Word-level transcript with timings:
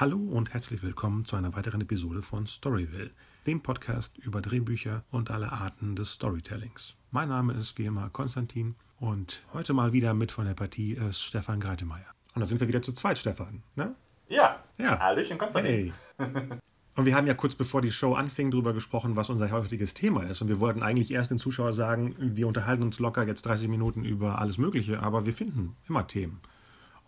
Hallo 0.00 0.16
und 0.16 0.54
herzlich 0.54 0.82
willkommen 0.82 1.26
zu 1.26 1.36
einer 1.36 1.54
weiteren 1.54 1.82
Episode 1.82 2.22
von 2.22 2.46
Storyville, 2.46 3.10
dem 3.46 3.60
Podcast 3.60 4.16
über 4.16 4.40
Drehbücher 4.40 5.04
und 5.10 5.30
alle 5.30 5.52
Arten 5.52 5.94
des 5.94 6.14
Storytellings. 6.14 6.94
Mein 7.10 7.28
Name 7.28 7.52
ist 7.52 7.76
wie 7.76 7.84
immer 7.84 8.08
Konstantin 8.08 8.76
und 8.98 9.44
heute 9.52 9.74
mal 9.74 9.92
wieder 9.92 10.14
mit 10.14 10.32
von 10.32 10.46
der 10.46 10.54
Partie 10.54 10.94
ist 10.94 11.20
Stefan 11.20 11.60
Greitemeyer. 11.60 12.06
Und 12.34 12.40
da 12.40 12.46
sind 12.46 12.60
wir 12.60 12.68
wieder 12.68 12.80
zu 12.80 12.94
zweit, 12.94 13.18
Stefan, 13.18 13.62
ne? 13.76 13.94
Ja. 14.30 14.64
Ja. 14.78 14.98
Hallöchen, 14.98 15.36
Konstantin. 15.36 15.92
Hey. 16.16 16.28
Und 16.96 17.04
wir 17.04 17.14
haben 17.14 17.26
ja 17.26 17.34
kurz 17.34 17.54
bevor 17.54 17.82
die 17.82 17.92
Show 17.92 18.14
anfing 18.14 18.50
darüber 18.50 18.72
gesprochen, 18.72 19.16
was 19.16 19.28
unser 19.28 19.50
heutiges 19.50 19.92
Thema 19.92 20.22
ist. 20.22 20.40
Und 20.40 20.48
wir 20.48 20.60
wollten 20.60 20.82
eigentlich 20.82 21.10
erst 21.10 21.30
den 21.30 21.38
Zuschauern 21.38 21.74
sagen, 21.74 22.14
wir 22.18 22.48
unterhalten 22.48 22.82
uns 22.82 23.00
locker 23.00 23.26
jetzt 23.26 23.42
30 23.42 23.68
Minuten 23.68 24.06
über 24.06 24.38
alles 24.38 24.56
Mögliche, 24.56 25.02
aber 25.02 25.26
wir 25.26 25.34
finden 25.34 25.76
immer 25.86 26.06
Themen. 26.06 26.40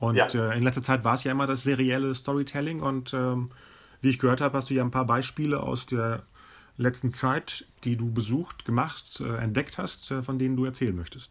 Und 0.03 0.17
Ja. 0.17 0.27
äh, 0.27 0.57
in 0.59 0.65
letzter 0.65 0.83
Zeit 0.83 1.05
war 1.05 1.15
es 1.15 1.23
ja 1.23 1.31
immer 1.31 1.47
das 1.47 1.63
serielle 1.63 2.13
Storytelling. 2.13 2.83
Und 2.83 3.15
ähm, 3.15 3.51
wie 4.01 4.11
ich 4.11 4.19
gehört 4.19 4.41
habe, 4.41 4.59
hast 4.59 4.69
du 4.69 4.75
ja 4.75 4.83
ein 4.83 4.91
paar 4.91 5.07
Beispiele 5.07 5.63
aus 5.63 5.87
der 5.87 6.25
letzten 6.77 7.11
Zeit, 7.13 7.67
die 7.85 7.97
du 7.97 8.13
besucht, 8.13 8.65
gemacht, 8.65 9.21
äh, 9.21 9.37
entdeckt 9.37 9.79
hast, 9.79 10.11
äh, 10.11 10.21
von 10.25 10.41
denen 10.41 10.57
du 10.57 10.65
erzählen 10.65 10.97
möchtest. 10.97 11.31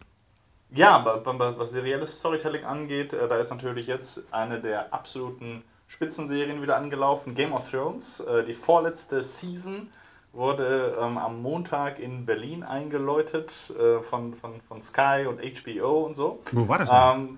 Ja, 0.73 1.03
was 1.25 1.71
serielles 1.71 2.19
Storytelling 2.19 2.63
angeht, 2.63 3.11
äh, 3.11 3.27
da 3.27 3.35
ist 3.35 3.51
natürlich 3.51 3.87
jetzt 3.87 4.33
eine 4.33 4.61
der 4.61 4.93
absoluten 4.93 5.63
Spitzenserien 5.89 6.61
wieder 6.61 6.77
angelaufen. 6.77 7.35
Game 7.35 7.51
of 7.51 7.69
Thrones, 7.69 8.21
äh, 8.21 8.45
die 8.45 8.53
vorletzte 8.53 9.21
Season 9.21 9.89
wurde 10.31 10.95
ähm, 10.97 11.17
am 11.17 11.41
Montag 11.41 11.99
in 11.99 12.25
Berlin 12.25 12.63
eingeläutet 12.63 13.73
äh, 13.77 14.01
von, 14.01 14.33
von, 14.33 14.61
von 14.61 14.81
Sky 14.81 15.25
und 15.27 15.41
HBO 15.41 16.05
und 16.05 16.13
so. 16.13 16.41
Wo 16.53 16.69
war 16.69 16.79
das 16.79 16.89
denn? 16.89 16.99
Ähm, 16.99 17.37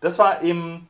das 0.00 0.18
war 0.18 0.40
im, 0.42 0.86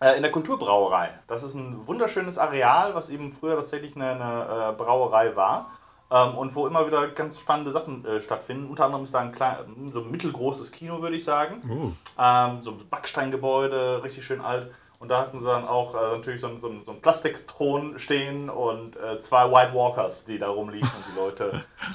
äh, 0.00 0.16
in 0.16 0.22
der 0.22 0.30
Kulturbrauerei. 0.32 1.10
Das 1.26 1.42
ist 1.42 1.54
ein 1.54 1.86
wunderschönes 1.86 2.38
Areal, 2.38 2.94
was 2.94 3.10
eben 3.10 3.32
früher 3.32 3.56
tatsächlich 3.56 3.96
eine, 3.96 4.10
eine 4.12 4.70
äh, 4.70 4.72
Brauerei 4.76 5.34
war. 5.36 5.70
Ähm, 6.12 6.34
und 6.36 6.52
wo 6.56 6.66
immer 6.66 6.86
wieder 6.88 7.06
ganz 7.08 7.38
spannende 7.38 7.70
Sachen 7.70 8.04
äh, 8.04 8.20
stattfinden. 8.20 8.68
Unter 8.68 8.84
anderem 8.86 9.04
ist 9.04 9.14
da 9.14 9.20
ein 9.20 9.30
klein, 9.30 9.90
so 9.92 10.00
ein 10.00 10.10
mittelgroßes 10.10 10.72
Kino, 10.72 11.00
würde 11.02 11.14
ich 11.16 11.24
sagen. 11.24 11.62
oh. 11.70 11.92
Ähm, 12.20 12.62
so 12.62 12.72
ein 12.72 12.78
Backsteingebäude, 12.90 14.02
richtig 14.02 14.24
schön 14.24 14.40
alt. 14.40 14.70
Und 14.98 15.08
da 15.08 15.20
hatten 15.20 15.38
sie 15.40 15.46
dann 15.46 15.66
auch 15.68 15.94
äh, 15.94 16.16
natürlich 16.16 16.40
so, 16.40 16.48
ein- 16.48 16.60
so, 16.60 16.68
so 16.84 16.90
einen 16.90 17.00
Plastikthron 17.00 17.98
stehen 17.98 18.50
und 18.50 18.96
äh, 18.96 19.18
zwei 19.20 19.50
White 19.50 19.72
Walkers, 19.72 20.24
die 20.26 20.38
da 20.38 20.48
rumliefen 20.50 20.90
und 20.94 21.04
die 21.14 21.18
Leute 21.18 21.64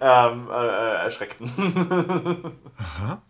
ähm, 0.00 0.48
äh, 0.50 0.66
äh, 0.66 0.94
erschreckten. 1.04 1.50
Aha. 2.78 3.20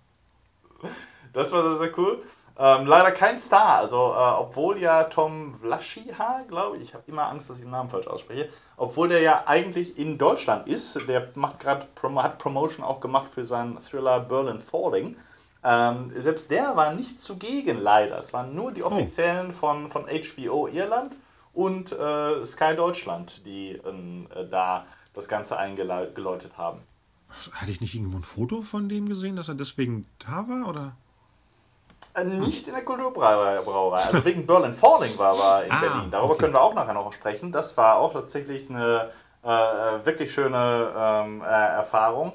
Das 1.32 1.52
war 1.52 1.62
sehr, 1.62 1.76
sehr 1.76 1.98
cool. 1.98 2.22
Ähm, 2.58 2.86
leider 2.86 3.12
kein 3.12 3.38
Star, 3.38 3.78
also 3.78 3.96
äh, 3.96 4.40
obwohl 4.40 4.78
ja 4.78 5.04
Tom 5.04 5.54
Vlaschiha, 5.58 6.42
glaube 6.48 6.76
ich, 6.76 6.82
ich 6.82 6.94
habe 6.94 7.04
immer 7.06 7.26
Angst, 7.28 7.48
dass 7.48 7.56
ich 7.56 7.62
den 7.62 7.70
Namen 7.70 7.88
falsch 7.88 8.06
ausspreche, 8.06 8.50
obwohl 8.76 9.08
der 9.08 9.22
ja 9.22 9.44
eigentlich 9.46 9.98
in 9.98 10.18
Deutschland 10.18 10.68
ist, 10.68 11.08
der 11.08 11.30
macht 11.34 11.60
gerade 11.60 11.86
Prom 11.94 12.22
hat 12.22 12.38
Promotion 12.38 12.84
auch 12.84 13.00
gemacht 13.00 13.28
für 13.32 13.46
seinen 13.46 13.80
Thriller 13.80 14.20
Berlin 14.20 14.60
Falling. 14.60 15.16
Ähm, 15.64 16.12
selbst 16.14 16.50
der 16.50 16.76
war 16.76 16.92
nicht 16.92 17.20
zugegen, 17.20 17.80
leider. 17.80 18.18
Es 18.18 18.34
waren 18.34 18.54
nur 18.54 18.72
die 18.72 18.82
offiziellen 18.82 19.52
von, 19.52 19.88
von 19.88 20.04
HBO 20.06 20.68
Irland 20.68 21.16
und 21.54 21.92
äh, 21.92 22.44
Sky 22.44 22.74
Deutschland, 22.76 23.46
die 23.46 23.80
ähm, 23.86 24.26
äh, 24.34 24.44
da 24.44 24.84
das 25.14 25.28
Ganze 25.28 25.56
eingeläutet 25.58 26.58
haben. 26.58 26.80
Hatte 27.52 27.70
ich 27.70 27.80
nicht 27.80 27.94
irgendwo 27.94 28.18
ein 28.18 28.24
Foto 28.24 28.60
von 28.60 28.90
dem 28.90 29.08
gesehen, 29.08 29.36
dass 29.36 29.48
er 29.48 29.54
deswegen 29.54 30.06
da 30.18 30.46
war? 30.48 30.68
Oder? 30.68 30.96
Äh, 32.14 32.24
Nicht 32.24 32.68
in 32.68 32.74
der 32.74 32.84
Kulturbrauerei. 32.84 33.58
Also 34.06 34.24
wegen 34.24 34.46
Berlin 34.46 34.72
Falling 34.72 35.16
war 35.18 35.60
er 35.60 35.64
in 35.64 35.70
Ah, 35.72 35.80
Berlin. 35.80 36.10
Darüber 36.10 36.32
okay. 36.34 36.40
können 36.42 36.54
wir 36.54 36.60
auch 36.62 36.74
nachher 36.74 36.94
noch 36.94 37.12
sprechen. 37.12 37.52
Das 37.52 37.76
war 37.76 37.96
auch 37.96 38.12
tatsächlich 38.12 38.68
eine 38.68 39.10
äh, 39.42 39.48
wirklich 40.04 40.32
schöne 40.32 40.92
ähm, 40.96 41.42
äh, 41.42 41.44
Erfahrung. 41.46 42.32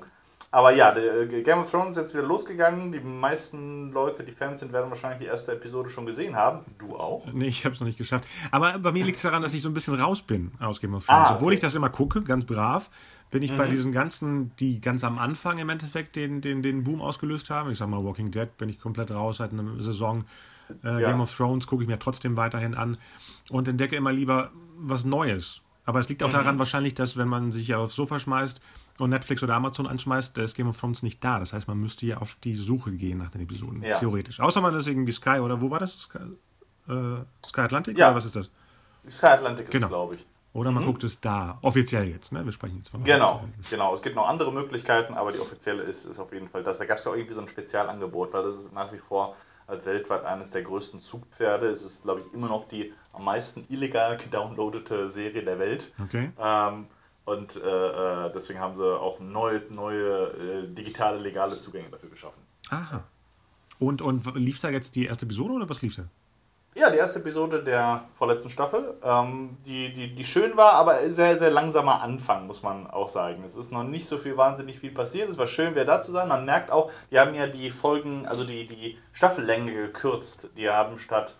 Aber 0.49 0.71
ja, 0.71 0.95
äh, 0.95 1.27
Game 1.43 1.59
of 1.59 1.69
Thrones 1.69 1.91
ist 1.91 1.97
jetzt 1.97 2.13
wieder 2.13 2.23
losgegangen. 2.23 2.91
Die 2.93 3.01
meisten 3.01 3.91
Leute, 3.91 4.23
die 4.23 4.31
Fans 4.31 4.61
sind, 4.61 4.71
werden 4.71 4.89
wahrscheinlich 4.89 5.19
die 5.19 5.25
erste 5.25 5.51
Episode 5.51 5.89
schon 5.89 6.05
gesehen 6.05 6.35
haben. 6.37 6.61
Du 6.79 6.95
auch? 6.97 7.25
Nee, 7.31 7.47
ich 7.47 7.66
habe 7.66 7.75
es 7.75 7.81
noch 7.81 7.85
nicht 7.85 7.97
geschafft. 7.97 8.23
Aber 8.49 8.79
bei 8.79 8.91
mir 8.93 9.03
liegt 9.03 9.17
es 9.17 9.23
daran, 9.23 9.41
dass 9.41 9.53
ich 9.53 9.61
so 9.61 9.67
ein 9.69 9.73
bisschen 9.73 9.99
raus 9.99 10.21
bin 10.21 10.53
aus 10.59 10.79
Game 10.79 10.95
of 10.95 11.05
Thrones. 11.05 11.21
Ah, 11.21 11.35
Obwohl 11.35 11.47
okay. 11.47 11.55
ich 11.55 11.61
das 11.61 11.75
immer 11.75 11.89
gucke, 11.89 12.23
ganz 12.23 12.45
brav, 12.45 12.89
bin 13.31 13.43
ich 13.43 13.55
bei 13.55 13.67
diesen 13.67 13.91
ganzen, 13.91 14.51
die 14.57 14.79
ganz 14.79 15.03
am 15.03 15.17
Anfang 15.19 15.57
im 15.57 15.69
Endeffekt 15.69 16.15
den, 16.15 16.41
den, 16.41 16.61
den 16.63 16.83
Boom 16.83 17.01
ausgelöst 17.01 17.49
haben. 17.49 17.71
Ich 17.71 17.77
sag 17.77 17.89
mal, 17.89 18.03
Walking 18.03 18.31
Dead 18.31 18.55
bin 18.57 18.69
ich 18.69 18.79
komplett 18.79 19.11
raus 19.11 19.38
seit 19.38 19.51
einer 19.51 19.81
Saison. 19.83 20.23
Äh, 20.83 21.01
Ja. 21.01 21.11
Game 21.11 21.21
of 21.21 21.35
Thrones 21.35 21.67
gucke 21.67 21.83
ich 21.83 21.89
mir 21.89 21.99
trotzdem 21.99 22.35
weiterhin 22.37 22.73
an 22.75 22.97
und 23.49 23.67
entdecke 23.67 23.95
immer 23.95 24.11
lieber 24.13 24.51
was 24.77 25.05
Neues. 25.05 25.61
Aber 25.85 25.99
es 25.99 26.09
liegt 26.09 26.21
auch 26.23 26.31
daran 26.31 26.59
wahrscheinlich, 26.59 26.93
dass 26.95 27.16
wenn 27.16 27.29
man 27.29 27.51
sich 27.53 27.69
ja 27.69 27.77
aufs 27.77 27.95
Sofa 27.95 28.19
schmeißt 28.19 28.59
und 28.97 29.09
Netflix 29.09 29.41
oder 29.43 29.55
Amazon 29.55 29.87
anschmeißt, 29.87 30.35
da 30.37 30.41
ist 30.43 30.53
Game 30.55 30.67
of 30.67 30.77
Thrones 30.77 31.01
nicht 31.03 31.23
da. 31.23 31.39
Das 31.39 31.53
heißt, 31.53 31.67
man 31.69 31.77
müsste 31.79 32.05
ja 32.05 32.17
auf 32.17 32.35
die 32.43 32.55
Suche 32.55 32.91
gehen 32.91 33.19
nach 33.19 33.29
den 33.29 33.41
Episoden, 33.41 33.81
Ja. 33.83 33.95
theoretisch. 33.97 34.39
Außer 34.41 34.59
man 34.59 34.73
ist 34.75 34.87
irgendwie 34.87 35.13
Sky 35.13 35.39
oder 35.39 35.61
wo 35.61 35.69
war 35.69 35.79
das? 35.79 35.97
Sky, 36.01 36.17
äh, 36.89 36.93
Sky 37.47 37.61
Atlantic 37.61 37.97
Ja. 37.97 38.07
oder 38.09 38.17
was 38.17 38.25
ist 38.25 38.35
das? 38.35 38.49
Sky 39.09 39.27
Atlantic 39.27 39.66
ist 39.67 39.71
Genau. 39.71 39.87
glaube 39.87 40.16
ich. 40.16 40.25
Oder 40.57 40.72
man 40.72 40.84
guckt 40.85 41.03
es 41.03 41.22
da, 41.22 41.59
offiziell 41.62 42.07
jetzt, 42.07 42.31
ne? 42.31 42.44
Wir 42.44 42.51
sprechen 42.51 42.78
jetzt 42.78 42.90
von 42.90 43.03
Genau, 43.03 43.35
offiziell. 43.35 43.63
genau. 43.69 43.94
Es 43.94 44.01
gibt 44.01 44.16
noch 44.16 44.28
andere 44.28 44.51
Möglichkeiten, 44.51 45.13
aber 45.13 45.31
die 45.31 45.38
offizielle 45.40 45.84
ist, 45.84 46.06
ist 46.06 46.18
auf 46.18 46.34
jeden 46.34 46.47
Fall 46.47 46.63
das. 46.63 46.79
Da 46.79 46.85
gab 46.85 46.97
es 46.97 47.03
ja 47.03 47.12
auch 47.12 47.16
irgendwie 47.16 47.35
so 47.35 47.41
ein 47.41 47.47
Spezialangebot, 47.47 48.34
weil 48.34 48.41
das 48.41 48.56
ist 48.56 48.73
nach 48.73 48.91
wie 48.91 48.97
vor 48.97 49.35
halt 49.67 49.85
weltweit 49.85 50.25
eines 50.25 50.50
der 50.50 50.63
größten 50.63 51.00
Zugpferde. 51.00 51.67
Es 51.67 51.85
ist, 51.85 52.03
glaube 52.03 52.22
ich, 52.22 52.34
immer 52.34 52.47
noch 52.47 52.67
die 52.67 52.91
am 53.13 53.25
meisten 53.25 53.66
illegal 53.69 54.17
gedownloadete 54.17 55.12
Serie 55.12 55.44
der 55.44 55.59
Welt. 55.59 55.91
Okay. 56.03 56.31
Ähm, 56.40 56.88
und 57.25 57.62
äh, 57.63 58.25
äh, 58.25 58.31
deswegen 58.34 58.59
haben 58.59 58.75
sie 58.75 59.00
auch 59.00 59.19
neue, 59.19 59.62
neue 59.69 60.63
äh, 60.63 60.73
digitale, 60.73 61.19
legale 61.19 61.59
Zugänge 61.59 61.90
dafür 61.91 62.09
geschaffen. 62.09 62.41
Aha. 62.72 63.03
Und, 63.78 64.01
und 64.01 64.25
lief 64.35 64.59
da 64.59 64.69
jetzt 64.69 64.96
die 64.96 65.06
erste 65.06 65.25
Episode 65.28 65.53
oder 65.53 65.69
was 65.69 65.84
lief 65.84 65.97
da? 65.97 66.06
Ja, 66.79 66.91
die 66.91 66.97
erste 66.99 67.17
Episode 67.17 67.63
der 67.63 68.03
vorletzten 68.11 68.51
Staffel, 68.51 68.99
ähm, 69.01 69.57
die, 69.65 69.91
die, 69.91 70.13
die 70.13 70.23
schön 70.23 70.55
war, 70.57 70.73
aber 70.73 71.09
sehr, 71.09 71.35
sehr 71.35 71.49
langsamer 71.49 72.01
Anfang, 72.01 72.45
muss 72.45 72.61
man 72.61 72.85
auch 72.85 73.07
sagen. 73.07 73.43
Es 73.43 73.55
ist 73.55 73.71
noch 73.71 73.83
nicht 73.83 74.05
so 74.05 74.19
viel 74.19 74.38
wahnsinnig 74.38 74.77
viel 74.77 74.91
passiert. 74.91 75.27
Es 75.27 75.39
war 75.39 75.47
schön, 75.47 75.71
wieder 75.71 75.85
da 75.85 76.01
zu 76.01 76.11
sein. 76.11 76.27
Man 76.27 76.45
merkt 76.45 76.69
auch, 76.69 76.91
die 77.09 77.17
haben 77.17 77.33
ja 77.33 77.47
die 77.47 77.71
Folgen, 77.71 78.27
also 78.27 78.43
die, 78.43 78.67
die 78.67 78.95
Staffellänge 79.11 79.73
gekürzt. 79.73 80.51
Die 80.55 80.69
haben 80.69 80.99
statt, 80.99 81.33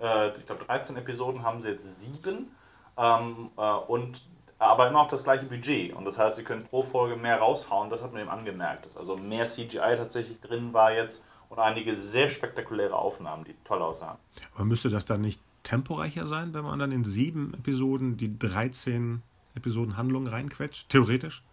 äh, 0.00 0.28
ich 0.38 0.46
glaube, 0.46 0.64
13 0.64 0.96
Episoden 0.96 1.42
haben 1.42 1.60
sie 1.60 1.70
jetzt 1.70 2.00
sieben. 2.00 2.54
Ähm, 2.96 3.50
äh, 3.58 3.74
und 3.88 4.28
aber 4.60 4.86
immer 4.86 5.00
auch 5.00 5.08
das 5.08 5.24
gleiche 5.24 5.46
Budget. 5.46 5.92
Und 5.96 6.04
das 6.04 6.18
heißt, 6.18 6.36
sie 6.36 6.44
können 6.44 6.62
pro 6.62 6.84
Folge 6.84 7.16
mehr 7.16 7.38
raushauen. 7.38 7.90
Das 7.90 8.04
hat 8.04 8.12
man 8.12 8.22
eben 8.22 8.30
angemerkt. 8.30 8.84
Dass 8.84 8.96
also 8.96 9.16
mehr 9.16 9.44
CGI 9.44 9.96
tatsächlich 9.96 10.40
drin 10.40 10.72
war 10.72 10.92
jetzt 10.92 11.24
und 11.54 11.62
einige 11.62 11.94
sehr 11.94 12.28
spektakuläre 12.28 12.96
Aufnahmen, 12.96 13.44
die 13.44 13.54
toll 13.62 13.80
aussahen. 13.80 14.18
Aber 14.54 14.64
müsste 14.64 14.90
das 14.90 15.06
dann 15.06 15.20
nicht 15.20 15.40
temporeicher 15.62 16.26
sein, 16.26 16.52
wenn 16.52 16.64
man 16.64 16.78
dann 16.78 16.90
in 16.90 17.04
sieben 17.04 17.54
Episoden 17.54 18.16
die 18.16 18.38
13 18.38 19.22
Episoden 19.54 19.96
Handlung 19.96 20.26
reinquetscht? 20.26 20.88
Theoretisch? 20.88 21.44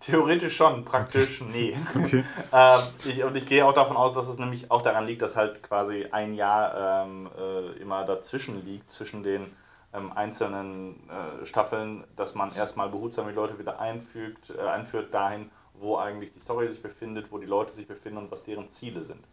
Theoretisch 0.00 0.56
schon, 0.56 0.84
praktisch 0.84 1.40
nee. 1.40 1.74
Okay. 1.96 2.22
ähm, 2.52 2.80
ich, 3.06 3.24
und 3.24 3.34
ich 3.34 3.46
gehe 3.46 3.64
auch 3.64 3.72
davon 3.72 3.96
aus, 3.96 4.12
dass 4.12 4.28
es 4.28 4.38
nämlich 4.38 4.70
auch 4.70 4.82
daran 4.82 5.06
liegt, 5.06 5.22
dass 5.22 5.36
halt 5.36 5.62
quasi 5.62 6.06
ein 6.10 6.34
Jahr 6.34 7.06
ähm, 7.06 7.30
äh, 7.38 7.80
immer 7.80 8.04
dazwischen 8.04 8.62
liegt, 8.64 8.90
zwischen 8.90 9.22
den 9.22 9.46
ähm, 9.94 10.12
einzelnen 10.12 11.08
äh, 11.08 11.46
Staffeln, 11.46 12.04
dass 12.14 12.34
man 12.34 12.54
erstmal 12.54 12.90
behutsam 12.90 13.28
die 13.28 13.34
Leute 13.34 13.58
wieder 13.58 13.80
einfügt, 13.80 14.50
äh, 14.50 14.60
einführt 14.60 15.14
dahin, 15.14 15.50
wo 15.84 15.98
eigentlich 15.98 16.32
die 16.32 16.40
Story 16.40 16.66
sich 16.66 16.82
befindet, 16.82 17.30
wo 17.30 17.38
die 17.38 17.46
Leute 17.46 17.72
sich 17.72 17.86
befinden 17.86 18.18
und 18.18 18.30
was 18.32 18.42
deren 18.42 18.68
Ziele 18.68 19.04
sind. 19.04 19.24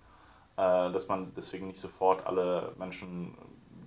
Äh, 0.57 0.91
dass 0.91 1.07
man 1.07 1.33
deswegen 1.35 1.67
nicht 1.67 1.79
sofort 1.79 2.27
alle 2.27 2.73
Menschen 2.77 3.33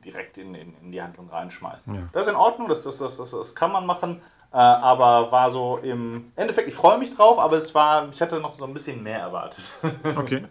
direkt 0.05 0.38
in, 0.38 0.55
in, 0.55 0.75
in 0.82 0.93
die 0.93 1.00
Handlung 1.00 1.28
reinschmeißt. 1.28 1.87
Ja. 1.88 2.08
Das 2.12 2.22
ist 2.22 2.32
in 2.32 2.37
Ordnung, 2.37 2.69
das, 2.69 2.82
das, 2.82 2.99
das, 2.99 3.16
das, 3.16 3.31
das 3.31 3.55
kann 3.55 3.70
man 3.70 3.87
machen, 3.87 4.20
äh, 4.52 4.56
aber 4.56 5.31
war 5.31 5.50
so 5.50 5.78
im 5.78 6.32
Endeffekt, 6.37 6.69
ich 6.69 6.75
freue 6.75 6.99
mich 6.99 7.14
drauf, 7.14 7.38
aber 7.38 7.56
es 7.56 7.75
war, 7.75 8.08
ich 8.08 8.20
hatte 8.20 8.40
noch 8.40 8.55
so 8.55 8.64
ein 8.64 8.75
bisschen 8.75 9.02
mehr 9.02 9.20
erwartet. 9.20 9.75
Okay. 10.17 10.46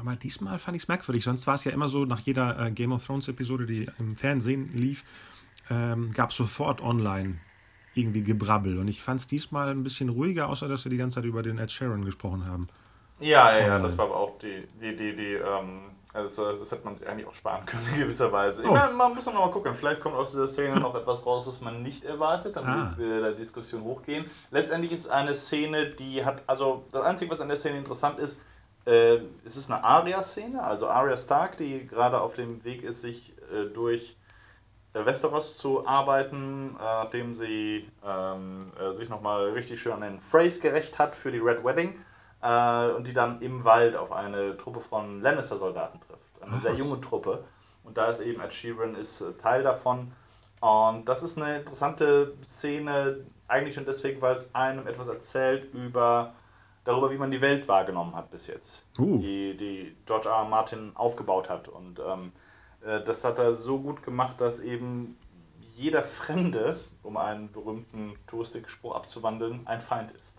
Aber 0.00 0.16
diesmal 0.16 0.58
fand 0.58 0.76
ich 0.76 0.82
es 0.82 0.88
merkwürdig. 0.88 1.22
Sonst 1.22 1.46
war 1.46 1.54
es 1.54 1.64
ja 1.64 1.70
immer 1.70 1.88
so, 1.88 2.04
nach 2.04 2.18
jeder 2.20 2.58
äh, 2.58 2.70
Game 2.72 2.92
of 2.92 3.04
Thrones 3.04 3.28
Episode, 3.28 3.66
die 3.66 3.88
im 3.98 4.16
Fernsehen 4.16 4.74
lief, 4.74 5.04
ähm, 5.70 6.12
gab 6.12 6.30
es 6.30 6.36
sofort 6.36 6.80
online 6.80 7.38
irgendwie 7.94 8.22
Gebrabbel. 8.22 8.78
Und 8.78 8.88
ich 8.88 9.02
fand 9.02 9.20
es 9.20 9.26
diesmal 9.26 9.68
ein 9.68 9.82
bisschen 9.82 10.08
ruhiger, 10.08 10.48
außer 10.48 10.68
dass 10.68 10.84
wir 10.84 10.90
die 10.90 10.96
ganze 10.96 11.16
Zeit 11.16 11.24
über 11.24 11.42
den 11.42 11.58
Ed 11.58 11.70
Sheeran 11.70 12.04
gesprochen 12.04 12.46
haben. 12.46 12.68
Ja, 13.20 13.52
ja, 13.52 13.58
ja, 13.58 13.64
Online. 13.66 13.82
das 13.82 13.98
war 13.98 14.06
aber 14.06 14.16
auch 14.16 14.38
die, 14.38 14.66
die, 14.80 14.96
die, 14.96 15.14
die, 15.14 15.34
ähm, 15.34 15.82
also 16.12 16.50
das 16.50 16.70
hätte 16.72 16.84
man 16.84 16.94
sich 16.96 17.06
eigentlich 17.06 17.26
auch 17.26 17.34
sparen 17.34 17.64
können 17.66 17.82
in 17.94 18.00
gewisser 18.00 18.32
Weise. 18.32 18.62
Ich 18.62 18.68
Oh. 18.68 18.72
meine, 18.72 18.94
man 18.94 19.14
muss 19.14 19.26
noch 19.26 19.34
mal 19.34 19.50
gucken, 19.50 19.74
vielleicht 19.74 20.00
kommt 20.00 20.16
aus 20.16 20.32
dieser 20.32 20.48
Szene 20.48 20.80
noch 20.80 20.94
etwas 20.94 21.24
raus, 21.24 21.46
was 21.46 21.60
man 21.60 21.82
nicht 21.82 22.04
erwartet, 22.04 22.56
dann 22.56 22.64
Ah. 22.66 22.76
wird 22.82 22.98
wieder 22.98 23.20
der 23.20 23.32
Diskussion 23.32 23.82
hochgehen. 23.82 24.24
Letztendlich 24.50 24.92
ist 24.92 25.00
es 25.06 25.08
eine 25.10 25.34
Szene, 25.34 25.90
die 25.90 26.24
hat, 26.24 26.42
also 26.48 26.84
das 26.92 27.02
Einzige, 27.04 27.30
was 27.30 27.40
an 27.40 27.48
der 27.48 27.56
Szene 27.56 27.78
interessant 27.78 28.18
ist, 28.18 28.42
Äh, 28.84 29.20
es 29.44 29.56
ist 29.56 29.70
eine 29.70 29.84
Arya-Szene, 29.84 30.60
also 30.60 30.88
Arya 30.88 31.16
Stark, 31.16 31.56
die 31.56 31.86
gerade 31.86 32.20
auf 32.20 32.34
dem 32.34 32.64
Weg 32.64 32.82
ist, 32.82 33.02
sich 33.02 33.32
äh, 33.54 33.66
durch 33.72 34.16
Westeros 34.94 35.58
zu 35.58 35.86
arbeiten, 35.86 36.76
äh, 36.78 36.82
nachdem 36.82 37.34
sie 37.34 37.90
ähm, 38.04 38.72
äh, 38.78 38.92
sich 38.92 39.08
nochmal 39.08 39.50
richtig 39.50 39.80
schön 39.80 39.92
an 39.92 40.02
den 40.02 40.20
Phrase 40.20 40.60
gerecht 40.60 40.98
hat 40.98 41.14
für 41.14 41.32
die 41.32 41.38
Red 41.38 41.64
Wedding 41.64 41.98
äh, 42.42 42.90
und 42.90 43.06
die 43.06 43.12
dann 43.12 43.40
im 43.40 43.64
Wald 43.64 43.96
auf 43.96 44.12
eine 44.12 44.56
Truppe 44.56 44.80
von 44.80 45.20
Lannister-Soldaten 45.20 46.00
trifft. 46.00 46.42
Eine 46.42 46.58
sehr 46.58 46.74
junge 46.74 47.00
Truppe. 47.00 47.44
Und 47.84 47.96
da 47.96 48.06
ist 48.06 48.20
eben 48.20 48.40
Ed 48.40 48.52
Sheeran 48.52 48.94
ist 48.94 49.24
Teil 49.38 49.62
davon. 49.62 50.12
Und 50.60 51.08
das 51.08 51.22
ist 51.22 51.40
eine 51.40 51.58
interessante 51.58 52.34
Szene, 52.44 53.24
eigentlich 53.48 53.74
schon 53.74 53.84
deswegen, 53.84 54.20
weil 54.22 54.34
es 54.34 54.54
einem 54.54 54.86
etwas 54.86 55.08
erzählt 55.08 55.72
über 55.74 56.34
darüber, 56.84 57.10
wie 57.10 57.18
man 57.18 57.30
die 57.30 57.40
Welt 57.40 57.68
wahrgenommen 57.68 58.14
hat 58.14 58.30
bis 58.30 58.46
jetzt, 58.46 58.84
uh. 58.98 59.18
die, 59.18 59.56
die 59.56 59.96
George 60.06 60.28
R. 60.28 60.36
R. 60.36 60.44
Martin 60.44 60.92
aufgebaut 60.94 61.48
hat. 61.48 61.68
Und 61.68 62.00
ähm, 62.00 62.28
äh, 62.28 62.51
das 62.84 63.24
hat 63.24 63.38
er 63.38 63.54
so 63.54 63.80
gut 63.80 64.02
gemacht, 64.02 64.40
dass 64.40 64.60
eben 64.60 65.16
jeder 65.76 66.02
Fremde, 66.02 66.78
um 67.02 67.16
einen 67.16 67.50
berühmten 67.50 68.14
Touristikspruch 68.26 68.94
abzuwandeln, 68.94 69.66
ein 69.66 69.80
Feind 69.80 70.12
ist. 70.12 70.38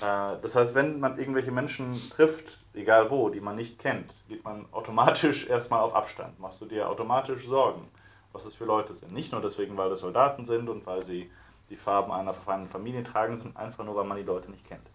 Äh, 0.00 0.36
das 0.40 0.54
heißt, 0.54 0.74
wenn 0.74 1.00
man 1.00 1.18
irgendwelche 1.18 1.52
Menschen 1.52 2.00
trifft, 2.10 2.66
egal 2.74 3.10
wo, 3.10 3.28
die 3.28 3.40
man 3.40 3.56
nicht 3.56 3.78
kennt, 3.78 4.14
geht 4.28 4.44
man 4.44 4.66
automatisch 4.72 5.46
erstmal 5.48 5.80
auf 5.80 5.94
Abstand. 5.94 6.38
Machst 6.38 6.60
du 6.60 6.66
dir 6.66 6.88
automatisch 6.88 7.46
Sorgen, 7.46 7.88
was 8.32 8.44
es 8.46 8.54
für 8.54 8.64
Leute 8.64 8.94
sind. 8.94 9.12
Nicht 9.12 9.32
nur 9.32 9.40
deswegen, 9.40 9.76
weil 9.76 9.90
das 9.90 10.00
Soldaten 10.00 10.44
sind 10.44 10.68
und 10.68 10.86
weil 10.86 11.04
sie 11.04 11.30
die 11.70 11.76
Farben 11.76 12.12
einer 12.12 12.32
verfeindeten 12.32 12.70
Familie 12.70 13.04
tragen, 13.04 13.36
sondern 13.36 13.56
einfach 13.56 13.84
nur, 13.84 13.96
weil 13.96 14.04
man 14.04 14.16
die 14.16 14.22
Leute 14.22 14.50
nicht 14.50 14.66
kennt. 14.66 14.86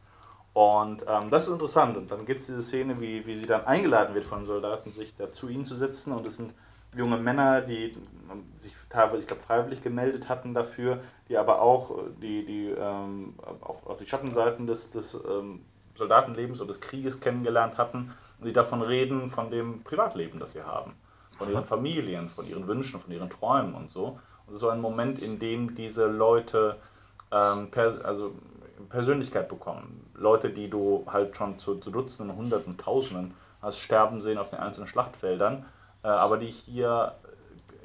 Und 0.53 1.03
ähm, 1.07 1.31
das 1.31 1.47
ist 1.47 1.53
interessant. 1.53 1.97
Und 1.97 2.11
dann 2.11 2.25
gibt 2.25 2.41
es 2.41 2.47
diese 2.47 2.61
Szene, 2.61 3.01
wie, 3.01 3.25
wie 3.25 3.33
sie 3.33 3.47
dann 3.47 3.65
eingeladen 3.65 4.13
wird 4.13 4.23
von 4.23 4.45
Soldaten, 4.45 4.91
sich 4.91 5.15
da 5.15 5.31
zu 5.31 5.49
ihnen 5.49 5.65
zu 5.65 5.75
setzen. 5.75 6.13
Und 6.13 6.25
es 6.27 6.37
sind 6.37 6.53
junge 6.95 7.17
Männer, 7.17 7.61
die 7.61 7.97
ähm, 8.31 8.45
sich 8.57 8.73
teilweise, 8.89 9.19
ich 9.19 9.27
glaube, 9.27 9.41
freiwillig 9.41 9.81
gemeldet 9.81 10.29
hatten 10.29 10.53
dafür, 10.53 10.99
die 11.27 11.37
aber 11.37 11.61
auch 11.61 11.91
äh, 11.91 12.01
die, 12.21 12.45
die 12.45 12.67
ähm, 12.67 13.33
auf, 13.61 13.87
auf 13.87 13.97
die 13.97 14.05
Schattenseiten 14.05 14.67
des, 14.67 14.91
des 14.91 15.15
ähm, 15.27 15.65
Soldatenlebens 15.95 16.61
und 16.61 16.67
des 16.67 16.81
Krieges 16.81 17.19
kennengelernt 17.19 17.77
hatten 17.77 18.11
und 18.39 18.47
die 18.47 18.53
davon 18.53 18.81
reden, 18.81 19.29
von 19.29 19.51
dem 19.51 19.83
Privatleben, 19.83 20.39
das 20.39 20.53
sie 20.53 20.63
haben. 20.63 20.93
Von 21.37 21.49
ihren 21.49 21.65
Familien, 21.65 22.29
von 22.29 22.45
ihren 22.45 22.67
Wünschen, 22.67 22.99
von 22.99 23.11
ihren 23.11 23.29
Träumen 23.29 23.73
und 23.73 23.89
so. 23.89 24.19
Und 24.45 24.55
so 24.55 24.69
ein 24.69 24.81
Moment, 24.81 25.19
in 25.19 25.39
dem 25.39 25.73
diese 25.73 26.07
Leute 26.07 26.77
ähm, 27.31 27.71
per, 27.71 28.05
also 28.05 28.33
Persönlichkeit 28.89 29.49
bekommen. 29.49 30.05
Leute, 30.23 30.49
die 30.49 30.69
du 30.69 31.05
halt 31.07 31.37
schon 31.37 31.59
zu, 31.59 31.75
zu 31.75 31.91
Dutzenden, 31.91 32.35
Hunderten, 32.35 32.77
Tausenden 32.77 33.33
hast 33.61 33.79
sterben 33.79 34.19
sehen 34.21 34.37
auf 34.37 34.49
den 34.49 34.59
einzelnen 34.59 34.87
Schlachtfeldern, 34.87 35.65
äh, 36.03 36.07
aber 36.07 36.37
die 36.37 36.49
hier 36.49 37.13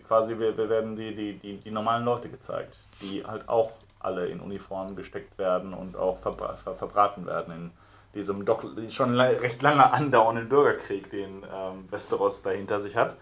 quasi, 0.05 0.39
wir, 0.39 0.57
wir 0.57 0.69
werden 0.69 0.97
die, 0.97 1.15
die, 1.15 1.39
die, 1.39 1.57
die 1.59 1.71
normalen 1.71 2.05
Leute 2.05 2.29
gezeigt, 2.29 2.77
die 3.03 3.25
halt 3.25 3.49
auch 3.49 3.73
alle 4.01 4.27
in 4.27 4.41
Uniformen 4.41 4.97
gesteckt 4.97 5.39
werden 5.39 5.75
und 5.75 5.97
auch 5.97 6.17
verbra 6.17 6.57
ver 6.57 6.75
verbraten 6.75 7.27
werden 7.27 7.55
in 7.55 7.71
diesem 8.15 8.45
doch 8.45 8.65
schon 8.89 9.19
recht 9.21 9.61
lange 9.63 9.93
andauernden 9.93 10.49
Bürgerkrieg, 10.49 11.11
den 11.11 11.45
ähm, 11.45 11.87
Westeros 11.91 12.43
dahinter 12.43 12.81
sich 12.81 12.97
hat. 12.97 13.17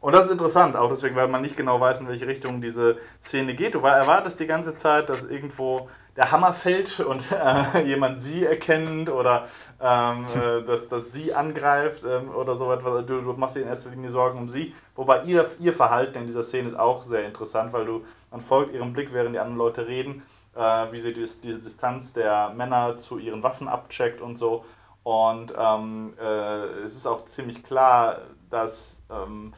Und 0.00 0.12
das 0.12 0.26
ist 0.26 0.32
interessant, 0.32 0.76
auch 0.76 0.88
deswegen, 0.88 1.16
weil 1.16 1.28
man 1.28 1.42
nicht 1.42 1.56
genau 1.56 1.78
weiß, 1.80 2.00
in 2.00 2.08
welche 2.08 2.26
Richtung 2.26 2.62
diese 2.62 2.96
Szene 3.22 3.54
geht. 3.54 3.74
Du 3.74 3.80
erwartest 3.80 4.40
die 4.40 4.46
ganze 4.46 4.76
Zeit, 4.76 5.10
dass 5.10 5.28
irgendwo 5.28 5.90
der 6.16 6.32
Hammer 6.32 6.52
fällt 6.52 7.00
und 7.00 7.30
äh, 7.32 7.82
jemand 7.86 8.20
sie 8.20 8.44
erkennt 8.44 9.10
oder 9.10 9.46
ähm, 9.80 10.26
äh, 10.34 10.62
dass, 10.62 10.88
dass 10.88 11.12
sie 11.12 11.34
angreift 11.34 12.04
ähm, 12.04 12.30
oder 12.30 12.56
so 12.56 12.72
etwas. 12.72 13.06
Du, 13.06 13.20
du, 13.20 13.32
machst 13.34 13.56
dir 13.56 13.60
in 13.60 13.68
erster 13.68 13.90
Linie 13.90 14.10
Sorgen 14.10 14.38
um 14.38 14.48
sie. 14.48 14.74
Wobei 14.96 15.22
ihr, 15.24 15.48
ihr 15.58 15.72
Verhalten 15.72 16.18
in 16.18 16.26
dieser 16.26 16.42
Szene 16.42 16.68
ist 16.68 16.78
auch 16.78 17.02
sehr 17.02 17.24
interessant, 17.24 17.72
weil 17.72 17.86
du, 17.86 18.02
man 18.30 18.40
folgt 18.40 18.74
ihrem 18.74 18.92
Blick, 18.92 19.12
während 19.12 19.34
die 19.34 19.38
anderen 19.38 19.58
Leute 19.58 19.86
reden, 19.86 20.22
äh, 20.54 20.60
wie 20.90 21.00
sie 21.00 21.12
die, 21.12 21.24
die, 21.42 21.60
Distanz 21.60 22.12
der 22.12 22.50
Männer 22.50 22.96
zu 22.96 23.18
ihren 23.18 23.42
Waffen 23.42 23.68
abcheckt 23.68 24.20
und 24.20 24.36
so. 24.36 24.64
Und 25.02 25.54
ähm, 25.56 26.14
äh, 26.20 26.82
es 26.84 26.94
ist 26.94 27.06
auch 27.06 27.24
ziemlich 27.24 27.62
klar, 27.62 28.18
dass 28.50 29.02
ähm, 29.10 29.52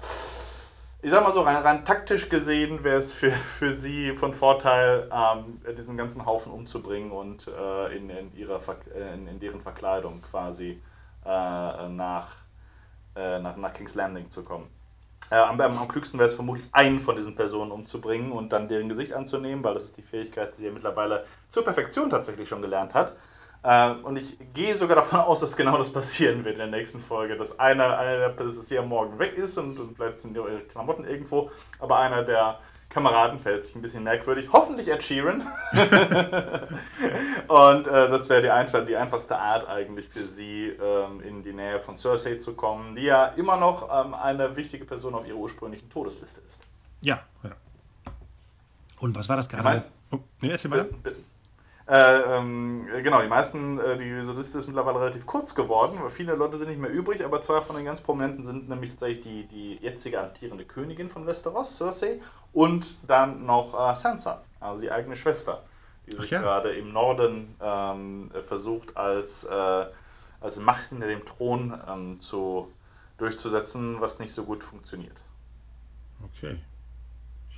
ich 1.05 1.11
sag 1.11 1.25
mal 1.25 1.33
so, 1.33 1.41
rein, 1.41 1.57
rein 1.57 1.85
taktisch 1.85 2.29
gesehen 2.29 2.85
wäre 2.85 2.97
es 2.97 3.13
für, 3.13 3.31
für 3.31 3.73
sie 3.73 4.13
von 4.13 4.33
Vorteil, 4.33 5.11
ähm, 5.13 5.61
diesen 5.77 5.97
ganzen 5.97 6.25
Haufen 6.25 6.53
umzubringen 6.53 7.11
und 7.11 7.49
äh, 7.49 7.97
in, 7.97 8.09
in, 8.09 8.37
ihrer 8.37 8.61
in, 9.15 9.27
in, 9.27 9.41
deren 9.41 9.61
Verkleidung 9.61 10.23
quasi 10.23 10.81
äh, 11.25 11.89
nach, 11.89 12.37
äh, 13.17 13.41
nach, 13.41 13.57
nach 13.57 13.73
King's 13.73 13.97
Landing 13.97 14.31
zu 14.31 14.45
kommen. 14.45 14.69
Äh, 15.33 15.37
am, 15.37 15.61
am, 15.61 15.89
klügsten 15.89 16.21
wäre 16.21 16.29
es 16.29 16.37
vermutlich, 16.37 16.69
einen 16.71 17.01
von 17.01 17.17
diesen 17.17 17.35
Personen 17.35 17.73
umzubringen 17.73 18.31
und 18.31 18.53
dann 18.53 18.69
deren 18.69 18.89
Gesicht 18.89 19.13
anzunehmen, 19.13 19.65
weil 19.65 19.75
das 19.75 19.85
ist 19.85 19.97
die 19.97 20.03
Fähigkeit, 20.03 20.53
die 20.53 20.59
sie 20.59 20.67
ja 20.67 20.73
mittlerweile 20.73 21.25
zur 21.49 21.65
Perfektion 21.65 22.11
tatsächlich 22.11 22.49
schon 22.49 22.63
gelernt 22.63 22.95
hat. 22.95 23.15
Äh, 23.65 23.93
und 24.03 24.17
ich 24.17 24.37
gehe 24.55 24.75
sogar 24.75 24.97
davon 24.97 25.21
aus, 25.21 25.41
dass 25.41 25.57
genau 25.57 25.79
das 25.79 25.93
passieren 25.93 26.45
wird 26.45 26.55
in 26.55 26.71
der 26.71 26.79
nächsten 26.79 26.99
Folge. 26.99 27.37
Dass 27.37 27.59
einer, 27.59 27.99
einer 27.99 28.19
der 28.19 28.29
Passagiere 28.31 28.85
morgen 28.85 29.19
weg 29.19 29.37
ist 29.37 29.57
und, 29.59 29.79
und 29.79 29.97
vielleicht 29.97 30.19
sind 30.19 30.37
ihre 30.37 30.61
Klamotten 30.61 31.05
irgendwo, 31.05 31.51
aber 31.79 31.99
einer 31.99 32.23
der 32.23 32.59
Kameraden 32.93 33.39
fällt 33.39 33.65
sich 33.65 33.75
ein 33.75 33.83
bisschen 33.83 34.05
merkwürdig. 34.05 34.51
Hoffentlich 34.53 34.89
Ed 34.89 35.03
Sheeran. 35.03 35.41
und 37.49 37.87
äh, 37.87 38.09
das 38.09 38.29
wäre 38.29 38.43
die, 38.43 38.87
die 38.87 38.97
einfachste 38.97 39.39
Art 39.39 39.67
eigentlich 39.67 40.09
für 40.09 40.27
sie, 40.27 40.69
ähm, 40.69 41.21
in 41.23 41.43
die 41.43 41.55
Nähe 41.55 41.81
von 41.81 41.97
Cersei 41.97 42.35
zu 42.37 42.55
kommen, 42.55 42.95
die 42.95 43.05
ja 43.05 43.27
immer 43.29 43.57
noch 43.57 43.89
ähm, 44.05 44.13
eine 44.13 44.57
wichtige 44.57 44.85
Person 44.85 45.15
auf 45.15 45.27
ihrer 45.27 45.39
ursprünglichen 45.39 45.89
Todesliste 45.89 46.43
ist. 46.45 46.65
Ja, 47.01 47.23
ja. 47.43 47.53
Und 49.01 49.17
was 49.17 49.29
war 49.29 49.37
das 49.37 49.49
gerade? 49.49 49.83
Oh, 50.11 50.19
nee, 50.41 50.51
erzähl 50.51 50.71
mal. 50.71 50.89
Äh, 51.89 52.39
ähm, 52.39 52.87
genau, 53.03 53.21
die 53.23 53.29
meisten, 53.29 53.79
äh, 53.79 53.97
die 53.97 54.11
Liste 54.11 54.59
ist 54.59 54.67
mittlerweile 54.67 55.01
relativ 55.01 55.27
kurz 55.27 55.55
geworden, 55.55 55.99
weil 56.01 56.11
viele 56.11 56.35
Leute 56.35 56.57
sind 56.57 56.69
nicht 56.69 56.81
mehr 56.81 56.91
übrig, 56.91 57.25
aber 57.25 57.41
zwei 57.41 57.61
von 57.61 57.77
den 57.77 57.85
ganz 57.85 58.01
Prominenten 58.01 58.45
sind 58.45 58.69
nämlich 58.69 58.91
tatsächlich 58.91 59.21
die, 59.21 59.47
die 59.49 59.77
jetzige 59.83 60.21
amtierende 60.21 60.65
Königin 60.65 61.09
von 61.09 61.27
Westeros, 61.27 61.77
Cersei, 61.77 62.21
und 62.53 63.11
dann 63.11 63.47
noch 63.47 63.75
äh, 63.75 63.95
Sansa, 63.95 64.43
also 64.61 64.81
die 64.81 64.93
eigene 64.93 65.17
Schwester, 65.17 65.63
die 66.07 66.17
sich 66.17 66.31
ja. 66.31 66.41
gerade 66.41 66.71
im 66.71 66.93
Norden 66.93 67.57
ähm, 67.61 68.31
versucht, 68.47 68.97
als, 68.97 69.45
äh, 69.45 69.87
als 70.41 70.59
Macht 70.59 70.91
hinter 70.91 71.09
dem 71.09 71.25
Thron 71.25 71.79
ähm, 71.89 72.21
zu, 72.21 72.73
durchzusetzen, 73.23 74.01
was 74.01 74.19
nicht 74.19 74.33
so 74.33 74.45
gut 74.45 74.65
funktioniert. 74.65 75.23
Okay. 76.25 76.59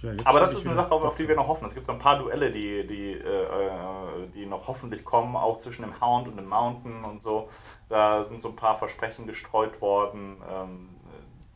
Ja, 0.05 0.13
Aber 0.25 0.41
das 0.41 0.53
ist 0.53 0.67
eine 0.67 0.75
Sache, 0.75 0.93
auf, 0.93 1.15
die 1.15 1.27
wir 1.27 1.35
noch 1.35 1.49
hoffen. 1.49 1.65
Es 1.67 1.75
gibt 1.75 1.87
so 1.87 1.93
ein 1.93 1.99
paar 1.99 2.19
Duelle, 2.19 2.51
die, 2.51 2.87
die, 2.87 3.13
äh, 3.13 4.29
die 4.35 4.45
noch 4.45 4.69
hoffentlich 4.69 5.03
kommen, 5.05 5.35
auch 5.35 5.57
zwischen 5.57 5.83
dem 5.83 5.99
Hound 5.99 6.29
und 6.29 6.37
dem 6.37 6.47
Mountain 6.47 7.05
und 7.05 7.23
so. 7.23 7.49
Da 7.89 8.23
sind 8.23 8.43
so 8.43 8.51
ein 8.51 8.57
paar 8.57 8.77
Versprechen 8.77 9.27
gestreut 9.27 9.81
worden. 9.81 10.43
Ähm, 10.47 10.89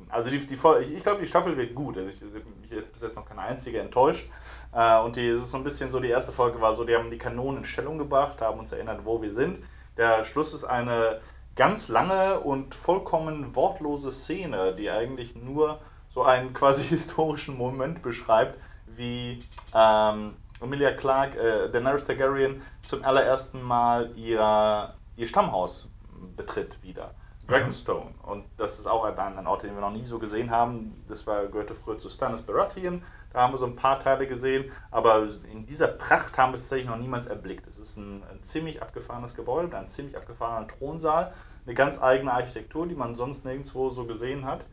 also 0.08 0.30
die, 0.30 0.38
die 0.38 0.54
ich 0.54 1.02
glaube, 1.02 1.20
die 1.20 1.26
Staffel 1.26 1.58
wird 1.58 1.74
gut. 1.74 1.98
Also 1.98 2.08
ich, 2.08 2.22
ich 2.64 2.72
habe 2.72 2.82
bis 2.86 3.02
jetzt 3.02 3.16
noch 3.16 3.26
keine 3.26 3.42
einzige 3.42 3.80
enttäuscht. 3.80 4.30
Äh, 4.72 5.00
und 5.00 5.16
die, 5.16 5.26
es 5.26 5.42
ist 5.42 5.50
so 5.50 5.58
ein 5.58 5.64
bisschen 5.64 5.90
so, 5.90 6.00
die 6.00 6.08
erste 6.08 6.32
Folge 6.32 6.60
war 6.62 6.72
so, 6.72 6.84
die 6.84 6.96
haben 6.96 7.10
die 7.10 7.18
Kanonen 7.18 7.58
in 7.58 7.64
Stellung 7.64 7.98
gebracht, 7.98 8.40
haben 8.40 8.58
uns 8.58 8.72
erinnert, 8.72 9.04
wo 9.04 9.20
wir 9.20 9.32
sind. 9.32 9.58
Der 9.98 10.24
Schluss 10.24 10.54
ist 10.54 10.64
eine 10.64 11.20
ganz 11.54 11.88
lange 11.88 12.40
und 12.40 12.74
vollkommen 12.74 13.54
wortlose 13.54 14.10
Szene, 14.10 14.74
die 14.74 14.90
eigentlich 14.90 15.34
nur 15.34 15.80
so 16.08 16.22
einen 16.22 16.52
quasi 16.54 16.84
historischen 16.84 17.56
Moment 17.56 18.02
beschreibt, 18.02 18.58
wie 18.86 19.44
ähm, 19.74 20.34
Emilia 20.60 20.92
Clark, 20.92 21.36
äh, 21.36 21.68
Daenerys 21.70 22.04
Targaryen, 22.04 22.60
zum 22.84 23.04
allerersten 23.04 23.62
Mal 23.62 24.10
ihr, 24.16 24.94
ihr 25.16 25.26
Stammhaus 25.26 25.88
betritt 26.36 26.82
wieder. 26.82 27.14
Dragonstone. 27.48 28.10
Und 28.24 28.44
das 28.58 28.78
ist 28.78 28.86
auch 28.86 29.04
ein, 29.04 29.18
ein, 29.18 29.46
Ort, 29.46 29.62
den 29.62 29.74
wir 29.74 29.80
noch 29.80 29.90
nie 29.90 30.04
so 30.04 30.18
gesehen 30.18 30.50
haben. 30.50 31.02
Das 31.08 31.26
war, 31.26 31.46
gehörte 31.46 31.74
früher 31.74 31.98
zu 31.98 32.10
Stannis 32.10 32.42
Baratheon. 32.42 33.02
Da 33.32 33.40
haben 33.40 33.54
wir 33.54 33.58
so 33.58 33.64
ein 33.64 33.74
paar 33.74 33.98
Teile 33.98 34.26
gesehen. 34.26 34.70
Aber 34.90 35.26
in 35.50 35.64
dieser 35.64 35.88
Pracht 35.88 36.36
haben 36.36 36.50
wir 36.52 36.56
es 36.56 36.62
tatsächlich 36.62 36.90
noch 36.90 36.98
niemals 36.98 37.26
erblickt. 37.26 37.66
Es 37.66 37.78
ist 37.78 37.96
ein, 37.96 38.22
ein, 38.30 38.42
ziemlich 38.42 38.82
abgefahrenes 38.82 39.34
Gebäude, 39.34 39.74
ein 39.78 39.88
ziemlich 39.88 40.16
abgefahrener 40.16 40.68
Thronsaal. 40.68 41.32
Eine 41.64 41.74
ganz 41.74 42.02
eigene 42.02 42.34
Architektur, 42.34 42.86
die 42.86 42.94
man 42.94 43.14
sonst 43.14 43.46
nirgendwo 43.46 43.88
so 43.88 44.04
gesehen 44.04 44.44
hat. 44.44 44.66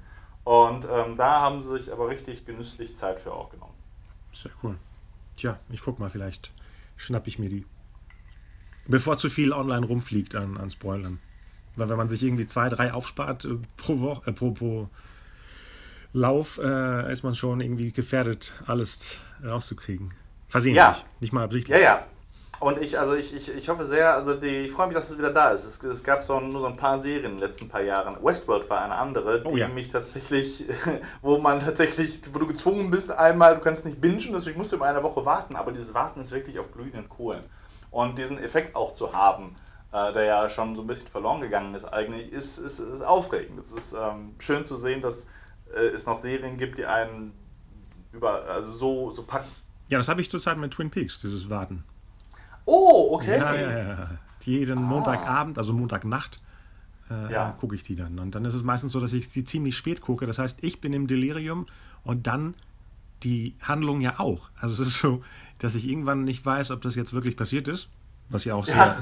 Und 0.46 0.88
ähm, 0.90 1.18
da 1.18 1.42
haben 1.42 1.60
sie 1.60 1.78
sich 1.78 1.92
aber 1.92 2.08
richtig 2.08 2.46
genüsslich 2.46 2.96
Zeit 2.96 3.20
für 3.20 3.34
auch 3.34 3.50
genommen. 3.50 3.74
Sehr 4.32 4.52
cool. 4.64 4.78
Tja, 5.36 5.60
ich 5.70 5.82
guck 5.82 6.00
mal, 6.00 6.10
vielleicht 6.10 6.52
schnapp 6.96 7.28
ich 7.28 7.40
mir 7.40 7.50
die. 7.50 7.66
Bevor 8.88 9.18
zu 9.18 9.30
viel 9.30 9.52
online 9.52 9.86
rumfliegt 9.86 10.36
an, 10.36 10.58
an 10.58 10.70
Spoilern. 10.70 11.20
Weil 11.76 11.90
wenn 11.90 11.98
man 11.98 12.08
sich 12.08 12.22
irgendwie 12.22 12.46
zwei, 12.46 12.70
drei 12.70 12.94
aufspart 12.94 13.46
äh, 13.46 13.58
pro 13.76 14.00
Woche, 14.00 14.30
äh, 14.30 14.34
pro, 14.34 14.52
pro 14.52 14.90
Lauf, 16.14 16.60
äh, 16.64 17.12
ist 17.12 17.24
man 17.24 17.36
schon 17.36 17.60
irgendwie 17.60 17.92
gefährdet, 17.92 18.54
alles 18.68 19.18
rauszukriegen. 19.44 20.14
Versehentlich, 20.48 20.78
ja. 20.78 21.04
nicht 21.20 21.34
mal 21.34 21.44
absichtlich. 21.44 21.76
Ja, 21.76 21.84
ja. 21.84 22.08
Und 22.60 22.80
ich, 22.80 22.98
also 22.98 23.16
ich, 23.16 23.36
ich, 23.36 23.54
ich 23.54 23.70
hoffe 23.70 23.84
sehr, 23.84 24.14
also 24.14 24.34
die, 24.34 24.48
ich 24.48 24.72
freue 24.72 24.88
mich, 24.88 24.96
dass 24.96 25.10
es 25.10 25.18
wieder 25.18 25.32
da 25.32 25.50
ist. 25.50 25.66
Es, 25.66 25.84
es 25.84 26.04
gab 26.04 26.24
so, 26.24 26.40
nur 26.40 26.62
so 26.62 26.68
ein 26.68 26.78
paar 26.78 27.00
Serien 27.00 27.26
in 27.26 27.32
den 27.32 27.40
letzten 27.40 27.68
paar 27.68 27.82
Jahren. 27.82 28.18
Westworld 28.24 28.70
war 28.70 28.82
eine 28.82 28.96
andere, 28.96 29.42
die 29.42 29.48
oh, 29.48 29.58
ja. 29.58 29.68
mich 29.68 29.90
tatsächlich, 29.90 30.64
wo 31.22 31.38
man 31.38 31.60
tatsächlich, 31.60 32.22
wo 32.34 32.40
du 32.40 32.48
gezwungen 32.48 32.90
bist, 32.90 33.12
einmal, 33.12 33.56
du 33.56 33.62
kannst 33.62 33.86
nicht 33.86 34.00
bingen, 34.00 34.34
deswegen 34.34 34.58
musst 34.58 34.72
du 34.72 34.78
immer 34.78 34.86
eine 34.86 35.04
Woche 35.04 35.26
warten, 35.26 35.56
aber 35.56 35.72
dieses 35.72 35.94
Warten 35.94 36.22
ist 36.22 36.32
wirklich 36.32 36.58
auf 36.60 36.72
glühenden 36.72 37.10
Kohlen. 37.10 37.44
Und 37.92 38.18
diesen 38.18 38.42
Effekt 38.42 38.76
auch 38.76 38.94
zu 38.94 39.14
haben, 39.14 39.56
äh, 39.92 40.14
der 40.14 40.24
ja 40.24 40.50
schon 40.50 40.76
so 40.76 40.82
ein 40.82 40.88
bisschen 40.88 41.08
verloren 41.10 41.42
gegangen 41.42 41.74
ist, 41.76 41.86
eigentlich, 41.86 42.32
ist, 42.32 42.58
ist, 42.58 42.80
ist 42.80 43.02
aufregend. 43.02 43.60
Es 43.60 43.72
ist 43.72 43.94
ähm, 43.94 44.36
schön 44.40 44.66
zu 44.66 44.76
sehen, 44.76 45.02
dass 45.02 45.28
äh, 45.74 45.88
es 45.88 46.06
noch 46.06 46.18
Serien 46.18 46.58
gibt, 46.58 46.78
die 46.78 46.86
einen 46.86 47.34
über, 48.12 48.46
also 48.46 48.72
so, 48.72 49.12
so 49.12 49.24
packen. 49.24 49.50
Ja, 49.90 49.98
das 49.98 50.08
habe 50.08 50.22
ich 50.22 50.32
zurzeit 50.32 50.58
mit 50.58 50.72
Twin 50.72 50.90
Peaks, 50.90 51.20
dieses 51.20 51.50
Warten. 51.50 51.84
Oh, 52.66 53.10
okay. 53.14 53.38
Ja, 53.38 53.56
ja, 53.56 53.88
ja. 53.88 54.10
Jeden 54.42 54.78
ah. 54.78 54.82
Montagabend, 54.82 55.58
also 55.58 55.74
Montagnacht, 55.74 56.42
äh, 57.10 57.32
ja. 57.32 57.52
gucke 57.60 57.76
ich 57.76 57.84
die 57.84 57.96
dann. 57.96 58.20
Und 58.20 58.36
dann 58.36 58.46
ist 58.46 58.54
es 58.54 58.64
meistens 58.64 58.92
so, 58.92 59.00
dass 59.00 59.14
ich 59.14 59.32
die 59.32 59.44
ziemlich 59.44 59.76
spät 59.76 60.02
gucke. 60.02 60.26
Das 60.26 60.40
heißt, 60.40 60.60
ich 60.62 60.82
bin 60.82 60.94
im 60.94 61.08
Delirium 61.08 61.66
und 62.04 62.28
dann 62.28 62.56
die 63.24 63.56
Handlung 63.62 64.02
ja 64.02 64.20
auch. 64.20 64.50
Also 64.60 64.82
es 64.82 64.90
ist 64.90 65.00
so, 65.00 65.24
dass 65.60 65.76
ich 65.76 65.88
irgendwann 65.88 66.24
nicht 66.24 66.46
weiß, 66.46 66.72
ob 66.72 66.82
das 66.82 66.96
jetzt 66.96 67.14
wirklich 67.14 67.38
passiert 67.38 67.68
ist 67.68 67.90
was 68.30 68.44
ja 68.44 68.56
auch, 68.56 68.68
ja. 68.68 68.98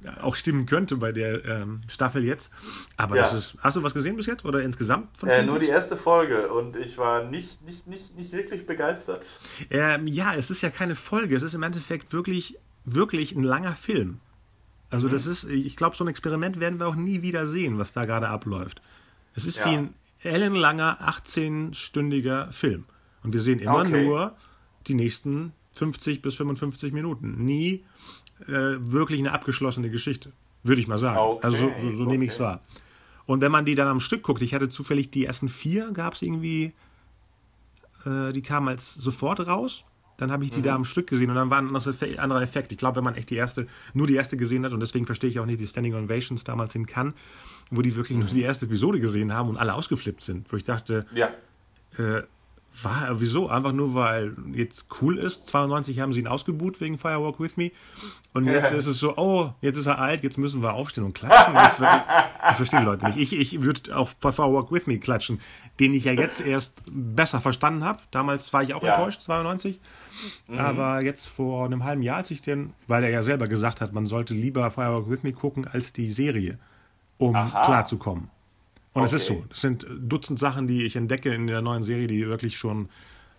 Sehr, 0.00 0.22
auch 0.24 0.36
stimmen 0.36 0.66
könnte 0.66 0.96
bei 0.96 1.12
der 1.12 1.44
ähm, 1.44 1.80
Staffel 1.88 2.24
jetzt. 2.24 2.50
Aber 2.96 3.16
ja. 3.16 3.22
das 3.22 3.32
ist. 3.34 3.56
Hast 3.58 3.76
du 3.76 3.82
was 3.82 3.94
gesehen 3.94 4.16
bis 4.16 4.26
jetzt 4.26 4.44
oder 4.44 4.62
insgesamt? 4.62 5.16
Von 5.16 5.28
äh, 5.28 5.42
nur 5.42 5.58
die 5.58 5.66
erste 5.66 5.96
Folge 5.96 6.52
und 6.52 6.76
ich 6.76 6.98
war 6.98 7.24
nicht, 7.24 7.62
nicht, 7.66 7.86
nicht, 7.86 8.16
nicht 8.16 8.32
wirklich 8.32 8.64
begeistert. 8.64 9.40
Ähm, 9.70 10.06
ja, 10.06 10.34
es 10.34 10.50
ist 10.50 10.62
ja 10.62 10.70
keine 10.70 10.94
Folge, 10.94 11.34
es 11.34 11.42
ist 11.42 11.54
im 11.54 11.62
Endeffekt 11.62 12.12
wirklich, 12.12 12.58
wirklich 12.84 13.34
ein 13.34 13.42
langer 13.42 13.74
Film. 13.74 14.20
Also 14.90 15.08
mhm. 15.08 15.12
das 15.12 15.26
ist, 15.26 15.44
ich 15.44 15.76
glaube, 15.76 15.96
so 15.96 16.04
ein 16.04 16.08
Experiment 16.08 16.60
werden 16.60 16.78
wir 16.78 16.86
auch 16.86 16.94
nie 16.94 17.22
wieder 17.22 17.46
sehen, 17.46 17.78
was 17.78 17.92
da 17.92 18.04
gerade 18.04 18.28
abläuft. 18.28 18.82
Es 19.34 19.44
ist 19.44 19.56
ja. 19.58 19.66
wie 19.66 19.76
ein 19.76 19.94
ellenlanger, 20.22 20.98
18-stündiger 21.00 22.52
Film. 22.52 22.84
Und 23.24 23.32
wir 23.32 23.40
sehen 23.40 23.58
immer 23.58 23.80
okay. 23.80 24.04
nur 24.04 24.36
die 24.86 24.94
nächsten 24.94 25.52
50 25.74 26.22
bis 26.22 26.34
55 26.34 26.92
Minuten. 26.92 27.44
Nie 27.44 27.84
äh, 28.46 28.76
wirklich 28.78 29.20
eine 29.20 29.32
abgeschlossene 29.32 29.90
Geschichte, 29.90 30.32
würde 30.62 30.80
ich 30.80 30.88
mal 30.88 30.98
sagen. 30.98 31.18
Okay, 31.18 31.46
also 31.46 31.56
so, 31.56 31.72
so, 31.80 31.96
so 31.96 32.02
okay. 32.02 32.12
nehme 32.12 32.24
ich 32.24 32.32
es 32.32 32.40
wahr. 32.40 32.60
Und 33.26 33.40
wenn 33.40 33.52
man 33.52 33.64
die 33.64 33.74
dann 33.74 33.88
am 33.88 34.00
Stück 34.00 34.22
guckt, 34.22 34.42
ich 34.42 34.54
hatte 34.54 34.68
zufällig 34.68 35.10
die 35.10 35.24
ersten 35.24 35.48
vier, 35.48 35.92
gab 35.92 36.14
es 36.14 36.22
irgendwie, 36.22 36.72
äh, 38.04 38.32
die 38.32 38.42
kamen 38.42 38.68
als 38.68 38.94
sofort 38.94 39.40
raus. 39.46 39.84
Dann 40.18 40.30
habe 40.30 40.44
ich 40.44 40.50
die 40.50 40.58
mhm. 40.58 40.64
da 40.64 40.74
am 40.74 40.84
Stück 40.84 41.08
gesehen 41.08 41.30
und 41.30 41.36
dann 41.36 41.50
war 41.50 41.58
ein 41.58 41.74
anderer 42.18 42.42
Effekt. 42.42 42.70
Ich 42.70 42.78
glaube, 42.78 42.96
wenn 42.96 43.04
man 43.04 43.14
echt 43.14 43.30
die 43.30 43.36
erste, 43.36 43.66
nur 43.94 44.06
die 44.06 44.14
erste 44.14 44.36
gesehen 44.36 44.64
hat, 44.64 44.72
und 44.72 44.80
deswegen 44.80 45.06
verstehe 45.06 45.30
ich 45.30 45.40
auch 45.40 45.46
nicht 45.46 45.60
die 45.60 45.66
Standing 45.66 45.94
Ovations 45.94 46.44
damals 46.44 46.74
in 46.74 46.86
Cannes, 46.86 47.14
wo 47.70 47.82
die 47.82 47.96
wirklich 47.96 48.18
mhm. 48.18 48.24
nur 48.24 48.34
die 48.34 48.42
erste 48.42 48.66
Episode 48.66 49.00
gesehen 49.00 49.32
haben 49.32 49.48
und 49.48 49.56
alle 49.56 49.74
ausgeflippt 49.74 50.22
sind, 50.22 50.52
wo 50.52 50.56
ich 50.56 50.64
dachte, 50.64 51.06
ja. 51.14 51.30
äh, 51.98 52.22
war, 52.80 53.20
wieso? 53.20 53.48
Einfach 53.48 53.72
nur, 53.72 53.94
weil 53.94 54.34
jetzt 54.52 54.88
cool 55.00 55.18
ist. 55.18 55.46
92 55.48 56.00
haben 56.00 56.12
sie 56.12 56.20
ihn 56.20 56.26
ausgebuht 56.26 56.80
wegen 56.80 56.98
Firewalk 56.98 57.38
With 57.38 57.56
Me. 57.56 57.70
Und 58.32 58.46
jetzt 58.46 58.72
ist 58.72 58.86
es 58.86 58.98
so, 58.98 59.16
oh, 59.16 59.52
jetzt 59.60 59.76
ist 59.76 59.86
er 59.86 59.98
alt, 59.98 60.24
jetzt 60.24 60.38
müssen 60.38 60.62
wir 60.62 60.72
aufstehen 60.72 61.04
und 61.04 61.14
klatschen. 61.14 61.54
Wirklich, 61.54 61.88
ich 62.50 62.56
verstehe 62.56 62.80
die 62.80 62.86
Leute 62.86 63.06
nicht. 63.06 63.18
Ich, 63.18 63.38
ich 63.38 63.60
würde 63.60 63.94
auch 63.96 64.14
bei 64.14 64.32
Firewalk 64.32 64.72
With 64.72 64.86
Me 64.86 64.98
klatschen, 64.98 65.40
den 65.80 65.92
ich 65.92 66.04
ja 66.04 66.12
jetzt 66.12 66.40
erst 66.40 66.82
besser 66.90 67.40
verstanden 67.40 67.84
habe. 67.84 68.02
Damals 68.10 68.52
war 68.52 68.62
ich 68.62 68.72
auch 68.74 68.82
ja. 68.82 68.94
enttäuscht, 68.94 69.20
92. 69.22 69.78
Mhm. 70.48 70.58
Aber 70.58 71.02
jetzt 71.02 71.26
vor 71.26 71.66
einem 71.66 71.84
halben 71.84 72.02
Jahr, 72.02 72.18
als 72.18 72.30
ich 72.30 72.40
den, 72.40 72.72
weil 72.86 73.04
er 73.04 73.10
ja 73.10 73.22
selber 73.22 73.48
gesagt 73.48 73.80
hat, 73.80 73.92
man 73.92 74.06
sollte 74.06 74.34
lieber 74.34 74.70
Firewalk 74.70 75.10
With 75.10 75.22
Me 75.22 75.32
gucken 75.32 75.66
als 75.66 75.92
die 75.92 76.10
Serie, 76.10 76.58
um 77.18 77.34
Aha. 77.36 77.66
klarzukommen. 77.66 78.30
Und 78.92 79.02
okay. 79.02 79.06
es 79.06 79.22
ist 79.22 79.26
so. 79.26 79.44
Es 79.50 79.60
sind 79.60 79.86
Dutzend 79.98 80.38
Sachen, 80.38 80.66
die 80.66 80.84
ich 80.84 80.96
entdecke 80.96 81.32
in 81.32 81.46
der 81.46 81.62
neuen 81.62 81.82
Serie, 81.82 82.06
die 82.06 82.26
wirklich 82.26 82.56
schon 82.56 82.88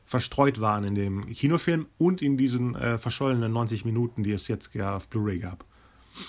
verstreut 0.05 0.60
waren 0.60 0.83
in 0.83 0.95
dem 0.95 1.27
Kinofilm 1.27 1.88
und 1.98 2.22
in 2.22 2.38
diesen 2.38 2.75
äh, 2.75 2.98
verschollenen 2.98 3.53
90 3.53 3.86
Minuten, 3.86 4.24
die 4.24 4.31
es 4.31 4.48
jetzt 4.48 4.74
ja 4.74 4.95
auf 4.95 5.07
Blu-ray 5.07 5.39
gab. 5.39 5.63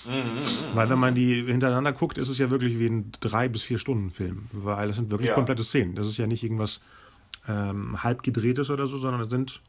Mhm, 0.05 0.75
weil 0.75 0.89
wenn 0.89 0.97
man 0.97 1.13
die 1.13 1.43
hintereinander 1.43 1.93
guckt, 1.93 2.17
ist 2.17 2.29
es 2.29 2.39
ja 2.39 2.49
wirklich 2.49 2.79
wie 2.79 2.87
ein 2.87 3.11
drei 3.19 3.47
bis 3.47 3.61
vier 3.61 3.77
Stunden 3.77 4.09
Film, 4.09 4.45
weil 4.51 4.89
es 4.89 4.95
sind 4.95 5.11
wirklich 5.11 5.29
ja. 5.29 5.35
komplette 5.35 5.63
Szenen. 5.63 5.93
Das 5.95 6.07
ist 6.07 6.17
ja 6.17 6.25
nicht 6.25 6.43
irgendwas 6.43 6.81
ähm, 7.47 8.01
halb 8.01 8.23
gedrehtes 8.23 8.69
oder 8.69 8.87
so, 8.87 8.97
sondern 8.97 9.21
es 9.21 9.29
sind 9.29 9.61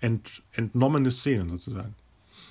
ent, 0.00 0.42
entnommene 0.52 1.10
Szenen 1.10 1.50
sozusagen. 1.50 1.94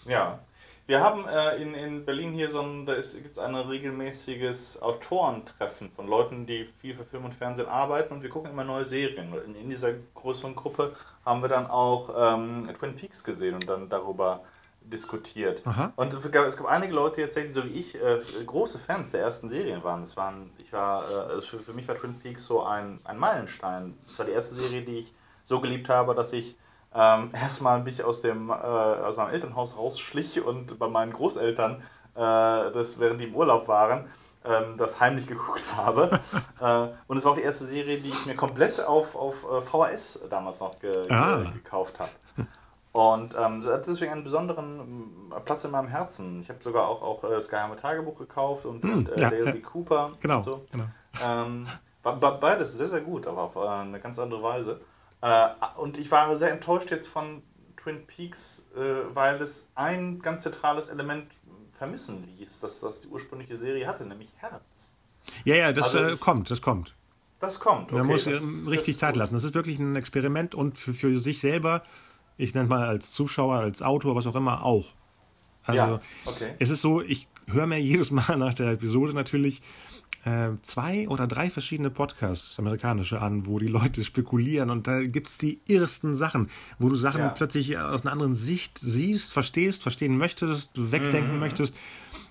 Ja, 0.08 0.40
wir 0.88 1.02
haben 1.02 1.26
äh, 1.28 1.62
in, 1.62 1.74
in 1.74 2.06
Berlin 2.06 2.32
hier 2.32 2.50
so 2.50 2.62
ein, 2.62 2.86
da 2.86 2.94
gibt 2.96 3.32
es 3.32 3.38
ein 3.38 3.54
regelmäßiges 3.56 4.82
Autorentreffen 4.82 5.92
von 5.92 6.08
Leuten, 6.08 6.46
die 6.46 6.66
viel 6.66 6.96
für 6.96 7.04
Film 7.04 7.26
und 7.26 7.34
Fernsehen 7.34 7.68
arbeiten 7.68 8.14
und 8.14 8.24
wir 8.24 8.30
gucken 8.30 8.52
immer 8.52 8.64
neue 8.64 8.86
Serien. 8.86 9.34
In, 9.46 9.56
in 9.56 9.70
dieser 9.70 9.94
größeren 10.16 10.56
Gruppe 10.56 10.96
haben 11.26 11.42
wir 11.42 11.50
dann 11.50 11.68
auch 11.68 12.10
ähm, 12.18 12.70
Twin 12.80 12.96
Peaks 12.96 13.26
gesehen 13.26 13.56
und 13.56 13.68
dann 13.68 13.90
darüber 13.90 14.44
diskutiert. 14.82 15.62
Aha. 15.66 15.92
Und 15.98 16.14
es 16.14 16.32
gab, 16.32 16.46
es 16.46 16.64
einige 16.64 16.94
Leute, 16.94 17.18
die 17.18 17.22
tatsächlich 17.24 17.54
so 17.54 17.66
wie 17.66 17.80
ich, 17.80 17.96
äh, 17.96 18.22
große 18.46 18.80
Fans 18.80 19.12
der 19.12 19.22
ersten 19.22 19.50
Serien 19.50 19.84
waren. 19.84 20.00
Das 20.00 20.16
waren, 20.16 20.52
ich 20.58 20.72
war, 20.72 21.32
äh, 21.38 21.42
für, 21.42 21.60
für 21.60 21.74
mich 21.74 21.88
war 21.90 21.96
Twin 21.96 22.18
Peaks 22.18 22.46
so 22.46 22.64
ein, 22.64 23.02
ein 23.04 23.18
Meilenstein. 23.18 23.98
Das 24.06 24.18
war 24.20 24.26
die 24.26 24.32
erste 24.32 24.56
Serie, 24.56 24.84
die 24.84 25.00
ich 25.00 25.14
so 25.44 25.60
geliebt 25.60 25.90
habe, 25.90 26.16
dass 26.16 26.32
ich 26.32 26.56
ähm, 26.94 27.30
erstmal 27.34 27.82
bin 27.82 27.94
ich 27.94 28.04
aus, 28.04 28.22
dem, 28.22 28.50
äh, 28.50 28.54
aus 28.54 29.18
meinem 29.18 29.34
Elternhaus 29.34 29.78
rausschlich 29.78 30.44
und 30.44 30.80
bei 30.80 30.88
meinen 30.88 31.14
Großeltern, 31.14 31.82
äh, 32.16 32.72
das, 32.72 33.00
während 33.00 33.20
die 33.20 33.26
im 33.26 33.36
Urlaub 33.36 33.68
waren, 33.68 34.08
ähm, 34.46 34.78
das 34.78 35.00
heimlich 35.00 35.28
geguckt 35.28 35.68
habe. 35.76 36.20
äh, 36.62 36.88
und 37.08 37.18
es 37.18 37.26
war 37.26 37.34
auch 37.34 37.38
die 37.38 37.44
erste 37.44 37.66
Serie, 37.66 38.00
die 38.00 38.10
ich 38.10 38.26
mir 38.26 38.36
komplett 38.36 38.80
auf, 38.80 39.16
auf 39.16 39.46
äh, 39.52 39.62
VHS 39.62 40.28
damals 40.30 40.60
noch 40.60 40.80
ge 40.80 41.10
ah. 41.10 41.38
ge 41.38 41.52
gekauft 41.54 42.00
habe. 42.00 42.12
Und 42.94 43.36
ähm, 43.38 43.62
das 43.62 43.72
hat 43.72 43.86
deswegen 43.86 44.12
einen 44.12 44.24
besonderen 44.24 45.30
äh, 45.36 45.40
Platz 45.42 45.64
in 45.64 45.70
meinem 45.70 45.88
Herzen. 45.88 46.40
Ich 46.40 46.50
habe 46.50 46.64
sogar 46.64 46.88
auch, 46.88 47.04
auch 47.04 47.24
äh, 47.26 47.40
geheime 47.48 47.76
Tagebuch 47.76 48.18
gekauft 48.18 48.66
und, 48.66 48.82
hm, 48.82 48.94
und 48.94 49.10
äh, 49.10 49.22
ja, 49.22 49.30
Dale 49.30 49.46
ja. 49.46 49.62
Cooper 49.62 50.14
genau, 50.20 50.38
und 50.38 50.42
so. 50.42 50.66
Genau. 50.72 50.86
Ähm, 51.24 51.68
beides 52.02 52.76
sehr, 52.76 52.88
sehr 52.88 53.02
gut, 53.02 53.28
aber 53.28 53.44
auf 53.44 53.58
eine 53.58 54.00
ganz 54.00 54.18
andere 54.18 54.42
Weise. 54.42 54.82
Äh, 55.22 55.50
und 55.78 55.98
ich 55.98 56.12
war 56.12 56.36
sehr 56.38 56.52
enttäuscht 56.52 56.92
jetzt 56.92 57.08
von 57.08 57.42
Twin 57.76 58.06
Peaks, 58.06 58.70
äh, 58.76 59.16
weil 59.16 59.42
es 59.42 59.72
ein 59.76 60.20
ganz 60.20 60.44
zentrales 60.44 60.88
Element 60.88 61.28
vermissen 61.72 62.24
ließ, 62.38 62.60
das, 62.62 62.82
das 62.82 63.02
die 63.02 63.08
ursprüngliche 63.08 63.58
Serie 63.58 63.88
hatte, 63.88 64.06
nämlich 64.06 64.30
Herz. 64.38 64.96
Ja, 65.46 65.56
ja, 65.56 65.74
das 65.74 65.96
also 65.96 66.00
äh, 66.00 66.14
ich, 66.14 66.20
kommt, 66.20 66.50
das 66.50 66.62
kommt. 66.62 66.96
Das 67.40 67.60
kommt. 67.60 67.92
Okay, 67.92 67.98
Man 68.00 68.08
muss 68.08 68.26
das, 68.26 68.68
richtig 68.68 68.96
das 68.96 69.02
Zeit 69.02 69.14
gut. 69.14 69.20
lassen. 69.20 69.36
Das 69.36 69.44
ist 69.44 69.54
wirklich 69.54 69.78
ein 69.78 69.96
Experiment 69.96 70.56
und 70.56 70.78
für, 70.78 70.94
für 70.94 71.20
sich 71.20 71.40
selber, 71.40 71.84
ich 72.38 72.54
nenne 72.56 72.68
mal 72.68 72.88
als 72.88 73.12
Zuschauer, 73.12 73.58
als 73.58 73.82
Autor, 73.82 74.16
was 74.16 74.26
auch 74.26 74.36
immer, 74.36 74.64
auch. 74.64 74.86
Also 75.66 75.78
ja, 75.78 76.02
okay. 76.26 76.56
es 76.60 76.70
ist 76.70 76.82
so, 76.82 77.02
ich 77.02 77.28
höre 77.48 77.68
mir 77.68 77.80
jedes 77.82 78.12
Mal 78.12 78.38
nach 78.38 78.54
der 78.54 78.72
Episode 78.72 79.14
natürlich 79.14 79.62
zwei 80.62 81.08
oder 81.08 81.26
drei 81.26 81.50
verschiedene 81.50 81.90
Podcasts, 81.90 82.60
amerikanische, 82.60 83.22
an, 83.22 83.46
wo 83.46 83.60
die 83.60 83.68
Leute 83.68 84.04
spekulieren 84.04 84.70
und 84.70 84.86
da 84.86 85.04
gibt 85.04 85.30
es 85.30 85.38
die 85.38 85.62
irrsten 85.68 86.16
Sachen, 86.16 86.50
wo 86.80 86.90
du 86.90 86.98
Sachen 86.98 87.22
ja. 87.22 87.30
plötzlich 87.30 87.78
aus 87.78 88.02
einer 88.02 88.12
anderen 88.12 88.36
Sicht 88.36 88.78
siehst, 88.78 89.32
verstehst, 89.32 89.84
verstehen 89.84 90.18
möchtest, 90.18 90.72
wegdenken 90.92 91.36
mhm. 91.36 91.40
möchtest. 91.40 91.74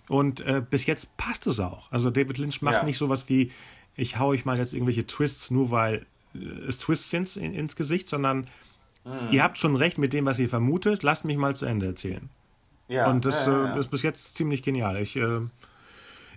Und 0.08 0.40
äh, 0.40 0.62
bis 0.68 0.86
jetzt 0.86 1.16
passt 1.16 1.46
es 1.46 1.58
auch. 1.58 1.90
Also 1.90 2.10
David 2.10 2.38
Lynch 2.38 2.62
macht 2.62 2.74
ja. 2.74 2.84
nicht 2.84 2.98
sowas 2.98 3.28
wie, 3.28 3.50
ich 3.96 4.18
hau 4.18 4.28
euch 4.28 4.44
mal 4.44 4.58
jetzt 4.58 4.72
irgendwelche 4.72 5.06
Twists, 5.06 5.50
nur 5.50 5.70
weil 5.70 6.06
äh, 6.34 6.38
es 6.68 6.78
Twists 6.78 7.10
sind 7.10 7.34
in, 7.36 7.52
ins 7.54 7.76
Gesicht, 7.76 8.08
sondern 8.08 8.46
mhm. 9.04 9.30
ihr 9.30 9.42
habt 9.42 9.58
schon 9.58 9.74
recht 9.74 9.98
mit 9.98 10.12
dem, 10.12 10.26
was 10.26 10.38
ihr 10.38 10.48
vermutet, 10.48 11.02
lasst 11.02 11.24
mich 11.24 11.36
mal 11.36 11.56
zu 11.56 11.66
Ende 11.66 11.86
erzählen. 11.86 12.28
Ja. 12.88 13.10
Und 13.10 13.24
das, 13.24 13.46
äh, 13.46 13.78
ist 13.78 13.90
bis 13.90 14.02
jetzt 14.02 14.36
ziemlich 14.36 14.62
genial. 14.62 15.00
Ich, 15.00 15.16
äh, 15.16 15.40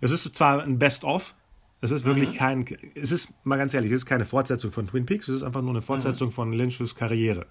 es 0.02 0.12
ist 0.12 0.36
zwar 0.36 0.64
ein 0.64 0.80
Best-of, 0.80 1.36
es 1.82 1.92
ist 1.92 2.04
wirklich 2.04 2.34
mhm. 2.34 2.38
kein, 2.38 2.66
es 2.96 3.12
ist 3.12 3.30
mal 3.44 3.58
ganz 3.58 3.74
ehrlich, 3.74 3.92
es 3.92 4.00
ist 4.00 4.06
keine 4.06 4.26
Fortsetzung 4.26 4.72
von 4.72 4.88
Twin 4.88 5.06
Peaks, 5.06 5.28
es 5.28 5.38
ist 5.38 5.44
einfach 5.44 5.62
nur 5.62 5.72
eine 5.72 5.82
Fortsetzung 5.82 6.30
mhm. 6.30 6.34
von 6.34 6.54
Lynch's 6.54 6.96
Karriere. 6.96 7.46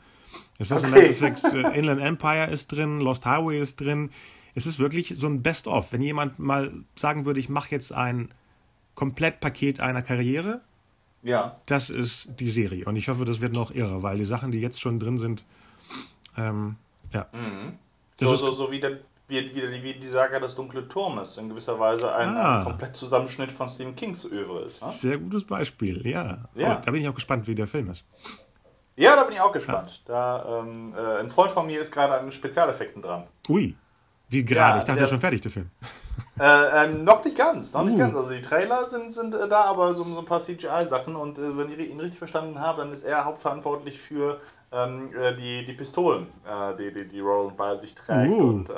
Es 0.59 0.71
ist 0.71 0.85
okay. 0.85 0.89
im 0.89 0.95
Endeffekt, 0.95 1.45
äh, 1.45 1.61
Inland 1.79 2.01
Empire 2.01 2.51
ist 2.51 2.73
drin, 2.73 3.01
Lost 3.01 3.25
Highway 3.25 3.61
ist 3.61 3.81
drin. 3.81 4.11
Es 4.55 4.67
ist 4.67 4.79
wirklich 4.79 5.15
so 5.17 5.27
ein 5.27 5.43
Best-of. 5.43 5.93
Wenn 5.93 6.03
jemand 6.03 6.39
mal 6.39 6.73
sagen 6.97 7.25
würde, 7.25 7.41
ich 7.41 7.49
mache 7.49 7.71
jetzt 7.71 7.93
ein 7.93 8.29
Komplettpaket 8.95 9.81
einer 9.81 10.03
Karriere, 10.03 10.61
ja. 11.23 11.61
das 11.67 11.91
ist 11.91 12.31
die 12.41 12.49
Serie. 12.49 12.85
Und 12.85 12.97
ich 12.97 13.09
hoffe, 13.09 13.25
das 13.25 13.41
wird 13.41 13.55
noch 13.55 13.71
irre, 13.71 14.03
weil 14.03 14.19
die 14.19 14.25
Sachen, 14.25 14.51
die 14.51 14.61
jetzt 14.61 14.81
schon 14.81 14.99
drin 14.99 15.17
sind, 15.17 15.45
ähm, 16.37 16.77
ja. 17.13 17.29
Mhm. 17.33 17.79
So, 18.21 18.35
so, 18.35 18.51
so 18.51 18.71
wie 18.71 18.81
der 18.81 18.99
wie, 19.29 19.55
wie, 19.55 19.83
wie 19.83 19.95
die 19.95 20.07
Saga 20.07 20.41
des 20.41 20.55
Dunklen 20.55 20.89
Turmes 20.89 21.37
in 21.37 21.49
gewisser 21.49 21.79
Weise 21.79 22.15
ein, 22.15 22.37
ah. 22.37 22.59
ein 22.59 22.65
Komplettzusammenschnitt 22.65 23.53
von 23.53 23.69
Stephen 23.69 23.95
Kings 23.95 24.25
Övre 24.31 24.63
ist. 24.63 24.83
Ne? 24.83 24.91
Sehr 24.91 25.19
gutes 25.19 25.45
Beispiel, 25.45 26.07
ja. 26.07 26.39
ja. 26.55 26.79
Oh, 26.79 26.83
da 26.85 26.91
bin 26.91 27.03
ich 27.03 27.09
auch 27.09 27.15
gespannt, 27.15 27.47
wie 27.47 27.55
der 27.55 27.67
Film 27.67 27.91
ist. 27.91 28.05
Ja, 28.97 29.15
da 29.15 29.25
bin 29.25 29.35
ich 29.35 29.41
auch 29.41 29.53
gespannt. 29.53 30.03
Ja. 30.09 30.39
Da, 30.39 30.61
ähm, 30.61 30.93
äh, 30.97 31.21
ein 31.21 31.31
Freund 31.31 31.53
von 31.53 31.67
mir 31.67 31.81
ist 31.81 31.93
gerade 31.93 32.19
an 32.19 32.33
Spezialeffekten 32.33 33.03
dran. 33.03 33.25
Ui. 33.49 33.77
Wie 34.31 34.45
gerade? 34.45 34.61
Ja, 34.61 34.79
ich 34.79 34.85
dachte, 34.85 34.97
der 34.97 35.05
ist 35.05 35.11
schon 35.11 35.21
fertig, 35.21 35.41
der 35.41 35.51
Film. 35.51 35.71
Äh, 36.41 36.85
ähm, 36.85 37.05
noch 37.05 37.25
nicht 37.25 37.37
ganz, 37.37 37.73
noch 37.75 37.83
uh. 37.83 37.85
nicht 37.85 37.99
ganz. 37.99 38.15
Also 38.15 38.31
die 38.31 38.41
Trailer 38.41 38.87
sind, 38.87 39.13
sind 39.13 39.35
äh, 39.35 39.49
da, 39.49 39.65
aber 39.65 39.93
so, 39.93 40.05
so 40.05 40.19
ein 40.19 40.25
paar 40.25 40.39
CGI-Sachen. 40.39 41.17
Und 41.17 41.39
äh, 41.39 41.57
wenn 41.57 41.71
ich 41.71 41.91
ihn 41.91 41.99
richtig 41.99 42.19
verstanden 42.19 42.61
habe, 42.61 42.83
dann 42.83 42.93
ist 42.93 43.03
er 43.03 43.25
hauptverantwortlich 43.25 43.99
für 43.99 44.39
ähm, 44.73 45.11
äh, 45.17 45.35
die, 45.35 45.65
die 45.65 45.73
Pistolen, 45.73 46.27
äh, 46.47 46.77
die, 46.77 46.93
die, 46.93 47.09
die 47.09 47.21
Roland 47.21 47.57
bei 47.57 47.77
sich 47.77 47.95
trägt. 47.95 48.33
Uh. 48.33 48.49
Und 48.49 48.71
äh, 48.71 48.75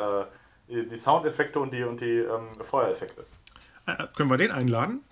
die, 0.70 0.96
Soundeffekte 0.96 1.60
und 1.60 1.72
die, 1.72 1.84
und 1.84 2.00
die 2.00 2.18
ähm, 2.18 2.48
Feuereffekte. 2.62 3.24
können 4.16 4.30
wir 4.30 4.36
den 4.36 4.50
einladen? 4.50 5.02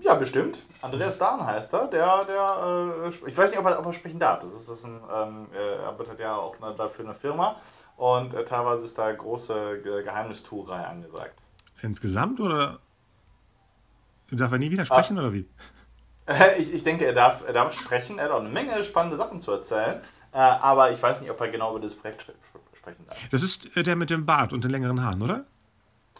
Ja, 0.00 0.14
bestimmt. 0.14 0.62
Andreas 0.80 1.18
Dahn 1.18 1.44
heißt 1.44 1.74
er. 1.74 1.88
Der, 1.88 2.24
der, 2.24 3.10
ich 3.26 3.36
weiß 3.36 3.50
nicht, 3.50 3.58
ob 3.58 3.66
er, 3.66 3.78
ob 3.78 3.86
er 3.86 3.92
sprechen 3.92 4.18
darf. 4.18 4.40
Das 4.40 4.52
ist, 4.52 4.70
das 4.70 4.78
ist 4.78 4.84
ein, 4.86 5.02
ähm, 5.14 5.48
er 5.52 5.86
arbeitet 5.86 6.18
ja 6.18 6.36
auch 6.36 6.56
dafür 6.76 7.04
eine 7.04 7.14
Firma. 7.14 7.56
Und 7.96 8.32
teilweise 8.46 8.84
ist 8.84 8.96
da 8.96 9.12
große 9.12 9.82
Geheimnistuerei 9.82 10.84
angesagt. 10.84 11.42
Insgesamt 11.82 12.40
oder 12.40 12.78
darf 14.30 14.52
er 14.52 14.58
nie 14.58 14.70
widersprechen 14.70 15.18
ah. 15.18 15.22
oder 15.22 15.32
wie? 15.32 15.48
Ich, 16.58 16.72
ich 16.72 16.84
denke, 16.84 17.04
er 17.06 17.12
darf, 17.12 17.42
er 17.44 17.52
darf 17.52 17.72
sprechen. 17.72 18.18
Er 18.18 18.26
hat 18.26 18.30
auch 18.30 18.38
eine 18.38 18.48
Menge 18.48 18.84
spannende 18.84 19.16
Sachen 19.16 19.40
zu 19.40 19.50
erzählen. 19.50 20.00
Äh, 20.32 20.38
aber 20.38 20.92
ich 20.92 21.02
weiß 21.02 21.22
nicht, 21.22 21.30
ob 21.30 21.40
er 21.40 21.48
genau 21.48 21.72
über 21.72 21.80
das 21.80 21.96
Projekt 21.96 22.32
sprechen 22.80 23.06
darf. 23.06 23.16
Das 23.30 23.42
ist 23.42 23.76
äh, 23.76 23.82
der 23.82 23.96
mit 23.96 24.10
dem 24.10 24.26
Bart 24.26 24.52
und 24.52 24.64
den 24.64 24.70
längeren 24.70 25.02
Haaren, 25.02 25.22
oder? 25.22 25.44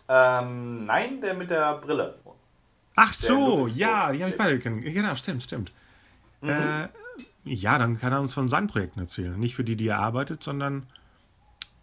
Ähm, 0.09 0.87
nein, 0.87 1.21
der 1.21 1.35
mit 1.35 1.51
der 1.51 1.75
Brille. 1.79 2.15
Ach 2.97 3.13
so, 3.13 3.67
ja, 3.69 4.13
die 4.13 4.21
habe 4.21 4.31
ich 4.31 4.37
beide 4.37 4.59
kennen. 4.59 4.83
Genau, 4.83 5.15
stimmt, 5.15 5.43
stimmt. 5.43 5.73
Mhm. 6.41 6.51
Äh, 6.51 6.89
ja, 7.45 7.79
dann 7.79 7.99
kann 7.99 8.13
er 8.13 8.21
uns 8.21 8.35
von 8.35 8.49
seinen 8.49 8.67
Projekten 8.67 9.01
erzählen. 9.01 9.39
Nicht 9.39 9.55
für 9.55 9.65
die, 9.65 9.77
die 9.77 9.89
er 9.89 9.99
arbeitet, 9.99 10.43
sondern 10.43 10.87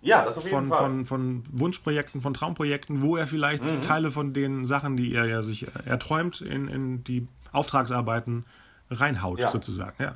ja, 0.01 0.24
das 0.24 0.38
auf 0.38 0.43
jeden 0.43 0.55
von, 0.55 0.67
Fall. 0.69 0.77
Von, 0.77 1.05
von 1.05 1.43
Wunschprojekten, 1.51 2.22
von 2.22 2.34
Traumprojekten, 2.34 3.01
wo 3.01 3.17
er 3.17 3.27
vielleicht 3.27 3.63
mhm. 3.63 3.81
Teile 3.81 4.12
von 4.12 4.34
den 4.34 4.65
Sachen, 4.65 4.96
die 4.96 5.13
er 5.13 5.25
ja 5.25 5.41
sich 5.41 5.67
erträumt, 5.86 6.41
in, 6.41 6.67
in 6.67 7.03
die 7.03 7.25
Auftragsarbeiten 7.51 8.46
reinhaut, 8.91 9.39
ja. 9.39 9.51
sozusagen. 9.51 9.96
Ja. 10.01 10.15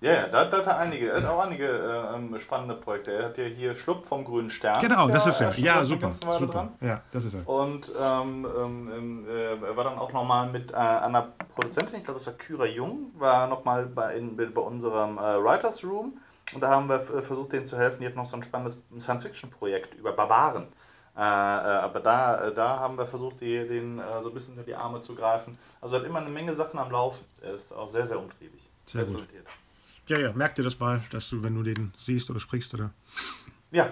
Ja, 0.00 0.12
ja, 0.12 0.28
da, 0.28 0.44
da 0.44 0.58
hat 0.58 0.66
er 0.66 0.78
einige, 0.78 1.10
er 1.10 1.22
hat 1.22 1.24
auch 1.24 1.44
einige 1.44 1.66
äh, 1.66 2.14
ähm, 2.14 2.38
spannende 2.38 2.74
Projekte. 2.74 3.12
Er 3.12 3.24
hat 3.26 3.38
ja 3.38 3.44
hier 3.44 3.74
Schlupp 3.74 4.06
vom 4.06 4.24
Grünen 4.24 4.48
Stern. 4.48 4.80
Genau, 4.80 5.08
das 5.08 5.26
ist 5.26 5.40
er. 5.40 5.52
Ja, 5.58 5.84
super. 5.84 6.12
super. 6.12 6.38
Dran. 6.46 6.72
Ja, 6.80 7.02
das 7.12 7.24
ist 7.24 7.34
er. 7.34 7.48
Und 7.48 7.92
ähm, 7.98 8.46
ähm, 8.56 9.26
äh, 9.28 9.54
er 9.54 9.76
war 9.76 9.84
dann 9.84 9.98
auch 9.98 10.12
nochmal 10.12 10.50
mit 10.50 10.70
äh, 10.70 10.76
einer 10.76 11.22
Produzentin, 11.52 11.96
ich 11.96 12.04
glaube, 12.04 12.18
das 12.18 12.28
war 12.28 12.34
Kyra 12.34 12.66
Jung, 12.66 13.12
war 13.18 13.48
nochmal 13.48 13.86
bei, 13.86 14.20
bei 14.20 14.60
unserem 14.60 15.18
äh, 15.18 15.20
Writers 15.20 15.84
Room 15.84 16.18
und 16.54 16.60
da 16.62 16.70
haben 16.70 16.88
wir 16.88 17.00
versucht, 17.00 17.52
denen 17.52 17.66
zu 17.66 17.76
helfen. 17.76 18.00
Die 18.00 18.06
hat 18.06 18.14
noch 18.14 18.26
so 18.26 18.36
ein 18.36 18.42
spannendes 18.44 18.80
Science-Fiction-Projekt 18.98 19.94
über 19.94 20.12
Barbaren. 20.12 20.68
Äh, 21.16 21.20
äh, 21.20 21.24
aber 21.24 21.98
da, 21.98 22.46
äh, 22.46 22.54
da 22.54 22.78
haben 22.78 22.96
wir 22.96 23.04
versucht, 23.04 23.40
die, 23.40 23.66
den 23.66 23.98
äh, 23.98 24.22
so 24.22 24.28
ein 24.28 24.34
bisschen 24.34 24.54
unter 24.54 24.64
die 24.64 24.76
Arme 24.76 25.00
zu 25.00 25.16
greifen. 25.16 25.58
Also 25.80 25.96
hat 25.96 26.04
immer 26.04 26.20
eine 26.20 26.30
Menge 26.30 26.54
Sachen 26.54 26.78
am 26.78 26.92
Laufen. 26.92 27.24
Er 27.42 27.54
ist 27.54 27.72
auch 27.72 27.88
sehr, 27.88 28.06
sehr 28.06 28.20
umtriebig. 28.20 28.60
Sehr, 28.86 29.04
sehr 29.04 29.16
gut. 29.16 29.28
Ja, 30.08 30.18
ja, 30.18 30.32
merk 30.32 30.54
dir 30.54 30.62
das 30.62 30.78
mal, 30.78 31.00
dass 31.10 31.28
du, 31.30 31.42
wenn 31.42 31.54
du 31.54 31.62
den 31.62 31.92
siehst 31.96 32.30
oder 32.30 32.40
sprichst, 32.40 32.74
oder? 32.74 32.90
Ja. 33.70 33.90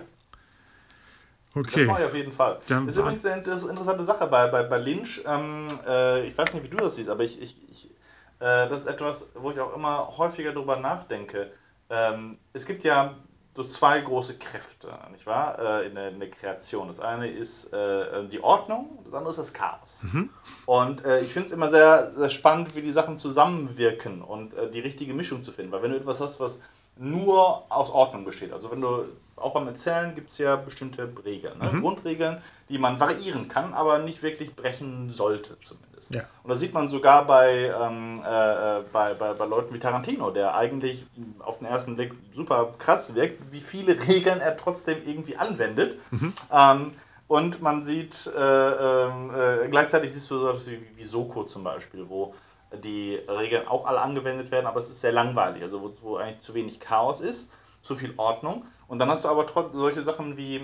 Okay. 1.55 1.71
Das 1.73 1.87
mache 1.87 2.01
ich 2.01 2.07
auf 2.07 2.15
jeden 2.15 2.33
Fall. 2.33 2.59
Dann 2.69 2.89
ist 2.89 2.97
übrigens 2.97 3.25
eine 3.25 3.43
interessante 3.43 4.05
Sache 4.05 4.27
bei, 4.27 4.49
bei, 4.49 4.63
bei 4.65 4.79
Lynch. 4.79 5.23
Ähm, 5.27 5.67
äh, 5.87 6.27
ich 6.27 6.37
weiß 6.37 6.55
nicht, 6.55 6.65
wie 6.65 6.69
du 6.69 6.79
das 6.79 6.97
siehst, 6.97 7.09
aber 7.09 7.23
ich, 7.25 7.41
ich, 7.41 7.57
ich 7.71 7.91
äh, 8.41 8.69
das 8.69 8.83
ist 8.83 8.87
etwas, 8.87 9.33
wo 9.35 9.51
ich 9.51 9.61
auch 9.61 9.75
immer 9.75 10.09
häufiger 10.19 10.53
drüber 10.53 10.77
nachdenke 10.77 11.51
ähm, 11.91 12.39
es 12.53 12.67
gibt 12.67 12.85
ja 12.85 13.15
so 13.57 13.65
zwei 13.65 14.01
große 14.01 14.39
Kräfte, 14.39 14.89
nicht 15.11 15.27
wahr, 15.27 15.59
äh, 15.59 15.87
in, 15.87 15.95
der, 15.95 16.11
in, 16.11 16.21
der, 16.21 16.31
Kreation. 16.31 16.89
Das 16.89 17.01
eine 17.01 17.27
ist 17.27 17.73
äh, 17.73 18.29
die 18.29 18.43
Ordnung, 18.43 18.99
das 19.05 19.15
andere 19.15 19.31
ist 19.31 19.39
das 19.39 19.55
Chaos. 19.55 20.05
Mhm. 20.13 20.29
Und 20.67 21.05
äh, 21.07 21.21
ich 21.21 21.33
finde 21.33 21.47
es 21.47 21.53
immer 21.53 21.71
sehr, 21.71 22.13
sehr 22.13 22.29
spannend, 22.29 22.77
wie 22.77 22.83
die 22.83 22.91
Sachen 22.91 23.17
zusammenwirken 23.17 24.21
und 24.21 24.53
äh, 24.53 24.71
die 24.71 24.81
richtige 24.81 25.15
Mischung 25.15 25.43
zu 25.43 25.53
finden. 25.53 25.73
Weil 25.73 25.83
wenn 25.83 25.93
du 25.93 25.97
etwas 25.97 26.21
hast, 26.21 26.39
was 26.39 26.63
nur 26.99 27.65
aus 27.71 27.91
Ordnung 27.91 28.27
besteht, 28.27 28.53
also 28.53 28.71
wenn 28.71 28.83
du 28.83 29.07
auch 29.37 29.53
beim 29.53 29.67
Erzählen 29.69 30.15
gibt 30.15 30.31
es 30.31 30.39
ja 30.39 30.57
bestimmte 30.57 31.09
Regeln, 31.25 31.59
ne? 31.59 31.71
mhm. 31.73 31.83
Grundregeln, 31.83 32.43
die 32.69 32.79
man 32.79 32.99
variieren 32.99 33.49
kann, 33.49 33.75
aber 33.75 33.99
nicht 33.99 34.23
wirklich 34.23 34.57
brechen 34.57 35.11
sollte 35.11 35.59
zumindest. 35.61 36.15
Ja. 36.15 36.23
Und 36.43 36.51
das 36.51 36.61
sieht 36.61 36.73
man 36.73 36.89
sogar 36.89 37.27
bei, 37.27 37.73
ähm, 37.81 38.15
äh, 38.25 38.81
bei, 38.93 39.15
bei, 39.15 39.35
bei 39.35 39.45
Leuten 39.45 39.75
wie 39.75 39.79
Tarantino, 39.79 40.31
der 40.31 40.55
eigentlich 40.55 41.07
auf 41.41 41.59
den 41.59 41.67
ersten 41.67 41.97
Blick 41.97 42.15
super 42.33 42.73
krass 42.79 43.15
wirkt, 43.15 43.53
wie 43.53 43.61
viele 43.61 44.01
Regeln 44.09 44.41
er 44.41 44.57
trotzdem 44.57 44.99
irgendwie 45.05 45.37
anwendet. 45.37 45.99
Mhm. 46.11 46.33
Ähm, 46.53 46.93
und 47.29 47.61
man 47.61 47.85
sieht, 47.85 48.31
äh, 48.37 48.41
ähm, 48.41 49.31
äh, 49.35 49.69
gleichzeitig 49.69 50.13
siehst 50.13 50.31
du 50.31 50.53
so 50.53 50.71
wie, 50.71 50.87
wie 50.97 51.03
Soko 51.03 51.45
zum 51.45 51.65
Beispiel, 51.65 52.09
wo 52.09 52.35
die 52.73 53.17
Regeln 53.29 53.67
auch 53.69 53.87
alle 53.87 54.01
angewendet 54.01 54.51
werden, 54.51 54.67
aber 54.67 54.79
es 54.79 54.91
ist 54.91 55.01
sehr 55.01 55.13
langweilig, 55.13 55.63
also 55.63 55.83
wo, 55.83 55.93
wo 56.03 56.17
eigentlich 56.17 56.41
zu 56.41 56.55
wenig 56.55 56.81
Chaos 56.81 57.21
ist, 57.21 57.53
zu 57.87 57.95
viel 57.95 58.15
Ordnung. 58.17 58.65
Und 58.89 58.99
dann 58.99 59.09
hast 59.09 59.25
du 59.25 59.29
aber 59.29 59.47
trotzdem 59.47 59.79
solche 59.79 60.03
Sachen 60.03 60.37
wie, 60.37 60.61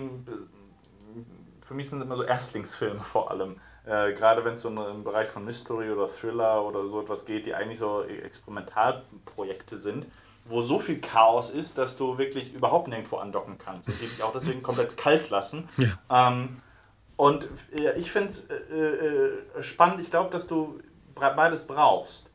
für 1.64 1.74
mich 1.74 1.88
sind 1.88 2.02
immer 2.02 2.16
so 2.16 2.22
Erstlingsfilme 2.22 2.98
vor 2.98 3.30
allem, 3.30 3.56
äh, 3.86 4.12
gerade 4.12 4.44
wenn 4.44 4.54
es 4.54 4.62
so 4.62 4.68
im 4.68 5.04
Bereich 5.04 5.28
von 5.28 5.44
Mystery 5.44 5.90
oder 5.90 6.08
Thriller 6.08 6.64
oder 6.64 6.88
so 6.88 7.00
etwas 7.00 7.24
geht, 7.24 7.46
die 7.46 7.54
eigentlich 7.54 7.78
so 7.78 8.02
Experimentalprojekte 8.02 9.76
sind, 9.76 10.06
wo 10.44 10.60
so 10.60 10.78
viel 10.78 11.00
Chaos 11.00 11.50
ist, 11.50 11.78
dass 11.78 11.96
du 11.96 12.18
wirklich 12.18 12.52
überhaupt 12.52 12.88
nirgendwo 12.88 13.16
andocken 13.16 13.58
kannst 13.58 13.88
und 13.88 14.00
die 14.00 14.06
dich 14.06 14.22
auch 14.22 14.32
deswegen 14.32 14.62
komplett 14.62 14.96
kalt 14.96 15.30
lassen. 15.30 15.68
Ja. 15.76 16.28
Ähm, 16.28 16.56
und 17.16 17.48
ich 17.96 18.10
finde 18.10 18.28
es 18.28 18.48
äh, 18.50 18.74
äh, 18.74 19.62
spannend, 19.62 20.00
ich 20.00 20.10
glaube, 20.10 20.30
dass 20.30 20.48
du 20.48 20.80
beides 21.14 21.66
brauchst. 21.66 22.31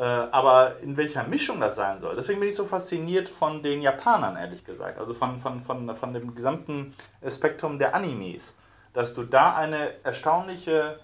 Äh, 0.00 0.02
aber 0.02 0.78
in 0.80 0.96
welcher 0.96 1.24
Mischung 1.24 1.60
das 1.60 1.76
sein 1.76 1.98
soll, 1.98 2.16
deswegen 2.16 2.40
bin 2.40 2.48
ich 2.48 2.54
so 2.54 2.64
fasziniert 2.64 3.28
von 3.28 3.62
den 3.62 3.82
Japanern, 3.82 4.34
ehrlich 4.34 4.64
gesagt. 4.64 4.98
Also 4.98 5.12
von, 5.12 5.38
von, 5.38 5.60
von, 5.60 5.94
von 5.94 6.14
dem 6.14 6.34
gesamten 6.34 6.94
Spektrum 7.28 7.78
der 7.78 7.94
Animes. 7.94 8.56
Dass 8.94 9.12
du 9.12 9.24
da 9.24 9.54
eine 9.54 10.02
erstaunliche, 10.02 10.98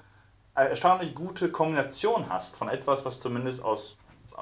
äh, 0.54 0.70
erstaunlich 0.70 1.14
gute 1.14 1.50
Kombination 1.50 2.30
hast 2.30 2.56
von 2.56 2.70
etwas, 2.70 3.04
was 3.04 3.20
zumindest 3.20 3.62
aus, 3.62 3.98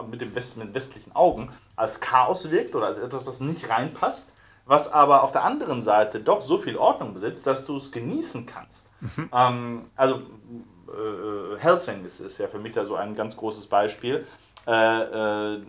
mit, 0.09 0.21
dem 0.21 0.33
West, 0.37 0.57
mit 0.57 0.73
westlichen 0.73 1.17
Augen 1.17 1.51
als 1.75 2.01
Chaos 2.01 2.53
wirkt 2.53 2.77
oder 2.77 2.87
als 2.87 2.99
etwas, 2.99 3.27
was 3.27 3.41
nicht 3.41 3.69
reinpasst, 3.69 4.37
was 4.67 4.93
aber 4.93 5.25
auf 5.25 5.33
der 5.33 5.43
anderen 5.43 5.83
Seite 5.83 6.21
doch 6.21 6.41
so 6.41 6.59
viel 6.59 6.77
Ordnung 6.77 7.13
besitzt, 7.13 7.45
dass 7.49 7.67
du 7.67 7.77
es 7.77 7.91
genießen 7.91 8.47
kannst. 8.47 8.93
Mhm. 9.01 9.31
Ähm, 9.33 9.91
also 9.97 10.23
äh, 10.95 11.59
Helsing 11.59 12.05
ist, 12.05 12.21
ist 12.21 12.39
ja 12.39 12.47
für 12.47 12.61
mich 12.61 12.71
da 12.71 12.85
so 12.85 12.95
ein 12.95 13.17
ganz 13.17 13.37
großes 13.37 13.67
Beispiel. 13.67 14.25
Äh, 14.67 14.71
äh, 14.71 15.63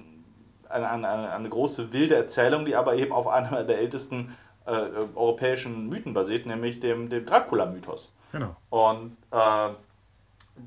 eine, 0.69 0.89
eine, 0.89 1.31
eine, 1.31 1.49
große 1.49 1.93
wilde 1.93 2.15
Erzählung, 2.15 2.65
die 2.65 2.75
aber 2.75 2.95
eben 2.95 3.11
auf 3.11 3.27
einer 3.27 3.63
der 3.63 3.77
ältesten 3.77 4.35
äh, 4.65 4.71
europäischen 5.15 5.87
Mythen 5.89 6.13
basiert, 6.13 6.45
nämlich 6.45 6.79
dem, 6.79 7.09
dem 7.09 7.25
Dracula-Mythos. 7.25 8.13
Genau. 8.31 8.55
Und 8.69 9.15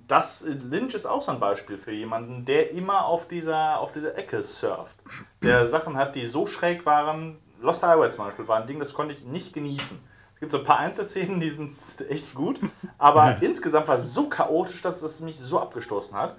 das 0.07 0.47
Lynch 0.47 0.95
ist 0.95 1.07
auch 1.07 1.23
so 1.23 1.33
ein 1.33 1.41
Beispiel 1.41 1.79
für 1.79 1.93
jemanden, 1.93 2.45
der 2.45 2.73
immer 2.73 3.07
auf 3.07 3.27
dieser, 3.27 3.81
auf 3.81 3.93
dieser 3.93 4.17
Ecke 4.17 4.43
surft. 4.43 4.99
Der 5.43 5.67
Sachen 5.67 5.97
hat, 5.97 6.15
die 6.15 6.25
so 6.25 6.47
schräg 6.47 6.85
waren. 6.87 7.39
Lost 7.61 7.83
Highway 7.83 8.11
zum 8.11 8.25
Beispiel 8.25 8.47
war 8.47 8.61
ein 8.61 8.67
Ding, 8.67 8.79
das 8.79 8.95
konnte 8.95 9.15
ich 9.15 9.25
nicht 9.25 9.53
genießen. 9.53 9.99
Es 10.35 10.41
gibt 10.41 10.53
so 10.53 10.59
ein 10.59 10.65
paar 10.65 10.79
Einzelszenen, 10.79 11.41
die 11.41 11.51
sind 11.51 11.73
echt 12.11 12.35
gut, 12.35 12.61
aber 12.99 13.39
insgesamt 13.43 13.89
war 13.89 13.97
es 13.97 14.15
so 14.15 14.29
chaotisch, 14.29 14.83
dass 14.83 15.03
es 15.03 15.21
mich 15.21 15.39
so 15.39 15.59
abgestoßen 15.59 16.17
hat. 16.17 16.37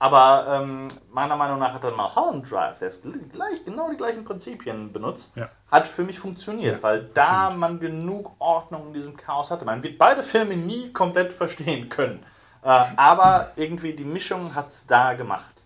Aber 0.00 0.62
ähm, 0.62 0.88
meiner 1.12 1.36
Meinung 1.36 1.60
nach 1.60 1.74
hat 1.74 1.84
dann 1.84 1.94
mal 1.94 2.12
Holland 2.12 2.50
Drive, 2.50 2.80
der 2.80 2.88
ist 2.88 3.02
gleich, 3.02 3.64
genau 3.64 3.90
die 3.90 3.96
gleichen 3.96 4.24
Prinzipien 4.24 4.92
benutzt, 4.92 5.36
ja. 5.36 5.48
hat 5.70 5.86
für 5.86 6.02
mich 6.02 6.18
funktioniert, 6.18 6.78
ja, 6.78 6.82
weil 6.82 7.10
da 7.14 7.48
absolut. 7.48 7.60
man 7.60 7.80
genug 7.80 8.32
Ordnung 8.38 8.88
in 8.88 8.92
diesem 8.94 9.16
Chaos 9.16 9.50
hatte. 9.50 9.64
Man 9.64 9.82
wird 9.82 9.98
beide 9.98 10.22
Filme 10.22 10.56
nie 10.56 10.92
komplett 10.92 11.32
verstehen 11.32 11.88
können, 11.88 12.20
äh, 12.62 12.68
aber 12.68 13.52
irgendwie 13.56 13.92
die 13.92 14.04
Mischung 14.04 14.54
hat 14.54 14.68
es 14.68 14.86
da 14.86 15.14
gemacht. 15.14 15.62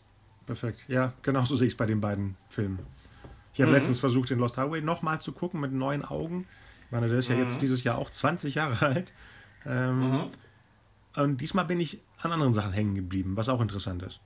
Perfekt, 0.46 0.84
ja, 0.88 1.12
genau 1.22 1.44
so 1.44 1.56
sehe 1.56 1.68
ich 1.68 1.72
es 1.74 1.76
bei 1.76 1.86
den 1.86 2.00
beiden 2.00 2.36
Filmen. 2.48 2.84
Ich 3.54 3.60
habe 3.60 3.70
mhm. 3.70 3.78
letztens 3.78 4.00
versucht, 4.00 4.30
den 4.30 4.40
Lost 4.40 4.58
Highway 4.58 4.82
nochmal 4.82 5.20
zu 5.20 5.32
gucken 5.32 5.60
mit 5.60 5.72
neuen 5.72 6.04
Augen 6.04 6.46
meine, 6.94 7.08
der 7.08 7.18
ist 7.18 7.28
ja 7.28 7.34
jetzt 7.34 7.56
mhm. 7.56 7.60
dieses 7.60 7.84
Jahr 7.84 7.98
auch 7.98 8.08
20 8.08 8.54
Jahre 8.54 8.86
alt. 8.86 9.12
Ähm, 9.66 10.10
mhm. 10.10 10.24
Und 11.16 11.40
diesmal 11.40 11.64
bin 11.64 11.80
ich 11.80 12.00
an 12.24 12.32
anderen 12.32 12.54
Sachen 12.54 12.72
hängen 12.72 12.94
geblieben, 12.94 13.36
was 13.36 13.48
auch 13.48 13.60
interessant 13.60 14.02
ist. 14.02 14.20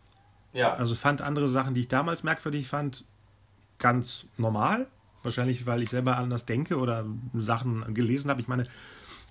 Ja. 0.52 0.74
Also 0.74 0.94
fand 0.94 1.20
andere 1.20 1.48
Sachen, 1.48 1.74
die 1.74 1.80
ich 1.80 1.88
damals 1.88 2.22
merkwürdig 2.22 2.66
fand, 2.66 3.04
ganz 3.78 4.26
normal. 4.36 4.86
Wahrscheinlich, 5.22 5.66
weil 5.66 5.82
ich 5.82 5.90
selber 5.90 6.16
anders 6.16 6.46
denke 6.46 6.78
oder 6.78 7.04
Sachen 7.34 7.92
gelesen 7.92 8.30
habe. 8.30 8.40
Ich 8.40 8.48
meine, 8.48 8.64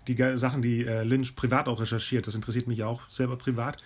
die 0.07 0.15
Sachen, 0.37 0.61
die 0.61 0.85
äh, 0.85 1.03
Lynch 1.03 1.35
privat 1.35 1.67
auch 1.67 1.79
recherchiert, 1.81 2.27
das 2.27 2.35
interessiert 2.35 2.67
mich 2.67 2.83
auch 2.83 3.01
selber 3.09 3.37
privat. 3.37 3.81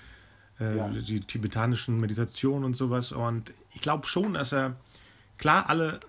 Äh, 0.60 0.78
ja. 0.78 0.90
Die 0.90 1.22
tibetanischen 1.22 1.98
Meditationen 1.98 2.66
und 2.66 2.76
sowas. 2.76 3.12
Und 3.12 3.54
ich 3.72 3.82
glaube 3.82 4.08
schon, 4.08 4.34
dass 4.34 4.52
er, 4.52 4.76
klar, 5.38 5.70
alle 5.70 6.00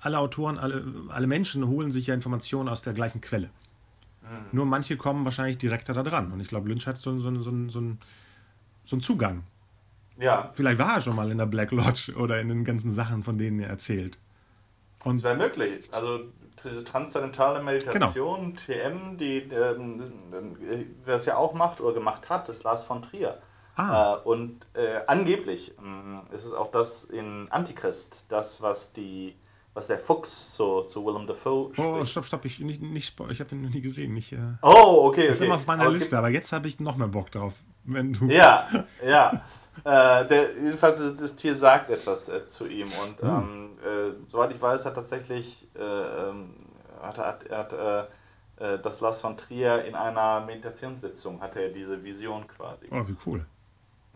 alle 0.00 0.18
Autoren, 0.18 0.58
alle, 0.58 0.84
alle 1.08 1.26
Menschen 1.26 1.66
holen 1.66 1.92
sich 1.92 2.06
ja 2.06 2.14
Informationen 2.14 2.68
aus 2.68 2.82
der 2.82 2.92
gleichen 2.92 3.20
Quelle. 3.20 3.50
Nur 4.52 4.66
manche 4.66 4.96
kommen 4.96 5.24
wahrscheinlich 5.24 5.58
direkter 5.58 5.92
da 5.92 6.02
dran. 6.02 6.32
Und 6.32 6.40
ich 6.40 6.48
glaube, 6.48 6.68
Lynch 6.68 6.86
hat 6.86 6.96
so, 6.98 7.18
so, 7.18 7.34
so, 7.36 7.42
so, 7.42 7.70
so 7.70 7.78
einen 7.78 9.00
Zugang. 9.00 9.44
Ja. 10.18 10.50
Vielleicht 10.52 10.78
war 10.78 10.96
er 10.96 11.00
schon 11.00 11.16
mal 11.16 11.30
in 11.30 11.38
der 11.38 11.46
Black 11.46 11.70
Lodge 11.70 12.14
oder 12.16 12.40
in 12.40 12.48
den 12.48 12.64
ganzen 12.64 12.92
Sachen, 12.92 13.22
von 13.22 13.38
denen 13.38 13.60
er 13.60 13.68
erzählt. 13.68 14.18
Und 15.04 15.16
das 15.16 15.24
wäre 15.24 15.36
möglich. 15.36 15.92
Also 15.92 16.20
diese 16.62 16.84
transzendentale 16.84 17.62
Meditation, 17.62 18.54
genau. 18.54 18.90
TM, 18.90 19.16
die 19.16 19.38
ähm, 19.38 20.56
wer 21.04 21.14
es 21.14 21.24
ja 21.24 21.36
auch 21.36 21.54
macht 21.54 21.80
oder 21.80 21.94
gemacht 21.94 22.28
hat, 22.28 22.48
ist 22.48 22.64
Lars 22.64 22.82
von 22.82 23.00
Trier. 23.02 23.40
Ah. 23.76 24.16
Äh, 24.16 24.28
und 24.28 24.66
äh, 24.74 25.00
angeblich 25.06 25.72
äh, 25.78 26.34
ist 26.34 26.44
es 26.44 26.52
auch 26.52 26.70
das 26.70 27.04
in 27.04 27.46
Antichrist, 27.50 28.30
das, 28.30 28.60
was 28.60 28.92
die 28.92 29.34
was 29.74 29.86
der 29.86 29.98
Fuchs 29.98 30.54
zu, 30.54 30.82
zu 30.82 31.04
Willem 31.06 31.26
Dafoe 31.26 31.72
spricht. 31.72 31.88
Oh, 31.88 32.04
stopp, 32.04 32.26
stopp, 32.26 32.44
ich, 32.44 32.58
nicht, 32.58 32.82
nicht, 32.82 33.20
ich 33.30 33.40
habe 33.40 33.50
den 33.50 33.62
noch 33.62 33.70
nie 33.70 33.80
gesehen. 33.80 34.14
Nicht, 34.14 34.32
äh, 34.32 34.38
oh, 34.62 35.06
okay. 35.06 35.28
Das 35.28 35.36
ist 35.36 35.42
okay. 35.42 35.46
immer 35.46 35.56
auf 35.56 35.66
meiner 35.66 35.84
aber 35.84 35.92
Liste, 35.92 36.18
aber 36.18 36.28
jetzt 36.28 36.52
habe 36.52 36.68
ich 36.68 36.80
noch 36.80 36.96
mehr 36.96 37.08
Bock 37.08 37.30
drauf. 37.30 37.54
Wenn 37.84 38.12
du 38.12 38.26
ja, 38.26 38.68
ja. 39.06 39.42
äh, 39.84 40.28
der, 40.28 40.52
jedenfalls, 40.54 40.98
das 40.98 41.36
Tier 41.36 41.54
sagt 41.54 41.90
etwas 41.90 42.28
äh, 42.28 42.46
zu 42.46 42.66
ihm 42.66 42.88
und 42.88 43.22
hm. 43.22 43.28
ähm, 43.28 43.78
äh, 43.82 44.28
soweit 44.28 44.52
ich 44.52 44.60
weiß, 44.60 44.84
hat 44.84 44.94
tatsächlich 44.94 45.66
äh, 45.76 45.82
ähm, 46.28 46.54
hat, 47.00 47.18
hat, 47.18 47.50
hat 47.50 47.72
äh, 48.60 48.78
das 48.82 49.00
Lars 49.00 49.22
von 49.22 49.38
Trier 49.38 49.84
in 49.86 49.94
einer 49.94 50.44
Meditationssitzung 50.44 51.40
hatte 51.40 51.62
er 51.62 51.68
diese 51.70 52.04
Vision 52.04 52.46
quasi. 52.46 52.86
Oh, 52.90 53.08
wie 53.08 53.16
cool. 53.24 53.46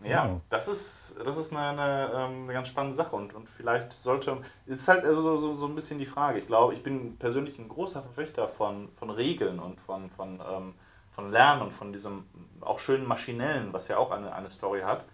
Ja, 0.03 0.29
wow. 0.29 0.41
das 0.49 0.67
ist, 0.67 1.17
das 1.23 1.37
ist 1.37 1.53
eine, 1.53 1.69
eine, 1.69 2.11
ähm, 2.13 2.43
eine, 2.43 2.53
ganz 2.53 2.67
spannende 2.67 2.95
Sache 2.95 3.15
und, 3.15 3.33
und 3.33 3.49
vielleicht 3.49 3.91
sollte, 3.93 4.37
es 4.65 4.81
ist 4.81 4.87
halt 4.87 5.05
also 5.05 5.37
so, 5.37 5.53
so 5.53 5.65
ein 5.67 5.75
bisschen 5.75 5.99
die 5.99 6.05
Frage. 6.05 6.37
Ich 6.37 6.47
glaube, 6.47 6.73
ich 6.73 6.83
bin 6.83 7.17
persönlich 7.17 7.57
ein 7.59 7.69
großer 7.69 8.01
Verfechter 8.01 8.47
von, 8.47 8.89
von 8.93 9.09
Regeln 9.09 9.59
und 9.59 9.79
von, 9.79 10.09
von, 10.09 10.41
ähm, 10.47 10.73
von 11.11 11.31
Lernen 11.31 11.61
und 11.61 11.73
von 11.73 11.93
diesem 11.93 12.25
auch 12.61 12.79
schönen 12.79 13.07
Maschinellen, 13.07 13.71
was 13.71 13.87
ja 13.87 13.97
auch 13.97 14.11
eine, 14.11 14.33
eine 14.33 14.49
Story 14.49 14.81
hat. 14.81 15.05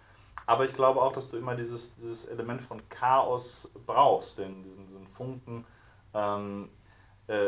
Aber 0.46 0.64
ich 0.64 0.72
glaube 0.72 1.00
auch, 1.00 1.12
dass 1.12 1.30
du 1.30 1.36
immer 1.36 1.54
dieses, 1.54 1.94
dieses 1.94 2.24
Element 2.26 2.60
von 2.60 2.88
Chaos 2.88 3.70
brauchst, 3.86 4.38
den, 4.38 4.64
diesen, 4.64 4.86
diesen 4.86 5.06
Funken, 5.06 5.64
ähm, 6.12 6.68
äh, 6.68 6.81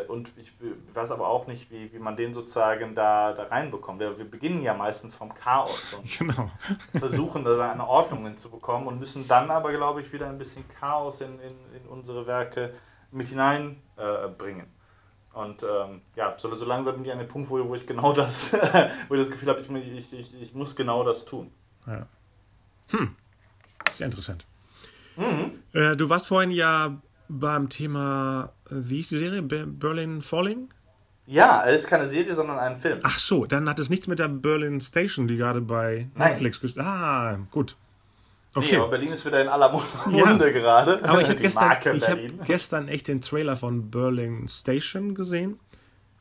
und 0.09 0.31
ich 0.37 0.53
weiß 0.93 1.11
aber 1.11 1.29
auch 1.29 1.47
nicht, 1.47 1.71
wie, 1.71 1.93
wie 1.93 1.99
man 1.99 2.17
den 2.17 2.33
sozusagen 2.35 2.95
da, 2.95 3.33
da 3.33 3.45
reinbekommt. 3.45 4.01
Wir, 4.01 4.13
beginnen 4.25 4.63
ja 4.63 4.75
meistens 4.75 5.15
vom 5.15 5.35
Chaos 5.35 5.95
und 5.95 6.19
genau. 6.19 6.51
versuchen 6.93 7.45
da 7.45 7.71
eine 7.71 7.87
Ordnung 7.87 8.25
hinzubekommen 8.25 8.87
und 8.87 8.99
müssen 8.99 9.29
dann 9.29 9.51
aber, 9.51 9.73
glaube 9.73 10.01
ich, 10.01 10.13
wieder 10.13 10.29
ein 10.29 10.39
bisschen 10.39 10.65
Chaos 10.69 11.21
in, 11.21 11.39
in, 11.41 11.57
in 11.75 11.87
unsere 11.89 12.27
Werke 12.27 12.75
mit 13.11 13.29
hineinbringen. 13.29 14.67
Äh, 14.67 15.39
und 15.39 15.65
ähm, 15.65 16.01
ja, 16.15 16.35
so, 16.37 16.55
so 16.55 16.65
langsam 16.65 16.95
bin 16.95 17.05
ich 17.05 17.13
an 17.13 17.19
dem 17.19 17.29
Punkt, 17.29 17.51
wo, 17.51 17.69
wo 17.69 17.75
ich 17.75 17.87
genau 17.87 18.13
das, 18.15 18.53
wo 19.09 19.15
ich 19.15 19.21
das 19.21 19.31
Gefühl 19.31 19.49
habe, 19.49 19.61
ich, 19.61 19.69
ich, 19.71 20.13
ich, 20.13 20.41
ich 20.41 20.55
muss 20.55 20.77
genau 20.77 21.05
das 21.05 21.25
tun. 21.25 21.51
Ja. 21.87 22.07
Hm. 22.91 23.15
Sehr 23.93 24.07
interessant. 24.07 24.47
Mhm. 25.17 25.63
Äh, 25.73 25.97
du 25.97 26.09
warst 26.09 26.27
vorhin 26.27 26.51
ja 26.51 27.01
beim 27.29 27.69
Thema, 27.69 28.53
äh, 28.64 28.64
wie 28.75 29.01
ist 29.01 29.11
die 29.11 29.19
Serie? 29.19 29.43
Berlin 29.43 30.23
Falling? 30.23 30.69
Ja, 31.27 31.65
es 31.67 31.83
ist 31.83 31.89
keine 31.89 32.05
Serie, 32.05 32.35
sondern 32.35 32.59
ein 32.59 32.77
Film. 32.77 33.01
Ach 33.03 33.19
so, 33.19 33.47
dann 33.47 33.69
hat 33.69 33.79
es 33.79 33.89
nichts 33.89 34.07
mit 34.07 34.19
der 34.19 34.29
Berlin 34.29 34.81
Station, 34.81 35.27
die 35.27 35.37
gerade 35.37 35.61
bei 35.61 36.09
Netflix 36.15 36.59
ist. 36.59 36.79
Ah, 36.79 37.39
gut. 37.51 37.77
Okay. 38.55 38.69
Nee, 38.73 38.77
aber 38.77 38.89
Berlin 38.89 39.11
ist 39.11 39.25
wieder 39.27 39.41
in 39.41 39.49
aller 39.49 39.71
Munde 39.73 39.87
ja. 40.13 40.51
gerade. 40.53 41.03
Aber 41.05 41.23
ich 41.23 41.29
habe 41.29 41.41
gestern, 41.41 41.71
hab 41.71 42.47
gestern 42.47 42.89
echt 42.89 43.09
den 43.09 43.21
Trailer 43.21 43.57
von 43.57 43.91
Berlin 43.91 44.49
Station 44.49 45.15
gesehen. 45.15 45.59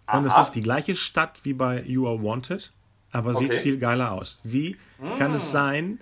Und 0.07 0.27
Aha. 0.27 0.41
es 0.41 0.47
ist 0.47 0.55
die 0.55 0.63
gleiche 0.63 0.95
Stadt 0.95 1.39
wie 1.43 1.53
bei 1.53 1.83
You 1.83 2.07
Are 2.07 2.21
Wanted, 2.21 2.71
aber 3.11 3.35
okay. 3.35 3.45
sieht 3.45 3.53
viel 3.55 3.77
geiler 3.77 4.11
aus. 4.11 4.39
Wie 4.43 4.75
mm. 4.99 5.17
kann 5.17 5.33
es 5.33 5.49
mm. 5.49 5.51
sein? 5.51 5.99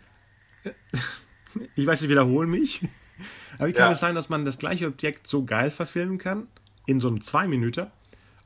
Ich 1.75 1.85
weiß, 1.85 2.01
ich 2.01 2.07
wiederhole 2.07 2.47
mich. 2.47 2.81
Aber 3.61 3.69
wie 3.69 3.73
kann 3.73 3.89
ja. 3.89 3.91
es 3.91 3.99
sein, 3.99 4.15
dass 4.15 4.27
man 4.27 4.43
das 4.43 4.57
gleiche 4.57 4.87
Objekt 4.87 5.27
so 5.27 5.45
geil 5.45 5.69
verfilmen 5.69 6.17
kann, 6.17 6.47
in 6.87 6.99
so 6.99 7.09
einem 7.09 7.21
Zwei-Minüter, 7.21 7.91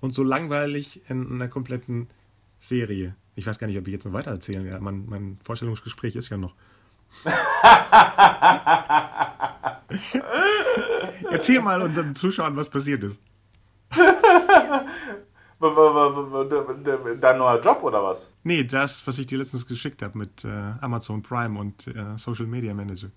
und 0.01 0.13
so 0.13 0.23
langweilig 0.23 1.09
in 1.09 1.31
einer 1.31 1.47
kompletten 1.47 2.09
Serie? 2.59 3.15
Ich 3.33 3.47
weiß 3.47 3.57
gar 3.57 3.67
nicht, 3.67 3.77
ob 3.77 3.87
ich 3.87 3.93
jetzt 3.93 4.05
noch 4.05 4.11
weiter 4.11 4.31
erzählen 4.31 4.65
werde. 4.65 4.83
Mein, 4.83 5.05
mein 5.07 5.37
Vorstellungsgespräch 5.41 6.17
ist 6.17 6.27
ja 6.27 6.35
noch. 6.35 6.53
Erzähl 11.31 11.61
mal 11.61 11.81
unseren 11.81 12.13
Zuschauern, 12.13 12.57
was 12.57 12.69
passiert 12.69 13.05
ist. 13.05 13.21
Dein 17.21 17.37
neuer 17.37 17.61
Job 17.61 17.81
oder 17.83 18.03
was? 18.03 18.33
Nee, 18.43 18.65
das, 18.65 19.07
was 19.07 19.17
ich 19.17 19.27
dir 19.27 19.37
letztens 19.37 19.65
geschickt 19.65 20.01
habe 20.01 20.17
mit 20.17 20.43
äh, 20.43 20.73
Amazon 20.81 21.23
Prime 21.23 21.57
und 21.57 21.87
äh, 21.87 22.17
Social 22.17 22.47
Media 22.47 22.73
Manager. 22.73 23.11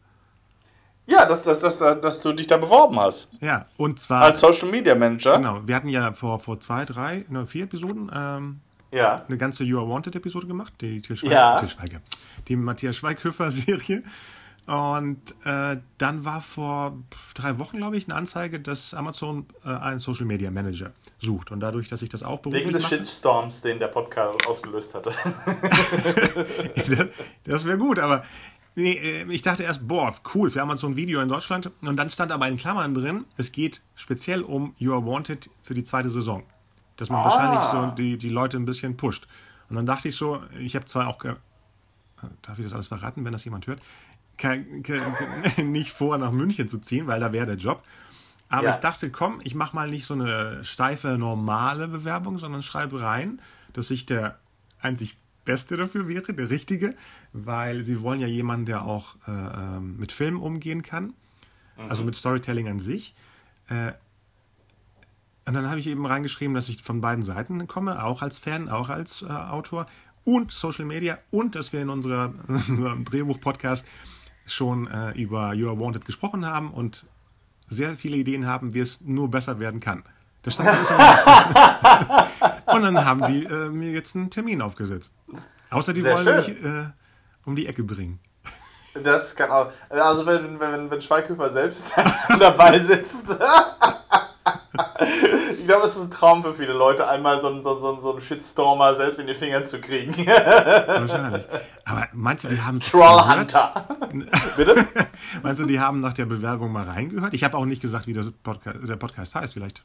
Ja, 1.10 1.24
dass, 1.24 1.42
dass, 1.42 1.60
dass, 1.60 1.78
dass 1.78 2.20
du 2.20 2.32
dich 2.32 2.46
da 2.46 2.58
beworben 2.58 3.00
hast. 3.00 3.30
Ja, 3.40 3.66
und 3.78 3.98
zwar. 3.98 4.22
Als 4.22 4.40
Social 4.40 4.68
Media 4.68 4.94
Manager. 4.94 5.36
Genau, 5.36 5.60
wir 5.64 5.74
hatten 5.74 5.88
ja 5.88 6.12
vor, 6.12 6.38
vor 6.38 6.60
zwei, 6.60 6.84
drei, 6.84 7.24
ne, 7.28 7.46
vier 7.46 7.64
Episoden 7.64 8.10
ähm, 8.14 8.60
ja. 8.90 9.24
eine 9.26 9.38
ganze 9.38 9.64
You 9.64 9.78
Are 9.78 9.88
Wanted 9.88 10.16
Episode 10.16 10.46
gemacht, 10.46 10.74
die 10.80 11.00
Til 11.00 11.16
Schweiger, 11.16 11.34
ja. 11.34 11.58
Til 11.58 11.70
Schweiger, 11.70 12.00
die 12.46 12.56
Matthias 12.56 12.96
Schweighöfer 12.96 13.50
Serie. 13.50 14.02
Und 14.66 15.34
äh, 15.46 15.78
dann 15.96 16.26
war 16.26 16.42
vor 16.42 16.98
drei 17.34 17.58
Wochen, 17.58 17.78
glaube 17.78 17.96
ich, 17.96 18.04
eine 18.04 18.14
Anzeige, 18.14 18.60
dass 18.60 18.92
Amazon 18.92 19.46
äh, 19.64 19.68
einen 19.70 19.98
Social 19.98 20.26
Media 20.26 20.50
Manager 20.50 20.92
sucht. 21.20 21.50
Und 21.50 21.60
dadurch, 21.60 21.88
dass 21.88 22.02
ich 22.02 22.10
das 22.10 22.22
auch 22.22 22.40
beruflich 22.40 22.64
Wegen 22.64 22.74
des 22.74 22.86
Shitstorms, 22.86 23.62
den 23.62 23.78
der 23.78 23.88
Podcast 23.88 24.46
ausgelöst 24.46 24.94
hatte. 24.94 25.10
das, 26.76 27.08
das 27.44 27.64
wäre 27.64 27.78
gut, 27.78 27.98
aber 27.98 28.24
Nee, 28.78 28.92
äh, 28.92 29.24
ich 29.32 29.42
dachte 29.42 29.64
erst, 29.64 29.88
boah, 29.88 30.14
cool, 30.34 30.50
für 30.50 30.62
Amazon 30.62 30.94
Video 30.94 31.20
in 31.20 31.28
Deutschland. 31.28 31.70
Und 31.80 31.96
dann 31.96 32.10
stand 32.10 32.30
aber 32.30 32.46
in 32.46 32.56
Klammern 32.56 32.94
drin, 32.94 33.24
es 33.36 33.50
geht 33.50 33.82
speziell 33.96 34.42
um 34.42 34.72
You 34.78 34.92
Are 34.92 35.04
Wanted 35.04 35.50
für 35.62 35.74
die 35.74 35.82
zweite 35.82 36.08
Saison. 36.08 36.44
Dass 36.96 37.10
man 37.10 37.20
ah. 37.20 37.24
wahrscheinlich 37.24 37.60
so 37.72 37.96
die, 37.96 38.18
die 38.18 38.28
Leute 38.28 38.56
ein 38.56 38.66
bisschen 38.66 38.96
pusht. 38.96 39.26
Und 39.68 39.74
dann 39.74 39.84
dachte 39.84 40.08
ich 40.08 40.14
so, 40.14 40.42
ich 40.60 40.76
habe 40.76 40.84
zwar 40.84 41.08
auch, 41.08 41.18
darf 41.24 42.58
ich 42.58 42.64
das 42.64 42.72
alles 42.72 42.86
verraten, 42.86 43.24
wenn 43.24 43.32
das 43.32 43.44
jemand 43.44 43.66
hört, 43.66 43.80
kein, 44.36 44.84
kein, 44.84 45.02
nicht 45.72 45.90
vor, 45.90 46.16
nach 46.16 46.30
München 46.30 46.68
zu 46.68 46.78
ziehen, 46.78 47.08
weil 47.08 47.18
da 47.18 47.32
wäre 47.32 47.46
der 47.46 47.56
Job. 47.56 47.82
Aber 48.48 48.64
ja. 48.64 48.70
ich 48.70 48.76
dachte, 48.76 49.10
komm, 49.10 49.40
ich 49.42 49.56
mache 49.56 49.74
mal 49.74 49.90
nicht 49.90 50.06
so 50.06 50.14
eine 50.14 50.62
steife, 50.62 51.18
normale 51.18 51.88
Bewerbung, 51.88 52.38
sondern 52.38 52.62
schreibe 52.62 53.00
rein, 53.00 53.42
dass 53.72 53.90
ich 53.90 54.06
der 54.06 54.38
einzig 54.80 55.16
Beste 55.48 55.78
dafür 55.78 56.08
wäre, 56.08 56.34
der 56.34 56.50
Richtige, 56.50 56.94
weil 57.32 57.80
sie 57.80 58.02
wollen 58.02 58.20
ja 58.20 58.26
jemanden, 58.26 58.66
der 58.66 58.84
auch 58.84 59.16
äh, 59.26 59.30
ähm, 59.30 59.96
mit 59.96 60.12
Filmen 60.12 60.36
umgehen 60.42 60.82
kann, 60.82 61.06
mhm. 61.06 61.88
also 61.88 62.04
mit 62.04 62.16
Storytelling 62.16 62.68
an 62.68 62.78
sich. 62.80 63.14
Äh, 63.70 63.92
und 65.46 65.54
dann 65.54 65.70
habe 65.70 65.80
ich 65.80 65.86
eben 65.86 66.04
reingeschrieben, 66.04 66.54
dass 66.54 66.68
ich 66.68 66.82
von 66.82 67.00
beiden 67.00 67.24
Seiten 67.24 67.66
komme, 67.66 68.04
auch 68.04 68.20
als 68.20 68.38
Fan, 68.38 68.68
auch 68.68 68.90
als 68.90 69.22
äh, 69.22 69.26
Autor 69.28 69.86
und 70.24 70.52
Social 70.52 70.84
Media 70.84 71.16
und 71.30 71.54
dass 71.54 71.72
wir 71.72 71.80
in 71.80 71.88
unserer, 71.88 72.34
unserem 72.68 73.06
Drehbuch-Podcast 73.06 73.86
schon 74.44 74.86
äh, 74.86 75.12
über 75.12 75.54
You 75.54 75.68
Are 75.68 75.80
Wanted 75.80 76.04
gesprochen 76.04 76.44
haben 76.44 76.70
und 76.72 77.06
sehr 77.68 77.94
viele 77.94 78.18
Ideen 78.18 78.46
haben, 78.46 78.74
wie 78.74 78.80
es 78.80 79.00
nur 79.00 79.30
besser 79.30 79.58
werden 79.58 79.80
kann. 79.80 80.02
Das 80.42 80.54
stand 80.54 80.68
alles 80.68 80.90
Und 82.72 82.82
dann 82.82 83.04
haben 83.04 83.26
die 83.26 83.44
äh, 83.44 83.68
mir 83.68 83.90
jetzt 83.90 84.14
einen 84.16 84.30
Termin 84.30 84.62
aufgesetzt. 84.62 85.12
Außer 85.70 85.92
die 85.92 86.00
Sehr 86.00 86.14
wollen 86.14 86.36
mich 86.36 86.48
äh, 86.62 86.86
um 87.44 87.56
die 87.56 87.66
Ecke 87.66 87.82
bringen. 87.82 88.20
Das 89.04 89.36
kann 89.36 89.50
auch. 89.50 89.70
Also 89.90 90.26
wenn, 90.26 90.58
wenn, 90.60 90.90
wenn 90.90 91.00
Schweighöfer 91.00 91.50
selbst 91.50 91.94
dabei 92.38 92.78
sitzt. 92.78 93.38
ich 95.58 95.64
glaube, 95.64 95.84
es 95.84 95.96
ist 95.96 96.04
ein 96.04 96.10
Traum 96.10 96.42
für 96.42 96.54
viele 96.54 96.72
Leute, 96.72 97.08
einmal 97.08 97.40
so 97.40 97.48
einen, 97.48 97.62
so, 97.62 97.78
so, 97.78 98.00
so 98.00 98.12
einen 98.12 98.20
Shitstormer 98.20 98.94
selbst 98.94 99.20
in 99.20 99.26
die 99.26 99.34
Finger 99.34 99.64
zu 99.64 99.80
kriegen. 99.80 100.14
Wahrscheinlich. 100.26 101.44
Aber 101.84 102.08
meinst 102.12 102.44
du, 102.44 102.48
die 102.48 102.60
haben 102.60 102.80
Trollhunter. 102.80 103.86
Bitte? 104.56 104.86
meinst 105.42 105.60
du, 105.60 105.66
die 105.66 105.80
haben 105.80 106.00
nach 106.00 106.14
der 106.14 106.26
Bewerbung 106.26 106.72
mal 106.72 106.84
reingehört? 106.84 107.34
Ich 107.34 107.44
habe 107.44 107.56
auch 107.56 107.66
nicht 107.66 107.82
gesagt, 107.82 108.06
wie 108.06 108.14
Podcast, 108.42 108.78
der 108.82 108.96
Podcast 108.96 109.34
heißt. 109.34 109.52
Vielleicht 109.52 109.84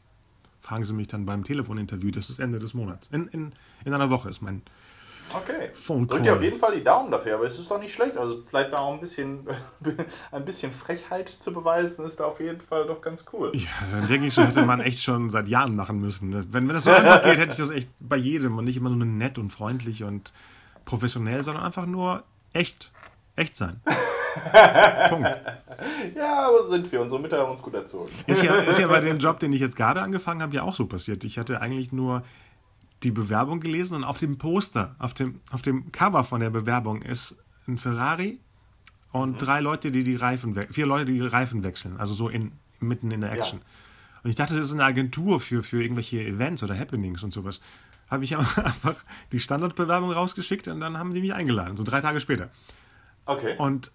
fragen 0.64 0.86
Sie 0.86 0.94
mich 0.94 1.08
dann 1.08 1.26
beim 1.26 1.44
Telefoninterview. 1.44 2.10
Das 2.12 2.30
ist 2.30 2.40
Ende 2.40 2.58
des 2.58 2.74
Monats. 2.74 3.10
In, 3.12 3.28
in, 3.28 3.54
in 3.86 3.94
einer 3.94 4.10
Woche 4.10 4.30
ist 4.30 4.42
mein 4.42 4.64
Okay. 5.34 5.72
Drückt 5.88 6.26
dir 6.26 6.34
auf 6.34 6.44
jeden 6.44 6.58
Fall 6.58 6.76
die 6.76 6.84
Daumen 6.84 7.10
dafür, 7.12 7.36
aber 7.36 7.46
es 7.46 7.58
ist 7.58 7.72
doch 7.72 7.80
nicht 7.80 7.94
schlecht. 7.94 8.18
Also 8.18 8.44
vielleicht 8.46 8.72
da 8.72 8.78
auch 8.78 8.94
ein 8.94 9.00
bisschen, 9.00 9.48
ein 10.32 10.46
bisschen 10.46 10.72
Frechheit 10.72 11.28
zu 11.28 11.52
beweisen, 11.54 12.06
ist 12.06 12.20
da 12.20 12.26
auf 12.26 12.40
jeden 12.40 12.62
Fall 12.62 12.86
doch 12.86 13.02
ganz 13.02 13.26
cool. 13.34 13.52
Ja, 13.56 13.70
dann 13.92 14.08
denke 14.08 14.28
ich, 14.28 14.34
so 14.34 14.44
hätte 14.44 14.64
man 14.66 14.80
echt 14.80 15.02
schon 15.02 15.30
seit 15.30 15.48
Jahren 15.48 15.76
machen 15.76 16.00
müssen. 16.00 16.34
Wenn, 16.34 16.68
wenn 16.68 16.76
das 16.76 16.84
so 16.84 16.92
einfach 16.92 17.24
geht, 17.24 17.38
hätte 17.38 17.52
ich 17.52 17.58
das 17.58 17.72
echt 17.72 17.90
bei 18.00 18.18
jedem 18.18 18.58
und 18.58 18.66
nicht 18.66 18.78
immer 18.78 18.90
nur 18.90 19.06
nett 19.06 19.38
und 19.38 19.52
freundlich 19.52 20.04
und 20.04 20.34
professionell, 20.86 21.44
sondern 21.44 21.64
einfach 21.64 21.86
nur 21.86 22.24
echt. 22.54 22.92
Echt 23.36 23.58
sein. 23.58 23.82
Punkt. 25.10 25.30
Ja, 26.16 26.48
aber 26.50 26.62
sind 26.62 26.90
wir. 26.92 27.02
Unsere 27.02 27.20
Mütter 27.20 27.40
haben 27.40 27.52
uns 27.52 27.62
gut 27.62 27.74
erzogen. 27.74 28.10
Ist 28.28 28.44
ja, 28.44 28.54
ist 28.56 28.80
ja 28.80 28.88
bei 28.88 29.02
dem 29.02 29.18
Job, 29.20 29.40
den 29.40 29.52
ich 29.52 29.60
jetzt 29.60 29.76
gerade 29.76 30.02
angefangen 30.02 30.42
habe, 30.42 30.56
ja 30.56 30.62
auch 30.62 30.76
so 30.76 30.86
passiert. 30.86 31.24
Ich 31.24 31.38
hatte 31.38 31.62
eigentlich 31.62 31.92
nur 31.92 32.24
die 33.02 33.12
Bewerbung 33.12 33.60
gelesen 33.60 33.96
und 33.96 34.04
auf 34.04 34.18
dem 34.18 34.38
Poster, 34.38 34.96
auf 35.00 35.14
dem, 35.14 35.42
auf 35.52 35.62
dem 35.62 35.92
Cover 35.92 36.24
von 36.24 36.40
der 36.40 36.52
Bewerbung 36.52 37.02
ist 37.02 37.36
ein 37.68 37.78
Ferrari 37.78 38.40
und 39.12 39.34
mhm. 39.34 39.38
drei 39.40 39.60
Leute, 39.60 39.92
die 39.92 40.04
die 40.04 40.16
Reifen, 40.16 40.56
vier 40.72 40.86
Leute, 40.86 41.06
die 41.06 41.14
die 41.14 41.28
Reifen 41.28 41.64
wechseln, 41.64 41.98
also 41.98 42.14
so 42.14 42.30
in, 42.30 42.54
mitten 42.80 43.12
in 43.12 43.22
der 43.22 43.32
Action. 43.32 43.60
Ja. 43.60 43.66
Und 44.24 44.30
ich 44.30 44.36
dachte, 44.36 44.56
das 44.56 44.66
ist 44.66 44.74
eine 44.74 44.86
Agentur 44.86 45.40
für, 45.40 45.64
für 45.64 45.82
irgendwelche 45.82 46.24
Events 46.24 46.64
oder 46.64 46.78
Happenings 46.78 47.24
und 47.24 47.34
sowas. 47.34 47.60
Habe 48.10 48.24
ich 48.24 48.36
einfach 48.38 49.04
die 49.32 49.40
Standardbewerbung 49.40 50.12
rausgeschickt 50.12 50.68
und 50.70 50.80
dann 50.80 50.98
haben 50.98 51.14
die 51.14 51.22
mich 51.22 51.34
eingeladen, 51.34 51.76
so 51.76 51.84
drei 51.84 52.00
Tage 52.02 52.20
später. 52.20 52.50
Okay. 53.26 53.56
Und 53.58 53.92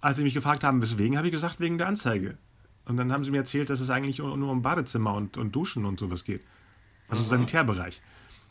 als 0.00 0.16
sie 0.16 0.22
mich 0.22 0.34
gefragt 0.34 0.64
haben, 0.64 0.80
weswegen, 0.82 1.16
habe 1.16 1.28
ich 1.28 1.32
gesagt, 1.32 1.60
wegen 1.60 1.78
der 1.78 1.88
Anzeige. 1.88 2.36
Und 2.86 2.96
dann 2.96 3.12
haben 3.12 3.24
sie 3.24 3.30
mir 3.30 3.38
erzählt, 3.38 3.70
dass 3.70 3.80
es 3.80 3.90
eigentlich 3.90 4.18
nur 4.18 4.32
um 4.32 4.62
Badezimmer 4.62 5.14
und, 5.14 5.36
und 5.36 5.54
Duschen 5.54 5.84
und 5.84 5.98
sowas 5.98 6.24
geht. 6.24 6.42
Also 7.08 7.22
mhm. 7.24 7.28
Sanitärbereich. 7.28 8.00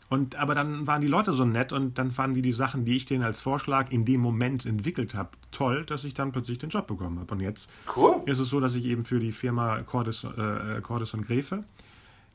Und, 0.08 0.36
aber 0.36 0.54
dann 0.54 0.86
waren 0.86 1.00
die 1.00 1.08
Leute 1.08 1.32
so 1.32 1.44
nett 1.44 1.72
und 1.72 1.98
dann 1.98 2.12
fanden 2.12 2.34
die 2.34 2.42
die 2.42 2.52
Sachen, 2.52 2.84
die 2.84 2.96
ich 2.96 3.06
denen 3.06 3.24
als 3.24 3.40
Vorschlag 3.40 3.90
in 3.90 4.04
dem 4.04 4.20
Moment 4.20 4.64
entwickelt 4.64 5.14
habe, 5.14 5.30
toll, 5.50 5.84
dass 5.84 6.04
ich 6.04 6.14
dann 6.14 6.30
plötzlich 6.30 6.58
den 6.58 6.70
Job 6.70 6.86
bekommen 6.86 7.18
habe. 7.18 7.34
Und 7.34 7.40
jetzt 7.40 7.70
cool. 7.96 8.22
ist 8.26 8.38
es 8.38 8.48
so, 8.48 8.60
dass 8.60 8.74
ich 8.76 8.84
eben 8.84 9.04
für 9.04 9.18
die 9.18 9.32
Firma 9.32 9.82
Cordes, 9.82 10.22
äh, 10.24 10.80
Cordes 10.80 11.12
und 11.14 11.26
Gräfe. 11.26 11.64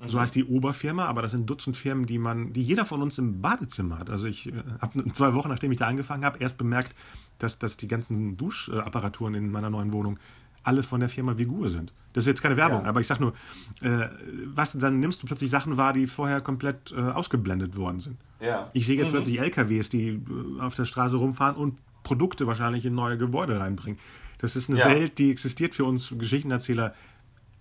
So 0.07 0.19
heißt 0.19 0.35
die 0.35 0.45
Oberfirma, 0.45 1.05
aber 1.05 1.21
das 1.21 1.31
sind 1.31 1.49
Dutzend 1.49 1.77
Firmen, 1.77 2.05
die 2.05 2.17
man, 2.17 2.53
die 2.53 2.63
jeder 2.63 2.85
von 2.85 3.01
uns 3.01 3.17
im 3.17 3.41
Badezimmer 3.41 3.99
hat. 3.99 4.09
Also 4.09 4.27
ich 4.27 4.47
äh, 4.47 4.53
habe 4.79 5.11
zwei 5.13 5.33
Wochen, 5.33 5.49
nachdem 5.49 5.71
ich 5.71 5.77
da 5.77 5.87
angefangen 5.87 6.25
habe, 6.25 6.39
erst 6.39 6.57
bemerkt, 6.57 6.95
dass, 7.37 7.59
dass 7.59 7.77
die 7.77 7.87
ganzen 7.87 8.37
Duschapparaturen 8.37 9.35
in 9.35 9.51
meiner 9.51 9.69
neuen 9.69 9.93
Wohnung 9.93 10.19
alle 10.63 10.83
von 10.83 10.99
der 10.99 11.09
Firma 11.09 11.37
Vigur 11.37 11.69
sind. 11.69 11.91
Das 12.13 12.23
ist 12.23 12.27
jetzt 12.27 12.41
keine 12.41 12.57
Werbung, 12.57 12.83
ja. 12.83 12.89
aber 12.89 12.99
ich 12.99 13.07
sag 13.07 13.19
nur, 13.19 13.33
äh, 13.81 14.07
was, 14.53 14.73
dann 14.73 14.99
nimmst 14.99 15.21
du 15.23 15.27
plötzlich 15.27 15.49
Sachen 15.49 15.77
wahr, 15.77 15.93
die 15.93 16.07
vorher 16.07 16.41
komplett 16.41 16.91
äh, 16.91 16.99
ausgeblendet 16.99 17.75
worden 17.75 17.99
sind. 17.99 18.17
Ja. 18.39 18.69
Ich 18.73 18.85
sehe 18.85 18.97
jetzt 18.97 19.07
mhm. 19.07 19.11
plötzlich 19.11 19.39
LKWs, 19.39 19.89
die 19.89 20.09
äh, 20.09 20.61
auf 20.61 20.75
der 20.75 20.85
Straße 20.85 21.15
rumfahren 21.15 21.55
und 21.55 21.77
Produkte 22.03 22.47
wahrscheinlich 22.47 22.85
in 22.85 22.95
neue 22.95 23.17
Gebäude 23.17 23.59
reinbringen. 23.59 23.99
Das 24.37 24.55
ist 24.55 24.69
eine 24.69 24.79
ja. 24.79 24.89
Welt, 24.89 25.17
die 25.17 25.31
existiert 25.31 25.75
für 25.75 25.85
uns 25.85 26.13
Geschichtenerzähler 26.17 26.93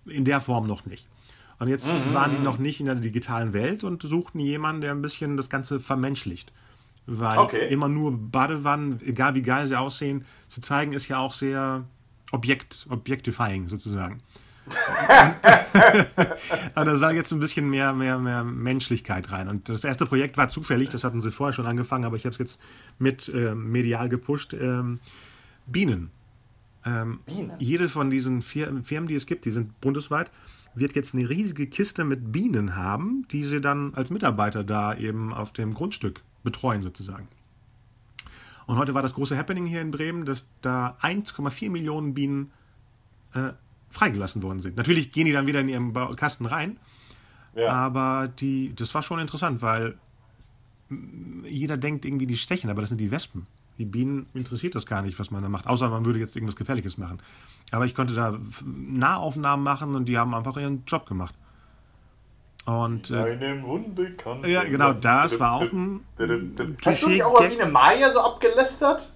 in 0.05 0.25
der 0.25 0.41
Form 0.41 0.67
noch 0.67 0.85
nicht. 0.85 1.07
Und 1.61 1.67
jetzt 1.67 1.87
mhm. 1.87 2.15
waren 2.15 2.31
die 2.31 2.37
mhm. 2.37 2.43
noch 2.43 2.57
nicht 2.57 2.79
in 2.79 2.87
der 2.87 2.95
digitalen 2.95 3.53
Welt 3.53 3.83
und 3.83 4.01
suchten 4.01 4.39
jemanden, 4.39 4.81
der 4.81 4.89
ein 4.89 5.03
bisschen 5.03 5.37
das 5.37 5.47
Ganze 5.47 5.79
vermenschlicht. 5.79 6.51
Weil 7.05 7.37
okay. 7.37 7.67
immer 7.69 7.87
nur 7.87 8.17
Badewannen, 8.17 8.99
egal 9.05 9.35
wie 9.35 9.43
geil 9.43 9.67
sie 9.67 9.77
aussehen, 9.77 10.25
zu 10.47 10.59
zeigen, 10.59 10.91
ist 10.93 11.07
ja 11.07 11.19
auch 11.19 11.35
sehr 11.35 11.83
Objekt, 12.31 12.87
Objectifying 12.89 13.67
sozusagen. 13.67 14.23
Aber 16.73 16.85
da 16.85 16.95
soll 16.95 17.13
jetzt 17.13 17.31
ein 17.31 17.39
bisschen 17.39 17.69
mehr, 17.69 17.93
mehr, 17.93 18.17
mehr 18.17 18.43
Menschlichkeit 18.43 19.31
rein. 19.31 19.47
Und 19.47 19.69
das 19.69 19.83
erste 19.83 20.07
Projekt 20.07 20.37
war 20.37 20.49
zufällig, 20.49 20.89
das 20.89 21.03
hatten 21.03 21.21
sie 21.21 21.29
vorher 21.29 21.53
schon 21.53 21.67
angefangen, 21.67 22.05
aber 22.05 22.15
ich 22.15 22.25
habe 22.25 22.33
es 22.33 22.39
jetzt 22.39 22.59
mit 22.97 23.29
äh, 23.29 23.53
medial 23.53 24.09
gepusht. 24.09 24.53
Ähm, 24.53 24.99
Bienen. 25.67 26.09
Ähm, 26.87 27.19
Bienen. 27.27 27.53
Jede 27.59 27.87
von 27.87 28.09
diesen 28.09 28.41
Firmen, 28.41 29.07
die 29.07 29.15
es 29.15 29.27
gibt, 29.27 29.45
die 29.45 29.51
sind 29.51 29.79
bundesweit, 29.79 30.31
wird 30.73 30.95
jetzt 30.95 31.13
eine 31.13 31.29
riesige 31.29 31.67
Kiste 31.67 32.03
mit 32.03 32.31
Bienen 32.31 32.75
haben, 32.75 33.27
die 33.31 33.43
sie 33.43 33.61
dann 33.61 33.93
als 33.93 34.09
Mitarbeiter 34.09 34.63
da 34.63 34.95
eben 34.95 35.33
auf 35.33 35.51
dem 35.51 35.73
Grundstück 35.73 36.21
betreuen 36.43 36.81
sozusagen. 36.81 37.27
Und 38.67 38.77
heute 38.77 38.93
war 38.93 39.01
das 39.01 39.13
große 39.13 39.37
Happening 39.37 39.65
hier 39.65 39.81
in 39.81 39.91
Bremen, 39.91 40.25
dass 40.25 40.47
da 40.61 40.97
1,4 41.01 41.69
Millionen 41.69 42.13
Bienen 42.13 42.51
äh, 43.33 43.51
freigelassen 43.89 44.41
worden 44.43 44.59
sind. 44.59 44.77
Natürlich 44.77 45.11
gehen 45.11 45.25
die 45.25 45.33
dann 45.33 45.47
wieder 45.47 45.59
in 45.59 45.69
ihren 45.69 45.93
Kasten 46.15 46.45
rein. 46.45 46.77
Ja. 47.55 47.71
Aber 47.73 48.29
die, 48.39 48.73
das 48.75 48.93
war 48.95 49.03
schon 49.03 49.19
interessant, 49.19 49.61
weil 49.61 49.97
jeder 51.43 51.77
denkt 51.77 52.05
irgendwie, 52.05 52.27
die 52.27 52.37
stechen, 52.37 52.69
aber 52.69 52.81
das 52.81 52.89
sind 52.89 52.99
die 52.99 53.11
Wespen. 53.11 53.45
Die 53.77 53.85
Bienen 53.85 54.27
interessiert 54.33 54.75
das 54.75 54.85
gar 54.85 55.01
nicht, 55.01 55.17
was 55.19 55.31
man 55.31 55.41
da 55.41 55.49
macht, 55.49 55.67
außer 55.67 55.89
man 55.89 56.05
würde 56.05 56.19
jetzt 56.19 56.35
irgendwas 56.35 56.55
Gefährliches 56.55 56.97
machen. 56.97 57.21
Aber 57.71 57.85
ich 57.85 57.95
konnte 57.95 58.13
da 58.13 58.37
Nahaufnahmen 58.63 59.63
machen 59.63 59.95
und 59.95 60.05
die 60.05 60.17
haben 60.17 60.35
einfach 60.35 60.57
ihren 60.57 60.83
Job 60.85 61.07
gemacht. 61.07 61.33
Und, 62.65 63.09
äh, 63.09 63.15
einem 63.15 63.63
Unbekannten. 63.63 64.47
Ja, 64.47 64.63
genau, 64.63 64.93
das 64.93 65.39
war 65.39 65.53
auch 65.53 65.61
ein. 65.61 66.05
Hast 66.85 67.01
du 67.01 67.09
nicht 67.09 67.23
auch 67.23 67.39
mal 67.39 67.49
wie 67.49 67.59
eine 67.59 67.71
Maya 67.71 68.11
so 68.11 68.19
abgelästert? 68.19 69.13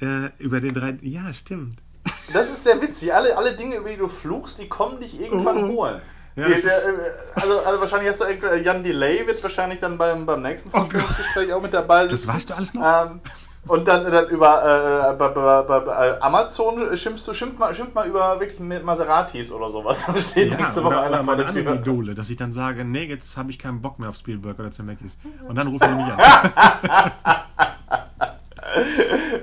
Äh, 0.00 0.30
über 0.38 0.60
den 0.60 0.74
drei. 0.74 0.96
Ja, 1.02 1.32
stimmt. 1.32 1.80
Das 2.32 2.50
ist 2.50 2.64
sehr 2.64 2.80
witzig. 2.80 3.12
Alle, 3.12 3.36
alle 3.36 3.54
Dinge, 3.54 3.76
über 3.76 3.90
die 3.90 3.96
du 3.96 4.08
fluchst, 4.08 4.60
die 4.60 4.68
kommen 4.68 5.00
dich 5.00 5.20
irgendwann 5.20 5.64
oh. 5.64 5.68
holen. 5.68 6.00
Ja, 6.34 6.48
die, 6.48 6.62
der, 6.62 6.88
äh, 6.88 6.92
also, 7.34 7.58
also 7.58 7.80
wahrscheinlich 7.80 8.08
hast 8.08 8.22
du 8.22 8.24
irgendwie, 8.24 8.64
Jan 8.64 8.82
Delay 8.82 9.26
wird 9.26 9.42
wahrscheinlich 9.42 9.80
dann 9.80 9.98
beim, 9.98 10.24
beim 10.24 10.40
nächsten 10.40 10.70
oh 10.70 10.78
Vorstellungsgespräch 10.78 11.52
oh 11.52 11.56
auch 11.56 11.62
mit 11.62 11.74
dabei 11.74 12.02
sein. 12.02 12.10
Das 12.10 12.26
weißt 12.26 12.50
du 12.50 12.54
alles 12.54 12.72
noch? 12.72 12.82
Ähm, 12.82 13.20
und 13.68 13.86
dann, 13.86 14.10
dann 14.10 14.28
über 14.28 15.12
äh, 15.12 15.14
bei, 15.14 15.28
bei, 15.28 15.62
bei 15.62 16.20
Amazon 16.20 16.96
schimpfst 16.96 17.28
du, 17.28 17.32
schimpf 17.32 17.58
mal, 17.58 17.72
schimpf 17.74 17.94
mal 17.94 18.08
über 18.08 18.40
wirklich 18.40 18.58
Maseratis 18.58 19.52
oder 19.52 19.70
sowas. 19.70 20.06
Da 20.12 20.16
steht 20.16 20.52
ja, 20.52 20.58
nächste 20.58 20.82
Woche 20.82 21.00
einer 21.00 21.22
vor 21.22 21.36
der 21.36 21.50
Tür. 21.50 21.74
Idole, 21.74 22.14
dass 22.14 22.28
ich 22.28 22.36
dann 22.36 22.52
sage, 22.52 22.84
nee, 22.84 23.04
jetzt 23.04 23.36
habe 23.36 23.50
ich 23.50 23.58
keinen 23.58 23.80
Bock 23.80 24.00
mehr 24.00 24.08
auf 24.08 24.16
Spielberg 24.16 24.58
oder 24.58 24.72
Zemeckis. 24.72 25.16
Und 25.46 25.54
dann 25.54 25.68
rufen 25.68 25.88
die 25.88 25.94
mich 25.94 26.12
an. 26.12 26.18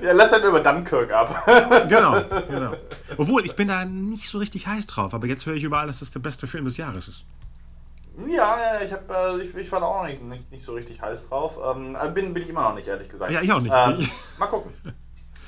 ja, 0.02 0.12
lass 0.12 0.32
halt 0.32 0.44
über 0.44 0.60
Dunkirk 0.60 1.12
ab. 1.12 1.46
genau, 1.88 2.20
genau. 2.48 2.72
Obwohl, 3.16 3.46
ich 3.46 3.56
bin 3.56 3.68
da 3.68 3.84
nicht 3.84 4.28
so 4.28 4.38
richtig 4.38 4.66
heiß 4.66 4.86
drauf, 4.86 5.14
aber 5.14 5.26
jetzt 5.26 5.46
höre 5.46 5.54
ich 5.54 5.62
überall, 5.62 5.86
dass 5.86 6.00
das 6.00 6.10
der 6.10 6.20
beste 6.20 6.46
Film 6.46 6.66
des 6.66 6.76
Jahres 6.76 7.08
ist. 7.08 7.24
Ja, 8.28 8.80
ich, 8.84 8.92
hab, 8.92 9.10
äh, 9.10 9.42
ich, 9.42 9.54
ich 9.54 9.72
war 9.72 9.80
da 9.80 9.86
auch 9.86 10.04
nicht, 10.04 10.22
nicht, 10.22 10.50
nicht 10.50 10.64
so 10.64 10.74
richtig 10.74 11.00
heiß 11.00 11.28
drauf. 11.28 11.58
Ähm, 11.64 11.96
äh, 12.00 12.08
bin, 12.10 12.34
bin 12.34 12.42
ich 12.42 12.48
immer 12.48 12.62
noch 12.62 12.74
nicht, 12.74 12.88
ehrlich 12.88 13.08
gesagt. 13.08 13.32
Ja, 13.32 13.40
ich 13.40 13.52
auch 13.52 13.60
nicht. 13.60 13.72
Ähm, 13.74 14.08
mal 14.38 14.46
gucken. 14.46 14.72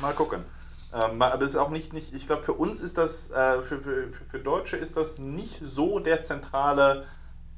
Mal 0.01 0.14
gucken. 0.14 0.44
Ähm, 0.92 1.22
aber 1.22 1.42
es 1.42 1.53
ist 1.53 1.57
auch 1.57 1.70
nicht, 1.70 1.92
nicht 1.92 2.14
ich 2.14 2.27
glaube, 2.27 2.42
für 2.42 2.53
uns 2.53 2.83
ist 2.83 2.98
das, 2.98 3.31
äh, 3.31 3.61
für, 3.62 3.81
für, 3.81 4.12
für 4.12 4.38
Deutsche 4.38 4.77
ist 4.77 4.96
das 4.96 5.18
nicht 5.18 5.55
so 5.55 5.98
der 5.98 6.22
zentrale, 6.22 7.05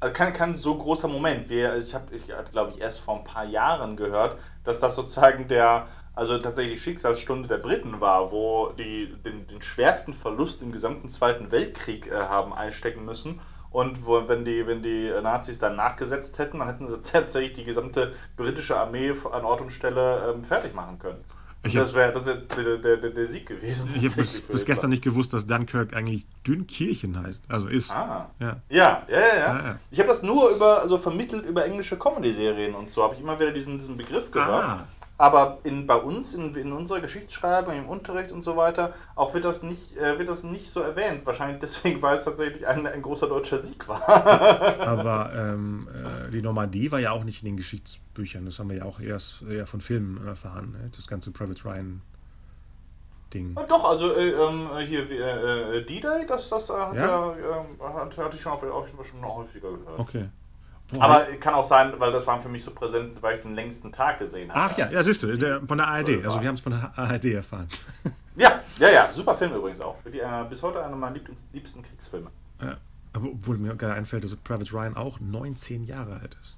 äh, 0.01 0.11
kein, 0.11 0.33
kein 0.33 0.57
so 0.57 0.79
großer 0.79 1.09
Moment. 1.09 1.49
Wir, 1.49 1.77
ich 1.77 1.95
habe, 1.95 2.15
ich 2.15 2.31
hab, 2.31 2.51
glaube 2.51 2.73
ich, 2.73 2.81
erst 2.81 3.01
vor 3.01 3.19
ein 3.19 3.25
paar 3.25 3.45
Jahren 3.45 3.97
gehört, 3.97 4.37
dass 4.63 4.79
das 4.79 4.95
sozusagen 4.95 5.49
der, 5.49 5.87
also 6.15 6.39
tatsächlich 6.39 6.75
die 6.75 6.81
Schicksalsstunde 6.81 7.49
der 7.49 7.59
Briten 7.59 8.01
war, 8.01 8.31
wo 8.31 8.69
die 8.79 9.15
den, 9.25 9.47
den 9.49 9.63
schwersten 9.63 10.15
Verlust 10.15 10.63
im 10.63 10.71
gesamten 10.71 11.09
Zweiten 11.09 11.51
Weltkrieg 11.51 12.07
äh, 12.07 12.15
haben 12.15 12.55
einstecken 12.55 13.05
müssen 13.05 13.41
und 13.75 14.07
wo, 14.07 14.29
wenn, 14.29 14.45
die, 14.45 14.65
wenn 14.69 14.83
die 14.83 15.11
Nazis 15.21 15.59
dann 15.59 15.75
nachgesetzt 15.75 16.39
hätten, 16.39 16.61
dann 16.61 16.69
hätten 16.69 16.87
sie 16.87 17.01
tatsächlich 17.13 17.55
die 17.55 17.65
gesamte 17.65 18.13
britische 18.37 18.79
Armee 18.79 19.13
an 19.33 19.45
Ort 19.45 19.61
und 19.61 19.73
Stelle 19.73 20.33
ähm, 20.33 20.45
fertig 20.45 20.75
machen 20.75 21.01
können. 21.01 21.25
Hab, 21.65 21.73
das 21.73 21.95
wäre 21.95 22.13
das 22.13 22.27
wär 22.27 22.37
der, 22.37 22.77
der, 22.77 22.97
der, 22.99 23.11
der, 23.11 23.27
Sieg 23.27 23.47
gewesen. 23.47 23.91
Ich 23.97 24.13
habe 24.13 24.23
bis, 24.23 24.43
bis 24.43 24.65
gestern 24.65 24.91
nicht 24.91 25.03
gewusst, 25.03 25.33
dass 25.33 25.47
Dunkirk 25.47 25.93
eigentlich 25.93 26.27
Dünnkirchen 26.47 27.21
heißt. 27.21 27.43
Also 27.49 27.67
ist. 27.67 27.91
Ah. 27.91 28.31
Ja, 28.39 28.61
ja, 28.69 28.69
ja. 28.69 29.03
ja, 29.09 29.19
ja. 29.19 29.59
ja 29.59 29.79
ich 29.91 29.99
habe 29.99 30.09
das 30.09 30.23
nur 30.23 30.51
über, 30.51 30.83
also 30.83 30.97
vermittelt 30.97 31.45
über 31.45 31.65
englische 31.65 31.99
Comedy-Serien 31.99 32.77
und 32.77 32.91
so, 32.91 33.03
habe 33.03 33.15
ich 33.15 33.21
immer 33.21 33.41
wieder 33.41 33.51
diesen, 33.51 33.79
diesen 33.79 33.97
Begriff 33.97 34.31
gehört. 34.31 34.65
Ah. 34.65 34.87
Aber 35.17 35.59
in, 35.63 35.87
bei 35.87 35.97
uns, 35.97 36.35
in, 36.35 36.55
in 36.57 36.73
unserer 36.73 37.01
Geschichtsschreibung, 37.01 37.75
im 37.75 37.89
Unterricht 37.89 38.33
und 38.33 38.43
so 38.43 38.57
weiter, 38.57 38.93
auch 39.15 39.33
wird 39.33 39.45
das 39.45 39.63
nicht, 39.63 39.97
äh, 39.97 40.19
wird 40.19 40.29
das 40.29 40.43
nicht 40.43 40.71
so 40.71 40.81
erwähnt. 40.81 41.25
Wahrscheinlich 41.25 41.61
deswegen, 41.61 42.03
weil 42.03 42.17
es 42.17 42.25
tatsächlich 42.25 42.67
ein, 42.67 42.87
ein 42.87 43.03
großer 43.03 43.29
deutscher 43.29 43.59
Sieg 43.59 43.87
war. 43.89 44.09
Aber 44.81 45.33
ähm, 45.35 45.89
äh, 45.89 46.31
die 46.33 46.43
Normandie 46.43 46.91
war 46.91 46.99
ja 46.99 47.13
auch 47.13 47.23
nicht 47.23 47.43
in 47.43 47.47
den 47.47 47.57
Geschichtsbüchern. 47.57 48.45
Das 48.45 48.59
haben 48.59 48.71
wir 48.71 48.79
ja 48.79 48.85
auch 48.85 48.99
erst 48.99 49.43
eher 49.43 49.67
von 49.67 49.81
Filmen 49.81 50.27
erfahren. 50.27 50.73
Ne? 50.73 50.91
Das 50.97 51.07
ganze 51.07 51.31
Private 51.31 51.65
Ryan. 51.65 52.01
Ding. 53.33 53.55
Ja, 53.59 53.65
doch, 53.65 53.85
also 53.85 54.13
äh, 54.15 54.31
ähm, 54.31 54.69
hier 54.87 55.11
äh, 55.11 55.79
äh 55.79 55.85
D-Day, 55.85 56.25
das, 56.27 56.49
das 56.51 56.71
äh, 56.71 56.75
hat 56.75 56.95
ja? 56.95 57.33
er, 57.33 57.37
äh, 57.37 57.95
hat, 57.95 58.17
hatte 58.17 58.37
ich 58.37 58.41
schon, 58.41 58.53
auf, 58.53 58.63
auf, 58.63 58.89
schon 59.05 59.25
häufiger 59.25 59.73
gehört. 59.73 59.99
Okay. 59.99 60.29
Aber 61.01 61.21
kann 61.41 61.55
auch 61.55 61.65
sein, 61.65 61.95
weil 61.99 62.13
das 62.13 62.27
war 62.27 62.41
für 62.41 62.49
mich 62.49 62.65
so 62.65 62.73
präsent, 62.73 63.23
weil 63.23 63.37
ich 63.37 63.43
den 63.43 63.55
längsten 63.55 63.93
Tag 63.93 64.19
gesehen 64.19 64.53
habe. 64.53 64.73
Ach 64.73 64.79
ja, 64.79 64.91
ja, 64.91 65.03
siehst 65.03 65.23
du, 65.23 65.37
der, 65.37 65.61
von 65.67 65.79
der 65.79 65.89
ARD. 65.89 66.25
Also 66.25 66.41
wir 66.41 66.49
haben 66.49 66.55
es 66.55 66.61
von 66.61 66.73
der 66.73 66.93
ARD 66.97 67.25
erfahren. 67.27 67.69
Ja, 68.37 68.61
ja, 68.81 68.91
ja, 68.91 69.13
super 69.13 69.35
Film 69.37 69.55
übrigens 69.55 69.81
auch. 69.81 69.95
Die, 70.13 70.19
äh, 70.19 70.45
bis 70.49 70.61
heute 70.61 70.85
einer 70.85 70.97
meiner 70.97 71.17
liebsten 71.53 71.83
Kriegsfilme. 71.83 72.33
Ja, 72.61 72.79
aber 73.13 73.29
obwohl 73.29 73.59
mir 73.59 73.77
gerade 73.77 73.95
einfällt, 73.95 74.25
dass 74.25 74.35
Private 74.35 74.73
Ryan 74.73 74.97
auch 74.97 75.21
19 75.21 75.85
Jahre 75.85 76.15
alt 76.15 76.37
ist. 76.43 76.57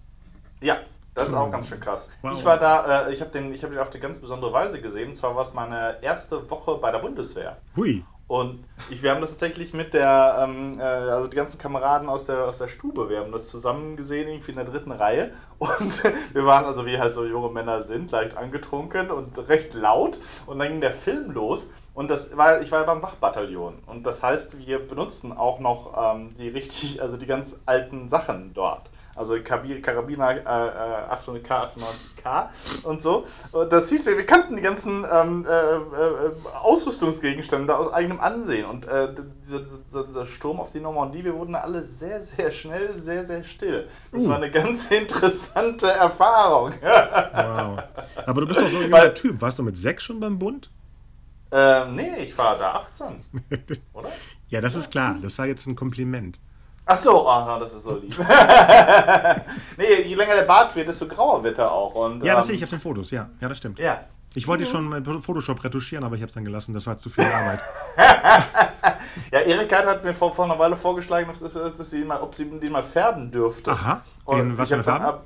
Ja, 0.62 0.78
das 1.16 1.30
ist 1.30 1.34
auch 1.34 1.50
ganz 1.50 1.68
schön 1.68 1.80
krass. 1.80 2.10
Wow. 2.22 2.32
Ich 2.32 2.44
war 2.44 2.58
da, 2.58 3.08
äh, 3.08 3.12
ich 3.12 3.20
habe 3.20 3.30
den, 3.30 3.52
hab 3.52 3.70
den 3.70 3.78
auf 3.78 3.90
eine 3.90 4.00
ganz 4.00 4.18
besondere 4.18 4.52
Weise 4.52 4.80
gesehen. 4.80 5.10
Und 5.10 5.14
zwar 5.16 5.34
war 5.34 5.42
es 5.42 5.54
meine 5.54 5.96
erste 6.02 6.50
Woche 6.50 6.76
bei 6.76 6.90
der 6.90 6.98
Bundeswehr. 6.98 7.56
Hui. 7.74 8.04
Und 8.28 8.64
ich, 8.90 9.04
wir 9.04 9.12
haben 9.12 9.20
das 9.20 9.30
tatsächlich 9.30 9.72
mit 9.72 9.94
der, 9.94 10.38
ähm, 10.42 10.80
äh, 10.80 10.82
also 10.82 11.28
die 11.28 11.36
ganzen 11.36 11.58
Kameraden 11.58 12.08
aus 12.08 12.24
der, 12.24 12.44
aus 12.46 12.58
der 12.58 12.66
Stube, 12.66 13.08
wir 13.08 13.20
haben 13.20 13.30
das 13.30 13.48
zusammen 13.48 13.96
gesehen, 13.96 14.28
irgendwie 14.28 14.50
in 14.50 14.56
der 14.56 14.64
dritten 14.64 14.90
Reihe. 14.90 15.32
Und 15.58 16.02
wir 16.34 16.44
waren, 16.44 16.64
also 16.64 16.86
wie 16.86 16.98
halt 16.98 17.14
so 17.14 17.24
junge 17.24 17.50
Männer 17.50 17.82
sind, 17.82 18.10
leicht 18.10 18.36
angetrunken 18.36 19.10
und 19.10 19.48
recht 19.48 19.74
laut. 19.74 20.18
Und 20.46 20.58
dann 20.58 20.68
ging 20.68 20.80
der 20.80 20.92
Film 20.92 21.30
los. 21.30 21.70
Und 21.94 22.10
das 22.10 22.36
war, 22.36 22.60
ich 22.60 22.72
war 22.72 22.84
beim 22.84 23.00
Wachbataillon. 23.00 23.78
Und 23.86 24.04
das 24.04 24.22
heißt, 24.22 24.58
wir 24.58 24.86
benutzen 24.86 25.32
auch 25.32 25.60
noch 25.60 25.94
ähm, 25.96 26.34
die 26.34 26.48
richtig, 26.48 27.00
also 27.00 27.16
die 27.16 27.26
ganz 27.26 27.62
alten 27.64 28.08
Sachen 28.08 28.52
dort 28.52 28.90
also 29.16 29.36
Karabiner 29.42 30.36
äh, 30.36 31.14
800K, 31.14 31.70
98K 31.74 32.84
und 32.84 33.00
so. 33.00 33.24
Und 33.52 33.72
das 33.72 33.88
hieß, 33.88 34.06
wir, 34.06 34.16
wir 34.16 34.26
kannten 34.26 34.56
die 34.56 34.62
ganzen 34.62 35.04
ähm, 35.10 35.46
äh, 35.48 35.50
äh, 35.50 36.32
Ausrüstungsgegenstände 36.62 37.76
aus 37.76 37.92
eigenem 37.92 38.20
Ansehen. 38.20 38.66
Und 38.66 38.86
äh, 38.86 39.14
dieser, 39.42 40.04
dieser, 40.04 40.26
Sturm 40.26 40.60
auf 40.60 40.72
die 40.72 40.80
Normandie, 40.80 41.24
wir 41.24 41.34
wurden 41.34 41.54
alle 41.54 41.82
sehr, 41.82 42.20
sehr 42.20 42.50
schnell, 42.50 42.96
sehr, 42.96 43.24
sehr 43.24 43.44
still. 43.44 43.86
Das 44.12 44.26
uh. 44.26 44.30
war 44.30 44.36
eine 44.36 44.50
ganz 44.50 44.90
interessante 44.90 45.88
Erfahrung. 45.88 46.72
wow. 46.82 47.82
Aber 48.26 48.40
du 48.40 48.46
bist 48.46 48.60
doch 48.60 48.68
so 48.68 48.78
ein 48.78 48.82
junger 48.84 49.14
Typ. 49.14 49.40
Warst 49.40 49.58
du 49.58 49.62
mit 49.62 49.76
sechs 49.76 50.04
schon 50.04 50.20
beim 50.20 50.38
Bund? 50.38 50.70
Ähm, 51.52 51.94
nee, 51.94 52.24
ich 52.24 52.36
war 52.36 52.58
da 52.58 52.74
18. 52.74 53.20
Oder? 53.92 54.10
ja, 54.48 54.60
das 54.60 54.74
ist 54.74 54.90
klar. 54.90 55.16
Das 55.22 55.38
war 55.38 55.46
jetzt 55.46 55.66
ein 55.66 55.76
Kompliment. 55.76 56.38
Ach 56.88 56.96
so, 56.96 57.28
oh, 57.28 57.58
das 57.58 57.74
ist 57.74 57.82
so 57.82 57.96
lieb. 57.96 58.16
nee, 59.76 60.02
je 60.04 60.14
länger 60.14 60.36
der 60.36 60.44
Bart 60.44 60.74
wird, 60.76 60.86
desto 60.86 61.08
grauer 61.08 61.42
wird 61.42 61.58
er 61.58 61.72
auch. 61.72 61.96
Und, 61.96 62.22
ja, 62.22 62.36
das 62.36 62.44
ähm, 62.44 62.46
sehe 62.46 62.56
ich 62.56 62.62
auf 62.62 62.70
den 62.70 62.80
Fotos, 62.80 63.10
ja. 63.10 63.28
Ja, 63.40 63.48
das 63.48 63.58
stimmt. 63.58 63.80
Ja. 63.80 64.04
Ich 64.36 64.46
wollte 64.46 64.64
mhm. 64.64 64.68
schon 64.68 64.88
mit 64.90 65.24
Photoshop 65.24 65.64
retuschieren, 65.64 66.04
aber 66.04 66.14
ich 66.14 66.22
habe 66.22 66.28
es 66.28 66.34
dann 66.34 66.44
gelassen. 66.44 66.74
Das 66.74 66.86
war 66.86 66.96
zu 66.96 67.10
viel 67.10 67.24
Arbeit. 67.24 67.60
ja, 69.32 69.40
Erik 69.40 69.74
hat 69.74 70.04
mir 70.04 70.14
vor, 70.14 70.32
vor 70.32 70.44
einer 70.44 70.58
Weile 70.58 70.76
vorgeschlagen, 70.76 71.26
dass, 71.26 71.40
dass 71.40 71.90
sie 71.90 72.04
mal, 72.04 72.20
ob 72.20 72.34
sie 72.34 72.48
den 72.60 72.70
mal 72.70 72.84
färben 72.84 73.32
dürfte. 73.32 73.72
Aha. 73.72 74.00
In 74.28 74.56
was 74.56 74.68
für 74.68 74.74
eine 74.74 74.84
Farbe? 74.84 75.22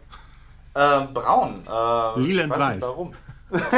Äh, 0.74 1.00
braun. 1.12 1.66
Äh, 1.66 2.20
Lila 2.20 2.44
und 2.44 2.50
weiß. 2.50 2.80
warum. 2.80 3.12
das 3.50 3.70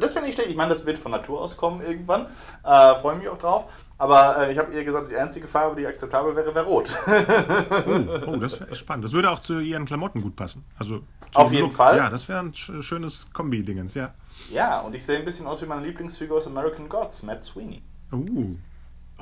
das 0.00 0.12
finde 0.12 0.28
ich 0.28 0.34
schlecht. 0.34 0.50
Ich 0.50 0.56
meine, 0.56 0.70
das 0.70 0.84
wird 0.84 0.98
von 0.98 1.12
Natur 1.12 1.40
aus 1.40 1.56
kommen 1.56 1.80
irgendwann. 1.80 2.26
Äh, 2.64 2.94
Freue 2.96 3.14
mich 3.14 3.28
auch 3.28 3.38
drauf. 3.38 3.66
Aber 3.96 4.38
äh, 4.38 4.52
ich 4.52 4.58
habe 4.58 4.72
ihr 4.72 4.84
gesagt, 4.84 5.10
die 5.10 5.16
einzige 5.16 5.46
Farbe, 5.46 5.80
die 5.80 5.86
akzeptabel 5.86 6.34
wäre, 6.34 6.54
wäre 6.54 6.64
rot. 6.64 6.96
oh, 7.06 8.30
oh, 8.32 8.36
das 8.36 8.60
wäre 8.60 8.74
spannend. 8.74 9.04
Das 9.04 9.12
würde 9.12 9.30
auch 9.30 9.40
zu 9.40 9.60
ihren 9.60 9.84
Klamotten 9.86 10.20
gut 10.20 10.34
passen. 10.34 10.64
Also 10.78 11.02
Auf 11.34 11.52
jeden 11.52 11.66
Look. 11.66 11.74
Fall. 11.74 11.96
Ja, 11.96 12.10
das 12.10 12.28
wäre 12.28 12.40
ein 12.40 12.54
schönes 12.54 13.26
Kombi-Dingens, 13.32 13.94
ja. 13.94 14.12
Ja, 14.50 14.80
und 14.80 14.94
ich 14.94 15.04
sehe 15.04 15.18
ein 15.18 15.24
bisschen 15.24 15.46
aus 15.46 15.62
wie 15.62 15.66
meine 15.66 15.86
Lieblingsfigur 15.86 16.38
aus 16.38 16.46
American 16.46 16.88
Gods, 16.88 17.22
Matt 17.22 17.44
Sweeney. 17.44 17.82
Uh. 18.12 18.56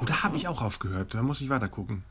Oh, 0.01 0.05
da 0.07 0.23
habe 0.23 0.37
ich 0.37 0.49
auch 0.49 0.63
aufgehört. 0.63 1.15
Da 1.15 1.23
muss 1.23 1.41
ich 1.43 1.51
weiter 1.51 1.69
gucken. 1.69 2.03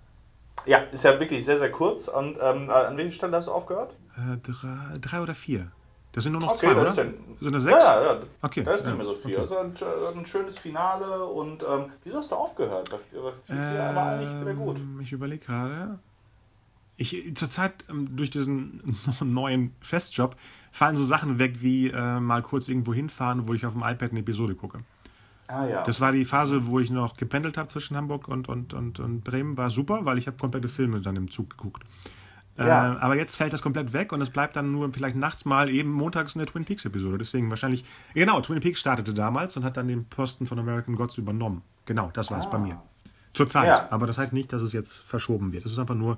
Ja, 0.65 0.77
ist 0.77 1.03
ja 1.03 1.19
wirklich 1.19 1.43
sehr, 1.43 1.57
sehr 1.57 1.71
kurz. 1.71 2.07
Und 2.07 2.37
ähm, 2.39 2.69
an 2.69 2.95
welcher 2.97 3.11
Stelle 3.11 3.37
hast 3.37 3.47
du 3.47 3.51
aufgehört? 3.51 3.95
Äh, 4.15 4.37
drei, 4.37 4.97
drei 4.99 5.21
oder 5.21 5.33
vier. 5.33 5.71
Das 6.13 6.23
sind 6.23 6.33
nur 6.33 6.41
noch 6.41 6.55
okay, 6.55 6.67
zwei, 6.67 6.75
oder? 6.75 6.91
Sind, 6.91 7.15
das 7.39 7.63
sechs? 7.63 7.75
Ja, 7.77 8.03
ja, 8.03 8.19
okay. 8.41 8.63
Da 8.63 8.71
ist 8.71 8.85
nicht 8.85 8.95
mehr 8.95 9.05
so 9.05 9.13
viel. 9.13 9.37
Okay. 9.37 9.41
Also 9.41 9.57
ein, 9.57 9.73
ein, 10.17 10.25
schönes 10.25 10.57
Finale 10.57 11.25
und 11.25 11.63
ähm, 11.63 11.85
wieso 12.03 12.17
hast 12.17 12.31
du 12.31 12.35
aufgehört? 12.35 12.89
Bei 12.91 12.97
vier, 12.97 13.31
vier 13.45 13.55
äh, 13.55 13.95
war 13.95 14.13
eigentlich 14.13 14.41
wieder 14.41 14.53
gut. 14.53 14.79
Ähm, 14.79 14.99
ich 15.01 15.11
überlege 15.13 15.45
gerade. 15.45 15.99
Ich, 16.97 17.35
zurzeit 17.35 17.85
ähm, 17.89 18.15
durch 18.15 18.29
diesen 18.29 18.97
neuen 19.21 19.73
Festjob 19.79 20.35
fallen 20.71 20.97
so 20.97 21.05
Sachen 21.05 21.39
weg 21.39 21.61
wie 21.61 21.89
äh, 21.89 22.19
mal 22.19 22.41
kurz 22.41 22.67
irgendwo 22.67 22.93
hinfahren, 22.93 23.47
wo 23.47 23.53
ich 23.53 23.65
auf 23.65 23.73
dem 23.73 23.81
iPad 23.81 24.11
eine 24.11 24.19
Episode 24.19 24.55
gucke. 24.55 24.79
Ah, 25.47 25.65
ja. 25.65 25.83
Das 25.83 25.99
war 25.99 26.11
die 26.11 26.25
Phase, 26.25 26.67
wo 26.67 26.79
ich 26.79 26.89
noch 26.89 27.17
gependelt 27.17 27.57
habe 27.57 27.67
zwischen 27.67 27.97
Hamburg 27.97 28.27
und, 28.27 28.47
und, 28.49 28.73
und, 28.73 28.99
und 28.99 29.23
Bremen. 29.23 29.57
War 29.57 29.69
super, 29.69 30.05
weil 30.05 30.17
ich 30.17 30.27
habe 30.27 30.37
komplette 30.37 30.69
Filme 30.69 31.01
dann 31.01 31.15
im 31.15 31.31
Zug 31.31 31.49
geguckt. 31.49 31.83
Ja. 32.67 32.93
Äh, 32.93 32.97
aber 32.97 33.15
jetzt 33.15 33.35
fällt 33.35 33.53
das 33.53 33.61
komplett 33.61 33.93
weg 33.93 34.11
und 34.11 34.21
es 34.21 34.29
bleibt 34.29 34.55
dann 34.55 34.71
nur 34.71 34.91
vielleicht 34.93 35.15
nachts 35.15 35.45
mal 35.45 35.69
eben 35.69 35.91
montags 35.91 36.35
eine 36.35 36.45
Twin 36.45 36.65
Peaks 36.65 36.85
Episode. 36.85 37.17
Deswegen 37.17 37.49
wahrscheinlich, 37.49 37.85
genau, 38.13 38.41
Twin 38.41 38.59
Peaks 38.59 38.79
startete 38.79 39.13
damals 39.13 39.57
und 39.57 39.63
hat 39.63 39.77
dann 39.77 39.87
den 39.87 40.05
Posten 40.05 40.47
von 40.47 40.59
American 40.59 40.95
Gods 40.95 41.17
übernommen. 41.17 41.61
Genau, 41.85 42.09
das 42.13 42.31
war 42.31 42.39
es 42.39 42.45
ah. 42.45 42.49
bei 42.49 42.57
mir. 42.57 42.81
Zurzeit. 43.33 43.67
Ja. 43.67 43.87
Aber 43.91 44.07
das 44.07 44.17
heißt 44.17 44.33
nicht, 44.33 44.51
dass 44.51 44.61
es 44.61 44.73
jetzt 44.73 44.97
verschoben 44.99 45.53
wird. 45.53 45.65
Es 45.65 45.71
ist 45.71 45.79
einfach 45.79 45.95
nur. 45.95 46.17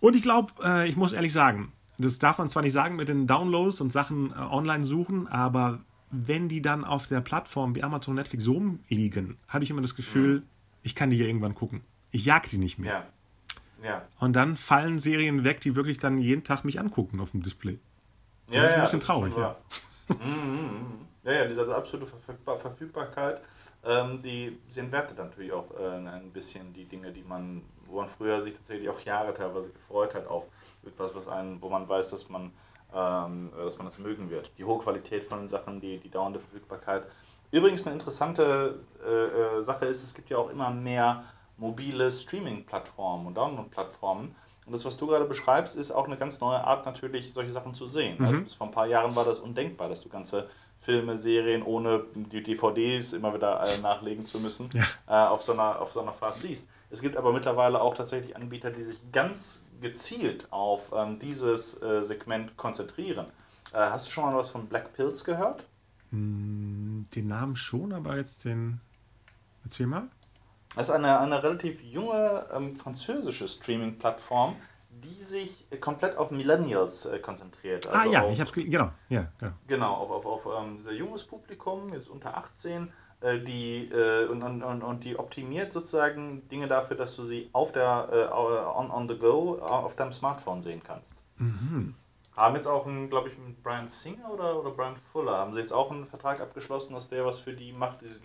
Und 0.00 0.16
ich 0.16 0.22
glaube, 0.22 0.52
äh, 0.62 0.88
ich 0.88 0.96
muss 0.96 1.12
ehrlich 1.12 1.32
sagen, 1.32 1.72
das 1.98 2.18
darf 2.18 2.38
man 2.38 2.48
zwar 2.48 2.62
nicht 2.62 2.72
sagen 2.72 2.96
mit 2.96 3.08
den 3.08 3.26
Downloads 3.26 3.80
und 3.80 3.92
Sachen 3.92 4.32
äh, 4.32 4.34
online 4.34 4.84
suchen, 4.84 5.28
aber 5.28 5.80
wenn 6.10 6.48
die 6.48 6.62
dann 6.62 6.84
auf 6.84 7.06
der 7.06 7.20
Plattform 7.20 7.74
wie 7.74 7.82
Amazon 7.82 8.12
und 8.12 8.16
Netflix 8.16 8.46
rumliegen, 8.46 9.36
habe 9.48 9.64
ich 9.64 9.70
immer 9.70 9.82
das 9.82 9.94
Gefühl, 9.94 10.40
mhm. 10.40 10.42
ich 10.82 10.94
kann 10.94 11.10
die 11.10 11.18
ja 11.18 11.26
irgendwann 11.26 11.54
gucken. 11.54 11.82
Ich 12.10 12.24
jag 12.24 12.42
die 12.48 12.58
nicht 12.58 12.78
mehr. 12.78 12.92
Ja. 12.92 13.06
Ja. 13.84 14.02
Und 14.18 14.32
dann 14.32 14.56
fallen 14.56 14.98
Serien 14.98 15.44
weg, 15.44 15.60
die 15.60 15.76
wirklich 15.76 15.98
dann 15.98 16.18
jeden 16.18 16.42
Tag 16.42 16.64
mich 16.64 16.80
angucken 16.80 17.20
auf 17.20 17.32
dem 17.32 17.42
Display. 17.42 17.78
Das 18.46 18.56
ja, 18.56 18.62
ist 18.62 18.70
ein 18.70 18.78
ja, 18.78 18.84
bisschen 18.84 19.00
traurig, 19.00 19.36
ja. 19.36 19.56
Mhm, 20.08 20.16
mhm, 20.16 20.62
mhm. 20.62 21.08
Ja, 21.24 21.32
ja, 21.32 21.44
diese 21.46 21.74
absolute 21.74 22.06
Verfügbarkeit, 22.06 23.40
ähm, 23.84 24.20
die, 24.20 24.58
sie 24.68 24.80
entwertet 24.80 25.16
natürlich 25.16 25.52
auch 25.52 25.70
äh, 25.70 26.06
ein 26.06 26.30
bisschen 26.32 26.74
die 26.74 26.84
Dinge, 26.84 27.12
die 27.12 27.22
man, 27.22 27.62
wo 27.86 27.96
man 28.00 28.10
früher 28.10 28.42
sich 28.42 28.54
tatsächlich 28.54 28.90
auch 28.90 29.00
Jahre 29.00 29.32
teilweise 29.32 29.70
gefreut 29.70 30.14
hat 30.14 30.26
auf 30.26 30.46
etwas, 30.84 31.14
was 31.14 31.28
einen, 31.28 31.62
wo 31.62 31.70
man 31.70 31.88
weiß, 31.88 32.10
dass 32.10 32.28
man, 32.28 32.52
ähm, 32.94 33.52
dass 33.56 33.78
man 33.78 33.86
das 33.86 33.98
mögen 33.98 34.28
wird. 34.28 34.50
Die 34.58 34.64
hohe 34.64 34.78
Qualität 34.78 35.24
von 35.24 35.38
den 35.38 35.48
Sachen, 35.48 35.80
die, 35.80 35.98
die 35.98 36.10
dauernde 36.10 36.40
Verfügbarkeit. 36.40 37.06
Übrigens 37.52 37.86
eine 37.86 37.94
interessante 37.94 38.80
äh, 39.02 39.58
äh 39.58 39.62
Sache 39.62 39.86
ist, 39.86 40.02
es 40.02 40.14
gibt 40.14 40.28
ja 40.28 40.36
auch 40.36 40.50
immer 40.50 40.70
mehr 40.70 41.24
mobile 41.56 42.10
Streaming-Plattformen 42.10 43.26
und 43.26 43.36
Download-Plattformen. 43.36 44.34
Und 44.66 44.72
das, 44.72 44.84
was 44.84 44.96
du 44.96 45.06
gerade 45.06 45.26
beschreibst, 45.26 45.76
ist 45.76 45.90
auch 45.90 46.06
eine 46.06 46.16
ganz 46.16 46.40
neue 46.40 46.64
Art, 46.64 46.86
natürlich 46.86 47.32
solche 47.32 47.50
Sachen 47.50 47.74
zu 47.74 47.86
sehen. 47.86 48.16
Mhm. 48.18 48.24
Also 48.24 48.40
bis 48.40 48.54
vor 48.54 48.66
ein 48.68 48.72
paar 48.72 48.86
Jahren 48.86 49.14
war 49.14 49.24
das 49.24 49.38
undenkbar, 49.38 49.88
dass 49.88 50.00
du 50.00 50.08
ganze 50.08 50.48
Filme, 50.78 51.16
Serien 51.16 51.62
ohne 51.62 52.04
die 52.14 52.42
DVDs 52.42 53.12
immer 53.12 53.34
wieder 53.34 53.60
äh, 53.60 53.78
nachlegen 53.78 54.24
zu 54.26 54.38
müssen, 54.38 54.70
ja. 54.72 54.84
äh, 55.06 55.28
auf, 55.28 55.42
so 55.42 55.52
einer, 55.52 55.80
auf 55.80 55.92
so 55.92 56.00
einer 56.00 56.12
Fahrt 56.12 56.40
siehst. 56.40 56.68
Es 56.90 57.00
gibt 57.00 57.16
aber 57.16 57.32
mittlerweile 57.32 57.80
auch 57.80 57.94
tatsächlich 57.94 58.36
Anbieter, 58.36 58.70
die 58.70 58.82
sich 58.82 59.00
ganz 59.12 59.66
gezielt 59.80 60.48
auf 60.50 60.92
ähm, 60.94 61.18
dieses 61.18 61.80
äh, 61.82 62.02
Segment 62.02 62.56
konzentrieren. 62.56 63.26
Äh, 63.72 63.78
hast 63.78 64.06
du 64.06 64.10
schon 64.10 64.24
mal 64.24 64.36
was 64.36 64.50
von 64.50 64.66
Black 64.66 64.92
Pills 64.94 65.24
gehört? 65.24 65.64
Hm, 66.10 67.06
den 67.14 67.26
Namen 67.26 67.56
schon, 67.56 67.92
aber 67.92 68.16
jetzt 68.16 68.44
den. 68.44 68.80
Erzähl 69.64 69.86
mal. 69.86 70.08
Das 70.76 70.88
ist 70.88 70.94
eine, 70.94 71.20
eine 71.20 71.42
relativ 71.42 71.82
junge 71.82 72.44
ähm, 72.54 72.74
französische 72.74 73.46
Streaming-Plattform, 73.46 74.56
die 74.90 75.22
sich 75.22 75.66
komplett 75.80 76.16
auf 76.16 76.30
Millennials 76.30 77.06
äh, 77.06 77.18
konzentriert. 77.18 77.86
Ah, 77.88 78.00
also 78.00 78.10
ah 78.10 78.12
ja, 78.12 78.22
auf, 78.22 78.32
ich 78.32 78.40
hab's 78.40 78.52
genau, 78.52 78.90
ja, 79.08 79.26
genau. 79.38 79.52
Genau, 79.66 79.94
auf, 79.94 80.10
auf, 80.10 80.46
auf 80.46 80.62
ähm, 80.62 80.80
sehr 80.82 80.94
junges 80.94 81.24
Publikum, 81.24 81.92
jetzt 81.92 82.08
unter 82.08 82.36
18, 82.36 82.92
äh, 83.20 83.40
die, 83.40 83.88
äh, 83.92 84.26
und, 84.26 84.42
und, 84.42 84.62
und 84.82 85.04
die 85.04 85.18
optimiert 85.18 85.72
sozusagen 85.72 86.48
Dinge 86.48 86.68
dafür, 86.68 86.96
dass 86.96 87.16
du 87.16 87.24
sie 87.24 87.48
auf 87.52 87.72
der 87.72 88.08
äh, 88.12 88.34
on, 88.34 88.90
on 88.90 89.08
the 89.08 89.16
go 89.16 89.58
auf 89.60 89.94
deinem 89.94 90.12
Smartphone 90.12 90.60
sehen 90.60 90.82
kannst. 90.84 91.16
Mhm. 91.38 91.94
Haben 92.36 92.56
jetzt 92.56 92.66
auch, 92.66 92.84
glaube 92.84 93.28
ich, 93.28 93.38
mit 93.38 93.62
Brian 93.62 93.86
Singer 93.86 94.28
oder, 94.32 94.58
oder 94.58 94.72
Brian 94.72 94.96
Fuller, 94.96 95.38
haben 95.38 95.54
sie 95.54 95.60
jetzt 95.60 95.72
auch 95.72 95.90
einen 95.92 96.04
Vertrag 96.04 96.40
abgeschlossen, 96.40 96.94
dass 96.94 97.08
der 97.08 97.24
was 97.24 97.38
für 97.38 97.52
die 97.52 97.72
macht. 97.72 98.02
Es 98.02 98.20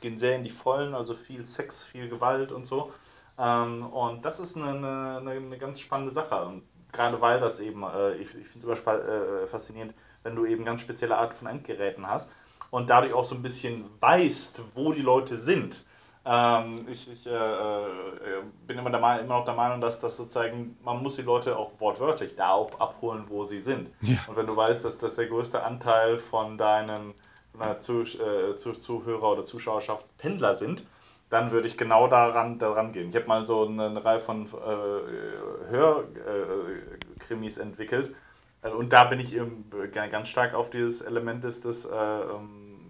gehen 0.00 0.16
sehr 0.16 0.36
in 0.36 0.44
die 0.44 0.50
Vollen, 0.50 0.94
also 0.94 1.14
viel 1.14 1.44
Sex, 1.44 1.84
viel 1.84 2.08
Gewalt 2.08 2.50
und 2.50 2.66
so. 2.66 2.92
Ähm, 3.38 3.86
und 3.86 4.24
das 4.24 4.40
ist 4.40 4.56
eine, 4.56 5.18
eine, 5.18 5.30
eine, 5.30 5.58
ganz 5.58 5.80
spannende 5.80 6.12
Sache. 6.12 6.44
Und 6.46 6.62
gerade 6.92 7.20
weil 7.20 7.38
das 7.38 7.60
eben, 7.60 7.82
äh, 7.84 8.14
ich, 8.14 8.34
ich 8.34 8.46
finde 8.46 8.70
es 8.72 8.80
immer 8.80 8.94
äh, 8.94 9.46
faszinierend, 9.46 9.94
wenn 10.22 10.34
du 10.34 10.46
eben 10.46 10.64
ganz 10.64 10.80
spezielle 10.80 11.16
Art 11.16 11.34
von 11.34 11.48
Endgeräten 11.48 12.06
hast 12.06 12.32
und 12.70 12.90
dadurch 12.90 13.12
auch 13.12 13.24
so 13.24 13.36
ein 13.36 13.42
bisschen 13.42 13.88
weißt, 14.00 14.76
wo 14.76 14.92
die 14.92 15.02
Leute 15.02 15.36
sind. 15.36 15.86
Ähm, 16.26 16.86
ich, 16.90 17.10
ich 17.10 17.26
äh, 17.26 17.30
äh, 17.30 18.42
bin 18.66 18.78
immer, 18.78 18.90
der, 18.90 18.98
immer 19.20 19.38
noch 19.38 19.44
der 19.44 19.54
Meinung, 19.54 19.80
dass 19.80 20.00
das 20.00 20.16
sozusagen, 20.16 20.76
man 20.82 21.02
muss 21.02 21.16
die 21.16 21.22
Leute 21.22 21.56
auch 21.56 21.78
wortwörtlich 21.80 22.34
da 22.34 22.54
abholen, 22.78 23.24
wo 23.28 23.44
sie 23.44 23.60
sind. 23.60 23.90
Ja. 24.00 24.18
Und 24.26 24.36
wenn 24.36 24.46
du 24.46 24.56
weißt, 24.56 24.84
dass 24.84 24.98
das 24.98 25.16
der 25.16 25.26
größte 25.26 25.62
Anteil 25.62 26.18
von 26.18 26.56
deinen 26.56 27.14
von 27.56 27.80
Zuh 27.80 28.02
äh, 28.02 28.56
Zuh 28.56 28.72
Zuhörer 28.72 29.32
oder 29.32 29.44
Zuschauerschaft 29.44 30.16
Pendler 30.18 30.54
sind, 30.54 30.84
dann 31.30 31.50
würde 31.50 31.66
ich 31.66 31.76
genau 31.76 32.08
daran, 32.08 32.58
daran 32.58 32.92
gehen. 32.92 33.08
Ich 33.08 33.16
habe 33.16 33.26
mal 33.26 33.46
so 33.46 33.66
eine, 33.66 33.86
eine 33.86 34.04
Reihe 34.04 34.20
von 34.20 34.46
äh, 34.46 35.70
Hörkrimis 35.70 37.58
äh, 37.58 37.62
entwickelt 37.62 38.14
äh, 38.62 38.70
und 38.70 38.92
da 38.92 39.04
bin 39.04 39.20
ich 39.20 39.34
eben 39.34 39.70
ganz 39.92 40.28
stark 40.28 40.54
auf 40.54 40.70
dieses 40.70 41.02
Element 41.02 41.44
des, 41.44 41.60
des, 41.60 41.84
äh, 41.84 41.94
ähm, 41.94 42.80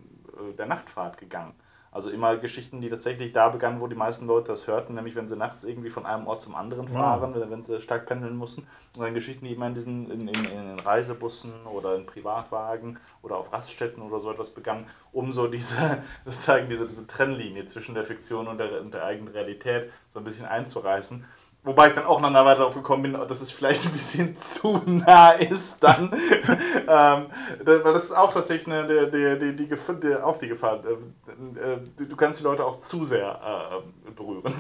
der 0.56 0.66
Nachtfahrt 0.66 1.18
gegangen. 1.18 1.54
Also 1.94 2.10
immer 2.10 2.36
Geschichten, 2.36 2.80
die 2.80 2.88
tatsächlich 2.88 3.30
da 3.30 3.48
begannen, 3.50 3.80
wo 3.80 3.86
die 3.86 3.94
meisten 3.94 4.26
Leute 4.26 4.48
das 4.48 4.66
hörten, 4.66 4.94
nämlich 4.94 5.14
wenn 5.14 5.28
sie 5.28 5.36
nachts 5.36 5.62
irgendwie 5.62 5.90
von 5.90 6.04
einem 6.06 6.26
Ort 6.26 6.42
zum 6.42 6.56
anderen 6.56 6.88
fahren, 6.88 7.34
wow. 7.36 7.46
wenn 7.48 7.64
sie 7.64 7.80
stark 7.80 8.06
pendeln 8.06 8.36
mussten. 8.36 8.66
Und 8.96 9.04
dann 9.04 9.14
Geschichten, 9.14 9.44
die 9.44 9.52
immer 9.52 9.68
in 9.68 9.74
diesen 9.74 10.10
in, 10.10 10.26
in, 10.26 10.44
in 10.44 10.80
Reisebussen 10.80 11.52
oder 11.72 11.94
in 11.94 12.04
Privatwagen 12.04 12.98
oder 13.22 13.36
auf 13.36 13.52
Raststätten 13.52 14.02
oder 14.02 14.18
so 14.18 14.28
etwas 14.28 14.50
begannen, 14.50 14.86
um 15.12 15.30
so 15.30 15.46
diese, 15.46 16.02
sozusagen 16.24 16.68
diese, 16.68 16.88
diese 16.88 17.06
Trennlinie 17.06 17.64
zwischen 17.66 17.94
der 17.94 18.02
Fiktion 18.02 18.48
und 18.48 18.58
der, 18.58 18.80
und 18.80 18.92
der 18.92 19.04
eigenen 19.04 19.32
Realität 19.32 19.88
so 20.12 20.18
ein 20.18 20.24
bisschen 20.24 20.46
einzureißen. 20.46 21.24
Wobei 21.64 21.88
ich 21.88 21.94
dann 21.94 22.04
auch 22.04 22.20
noch 22.20 22.32
weiter 22.32 22.58
darauf 22.58 22.74
gekommen 22.74 23.02
bin, 23.02 23.12
dass 23.14 23.40
es 23.40 23.50
vielleicht 23.50 23.86
ein 23.86 23.92
bisschen 23.92 24.36
zu 24.36 24.82
nah 24.86 25.30
ist 25.30 25.82
dann. 25.82 26.10
ähm, 26.88 27.26
weil 27.64 27.92
das 27.94 28.04
ist 28.04 28.12
auch 28.12 28.32
tatsächlich 28.34 28.66
eine, 28.66 28.86
die, 28.86 29.38
die, 29.38 29.56
die, 29.56 30.00
die, 30.00 30.14
auch 30.16 30.36
die 30.36 30.48
Gefahr. 30.48 30.82
Äh, 30.84 32.04
du 32.04 32.16
kannst 32.16 32.40
die 32.40 32.44
Leute 32.44 32.64
auch 32.66 32.78
zu 32.78 33.02
sehr 33.02 33.82
äh, 34.06 34.10
berühren. 34.10 34.52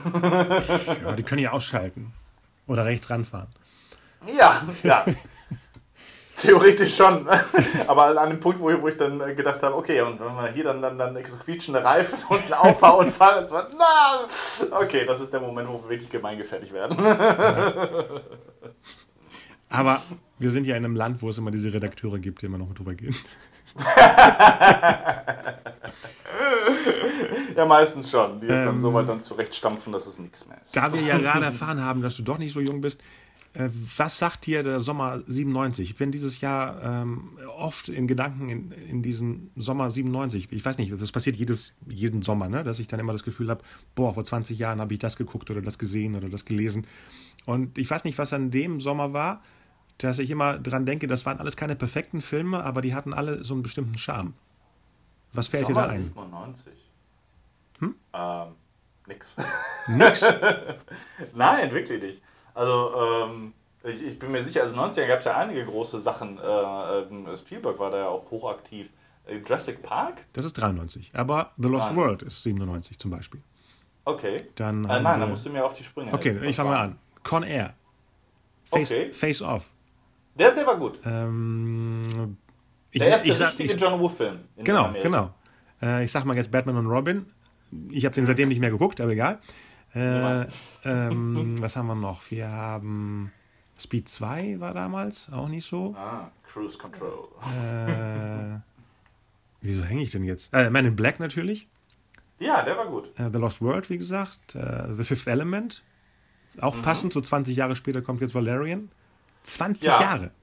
ja, 1.04 1.12
die 1.12 1.22
können 1.22 1.42
ja 1.42 1.52
ausschalten. 1.52 2.12
Oder 2.66 2.86
rechts 2.86 3.10
ranfahren. 3.10 3.48
Ja, 4.38 4.62
ja. 4.82 5.04
Theoretisch 6.36 6.96
schon. 6.96 7.28
Aber 7.86 8.20
an 8.20 8.30
dem 8.30 8.40
Punkt, 8.40 8.58
wo 8.58 8.70
ich, 8.70 8.80
wo 8.80 8.88
ich 8.88 8.96
dann 8.96 9.20
äh, 9.20 9.34
gedacht 9.34 9.62
habe, 9.62 9.76
okay, 9.76 10.00
und 10.00 10.18
wenn 10.18 10.34
wir 10.34 10.48
hier 10.48 10.64
dann, 10.64 10.82
dann, 10.82 10.98
dann 10.98 11.16
so 11.24 11.36
quietschende 11.36 11.84
Reifen 11.84 12.18
und 12.28 12.52
Auffahrunfall, 12.52 13.38
und 13.40 13.48
so, 13.48 13.54
na, 13.56 14.26
okay, 14.78 15.04
das 15.04 15.20
ist 15.20 15.32
der 15.32 15.40
Moment, 15.40 15.68
wo 15.68 15.82
wir 15.82 15.90
wirklich 15.90 16.10
gemeingefährlich 16.10 16.72
werden. 16.72 16.96
Aber 19.68 20.00
wir 20.38 20.50
sind 20.50 20.66
ja 20.66 20.76
in 20.76 20.84
einem 20.84 20.96
Land, 20.96 21.22
wo 21.22 21.28
es 21.28 21.38
immer 21.38 21.50
diese 21.50 21.72
Redakteure 21.72 22.18
gibt, 22.18 22.42
die 22.42 22.46
immer 22.46 22.58
noch 22.58 22.74
drüber 22.74 22.94
gehen. 22.94 23.14
ja, 27.56 27.64
meistens 27.66 28.10
schon. 28.10 28.40
Die 28.40 28.46
es 28.46 28.60
ähm, 28.60 28.66
dann 28.66 28.80
so 28.80 28.94
weit 28.94 29.08
dann 29.08 29.20
zurechtstampfen, 29.20 29.92
dass 29.92 30.06
es 30.06 30.20
nichts 30.20 30.46
mehr 30.46 30.60
ist. 30.62 30.76
Da 30.76 30.92
wir 30.92 31.00
ja 31.00 31.18
gerade 31.18 31.46
erfahren 31.46 31.82
haben, 31.82 32.02
dass 32.02 32.16
du 32.16 32.22
doch 32.22 32.38
nicht 32.38 32.52
so 32.52 32.60
jung 32.60 32.80
bist, 32.80 33.00
was 33.54 34.18
sagt 34.18 34.46
dir 34.46 34.64
der 34.64 34.80
Sommer 34.80 35.22
97? 35.28 35.90
Ich 35.90 35.96
bin 35.96 36.10
dieses 36.10 36.40
Jahr 36.40 36.82
ähm, 36.82 37.38
oft 37.56 37.88
in 37.88 38.08
Gedanken 38.08 38.48
in, 38.48 38.72
in 38.72 39.02
diesem 39.02 39.50
Sommer 39.54 39.92
97. 39.92 40.48
Ich 40.50 40.64
weiß 40.64 40.76
nicht, 40.78 40.92
das 41.00 41.12
passiert 41.12 41.36
jedes, 41.36 41.72
jeden 41.86 42.22
Sommer, 42.22 42.48
ne? 42.48 42.64
dass 42.64 42.80
ich 42.80 42.88
dann 42.88 42.98
immer 42.98 43.12
das 43.12 43.22
Gefühl 43.22 43.50
habe, 43.50 43.62
boah, 43.94 44.12
vor 44.12 44.24
20 44.24 44.58
Jahren 44.58 44.80
habe 44.80 44.92
ich 44.92 44.98
das 44.98 45.16
geguckt 45.16 45.50
oder 45.50 45.62
das 45.62 45.78
gesehen 45.78 46.16
oder 46.16 46.28
das 46.28 46.44
gelesen. 46.44 46.86
Und 47.46 47.78
ich 47.78 47.88
weiß 47.88 48.02
nicht, 48.02 48.18
was 48.18 48.32
an 48.32 48.50
dem 48.50 48.80
Sommer 48.80 49.12
war, 49.12 49.40
dass 49.98 50.18
ich 50.18 50.30
immer 50.30 50.58
dran 50.58 50.84
denke, 50.84 51.06
das 51.06 51.24
waren 51.24 51.38
alles 51.38 51.56
keine 51.56 51.76
perfekten 51.76 52.20
Filme, 52.20 52.64
aber 52.64 52.80
die 52.80 52.92
hatten 52.92 53.12
alle 53.12 53.44
so 53.44 53.54
einen 53.54 53.62
bestimmten 53.62 53.98
Charme. 53.98 54.34
Was 55.32 55.46
fällt 55.46 55.66
Sommer 55.66 55.82
dir 55.82 55.86
da 55.86 55.92
ein? 55.92 56.02
97. 56.02 56.72
Hm? 57.78 57.94
Ähm, 58.12 58.46
nix. 59.06 59.36
Nix? 59.86 60.24
Nein, 61.34 61.72
wirklich 61.72 62.02
nicht. 62.02 62.22
Also, 62.54 62.92
ähm, 62.96 63.52
ich, 63.82 64.02
ich, 64.06 64.18
bin 64.18 64.32
mir 64.32 64.40
sicher, 64.42 64.62
also 64.62 64.74
90er 64.76 65.06
gab 65.06 65.18
es 65.18 65.24
ja 65.24 65.36
einige 65.36 65.64
große 65.64 65.98
Sachen. 65.98 66.38
Äh, 66.38 67.00
äh, 67.00 67.36
Spielberg 67.36 67.78
war 67.78 67.90
da 67.90 67.98
ja 67.98 68.08
auch 68.08 68.30
hochaktiv. 68.30 68.92
Äh, 69.26 69.36
Jurassic 69.36 69.82
Park? 69.82 70.24
Das 70.32 70.44
ist 70.44 70.54
93. 70.54 71.10
Aber 71.14 71.52
The 71.56 71.68
Lost 71.68 71.90
93. 71.90 71.96
World 71.96 72.22
ist 72.22 72.42
97 72.42 72.98
zum 72.98 73.10
Beispiel. 73.10 73.42
Okay. 74.04 74.48
Dann 74.54 74.84
äh, 74.84 75.00
nein, 75.00 75.20
da 75.20 75.26
musst 75.26 75.44
du 75.46 75.50
mir 75.50 75.64
auf 75.64 75.72
die 75.72 75.84
Sprünge 75.84 76.12
Okay, 76.12 76.38
ich 76.44 76.56
fange 76.56 76.70
mal 76.70 76.80
an. 76.80 76.98
Con 77.22 77.42
Air. 77.42 77.74
Face, 78.64 78.90
okay. 78.90 79.12
Face 79.12 79.42
Off. 79.42 79.70
Der, 80.34 80.52
der 80.52 80.66
war 80.66 80.76
gut. 80.76 81.00
Ähm, 81.04 82.36
ich, 82.90 83.00
der 83.00 83.08
erste 83.08 83.28
ich, 83.28 83.40
richtige 83.40 83.72
ich, 83.72 83.80
John 83.80 83.98
Woo-Film. 84.00 84.40
Genau, 84.58 84.92
genau. 85.02 85.34
Äh, 85.80 86.04
ich 86.04 86.12
sag 86.12 86.24
mal 86.24 86.36
jetzt 86.36 86.50
Batman 86.50 86.76
und 86.76 86.86
Robin. 86.86 87.26
Ich 87.90 88.04
habe 88.04 88.14
den 88.14 88.26
seitdem 88.26 88.48
nicht 88.48 88.60
mehr 88.60 88.70
geguckt, 88.70 89.00
aber 89.00 89.12
egal. 89.12 89.40
Äh, 89.94 90.46
ähm, 90.84 91.60
was 91.60 91.76
haben 91.76 91.86
wir 91.86 91.94
noch? 91.94 92.30
Wir 92.30 92.50
haben 92.50 93.32
Speed 93.78 94.08
2 94.08 94.60
war 94.60 94.74
damals 94.74 95.32
auch 95.32 95.48
nicht 95.48 95.66
so. 95.66 95.94
Ah, 95.96 96.30
Cruise 96.44 96.78
Control. 96.78 97.28
Äh, 97.42 98.58
wieso 99.60 99.84
hänge 99.84 100.02
ich 100.02 100.10
denn 100.10 100.24
jetzt? 100.24 100.52
Äh, 100.52 100.70
Man 100.70 100.84
in 100.84 100.96
Black 100.96 101.20
natürlich. 101.20 101.68
Ja, 102.38 102.62
der 102.62 102.76
war 102.76 102.86
gut. 102.86 103.08
Äh, 103.18 103.30
The 103.32 103.38
Lost 103.38 103.60
World, 103.60 103.90
wie 103.90 103.98
gesagt. 103.98 104.54
Äh, 104.54 104.94
The 104.94 105.04
Fifth 105.04 105.26
Element. 105.26 105.82
Auch 106.60 106.76
mhm. 106.76 106.82
passend, 106.82 107.12
so 107.12 107.20
20 107.20 107.56
Jahre 107.56 107.76
später 107.76 108.02
kommt 108.02 108.20
jetzt 108.20 108.34
Valerian. 108.34 108.90
20 109.44 109.86
ja. 109.86 110.00
Jahre. 110.00 110.30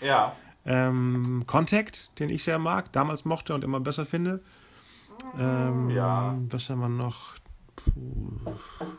Ja. 0.00 0.36
ähm, 0.66 1.44
Contact, 1.46 2.10
den 2.18 2.28
ich 2.28 2.44
sehr 2.44 2.58
mag, 2.58 2.92
damals 2.92 3.24
mochte 3.24 3.54
und 3.54 3.64
immer 3.64 3.80
besser 3.80 4.04
finde. 4.04 4.42
Ähm, 5.38 5.88
ja. 5.88 6.36
Was 6.50 6.68
haben 6.68 6.80
wir 6.80 6.90
noch? 6.90 7.36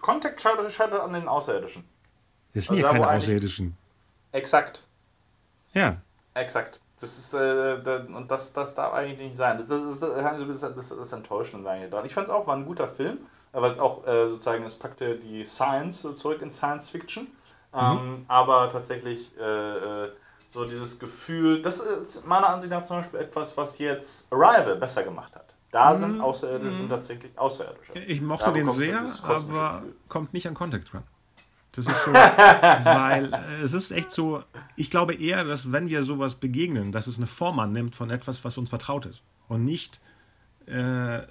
Contact 0.01 0.41
scheitert 0.41 1.01
an 1.01 1.13
den 1.13 1.27
Außerirdischen. 1.27 1.83
Das 2.53 2.65
sind 2.65 2.75
also 2.75 2.88
ja 2.88 2.91
keine 2.91 3.09
Außerirdischen. 3.09 3.75
Exakt. 4.31 4.83
Ja. 5.73 5.97
Exakt. 6.33 6.79
Das 6.99 7.17
ist, 7.17 7.33
äh, 7.33 7.81
da, 7.83 8.05
und 8.05 8.31
das, 8.31 8.53
das 8.53 8.75
darf 8.75 8.93
eigentlich 8.93 9.19
nicht 9.19 9.36
sein. 9.36 9.57
Das, 9.57 9.67
das, 9.67 9.99
das, 9.99 9.99
das, 9.99 10.59
das, 10.59 10.75
das 10.75 10.91
ist 10.91 11.11
enttäuschend 11.11 11.67
eigentlich 11.67 11.89
dran. 11.89 12.05
Ich 12.05 12.13
fand 12.13 12.27
es 12.27 12.33
auch, 12.33 12.47
war 12.47 12.55
ein 12.55 12.65
guter 12.65 12.88
Film, 12.88 13.17
weil 13.51 13.69
es 13.69 13.79
auch 13.79 14.07
äh, 14.07 14.29
sozusagen, 14.29 14.63
es 14.63 14.77
packte 14.77 15.17
die 15.17 15.43
Science 15.43 16.01
zurück 16.15 16.41
in 16.41 16.49
Science 16.49 16.89
Fiction. 16.89 17.27
Mhm. 17.73 17.79
Ähm, 17.79 18.25
aber 18.29 18.69
tatsächlich 18.69 19.38
äh, 19.38 20.05
äh, 20.05 20.11
so 20.49 20.63
dieses 20.63 20.99
Gefühl, 20.99 21.61
das 21.61 21.81
ist 21.81 22.25
meiner 22.25 22.47
Ansicht 22.47 22.71
nach 22.71 22.83
zum 22.83 22.97
Beispiel 22.97 23.19
etwas, 23.19 23.57
was 23.57 23.77
jetzt 23.79 24.31
Arrival 24.31 24.77
besser 24.77 25.03
gemacht 25.03 25.36
hat. 25.36 25.55
Da 25.76 25.91
mhm. 25.91 25.97
sind 25.97 26.21
Außerirdische, 26.21 26.71
sind 26.71 26.86
mhm. 26.86 26.89
tatsächlich 26.89 27.38
Außerirdische. 27.38 27.99
Ich 28.07 28.21
mochte 28.21 28.53
den 28.53 28.69
sehr, 28.69 29.05
aber 29.23 29.84
kommt 30.07 30.34
nicht 30.34 30.47
an 30.47 30.53
Contact 30.53 30.93
ran. 30.93 31.03
Das 31.73 31.86
ist 31.86 32.05
so, 32.05 32.13
weil 32.13 33.34
äh, 33.34 33.61
es 33.61 33.73
ist 33.73 33.91
echt 33.91 34.13
so, 34.13 34.41
ich 34.78 34.89
glaube 34.89 35.15
eher, 35.15 35.43
dass 35.43 35.73
wenn 35.73 35.89
wir 35.89 36.03
sowas 36.03 36.36
begegnen, 36.36 36.93
dass 36.93 37.07
es 37.07 37.17
eine 37.17 37.28
Form 37.28 37.59
annimmt 37.59 37.97
von 37.97 38.09
etwas, 38.09 38.45
was 38.45 38.57
uns 38.57 38.69
vertraut 38.69 39.05
ist 39.05 39.21
und 39.49 39.65
nicht 39.65 39.99
äh, 40.65 41.23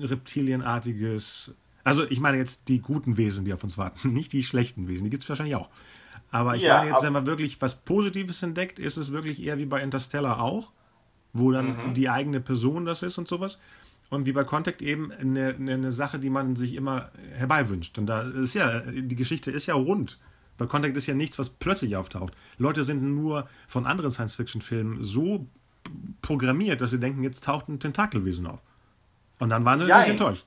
reptilienartiges, 0.00 1.54
also 1.84 2.02
ich 2.02 2.18
meine 2.18 2.38
jetzt 2.38 2.66
die 2.66 2.80
guten 2.80 3.16
Wesen, 3.16 3.44
die 3.44 3.54
auf 3.54 3.62
uns 3.62 3.78
warten, 3.78 4.12
nicht 4.12 4.32
die 4.32 4.42
schlechten 4.42 4.88
Wesen, 4.88 5.04
die 5.04 5.10
gibt 5.10 5.22
es 5.22 5.28
wahrscheinlich 5.28 5.54
auch. 5.54 5.68
Aber 6.32 6.56
ich 6.56 6.62
ja, 6.62 6.78
meine 6.78 6.90
jetzt, 6.90 7.04
wenn 7.04 7.12
man 7.12 7.26
wirklich 7.26 7.62
was 7.62 7.76
Positives 7.76 8.42
entdeckt, 8.42 8.80
ist 8.80 8.96
es 8.96 9.12
wirklich 9.12 9.40
eher 9.40 9.58
wie 9.58 9.66
bei 9.66 9.80
Interstellar 9.80 10.40
auch, 10.40 10.72
wo 11.32 11.52
dann 11.52 11.66
mhm. 11.66 11.94
die 11.94 12.10
eigene 12.10 12.40
Person 12.40 12.84
das 12.84 13.04
ist 13.04 13.16
und 13.16 13.28
sowas 13.28 13.60
und 14.12 14.26
wie 14.26 14.32
bei 14.32 14.44
Contact 14.44 14.82
eben 14.82 15.10
eine, 15.10 15.54
eine 15.58 15.90
Sache, 15.90 16.18
die 16.18 16.28
man 16.28 16.54
sich 16.54 16.74
immer 16.74 17.10
herbeiwünscht. 17.34 17.96
Und 17.96 18.06
da 18.06 18.20
ist 18.20 18.52
ja, 18.52 18.80
die 18.80 19.16
Geschichte 19.16 19.50
ist 19.50 19.64
ja 19.64 19.74
rund. 19.74 20.20
Bei 20.58 20.66
Contact 20.66 20.94
ist 20.98 21.06
ja 21.06 21.14
nichts, 21.14 21.38
was 21.38 21.48
plötzlich 21.48 21.96
auftaucht. 21.96 22.34
Leute 22.58 22.84
sind 22.84 23.02
nur 23.02 23.48
von 23.68 23.86
anderen 23.86 24.12
Science-Fiction-Filmen 24.12 25.02
so 25.02 25.46
programmiert, 26.20 26.82
dass 26.82 26.90
sie 26.90 27.00
denken, 27.00 27.22
jetzt 27.22 27.44
taucht 27.44 27.70
ein 27.70 27.80
Tentakelwesen 27.80 28.46
auf. 28.46 28.60
Und 29.38 29.48
dann 29.48 29.64
waren 29.64 29.78
sie 29.78 29.86
ja, 29.86 30.02
enttäuscht. 30.02 30.44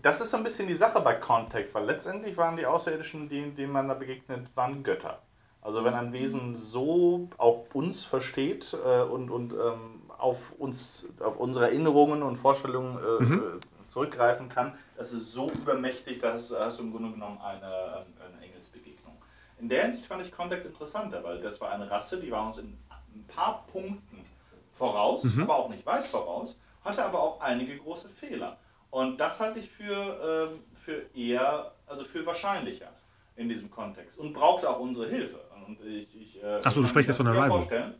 Das 0.00 0.20
ist 0.20 0.30
so 0.30 0.36
ein 0.36 0.44
bisschen 0.44 0.68
die 0.68 0.74
Sache 0.74 1.00
bei 1.00 1.14
Contact, 1.14 1.74
weil 1.74 1.84
letztendlich 1.86 2.36
waren 2.36 2.56
die 2.56 2.66
Außerirdischen, 2.66 3.28
denen 3.28 3.72
man 3.72 3.88
da 3.88 3.94
begegnet, 3.94 4.48
waren 4.54 4.84
Götter. 4.84 5.20
Also 5.60 5.84
wenn 5.84 5.94
ein 5.94 6.12
Wesen 6.12 6.54
so 6.54 7.28
auch 7.38 7.64
uns 7.72 8.04
versteht 8.04 8.76
äh, 8.84 9.02
und, 9.02 9.28
und 9.30 9.52
ähm, 9.52 10.01
auf 10.22 10.52
uns, 10.52 11.08
auf 11.20 11.36
unsere 11.36 11.66
Erinnerungen 11.66 12.22
und 12.22 12.36
Vorstellungen 12.36 12.96
äh, 12.96 13.22
mhm. 13.24 13.38
Äh, 13.38 13.88
zurückgreifen 13.88 14.48
kann. 14.48 14.72
Das 14.96 15.12
ist 15.12 15.32
so 15.32 15.50
übermächtig, 15.50 16.20
da 16.20 16.32
hast, 16.34 16.56
hast, 16.56 16.78
du 16.78 16.84
im 16.84 16.92
Grunde 16.92 17.10
genommen 17.10 17.38
eine, 17.38 17.66
eine 17.66 18.40
Engelsbegegnung. 18.40 19.14
In 19.58 19.68
der 19.68 19.82
Hinsicht 19.82 20.06
fand 20.06 20.24
ich 20.24 20.32
Contact 20.32 20.64
interessanter, 20.64 21.22
weil 21.24 21.40
das 21.40 21.60
war 21.60 21.72
eine 21.72 21.90
Rasse, 21.90 22.20
die 22.20 22.30
war 22.30 22.46
uns 22.46 22.58
in 22.58 22.78
ein 23.14 23.24
paar 23.26 23.66
Punkten 23.66 24.24
voraus, 24.70 25.24
mhm. 25.24 25.42
aber 25.42 25.56
auch 25.56 25.68
nicht 25.68 25.84
weit 25.84 26.06
voraus, 26.06 26.56
hatte 26.84 27.04
aber 27.04 27.20
auch 27.20 27.40
einige 27.40 27.76
große 27.76 28.08
Fehler. 28.08 28.56
Und 28.90 29.20
das 29.20 29.40
halte 29.40 29.58
ich 29.58 29.68
für, 29.68 30.52
äh, 30.52 30.76
für 30.76 31.02
eher, 31.14 31.72
also 31.86 32.04
für 32.04 32.24
wahrscheinlicher 32.24 32.92
in 33.36 33.48
diesem 33.48 33.70
Kontext 33.70 34.18
und 34.18 34.32
brauchte 34.32 34.70
auch 34.70 34.78
unsere 34.78 35.08
Hilfe. 35.08 35.40
Und 35.66 35.84
ich, 35.84 36.08
ich, 36.20 36.42
äh, 36.42 36.60
Achso, 36.64 36.80
du 36.80 36.86
sprichst 36.86 37.08
jetzt 37.08 37.16
von 37.16 37.26
Arrival. 37.26 37.48
Vorstellen. 37.48 37.94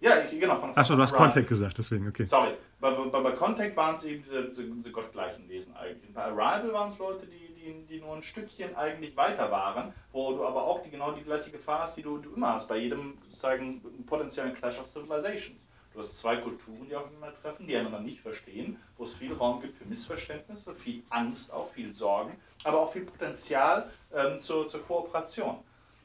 Ja, 0.00 0.22
ich, 0.22 0.38
genau. 0.38 0.54
Von, 0.54 0.76
Achso, 0.76 0.94
du 0.94 1.02
hast 1.02 1.12
Contact 1.12 1.48
gesagt, 1.48 1.78
deswegen, 1.78 2.08
okay. 2.08 2.24
Sorry, 2.24 2.50
bei, 2.80 2.92
bei, 2.92 3.20
bei 3.20 3.32
Contact 3.32 3.76
waren 3.76 3.96
es 3.96 4.04
eben 4.04 4.22
diese, 4.22 4.44
diese, 4.44 4.64
diese, 4.70 4.92
gottgleichen 4.92 5.48
Wesen 5.48 5.76
eigentlich. 5.76 6.14
Bei 6.14 6.24
Arrival 6.24 6.72
waren 6.72 6.88
es 6.88 6.98
Leute, 6.98 7.26
die, 7.26 7.54
die, 7.54 7.86
die 7.86 8.00
nur 8.00 8.14
ein 8.14 8.22
Stückchen 8.22 8.76
eigentlich 8.76 9.16
weiter 9.16 9.50
waren, 9.50 9.92
wo 10.12 10.32
du 10.32 10.44
aber 10.44 10.62
auch 10.62 10.82
die, 10.82 10.90
genau 10.90 11.10
die 11.12 11.24
gleiche 11.24 11.50
Gefahr 11.50 11.80
hast, 11.80 11.96
die 11.96 12.02
du, 12.02 12.18
du 12.18 12.32
immer 12.34 12.54
hast 12.54 12.68
bei 12.68 12.76
jedem 12.76 13.18
sozusagen 13.26 13.82
potenziellen 14.06 14.54
Clash 14.54 14.78
of 14.78 14.86
Civilizations. 14.86 15.68
Du 15.92 15.98
hast 15.98 16.20
zwei 16.20 16.36
Kulturen, 16.36 16.86
die 16.88 16.94
aufeinander 16.94 17.34
treffen, 17.42 17.66
die 17.66 17.76
einander 17.76 17.98
nicht 17.98 18.20
verstehen, 18.20 18.78
wo 18.98 19.04
es 19.04 19.14
viel 19.14 19.32
Raum 19.32 19.60
gibt 19.60 19.76
für 19.76 19.84
Missverständnisse, 19.84 20.74
viel 20.76 21.02
Angst 21.10 21.52
auch, 21.52 21.68
viel 21.72 21.92
Sorgen, 21.92 22.36
aber 22.62 22.78
auch 22.78 22.92
viel 22.92 23.02
Potenzial 23.02 23.90
ähm, 24.14 24.40
zur, 24.42 24.68
zur 24.68 24.86
Kooperation. 24.86 25.58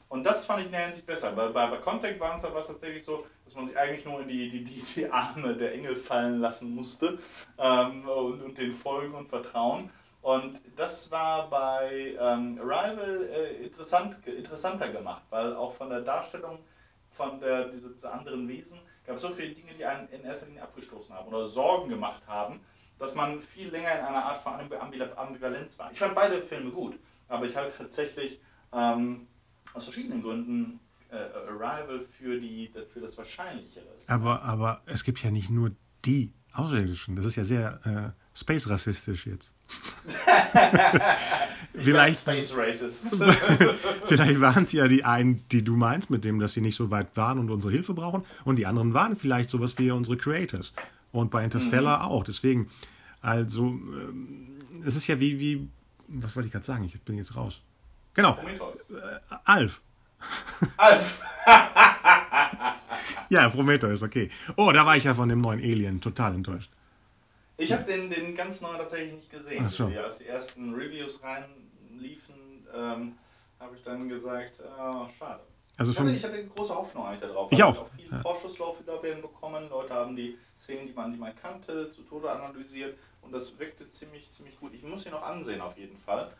Und 0.08 0.24
das 0.24 0.46
fand 0.46 0.60
ich 0.60 0.66
in 0.66 0.72
der 0.72 0.86
Hinsicht 0.86 1.06
besser. 1.06 1.36
Weil 1.36 1.50
bei, 1.50 1.66
bei 1.68 1.76
Contact 1.78 2.20
war 2.20 2.34
es 2.34 2.42
tatsächlich 2.42 3.04
so, 3.04 3.26
dass 3.54 3.60
man 3.60 3.66
sich 3.68 3.78
eigentlich 3.78 4.04
nur 4.04 4.20
in 4.20 4.28
die, 4.28 4.48
die, 4.48 4.64
die, 4.64 4.82
die 4.82 5.10
Arme 5.10 5.54
der 5.54 5.74
Engel 5.74 5.94
fallen 5.94 6.40
lassen 6.40 6.74
musste 6.74 7.18
ähm, 7.58 8.08
und, 8.08 8.42
und 8.42 8.58
den 8.58 8.72
folgen 8.72 9.14
und 9.14 9.28
vertrauen. 9.28 9.90
Und 10.22 10.60
das 10.74 11.12
war 11.12 11.48
bei 11.50 12.16
ähm, 12.18 12.58
Arrival 12.60 13.28
äh, 13.30 13.64
interessant, 13.64 14.26
interessanter 14.26 14.88
gemacht, 14.88 15.22
weil 15.30 15.54
auch 15.54 15.72
von 15.72 15.88
der 15.88 16.00
Darstellung 16.00 16.58
von 17.10 17.38
der, 17.38 17.68
diese, 17.68 17.90
diese 17.90 18.10
anderen 18.10 18.48
Wesen 18.48 18.80
gab 19.06 19.16
es 19.16 19.22
so 19.22 19.28
viele 19.28 19.54
Dinge, 19.54 19.72
die 19.78 19.84
einen 19.84 20.08
in 20.08 20.24
erster 20.24 20.46
Linie 20.46 20.62
abgestoßen 20.62 21.14
haben 21.14 21.28
oder 21.28 21.46
Sorgen 21.46 21.88
gemacht 21.88 22.22
haben, 22.26 22.58
dass 22.98 23.14
man 23.14 23.40
viel 23.40 23.68
länger 23.68 23.92
in 23.92 24.04
einer 24.04 24.24
Art 24.24 24.38
von 24.38 24.54
Ambivalenz 24.54 25.78
war. 25.78 25.92
Ich 25.92 25.98
fand 26.00 26.16
beide 26.16 26.42
Filme 26.42 26.70
gut, 26.70 26.98
aber 27.28 27.46
ich 27.46 27.54
halte 27.56 27.76
tatsächlich 27.76 28.40
ähm, 28.72 29.28
aus 29.74 29.84
verschiedenen 29.84 30.22
Gründen 30.22 30.80
äh, 31.10 31.16
Arrival 31.16 32.00
für, 32.00 32.40
die, 32.40 32.72
für 32.92 33.00
das 33.00 33.16
Wahrscheinlichere 33.16 33.84
ist. 33.96 34.10
Aber, 34.10 34.42
aber 34.42 34.82
es 34.86 35.04
gibt 35.04 35.22
ja 35.22 35.30
nicht 35.30 35.50
nur 35.50 35.72
die 36.04 36.32
Außerirdischen. 36.52 37.16
Das 37.16 37.26
ist 37.26 37.36
ja 37.36 37.44
sehr 37.44 37.80
äh, 37.84 38.38
space-rassistisch 38.38 39.26
jetzt. 39.26 39.54
vielleicht, 41.74 42.20
Space 42.20 42.56
Racist. 42.56 43.16
vielleicht 44.06 44.40
waren 44.40 44.62
es 44.62 44.72
ja 44.72 44.86
die 44.86 45.04
einen, 45.04 45.46
die 45.48 45.64
du 45.64 45.76
meinst, 45.76 46.10
mit 46.10 46.24
dem, 46.24 46.38
dass 46.38 46.52
sie 46.52 46.60
nicht 46.60 46.76
so 46.76 46.90
weit 46.90 47.16
waren 47.16 47.38
und 47.38 47.50
unsere 47.50 47.72
Hilfe 47.72 47.94
brauchen. 47.94 48.24
Und 48.44 48.56
die 48.56 48.66
anderen 48.66 48.94
waren 48.94 49.16
vielleicht 49.16 49.50
sowas 49.50 49.76
wie 49.78 49.90
unsere 49.90 50.16
Creators. 50.16 50.72
Und 51.12 51.30
bei 51.30 51.44
Interstellar 51.44 51.98
mhm. 51.98 52.12
auch. 52.12 52.24
Deswegen, 52.24 52.70
also, 53.20 53.66
ähm, 53.66 54.58
es 54.84 54.96
ist 54.96 55.06
ja 55.06 55.18
wie, 55.18 55.38
wie, 55.38 55.68
was 56.08 56.34
wollte 56.36 56.48
ich 56.48 56.52
gerade 56.52 56.66
sagen? 56.66 56.84
Ich 56.84 57.00
bin 57.00 57.16
jetzt 57.16 57.34
raus. 57.34 57.60
Genau. 58.14 58.38
Äh, 58.38 59.34
Alf. 59.44 59.80
Alf. 60.76 61.22
ja, 63.28 63.48
Prometheus, 63.48 64.02
okay. 64.02 64.30
Oh, 64.56 64.72
da 64.72 64.86
war 64.86 64.96
ich 64.96 65.04
ja 65.04 65.14
von 65.14 65.28
dem 65.28 65.40
neuen 65.40 65.60
Alien 65.60 66.00
total 66.00 66.34
enttäuscht. 66.34 66.70
Ich 67.56 67.72
habe 67.72 67.84
den, 67.84 68.10
den 68.10 68.34
ganz 68.34 68.60
neuen 68.60 68.78
tatsächlich 68.78 69.14
nicht 69.14 69.30
gesehen. 69.30 69.64
Ach 69.66 69.70
so. 69.70 69.88
Ja, 69.88 70.02
als 70.02 70.18
die 70.18 70.26
ersten 70.26 70.74
Reviews 70.74 71.22
reinliefen, 71.22 72.34
ähm, 72.74 73.12
habe 73.60 73.76
ich 73.76 73.82
dann 73.82 74.08
gesagt, 74.08 74.60
oh, 74.78 75.06
schade. 75.18 75.40
Also 75.76 75.90
ich, 75.90 75.98
hatte, 75.98 76.10
ich 76.10 76.24
hatte 76.24 76.46
große 76.46 76.74
Hoffnung 76.74 77.04
eigentlich 77.06 77.22
darauf. 77.22 77.50
Ich 77.50 77.62
auch. 77.62 77.82
auch 77.82 77.88
viel 77.96 78.08
ja. 78.10 78.20
Vorschusslorbeeren 78.20 79.22
bekommen. 79.22 79.68
Leute 79.70 79.94
haben 79.94 80.14
die 80.14 80.38
Szenen, 80.58 80.86
die 80.86 80.92
man, 80.92 81.12
die 81.12 81.18
man 81.18 81.34
kannte, 81.34 81.90
zu 81.90 82.02
Tode 82.02 82.30
analysiert 82.30 82.96
und 83.22 83.32
das 83.32 83.58
wirkte 83.58 83.88
ziemlich, 83.88 84.30
ziemlich 84.30 84.58
gut. 84.60 84.72
Ich 84.72 84.82
muss 84.82 85.04
ihn 85.06 85.12
noch 85.12 85.22
ansehen 85.22 85.60
auf 85.60 85.76
jeden 85.76 85.98
Fall. 85.98 86.30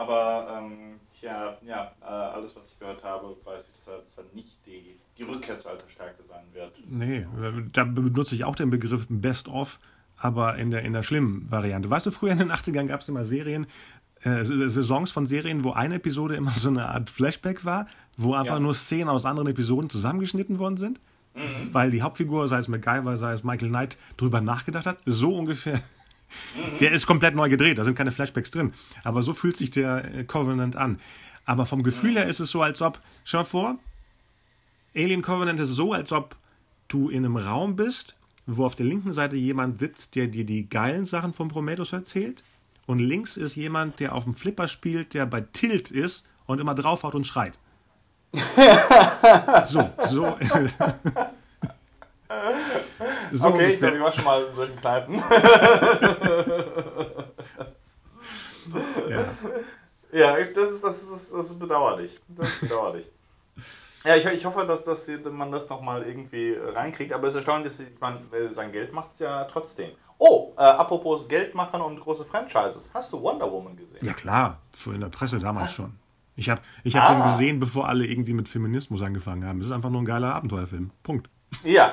Aber 0.00 0.62
ähm, 0.62 0.98
tja, 1.10 1.58
ja, 1.60 1.92
äh, 2.00 2.06
alles, 2.06 2.56
was 2.56 2.72
ich 2.72 2.78
gehört 2.78 3.04
habe, 3.04 3.36
weiß 3.44 3.68
ich, 3.68 3.76
dass 3.76 3.86
er, 3.86 3.98
dass 3.98 4.16
er 4.16 4.24
nicht 4.32 4.56
die, 4.64 4.96
die 5.18 5.24
Rückkehr 5.24 5.58
zur 5.58 5.72
alter 5.72 5.90
Stärke 5.90 6.22
sein 6.22 6.44
wird. 6.54 6.72
Nee, 6.88 7.26
da 7.74 7.84
benutze 7.84 8.34
ich 8.34 8.44
auch 8.44 8.56
den 8.56 8.70
Begriff 8.70 9.04
Best 9.10 9.48
of, 9.48 9.78
aber 10.16 10.56
in 10.56 10.70
der, 10.70 10.84
in 10.84 10.94
der 10.94 11.02
schlimmen 11.02 11.50
Variante. 11.50 11.90
Weißt 11.90 12.06
du, 12.06 12.12
früher 12.12 12.32
in 12.32 12.38
den 12.38 12.50
80ern 12.50 12.86
gab 12.86 13.02
es 13.02 13.10
immer 13.10 13.24
Serien, 13.24 13.66
äh, 14.22 14.42
Saisons 14.42 15.10
von 15.10 15.26
Serien, 15.26 15.64
wo 15.64 15.72
eine 15.72 15.96
Episode 15.96 16.34
immer 16.34 16.52
so 16.52 16.68
eine 16.68 16.88
Art 16.88 17.10
Flashback 17.10 17.66
war, 17.66 17.86
wo 18.16 18.32
einfach 18.32 18.54
ja. 18.54 18.60
nur 18.60 18.72
Szenen 18.72 19.10
aus 19.10 19.26
anderen 19.26 19.48
Episoden 19.48 19.90
zusammengeschnitten 19.90 20.58
worden 20.58 20.78
sind. 20.78 20.98
Mhm. 21.34 21.74
Weil 21.74 21.90
die 21.90 22.00
Hauptfigur, 22.00 22.48
sei 22.48 22.58
es 22.58 22.68
MacGyver, 22.68 23.18
sei 23.18 23.34
es 23.34 23.44
Michael 23.44 23.68
Knight, 23.68 23.98
drüber 24.16 24.40
nachgedacht 24.40 24.86
hat. 24.86 24.96
So 25.04 25.36
ungefähr. 25.36 25.78
Mhm. 26.54 26.78
Der 26.80 26.92
ist 26.92 27.06
komplett 27.06 27.34
neu 27.34 27.48
gedreht, 27.48 27.78
da 27.78 27.84
sind 27.84 27.96
keine 27.96 28.12
Flashbacks 28.12 28.50
drin. 28.50 28.72
Aber 29.04 29.22
so 29.22 29.34
fühlt 29.34 29.56
sich 29.56 29.70
der 29.70 30.14
äh, 30.14 30.24
Covenant 30.24 30.76
an. 30.76 30.98
Aber 31.44 31.66
vom 31.66 31.82
Gefühl 31.82 32.12
mhm. 32.12 32.16
her 32.16 32.26
ist 32.26 32.40
es 32.40 32.50
so, 32.50 32.62
als 32.62 32.82
ob, 32.82 33.00
schau 33.24 33.38
mal 33.38 33.44
vor, 33.44 33.78
Alien 34.94 35.22
Covenant 35.22 35.60
ist 35.60 35.70
so, 35.70 35.92
als 35.92 36.12
ob 36.12 36.36
du 36.88 37.08
in 37.08 37.24
einem 37.24 37.36
Raum 37.36 37.76
bist, 37.76 38.16
wo 38.46 38.64
auf 38.64 38.74
der 38.74 38.86
linken 38.86 39.12
Seite 39.12 39.36
jemand 39.36 39.78
sitzt, 39.78 40.16
der 40.16 40.26
dir 40.26 40.44
die 40.44 40.68
geilen 40.68 41.04
Sachen 41.04 41.32
von 41.32 41.48
Prometheus 41.48 41.92
erzählt 41.92 42.42
und 42.86 42.98
links 42.98 43.36
ist 43.36 43.54
jemand, 43.54 44.00
der 44.00 44.14
auf 44.14 44.24
dem 44.24 44.34
Flipper 44.34 44.66
spielt, 44.66 45.14
der 45.14 45.26
bei 45.26 45.40
Tilt 45.40 45.90
ist 45.90 46.24
und 46.46 46.60
immer 46.60 46.74
draufhaut 46.74 47.14
und 47.14 47.26
schreit. 47.26 47.58
so, 49.66 49.90
so. 50.08 50.36
so 53.32 53.48
okay, 53.48 53.72
ich 53.72 53.78
glaube, 53.78 53.96
ich 53.96 54.02
war 54.02 54.12
schon 54.12 54.24
mal 54.24 54.42
in 54.44 54.54
solchen 54.54 54.76
Kneipen. 54.76 55.22
ja. 59.08 59.24
ja, 60.12 60.44
das 60.44 60.70
ist, 60.70 60.84
das, 60.84 61.02
ist, 61.02 61.32
das 61.32 61.50
ist 61.50 61.58
bedauerlich. 61.58 62.20
Das 62.28 62.48
ist 62.48 62.60
bedauerlich. 62.60 63.08
Ja, 64.04 64.16
ich, 64.16 64.24
ich 64.26 64.44
hoffe, 64.46 64.64
dass, 64.64 64.84
dass 64.84 65.10
man 65.30 65.52
das 65.52 65.68
nochmal 65.68 66.02
irgendwie 66.04 66.54
reinkriegt, 66.54 67.12
aber 67.12 67.28
es 67.28 67.34
ist 67.34 67.38
erstaunlich, 67.38 67.76
dass 67.76 67.86
ich 67.86 68.00
meine, 68.00 68.20
sein 68.52 68.72
Geld 68.72 68.94
macht 68.94 69.12
es 69.12 69.18
ja 69.18 69.44
trotzdem. 69.44 69.90
Oh, 70.16 70.52
äh, 70.56 70.62
apropos 70.62 71.28
Geld 71.28 71.54
machen 71.54 71.80
und 71.80 72.00
große 72.00 72.24
Franchises. 72.24 72.90
Hast 72.94 73.12
du 73.12 73.20
Wonder 73.20 73.50
Woman 73.50 73.76
gesehen? 73.76 74.04
Ja, 74.04 74.12
klar. 74.12 74.58
So 74.74 74.92
in 74.92 75.00
der 75.00 75.08
Presse 75.08 75.38
damals 75.38 75.68
ah. 75.68 75.72
schon. 75.72 75.92
Ich 76.36 76.48
habe 76.48 76.62
ich 76.84 76.96
hab 76.96 77.10
ah. 77.10 77.14
den 77.14 77.32
gesehen, 77.32 77.60
bevor 77.60 77.88
alle 77.88 78.06
irgendwie 78.06 78.32
mit 78.32 78.48
Feminismus 78.48 79.02
angefangen 79.02 79.44
haben. 79.44 79.60
Es 79.60 79.66
ist 79.66 79.72
einfach 79.72 79.90
nur 79.90 80.00
ein 80.00 80.06
geiler 80.06 80.34
Abenteuerfilm. 80.34 80.90
Punkt. 81.02 81.28
Ja, 81.64 81.92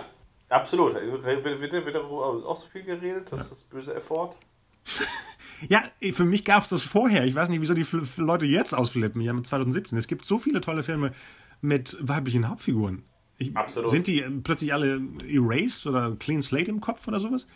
absolut. 0.49 0.95
Wird, 0.95 1.43
wird, 1.43 1.61
wird 1.85 1.95
auch 1.95 2.55
so 2.55 2.65
viel 2.65 2.83
geredet, 2.83 3.31
dass 3.31 3.45
ja. 3.45 3.49
das 3.49 3.63
böse 3.63 3.95
Effort? 3.95 4.35
ja, 5.69 5.83
für 6.13 6.25
mich 6.25 6.45
gab 6.45 6.63
es 6.63 6.69
das 6.69 6.83
vorher. 6.83 7.25
Ich 7.25 7.35
weiß 7.35 7.49
nicht, 7.49 7.61
wieso 7.61 7.73
die 7.73 7.85
Leute 8.17 8.45
jetzt 8.45 8.73
ausflippen. 8.73 9.21
Ja, 9.21 9.33
mit 9.33 9.47
2017. 9.47 9.97
Es 9.97 10.07
gibt 10.07 10.25
so 10.25 10.39
viele 10.39 10.61
tolle 10.61 10.83
Filme 10.83 11.13
mit 11.61 11.97
weiblichen 11.99 12.49
Hauptfiguren. 12.49 13.03
Ich, 13.37 13.55
Absolut. 13.55 13.91
Sind 13.91 14.07
die 14.07 14.21
plötzlich 14.43 14.73
alle 14.73 14.99
erased 15.27 15.85
oder 15.85 16.15
clean 16.19 16.41
slate 16.41 16.69
im 16.69 16.81
Kopf 16.81 17.07
oder 17.07 17.19
sowas? 17.19 17.47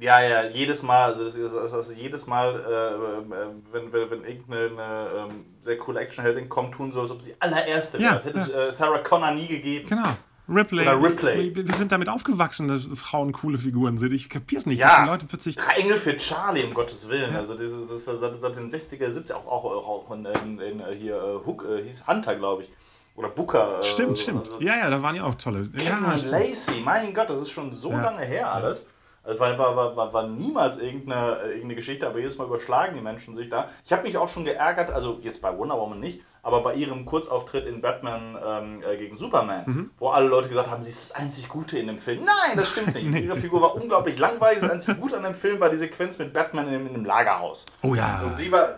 Ja, 0.00 0.20
ja, 0.20 0.48
jedes 0.48 0.82
Mal, 0.82 1.04
also 1.04 1.22
das 1.22 1.36
ist, 1.36 1.54
ist 1.54 1.96
jedes 1.96 2.26
Mal, 2.26 2.56
äh, 2.56 3.30
wenn, 3.72 3.92
wenn, 3.92 4.10
wenn 4.10 4.24
irgendeine 4.24 5.08
ähm, 5.16 5.46
sehr 5.60 5.78
coole 5.78 6.00
Actionheldin 6.00 6.48
kommt, 6.48 6.74
tun 6.74 6.90
so, 6.90 7.00
als 7.00 7.12
ob 7.12 7.22
sie 7.22 7.34
allererste 7.38 8.00
wäre. 8.00 8.08
Ja, 8.08 8.14
das 8.14 8.26
hätte 8.26 8.38
es 8.38 8.50
äh, 8.50 8.72
Sarah 8.72 8.98
Connor 8.98 9.30
nie 9.30 9.46
gegeben. 9.46 9.88
Genau. 9.88 10.16
Ripley. 10.48 10.82
Oder 10.82 11.02
Ripley. 11.02 11.54
Wir, 11.54 11.66
wir, 11.66 11.74
sind 11.74 11.90
damit 11.90 12.08
aufgewachsen, 12.08 12.68
dass 12.68 12.86
Frauen 12.94 13.32
coole 13.32 13.56
Figuren 13.56 13.96
sind. 13.96 14.12
Ich 14.12 14.28
kapier's 14.28 14.66
nicht. 14.66 14.78
Ja, 14.78 15.02
die 15.02 15.08
Leute 15.08 15.26
plötzlich. 15.26 15.56
Drei 15.56 15.74
Engel 15.74 15.96
für 15.96 16.16
Charlie, 16.16 16.64
um 16.64 16.74
Gottes 16.74 17.08
Willen. 17.08 17.32
Ja. 17.32 17.38
Also, 17.38 17.54
das 17.54 17.62
ist 17.62 18.04
seit, 18.04 18.34
seit 18.34 18.56
den 18.56 18.68
60er, 18.68 19.08
70er 19.08 19.34
auch, 19.34 19.46
auch, 19.46 19.88
auch 19.88 20.10
in, 20.14 20.26
in, 20.26 20.58
in 20.58 20.82
hier 20.98 21.16
äh, 21.16 21.46
Hook, 21.46 21.64
äh, 21.64 21.82
hieß 21.82 22.06
Hunter, 22.06 22.36
glaube 22.36 22.64
ich. 22.64 22.70
Oder 23.16 23.28
Booker. 23.28 23.80
Äh, 23.80 23.84
stimmt, 23.84 24.18
stimmt. 24.18 24.40
Also, 24.40 24.60
ja, 24.60 24.76
ja, 24.76 24.90
da 24.90 25.02
waren 25.02 25.16
ja 25.16 25.24
auch 25.24 25.36
tolle. 25.36 25.68
Kevin 25.68 26.04
ja, 26.04 26.16
Lacey, 26.30 26.80
mein 26.84 27.14
Gott, 27.14 27.30
das 27.30 27.40
ist 27.40 27.50
schon 27.50 27.72
so 27.72 27.92
ja. 27.92 28.02
lange 28.02 28.24
her 28.24 28.52
alles. 28.52 28.88
Also 29.24 29.40
war, 29.40 29.58
war, 29.58 29.96
war, 29.96 30.12
war 30.12 30.26
niemals 30.26 30.78
irgendeine, 30.78 31.38
irgendeine 31.44 31.76
Geschichte, 31.76 32.06
aber 32.06 32.18
jedes 32.18 32.36
Mal 32.36 32.46
überschlagen 32.46 32.94
die 32.94 33.00
Menschen 33.00 33.34
sich 33.34 33.48
da. 33.48 33.68
Ich 33.84 33.92
habe 33.92 34.02
mich 34.02 34.18
auch 34.18 34.28
schon 34.28 34.44
geärgert, 34.44 34.90
also 34.90 35.18
jetzt 35.22 35.40
bei 35.40 35.56
Wonder 35.56 35.78
Woman 35.78 35.98
nicht, 35.98 36.20
aber 36.42 36.62
bei 36.62 36.74
ihrem 36.74 37.06
Kurzauftritt 37.06 37.64
in 37.64 37.80
Batman 37.80 38.38
ähm, 38.46 38.82
äh, 38.86 38.96
gegen 38.96 39.16
Superman, 39.16 39.64
mhm. 39.66 39.90
wo 39.96 40.10
alle 40.10 40.28
Leute 40.28 40.48
gesagt 40.48 40.70
haben, 40.70 40.82
sie 40.82 40.90
ist 40.90 41.10
das 41.10 41.20
einzig 41.20 41.48
Gute 41.48 41.78
in 41.78 41.86
dem 41.86 41.98
Film. 41.98 42.22
Nein, 42.24 42.56
das 42.56 42.68
stimmt 42.68 42.94
nicht. 42.94 43.14
Ihre 43.24 43.36
Figur 43.36 43.62
war 43.62 43.74
unglaublich 43.74 44.18
langweilig. 44.18 44.60
Das 44.60 44.70
einzig 44.70 45.00
Gute 45.00 45.16
an 45.16 45.22
dem 45.22 45.34
Film 45.34 45.58
war 45.58 45.70
die 45.70 45.78
Sequenz 45.78 46.18
mit 46.18 46.34
Batman 46.34 46.68
in, 46.68 46.86
in 46.86 46.92
dem 46.92 47.04
Lagerhaus. 47.06 47.64
Oh 47.82 47.94
ja. 47.94 48.22
Und 48.26 48.36
sie 48.36 48.52
war, 48.52 48.76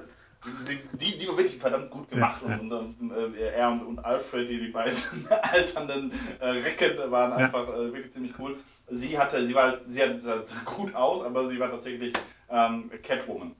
die, 0.93 1.19
die 1.19 1.29
war 1.29 1.37
wirklich 1.37 1.59
verdammt 1.59 1.91
gut 1.91 2.11
gemacht 2.11 2.43
ja, 2.43 2.51
ja. 2.51 2.59
und, 2.59 2.73
und 2.73 3.11
äh, 3.37 3.53
er 3.53 3.71
und, 3.71 3.83
und, 3.83 3.99
Alfred, 4.05 4.49
die, 4.49 4.59
die 4.59 4.69
beiden 4.69 4.97
alternden 5.43 6.13
äh, 6.41 6.47
Recken, 6.47 7.11
waren 7.11 7.33
einfach 7.33 7.69
äh, 7.69 7.93
wirklich 7.93 8.13
ziemlich 8.13 8.33
cool. 8.39 8.57
Sie 8.89 9.19
hatte, 9.19 9.45
sie 9.47 9.55
war, 9.55 9.79
sie 9.87 10.19
sah 10.19 10.43
gut 10.65 10.95
aus, 10.95 11.25
aber 11.25 11.47
sie 11.47 11.59
war 11.59 11.71
tatsächlich 11.71 12.13
ähm, 12.51 12.91
Catwoman. 13.03 13.55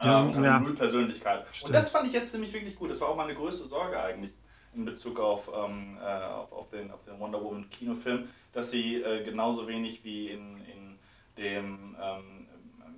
Ähm, 0.00 0.30
und 0.30 0.44
ja. 0.44 0.58
null 0.58 0.74
Persönlichkeit. 0.74 1.46
Stimmt. 1.52 1.66
Und 1.66 1.74
das 1.74 1.90
fand 1.90 2.06
ich 2.06 2.12
jetzt 2.12 2.32
nämlich 2.34 2.52
wirklich 2.52 2.76
gut. 2.76 2.90
Das 2.90 3.00
war 3.00 3.08
auch 3.08 3.16
meine 3.16 3.34
größte 3.34 3.68
Sorge 3.68 4.00
eigentlich 4.00 4.32
in 4.74 4.84
Bezug 4.84 5.20
auf, 5.20 5.50
ähm, 5.54 5.98
äh, 6.02 6.24
auf, 6.24 6.52
auf, 6.52 6.70
den, 6.70 6.90
auf 6.90 7.04
den 7.04 7.20
Wonder 7.20 7.42
Woman 7.42 7.68
Kinofilm, 7.70 8.26
dass 8.52 8.70
sie 8.70 9.02
äh, 9.02 9.22
genauso 9.22 9.68
wenig 9.68 10.02
wie 10.02 10.28
in, 10.28 10.56
in 10.64 10.98
dem 11.36 11.96
ähm, 12.00 12.46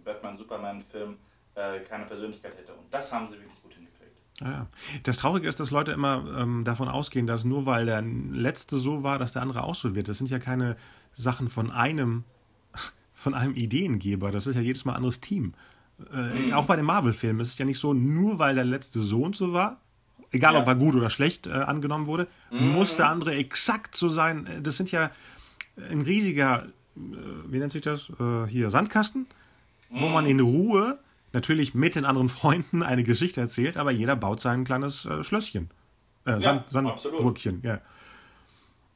Batman 0.05 0.37
Superman 0.37 0.83
Film 0.83 1.19
äh, 1.55 1.81
keine 1.81 2.05
Persönlichkeit 2.05 2.57
hätte. 2.57 2.73
Und 2.73 2.93
das 2.93 3.13
haben 3.13 3.27
sie 3.27 3.35
wirklich 3.35 3.63
gut 3.63 3.75
hingekriegt. 3.75 4.21
Ja. 4.41 4.67
Das 5.03 5.19
Traurige 5.19 5.49
ist, 5.49 5.61
dass 5.61 5.71
Leute 5.71 5.93
immer 5.93 6.25
ähm, 6.39 6.65
davon 6.65 6.89
ausgehen, 6.89 7.27
dass 7.27 7.45
nur 7.45 7.67
weil 7.67 7.87
der 7.87 8.03
letzte 8.03 8.77
so 8.77 9.03
war, 9.03 9.19
dass 9.19 9.33
der 9.33 9.43
andere 9.43 9.65
auch 9.65 9.75
so 9.75 9.95
wird. 9.95 10.09
Das 10.09 10.19
sind 10.19 10.31
ja 10.31 10.39
keine 10.39 10.77
Sachen 11.13 11.49
von 11.49 11.71
einem, 11.71 12.25
von 13.15 13.35
einem 13.35 13.55
Ideengeber. 13.55 14.31
Das 14.31 14.47
ist 14.47 14.57
ja 14.57 14.61
jedes 14.61 14.85
Mal 14.85 14.93
ein 14.93 14.97
anderes 14.97 15.21
Team. 15.21 15.55
Äh, 16.13 16.47
mhm. 16.47 16.53
Auch 16.55 16.67
bei 16.67 16.77
den 16.77 16.85
Marvel-Filmen 16.85 17.41
ist 17.41 17.49
es 17.49 17.59
ja 17.59 17.65
nicht 17.65 17.79
so, 17.79 17.95
nur 17.95 18.39
weil 18.39 18.55
der 18.55 18.65
letzte 18.65 19.01
so 19.01 19.23
und 19.23 19.37
so 19.37 19.53
war, 19.53 19.81
egal 20.33 20.55
ja. 20.55 20.61
ob 20.61 20.67
er 20.67 20.75
gut 20.75 20.95
oder 20.95 21.11
schlecht 21.11 21.47
äh, 21.47 21.53
angenommen 21.53 22.07
wurde, 22.07 22.27
mhm. 22.51 22.73
muss 22.73 22.97
der 22.97 23.09
andere 23.09 23.35
exakt 23.35 23.97
so 23.97 24.09
sein. 24.09 24.47
Äh, 24.47 24.61
das 24.61 24.77
sind 24.77 24.91
ja 24.91 25.11
ein 25.77 26.01
riesiger, 26.01 26.67
äh, 26.97 27.01
wie 27.49 27.59
nennt 27.59 27.73
sich 27.73 27.83
das, 27.83 28.11
äh, 28.21 28.47
hier, 28.49 28.71
Sandkasten, 28.71 29.27
mhm. 29.91 30.01
wo 30.01 30.09
man 30.09 30.27
in 30.27 30.41
Ruhe 30.41 30.99
natürlich 31.35 31.75
mit 31.75 31.97
den 31.97 32.05
anderen 32.05 32.29
Freunden 32.31 32.83
eine 32.83 33.05
Geschichte 33.05 33.41
erzählt, 33.41 33.77
aber 33.77 33.91
jeder 33.91 34.17
baut 34.17 34.41
sein 34.41 34.65
kleines 34.65 35.05
äh, 35.05 35.23
Schlösschen. 35.23 35.71
Äh, 36.25 36.41
Sand, 36.41 36.73
ja, 36.73 36.97
Sandbrückchen, 36.97 37.61
ja. 37.63 37.81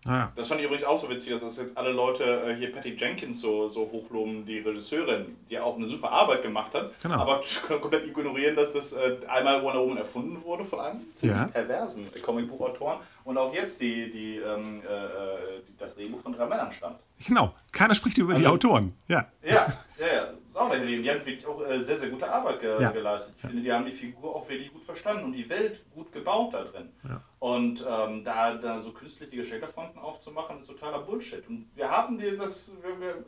Ah, 0.07 0.29
Das 0.37 0.49
fand 0.49 0.61
ich 0.61 0.67
übrigens 0.67 0.85
auch 0.85 0.97
so 0.97 1.11
witzig, 1.11 1.39
dass 1.39 1.59
jetzt 1.59 1.77
alle 1.77 1.93
Leute 1.93 2.25
äh, 2.25 2.55
hier 2.55 2.73
Patty 2.73 2.97
Jenkins 2.97 3.41
so, 3.41 3.69
so 3.69 3.91
hochloben, 3.91 4.45
die 4.45 4.61
Regisseurin, 4.61 5.37
die 5.51 5.59
auch 5.59 5.77
eine 5.77 5.87
super 5.87 6.13
Arbeit 6.13 6.43
gemacht 6.43 6.73
hat, 6.73 6.93
genau. 7.03 7.17
aber 7.17 7.43
komplett 7.81 8.07
ignorieren, 8.07 8.55
dass 8.55 8.73
das 8.73 8.93
äh, 8.93 9.17
einmal 9.27 9.63
Wonder 9.63 9.81
Woman 9.81 9.99
erfunden 9.99 10.43
wurde 10.45 10.65
von 10.65 10.81
einem 10.81 11.01
ziemlich 11.17 11.39
ja. 11.39 11.47
perversen 11.47 12.07
Comicbuchautoren 12.23 13.01
und 13.25 13.37
auch 13.37 13.53
jetzt 13.53 13.83
die, 13.83 14.09
die, 14.11 14.37
ähm, 14.37 14.83
äh, 14.89 14.95
äh 14.95 15.63
das 15.79 15.97
Drehbuch 15.97 16.21
von 16.21 16.33
drei 16.33 16.47
Männern 16.47 16.71
stammt. 16.71 17.01
Genau, 17.27 17.53
keiner 17.73 17.95
spricht 17.97 18.19
über 18.19 18.33
also, 18.33 18.43
die 18.43 18.49
Autoren. 18.49 18.95
Ja. 19.09 19.27
Ja, 19.43 19.67
Ja, 19.99 20.07
ja, 20.07 20.23
ist 20.47 20.57
auch 20.57 20.73
Leben. 20.73 21.03
Die 21.03 21.11
haben 21.11 21.27
wirklich 21.27 21.47
auch 21.47 21.61
äh, 21.67 21.81
sehr, 21.81 21.97
sehr 21.97 22.11
gute 22.11 22.31
Arbeit 22.31 22.61
ge 22.61 22.81
Ja. 22.81 22.91
geleistet. 22.91 23.35
Ich 23.37 23.43
finde, 23.43 23.63
die 23.63 23.73
haben 23.73 23.85
die 23.85 23.93
Figur 23.93 24.37
auch 24.37 24.49
wirklich 24.49 24.73
gut 24.73 24.85
verstanden 24.85 25.25
und 25.25 25.33
die 25.33 25.49
Welt 25.51 25.85
gut 25.95 26.13
gebaut 26.13 26.55
da 26.55 26.65
drin. 26.65 26.91
Ja. 27.09 27.23
Und 27.41 27.85
ähm, 27.89 28.25
da, 28.25 28.55
da 28.55 28.81
so 28.81 28.93
künstliche 28.93 29.37
Geschlechterfronten 29.37 30.01
aufzumachen, 30.01 30.61
ist 30.61 30.69
totaler 30.69 31.01
Bullshit. 31.01 31.49
Und 31.49 31.67
wir 31.75 31.91
haben 31.91 32.19
dir 32.19 32.37
das, 32.37 32.73
wir, 32.83 33.01
wir, 33.01 33.25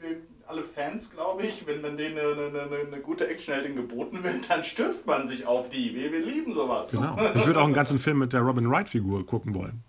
wir, 0.00 0.16
alle 0.46 0.62
Fans, 0.62 1.10
glaube 1.10 1.44
ich, 1.44 1.66
wenn, 1.66 1.82
wenn 1.82 1.96
denen 1.96 2.18
eine, 2.18 2.46
eine, 2.48 2.86
eine, 2.86 3.00
gute 3.00 3.26
Actionheldin 3.26 3.76
geboten 3.76 4.22
wird, 4.22 4.48
dann 4.50 4.62
stürzt 4.62 5.06
man 5.06 5.26
sich 5.26 5.46
auf 5.46 5.70
die. 5.70 5.94
Wir, 5.94 6.12
wir 6.12 6.20
lieben 6.20 6.54
sowas. 6.54 6.92
Genau. 6.92 7.16
Ich 7.34 7.46
würde 7.46 7.60
auch 7.60 7.64
einen 7.64 7.74
ganzen 7.74 7.98
Film 7.98 8.18
mit 8.18 8.32
der 8.32 8.40
Robin 8.40 8.70
Wright-Figur 8.70 9.26
gucken 9.26 9.54
wollen. 9.54 9.82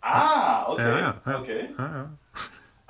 Ah, 0.00 0.72
okay. 0.72 0.82
Ja, 0.82 0.98
ja, 0.98 1.22
ja. 1.26 1.40
okay. 1.40 1.68
Ja, 1.76 1.84
ja. 1.84 2.10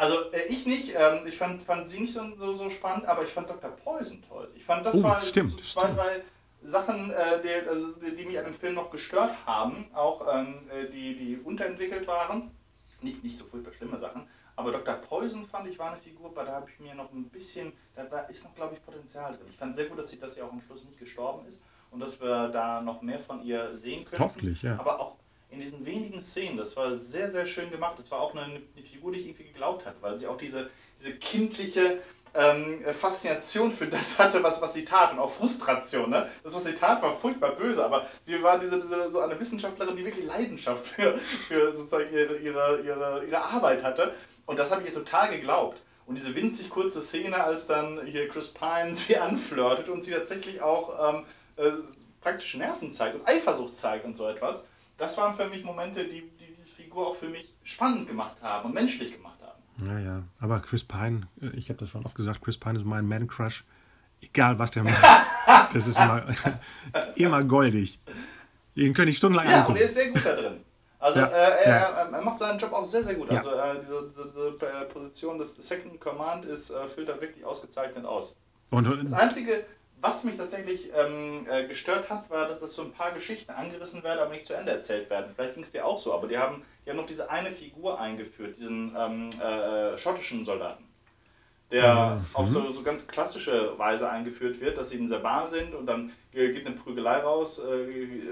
Also 0.00 0.32
äh, 0.32 0.46
ich 0.48 0.64
nicht, 0.64 0.94
ähm, 0.96 1.26
ich 1.26 1.36
fand, 1.36 1.62
fand 1.62 1.88
sie 1.90 2.00
nicht 2.00 2.14
so, 2.14 2.22
so, 2.38 2.54
so 2.54 2.70
spannend, 2.70 3.04
aber 3.06 3.22
ich 3.22 3.28
fand 3.28 3.50
Dr. 3.50 3.70
Poison 3.70 4.22
toll. 4.26 4.50
Ich 4.54 4.64
fand, 4.64 4.84
das 4.86 4.96
Oh, 4.96 5.02
war 5.02 5.20
stimmt, 5.20 5.50
so 5.52 5.58
zwei, 5.58 5.82
stimmt. 5.82 5.98
drei 5.98 6.22
Sachen, 6.62 7.10
äh, 7.10 7.42
die, 7.42 7.68
also, 7.68 7.92
die 8.00 8.16
die 8.16 8.24
mich 8.24 8.38
an 8.38 8.46
dem 8.46 8.54
Film 8.54 8.74
noch 8.76 8.90
gestört 8.90 9.32
haben, 9.44 9.90
auch 9.92 10.26
ähm, 10.34 10.54
äh, 10.70 10.88
die, 10.90 11.14
die 11.14 11.36
unterentwickelt 11.44 12.06
waren. 12.06 12.50
Nicht, 13.02 13.22
nicht 13.24 13.36
so 13.36 13.44
furchtbar 13.44 13.72
schlimme 13.74 13.98
Sachen. 13.98 14.26
Aber 14.56 14.72
Dr. 14.72 14.94
Poison 14.94 15.44
fand 15.44 15.68
ich 15.68 15.78
war 15.78 15.90
eine 15.90 15.98
Figur, 16.00 16.34
bei 16.34 16.44
der 16.44 16.54
habe 16.54 16.70
ich 16.70 16.80
mir 16.80 16.94
noch 16.94 17.12
ein 17.12 17.24
bisschen, 17.28 17.72
da, 17.94 18.04
da 18.04 18.20
ist 18.20 18.44
noch, 18.44 18.54
glaube 18.54 18.74
ich, 18.74 18.82
Potenzial 18.82 19.32
drin. 19.34 19.46
Ich 19.50 19.56
fand 19.58 19.74
sehr 19.74 19.84
gut, 19.86 19.98
dass 19.98 20.08
sie, 20.08 20.18
dass 20.18 20.34
sie 20.34 20.40
auch 20.42 20.52
am 20.52 20.60
Schluss 20.60 20.84
nicht 20.84 20.98
gestorben 20.98 21.46
ist 21.46 21.62
und 21.90 22.00
dass 22.00 22.20
wir 22.22 22.48
da 22.48 22.80
noch 22.80 23.02
mehr 23.02 23.20
von 23.20 23.42
ihr 23.42 23.76
sehen 23.76 24.04
können. 24.06 24.22
Hoffentlich, 24.22 24.62
ja. 24.62 24.78
Aber 24.78 24.98
auch 24.98 25.16
in 25.50 25.60
diesen 25.60 25.84
wenigen 25.84 26.22
Szenen, 26.22 26.56
das 26.56 26.76
war 26.76 26.94
sehr, 26.96 27.28
sehr 27.28 27.46
schön 27.46 27.70
gemacht. 27.70 27.98
Das 27.98 28.10
war 28.10 28.20
auch 28.20 28.34
eine, 28.34 28.44
eine 28.44 28.86
Figur, 28.90 29.12
die 29.12 29.18
ich 29.18 29.26
irgendwie 29.26 29.44
geglaubt 29.44 29.84
hatte, 29.84 29.96
weil 30.00 30.16
sie 30.16 30.26
auch 30.26 30.38
diese, 30.38 30.70
diese 30.98 31.14
kindliche 31.14 31.98
ähm, 32.34 32.84
Faszination 32.92 33.72
für 33.72 33.86
das 33.86 34.18
hatte, 34.18 34.42
was, 34.42 34.62
was 34.62 34.74
sie 34.74 34.84
tat 34.84 35.12
und 35.12 35.18
auch 35.18 35.30
Frustration. 35.30 36.10
Ne? 36.10 36.28
Das, 36.44 36.54
was 36.54 36.64
sie 36.64 36.74
tat, 36.74 37.02
war 37.02 37.12
furchtbar 37.12 37.56
böse, 37.56 37.84
aber 37.84 38.06
sie 38.24 38.40
war 38.42 38.58
diese, 38.60 38.78
diese, 38.80 39.10
so 39.10 39.20
eine 39.20 39.38
Wissenschaftlerin, 39.38 39.96
die 39.96 40.04
wirklich 40.04 40.26
Leidenschaft 40.26 40.86
für, 40.86 41.18
für 41.18 41.72
sozusagen 41.72 42.12
ihre, 42.12 42.36
ihre, 42.36 42.80
ihre, 42.82 43.24
ihre 43.26 43.42
Arbeit 43.42 43.82
hatte. 43.82 44.14
Und 44.46 44.58
das 44.58 44.70
habe 44.70 44.82
ich 44.82 44.88
ihr 44.88 44.94
total 44.94 45.30
geglaubt. 45.30 45.80
Und 46.06 46.16
diese 46.16 46.34
winzig 46.34 46.70
kurze 46.70 47.00
Szene, 47.00 47.42
als 47.42 47.66
dann 47.66 48.04
hier 48.06 48.28
Chris 48.28 48.54
Pine 48.54 48.94
sie 48.94 49.16
anflirtet 49.16 49.88
und 49.88 50.04
sie 50.04 50.12
tatsächlich 50.12 50.60
auch 50.60 51.14
ähm, 51.14 51.24
äh, 51.56 51.70
praktisch 52.20 52.54
Nerven 52.54 52.90
zeigt 52.90 53.16
und 53.16 53.26
Eifersucht 53.26 53.74
zeigt 53.74 54.04
und 54.04 54.16
so 54.16 54.28
etwas, 54.28 54.66
das 55.00 55.16
waren 55.18 55.34
für 55.34 55.48
mich 55.48 55.64
Momente, 55.64 56.04
die, 56.04 56.30
die 56.38 56.54
diese 56.54 56.68
Figur 56.68 57.08
auch 57.08 57.16
für 57.16 57.28
mich 57.28 57.52
spannend 57.64 58.06
gemacht 58.06 58.36
haben 58.42 58.66
und 58.66 58.74
menschlich 58.74 59.12
gemacht 59.12 59.38
haben. 59.42 59.88
Ja, 59.88 59.98
ja. 59.98 60.22
Aber 60.40 60.60
Chris 60.60 60.84
Pine, 60.84 61.26
äh, 61.40 61.48
ich 61.56 61.68
habe 61.70 61.78
das 61.80 61.88
schon 61.90 62.04
oft 62.04 62.14
gesagt, 62.14 62.42
Chris 62.42 62.58
Pine 62.58 62.78
ist 62.78 62.84
mein 62.84 63.06
Man-Crush. 63.06 63.64
Egal, 64.20 64.58
was 64.58 64.70
der 64.70 64.84
macht. 64.84 65.02
Das 65.72 65.86
ist 65.86 65.96
immer, 65.98 66.24
immer 67.16 67.42
goldig. 67.44 67.98
Den 68.76 68.92
könnte 68.94 69.10
ich 69.10 69.16
stundenlang 69.16 69.46
Ja, 69.48 69.52
und 69.52 69.60
angucken. 69.62 69.78
er 69.78 69.84
ist 69.84 69.94
sehr 69.94 70.10
gut 70.10 70.24
da 70.24 70.34
drin. 70.36 70.60
Also 71.00 71.20
Ja, 71.20 71.26
äh, 71.26 71.64
er, 71.64 71.68
ja. 71.70 72.08
er, 72.12 72.22
macht 72.22 72.38
seinen 72.38 72.58
Job 72.58 72.72
auch 72.72 72.84
sehr, 72.84 73.02
sehr 73.02 73.14
gut. 73.14 73.30
Ja. 73.32 73.38
Also 73.38 73.50
äh, 73.52 73.80
diese, 73.80 74.08
diese, 74.08 74.22
diese 74.24 74.48
äh, 74.66 74.84
Position 74.84 75.38
des 75.38 75.56
Second 75.56 75.98
Command 76.00 76.44
ist, 76.44 76.70
äh, 76.70 76.86
füllt 76.88 77.08
er 77.08 77.20
wirklich 77.20 77.44
ausgezeichnet 77.44 78.04
aus. 78.04 78.36
Und, 78.70 78.86
Das 79.04 79.12
Einzige, 79.14 79.64
was 80.00 80.24
mich 80.24 80.36
tatsächlich 80.36 80.92
ähm, 80.94 81.46
äh, 81.50 81.66
gestört 81.66 82.10
hat, 82.10 82.30
war, 82.30 82.48
dass 82.48 82.60
das 82.60 82.74
so 82.74 82.82
ein 82.82 82.92
paar 82.92 83.12
Geschichten 83.12 83.52
angerissen 83.52 84.02
werden, 84.02 84.20
aber 84.20 84.32
nicht 84.32 84.46
zu 84.46 84.54
Ende 84.54 84.72
erzählt 84.72 85.10
werden. 85.10 85.32
Vielleicht 85.34 85.54
ging 85.54 85.62
es 85.62 85.72
dir 85.72 85.84
auch 85.86 85.98
so, 85.98 86.14
aber 86.14 86.28
die 86.28 86.38
haben, 86.38 86.64
die 86.86 86.90
haben 86.90 86.96
noch 86.96 87.06
diese 87.06 87.30
eine 87.30 87.50
Figur 87.52 88.00
eingeführt, 88.00 88.56
diesen 88.56 88.94
ähm, 88.96 89.38
äh, 89.40 89.96
schottischen 89.98 90.44
Soldaten, 90.44 90.84
der 91.70 92.18
Mhm. 92.22 92.26
auf 92.32 92.48
so, 92.48 92.70
so 92.72 92.82
ganz 92.82 93.06
klassische 93.06 93.78
Weise 93.78 94.10
eingeführt 94.10 94.60
wird, 94.60 94.78
dass 94.78 94.90
sie 94.90 94.96
in 94.96 95.02
dieser 95.02 95.20
Bar 95.20 95.46
sind 95.46 95.74
und 95.74 95.86
dann 95.86 96.12
geht 96.32 96.66
eine 96.66 96.74
Prügelei 96.74 97.18
raus, 97.18 97.60
äh, 97.60 98.26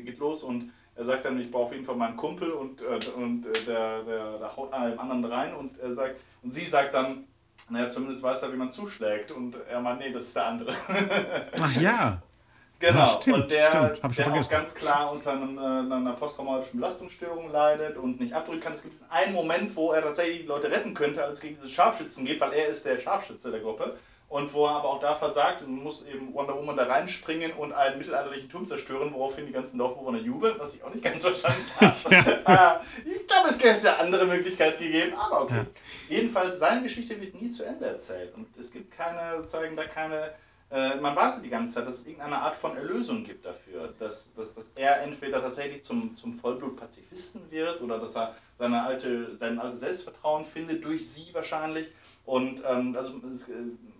geht 0.00 0.18
los 0.18 0.42
und 0.42 0.72
er 0.94 1.04
sagt 1.04 1.24
dann, 1.24 1.38
ich 1.38 1.50
brauche 1.50 1.64
auf 1.64 1.72
jeden 1.72 1.84
Fall 1.84 1.96
meinen 1.96 2.16
Kumpel 2.16 2.50
und, 2.50 2.80
äh, 2.82 2.98
und 3.16 3.46
äh, 3.46 3.64
der, 3.66 4.02
der, 4.04 4.38
der 4.38 4.56
haut 4.56 4.72
einer 4.72 4.90
dem 4.90 4.98
anderen 4.98 5.24
rein 5.26 5.54
und 5.54 5.78
er 5.78 5.92
sagt, 5.92 6.20
und 6.42 6.50
sie 6.50 6.64
sagt 6.64 6.94
dann, 6.94 7.28
naja, 7.70 7.88
zumindest 7.88 8.22
weiß 8.22 8.42
er, 8.42 8.52
wie 8.52 8.56
man 8.56 8.72
zuschlägt. 8.72 9.32
Und 9.32 9.56
er 9.68 9.80
meint, 9.80 10.00
nee, 10.00 10.12
das 10.12 10.24
ist 10.24 10.36
der 10.36 10.46
andere. 10.46 10.74
ach 11.60 11.80
ja, 11.80 12.22
genau. 12.78 12.98
Ja, 12.98 13.06
stimmt, 13.06 13.36
und 13.36 13.50
der, 13.50 13.70
der 13.70 14.04
auch 14.04 14.12
vergessen. 14.12 14.50
ganz 14.50 14.74
klar 14.74 15.12
unter 15.12 15.32
einem, 15.32 15.58
äh, 15.58 15.94
einer 15.94 16.12
posttraumatischen 16.12 16.80
Belastungsstörung 16.80 17.50
leidet 17.50 17.96
und 17.96 18.20
nicht 18.20 18.32
abdrücken 18.32 18.60
kann. 18.60 18.74
Es 18.74 18.82
gibt 18.82 18.94
einen 19.10 19.34
Moment, 19.34 19.74
wo 19.76 19.92
er 19.92 20.02
tatsächlich 20.02 20.42
die 20.42 20.46
Leute 20.46 20.70
retten 20.70 20.94
könnte, 20.94 21.22
als 21.22 21.38
es 21.38 21.42
gegen 21.42 21.56
diese 21.56 21.68
Scharfschützen 21.68 22.24
geht, 22.24 22.40
weil 22.40 22.52
er 22.52 22.68
ist 22.68 22.86
der 22.86 22.98
Scharfschütze 22.98 23.50
der 23.50 23.60
Gruppe. 23.60 23.96
Und 24.28 24.52
wo 24.52 24.66
er 24.66 24.72
aber 24.72 24.90
auch 24.90 25.00
da 25.00 25.14
versagt 25.14 25.62
und 25.62 25.82
muss 25.82 26.04
eben 26.04 26.34
Wonder 26.34 26.54
Woman 26.54 26.76
da 26.76 26.84
reinspringen 26.84 27.52
und 27.52 27.72
einen 27.72 27.96
mittelalterlichen 27.96 28.50
Turm 28.50 28.66
zerstören, 28.66 29.14
woraufhin 29.14 29.46
die 29.46 29.52
ganzen 29.52 29.78
Dorfbewohner 29.78 30.18
jubeln, 30.18 30.56
was 30.58 30.74
ich 30.74 30.84
auch 30.84 30.92
nicht 30.92 31.02
ganz 31.02 31.22
verstanden 31.26 31.64
habe. 31.80 32.14
Äh, 32.14 33.10
ich 33.10 33.26
glaube, 33.26 33.48
es 33.48 33.62
hätte 33.62 33.98
andere 33.98 34.26
Möglichkeit 34.26 34.78
gegeben, 34.78 35.14
aber 35.16 35.42
okay. 35.42 35.64
Jedenfalls, 36.10 36.58
seine 36.58 36.82
Geschichte 36.82 37.18
wird 37.20 37.40
nie 37.40 37.48
zu 37.48 37.64
Ende 37.64 37.86
erzählt. 37.86 38.34
Und 38.34 38.46
es 38.58 38.70
gibt 38.70 38.94
keine, 38.94 39.38
sozusagen 39.38 39.76
da 39.76 39.84
keine, 39.84 40.34
äh, 40.70 40.96
man 40.96 41.16
wartet 41.16 41.42
die 41.42 41.48
ganze 41.48 41.74
Zeit, 41.74 41.86
dass 41.86 42.00
es 42.00 42.06
irgendeine 42.06 42.38
Art 42.38 42.54
von 42.54 42.76
Erlösung 42.76 43.24
gibt 43.24 43.46
dafür. 43.46 43.94
Dass, 43.98 44.34
dass, 44.34 44.54
dass 44.54 44.72
er 44.74 45.00
entweder 45.02 45.40
tatsächlich 45.40 45.84
zum, 45.84 46.16
zum 46.16 46.34
Vollblut-Pazifisten 46.34 47.50
wird 47.50 47.80
oder 47.80 47.98
dass 47.98 48.14
er 48.14 48.34
seine 48.58 48.82
alte, 48.82 49.34
sein 49.34 49.58
altes 49.58 49.80
Selbstvertrauen 49.80 50.44
findet, 50.44 50.84
durch 50.84 51.10
sie 51.10 51.32
wahrscheinlich. 51.32 51.86
Und 52.28 52.62
ähm, 52.68 52.94
also 52.94 53.14
es, 53.26 53.50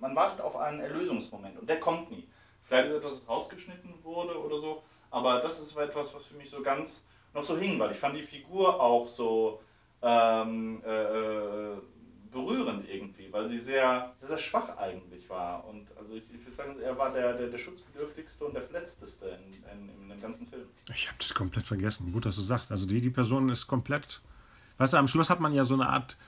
man 0.01 0.14
wartet 0.14 0.43
auf 0.43 0.55
einen 0.55 0.81
Erlösungsmoment 0.81 1.59
und 1.59 1.66
der 1.66 1.81
kommt 1.81 2.11
nie. 2.11 2.29
Vielleicht 2.62 2.91
ist 2.91 2.97
etwas, 2.97 3.20
das 3.20 3.29
rausgeschnitten 3.31 4.05
wurde 4.05 4.39
oder 4.39 4.61
so, 4.61 4.83
aber 5.11 5.41
das 5.41 5.59
ist 5.61 5.74
etwas, 5.76 6.14
was 6.14 6.26
für 6.26 6.37
mich 6.37 6.51
so 6.51 6.61
ganz 6.61 7.07
noch 7.33 7.43
so 7.43 7.57
hing, 7.57 7.79
weil 7.79 7.91
ich 7.91 7.97
fand 7.97 8.14
die 8.14 8.22
Figur 8.22 8.79
auch 8.83 9.09
so 9.09 9.62
ähm, 10.03 10.83
äh, 10.85 11.05
äh, 11.05 11.76
berührend 12.31 12.87
irgendwie, 12.87 13.33
weil 13.33 13.47
sie 13.47 13.59
sehr, 13.59 14.12
sehr, 14.14 14.29
sehr 14.29 14.39
schwach 14.39 14.76
eigentlich 14.76 15.31
war. 15.31 15.66
Und 15.66 15.89
also 15.97 16.12
ich, 16.14 16.24
ich 16.24 16.45
würde 16.45 16.55
sagen, 16.55 16.79
er 16.83 16.99
war 16.99 17.11
der, 17.11 17.33
der, 17.33 17.47
der 17.47 17.59
schutzbedürftigste 17.59 18.45
und 18.45 18.53
der 18.53 18.62
verletzteste 18.62 19.26
in, 19.29 19.55
in, 19.55 19.89
in 20.03 20.09
dem 20.11 20.20
ganzen 20.20 20.47
Film. 20.47 20.66
ich 20.91 21.09
habe 21.09 21.16
das 21.18 21.33
komplett 21.33 21.66
vergessen. 21.66 22.12
Gut, 22.12 22.26
dass 22.26 22.37
du 22.37 22.43
sagst. 22.43 22.70
Also 22.72 22.85
die, 22.85 23.01
die 23.01 23.09
Person 23.09 23.49
ist 23.49 23.66
komplett. 23.66 24.20
Weißt 24.76 24.93
du, 24.93 24.99
am 24.99 25.09
Schluss 25.09 25.31
hat 25.31 25.41
man 25.41 25.55
ja 25.55 25.64
so 25.64 25.72
eine 25.72 25.89
Art 25.89 26.18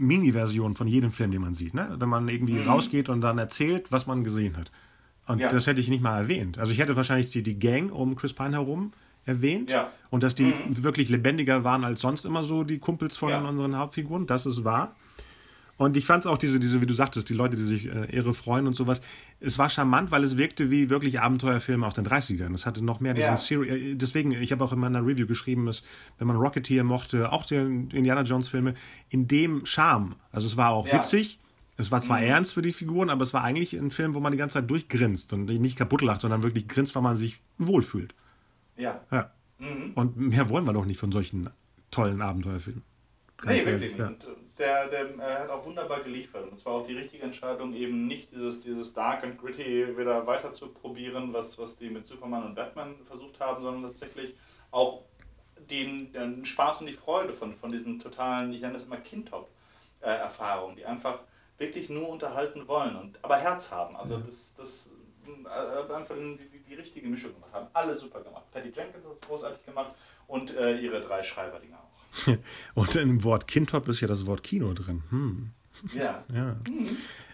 Mini-Version 0.00 0.74
von 0.74 0.86
jedem 0.86 1.12
Film, 1.12 1.30
den 1.30 1.42
man 1.42 1.54
sieht. 1.54 1.74
Ne? 1.74 1.94
Wenn 1.98 2.08
man 2.08 2.28
irgendwie 2.28 2.58
rausgeht 2.60 3.08
und 3.08 3.20
dann 3.20 3.38
erzählt, 3.38 3.92
was 3.92 4.06
man 4.06 4.24
gesehen 4.24 4.56
hat. 4.56 4.70
Und 5.26 5.38
Ja. 5.38 5.48
das 5.48 5.66
hätte 5.66 5.80
ich 5.80 5.88
nicht 5.88 6.02
mal 6.02 6.18
erwähnt. 6.18 6.58
Also 6.58 6.72
ich 6.72 6.78
hätte 6.78 6.96
wahrscheinlich 6.96 7.30
die, 7.30 7.42
die 7.42 7.58
Gang 7.58 7.92
um 7.92 8.16
Chris 8.16 8.32
Pine 8.32 8.52
herum 8.52 8.92
erwähnt. 9.26 9.70
Ja. 9.70 9.90
Und 10.08 10.22
dass 10.22 10.34
die 10.34 10.52
wirklich 10.68 11.08
lebendiger 11.10 11.62
waren 11.62 11.84
als 11.84 12.00
sonst 12.00 12.24
immer 12.24 12.42
so 12.42 12.64
die 12.64 12.78
Kumpels 12.78 13.16
von 13.16 13.28
Ja. 13.30 13.40
unseren 13.46 13.76
Hauptfiguren. 13.76 14.26
Das 14.26 14.46
ist 14.46 14.64
wahr. 14.64 14.94
Und 15.80 15.96
ich 15.96 16.04
fand 16.04 16.24
es 16.24 16.30
auch 16.30 16.36
diese, 16.36 16.60
diese, 16.60 16.82
wie 16.82 16.86
du 16.86 16.92
sagtest, 16.92 17.30
die 17.30 17.32
Leute, 17.32 17.56
die 17.56 17.62
sich 17.62 17.86
äh, 17.88 18.04
irre 18.14 18.34
freuen 18.34 18.66
und 18.66 18.74
sowas. 18.74 19.00
Es 19.40 19.56
war 19.56 19.70
charmant, 19.70 20.10
weil 20.10 20.22
es 20.22 20.36
wirkte 20.36 20.70
wie 20.70 20.90
wirklich 20.90 21.20
Abenteuerfilme 21.22 21.86
aus 21.86 21.94
den 21.94 22.06
30ern. 22.06 22.52
Es 22.52 22.66
hatte 22.66 22.84
noch 22.84 23.00
mehr 23.00 23.14
diesen 23.14 23.28
Ja. 23.30 23.36
Seri 23.38 23.92
äh, 23.92 23.94
Deswegen, 23.94 24.32
ich 24.32 24.52
habe 24.52 24.62
auch 24.62 24.74
in 24.74 24.78
meiner 24.78 25.00
Review 25.06 25.26
geschrieben, 25.26 25.64
dass, 25.64 25.82
wenn 26.18 26.26
man 26.26 26.36
Rocketeer 26.36 26.84
mochte, 26.84 27.32
auch 27.32 27.46
die 27.46 27.54
Indiana 27.54 28.24
Jones 28.24 28.48
Filme, 28.48 28.74
in 29.08 29.26
dem 29.26 29.64
Charme. 29.64 30.16
Also 30.32 30.48
es 30.48 30.58
war 30.58 30.68
auch 30.72 30.86
Ja. 30.86 30.98
witzig. 30.98 31.38
Es 31.78 31.90
war 31.90 32.02
zwar 32.02 32.20
ernst 32.20 32.52
für 32.52 32.60
die 32.60 32.74
Figuren, 32.74 33.08
aber 33.08 33.22
es 33.22 33.32
war 33.32 33.42
eigentlich 33.42 33.72
ein 33.72 33.90
Film, 33.90 34.12
wo 34.12 34.20
man 34.20 34.32
die 34.32 34.38
ganze 34.38 34.52
Zeit 34.60 34.68
durchgrinst 34.68 35.32
und 35.32 35.46
nicht 35.46 35.76
kaputt 35.78 36.02
lacht, 36.02 36.20
sondern 36.20 36.42
wirklich 36.42 36.68
grinst, 36.68 36.94
weil 36.94 37.00
man 37.02 37.16
sich 37.16 37.40
wohlfühlt. 37.56 38.14
Ja. 38.76 39.00
Ja. 39.10 39.30
Mhm. 39.58 39.92
Und 39.94 40.18
mehr 40.18 40.50
wollen 40.50 40.66
wir 40.66 40.74
doch 40.74 40.84
nicht 40.84 41.00
von 41.00 41.10
solchen 41.10 41.48
tollen 41.90 42.20
Abenteuerfilmen. 42.20 42.82
Ganz 43.38 43.50
Nee, 43.56 43.62
ehrlich, 43.62 43.80
wirklich 43.80 43.92
nicht. 44.10 44.24
ja. 44.24 44.30
Äh, 44.60 44.88
der, 44.88 44.88
der 44.88 45.18
äh, 45.18 45.42
hat 45.42 45.50
auch 45.50 45.64
wunderbar 45.64 46.00
geliefert. 46.00 46.44
Und 46.44 46.54
es 46.54 46.66
war 46.66 46.74
auch 46.74 46.86
die 46.86 46.96
richtige 46.96 47.22
Entscheidung, 47.22 47.72
eben 47.74 48.06
nicht 48.06 48.30
dieses, 48.30 48.60
dieses 48.60 48.92
Dark 48.92 49.24
and 49.24 49.40
Gritty 49.40 49.96
wieder 49.96 50.26
weiter 50.26 50.52
zu 50.52 50.72
probieren, 50.72 51.32
was, 51.32 51.58
was 51.58 51.76
die 51.76 51.90
mit 51.90 52.06
Superman 52.06 52.44
und 52.44 52.54
Batman 52.54 52.96
versucht 53.04 53.40
haben, 53.40 53.62
sondern 53.62 53.82
tatsächlich 53.82 54.34
auch 54.70 55.02
den, 55.70 56.12
den 56.12 56.44
Spaß 56.44 56.80
und 56.80 56.86
die 56.86 56.92
Freude 56.92 57.32
von, 57.32 57.54
von 57.54 57.72
diesen 57.72 57.98
totalen, 57.98 58.52
ich 58.52 58.60
nenne 58.60 58.76
es 58.76 58.84
immer 58.84 58.96
Kindtop-Erfahrungen, 58.96 60.76
die 60.76 60.84
einfach 60.84 61.20
wirklich 61.58 61.90
nur 61.90 62.08
unterhalten 62.08 62.68
wollen, 62.68 62.96
und, 62.96 63.22
aber 63.22 63.36
Herz 63.36 63.70
haben. 63.70 63.94
Also 63.96 64.18
das, 64.18 64.54
das 64.56 64.96
äh, 65.26 65.48
hat 65.48 65.90
einfach 65.90 66.16
die, 66.16 66.48
die, 66.48 66.60
die 66.60 66.74
richtige 66.74 67.08
Mischung 67.08 67.34
gemacht. 67.34 67.52
Haben 67.52 67.68
alle 67.72 67.94
super 67.94 68.20
gemacht. 68.22 68.50
Patty 68.50 68.68
Jenkins 68.68 69.04
hat 69.04 69.14
es 69.14 69.20
großartig 69.22 69.64
gemacht 69.64 69.92
und 70.26 70.56
äh, 70.56 70.78
ihre 70.78 71.00
drei 71.00 71.22
Schreiberdinger 71.22 71.78
auch. 71.78 71.89
Und 72.74 72.96
im 72.96 73.24
Wort 73.24 73.46
Kindtop 73.46 73.88
ist 73.88 74.00
ja 74.00 74.08
das 74.08 74.26
Wort 74.26 74.42
Kino 74.42 74.72
drin. 74.74 75.02
Hm. 75.10 75.50
Ja. 75.92 76.24
Ja. 76.34 76.56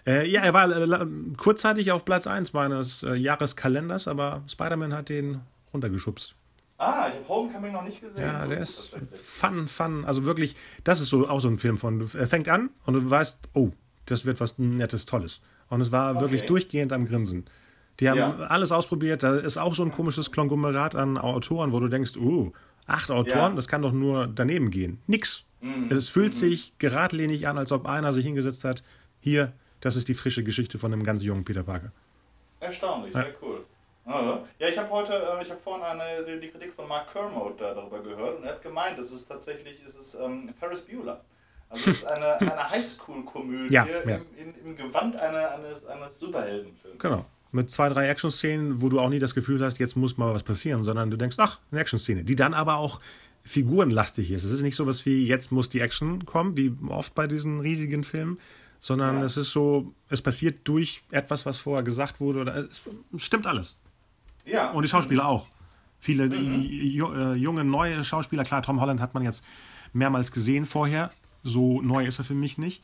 Äh, 0.05 0.29
ja, 0.29 0.41
er 0.41 0.53
war 0.53 0.71
äh, 0.71 1.05
kurzzeitig 1.35 1.91
auf 1.91 2.05
Platz 2.05 2.27
1 2.27 2.53
meines 2.53 3.03
äh, 3.03 3.13
Jahreskalenders, 3.15 4.07
aber 4.07 4.41
Spider-Man 4.47 4.93
hat 4.93 5.09
den 5.09 5.41
runtergeschubst. 5.73 6.33
Ah, 6.77 7.07
ich 7.09 7.15
habe 7.15 7.27
Homecoming 7.27 7.73
noch 7.73 7.83
nicht 7.83 7.99
gesehen. 7.99 8.21
Ja, 8.21 8.39
So 8.39 8.47
der 8.47 8.59
ist 8.59 8.95
fun, 9.21 9.67
fun. 9.67 10.05
Also 10.05 10.23
wirklich, 10.23 10.55
das 10.83 11.01
ist 11.01 11.09
so 11.09 11.27
auch 11.27 11.41
so 11.41 11.49
ein 11.49 11.59
Film 11.59 11.77
von, 11.77 12.07
er 12.13 12.27
fängt 12.27 12.47
an 12.47 12.69
und 12.85 12.93
du 12.93 13.09
weißt, 13.09 13.49
oh, 13.53 13.71
das 14.05 14.25
wird 14.25 14.39
was 14.39 14.57
Nettes, 14.57 15.05
Tolles. 15.05 15.41
Und 15.69 15.81
es 15.81 15.91
war 15.91 16.11
okay. 16.11 16.21
wirklich 16.21 16.45
durchgehend 16.45 16.93
am 16.93 17.05
Grinsen. 17.05 17.45
Die 17.99 18.09
haben 18.09 18.17
ja. 18.17 18.37
alles 18.47 18.71
ausprobiert. 18.71 19.23
Da 19.23 19.35
ist 19.35 19.57
auch 19.57 19.75
so 19.75 19.83
ein 19.83 19.91
komisches 19.91 20.31
Konglomerat 20.31 20.95
an 20.95 21.17
Autoren, 21.17 21.71
wo 21.71 21.79
du 21.79 21.87
denkst, 21.87 22.15
uh, 22.15 22.53
acht 22.87 23.11
Autoren, 23.11 23.51
ja. 23.51 23.55
das 23.55 23.67
kann 23.67 23.81
doch 23.81 23.91
nur 23.91 24.27
daneben 24.27 24.71
gehen. 24.71 24.99
Nix. 25.07 25.45
Mhm. 25.61 25.91
Es 25.91 26.09
fühlt 26.09 26.33
mhm. 26.33 26.37
sich 26.37 26.73
geradlinig 26.77 27.47
an, 27.47 27.57
als 27.57 27.71
ob 27.71 27.85
einer 27.85 28.13
sich 28.13 28.25
hingesetzt 28.25 28.63
hat. 28.63 28.83
Hier, 29.19 29.53
das 29.81 29.95
ist 29.95 30.07
die 30.07 30.13
frische 30.13 30.43
Geschichte 30.43 30.79
von 30.79 30.93
einem 30.93 31.03
ganz 31.03 31.23
jungen 31.23 31.45
Peter 31.45 31.63
Parker. 31.63 31.91
Erstaunlich, 32.59 33.13
ja. 33.13 33.23
sehr 33.23 33.33
cool. 33.41 33.65
Ja, 34.07 34.67
ich 34.69 34.77
habe 34.77 34.89
heute, 34.89 35.13
äh, 35.13 35.43
ich 35.43 35.51
habe 35.51 35.59
vorhin 35.59 35.83
eine, 35.83 36.39
die 36.39 36.47
Kritik 36.47 36.73
von 36.73 36.87
Mark 36.87 37.11
Kermode 37.11 37.55
darüber 37.57 37.99
gehört 38.01 38.37
und 38.37 38.45
er 38.45 38.53
hat 38.53 38.61
gemeint, 38.61 38.97
es 38.97 39.11
ist 39.11 39.27
tatsächlich, 39.27 39.83
es 39.85 39.97
ist 39.97 40.15
ähm, 40.15 40.49
Ferris 40.57 40.81
Bueller. 40.81 41.19
Also 41.69 41.89
es 41.89 41.97
ist 41.97 42.05
eine, 42.05 42.35
eine 42.39 42.69
Highschool-Komödie 42.69 43.73
ja, 43.73 43.85
ja. 43.85 44.15
im, 44.15 44.53
im, 44.63 44.77
Gewand 44.77 45.17
eine, 45.17 45.51
eines, 45.51 45.85
eines 45.85 46.19
Superheldenfilms. 46.19 46.99
Genau. 46.99 47.25
Mit 47.51 47.71
zwei, 47.71 47.89
drei 47.89 48.07
Action-Szenen, 48.09 48.81
wo 48.81 48.89
du 48.89 48.99
auch 48.99 49.09
nie 49.09 49.19
das 49.19 49.33
Gefühl 49.33 49.63
hast, 49.63 49.79
jetzt 49.79 49.95
muss 49.95 50.17
mal 50.17 50.33
was 50.33 50.43
passieren, 50.43 50.83
sondern 50.83 51.09
du 51.09 51.17
denkst, 51.17 51.37
ach, 51.39 51.59
eine 51.71 51.81
Action-Szene, 51.81 52.23
die 52.23 52.35
dann 52.35 52.53
aber 52.53 52.77
auch 52.77 52.99
figurenlastig 53.43 54.31
ist. 54.31 54.43
Es 54.43 54.51
ist 54.51 54.61
nicht 54.61 54.75
so 54.75 54.85
was 54.85 55.05
wie, 55.05 55.25
jetzt 55.25 55.51
muss 55.51 55.69
die 55.69 55.79
Action 55.79 56.25
kommen, 56.25 56.57
wie 56.57 56.73
oft 56.89 57.15
bei 57.15 57.27
diesen 57.27 57.61
riesigen 57.61 58.03
Filmen, 58.03 58.37
sondern 58.79 59.19
ja. 59.19 59.23
es 59.23 59.37
ist 59.37 59.51
so, 59.51 59.93
es 60.09 60.21
passiert 60.21 60.67
durch 60.67 61.03
etwas, 61.11 61.45
was 61.45 61.57
vorher 61.57 61.83
gesagt 61.83 62.19
wurde. 62.19 62.41
Oder 62.41 62.55
es 62.55 62.81
stimmt 63.17 63.47
alles. 63.47 63.77
Ja. 64.45 64.71
Und 64.71 64.83
die 64.83 64.89
Schauspieler 64.89 65.25
auch. 65.25 65.47
Viele 65.99 66.27
mhm. 66.27 66.65
Äh, 66.65 67.33
junge, 67.35 67.63
neue 67.63 68.03
Schauspieler, 68.03 68.43
klar, 68.43 68.61
Tom 68.61 68.81
Holland 68.81 68.99
hat 68.99 69.13
man 69.13 69.23
jetzt 69.23 69.43
mehrmals 69.93 70.31
gesehen 70.31 70.65
vorher. 70.65 71.11
So 71.43 71.81
neu 71.81 72.05
ist 72.05 72.19
er 72.19 72.25
für 72.25 72.35
mich 72.35 72.57
nicht. 72.57 72.83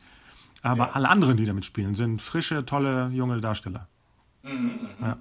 Aber 0.62 0.86
ja. 0.86 0.92
alle 0.92 1.10
anderen, 1.10 1.36
die 1.36 1.44
damit 1.44 1.64
spielen, 1.64 1.94
sind 1.94 2.22
frische, 2.22 2.64
tolle, 2.64 3.10
junge 3.12 3.40
Darsteller. 3.40 3.86
Mhm, 4.44 4.88
mhm. 4.98 5.04
Ja. 5.04 5.18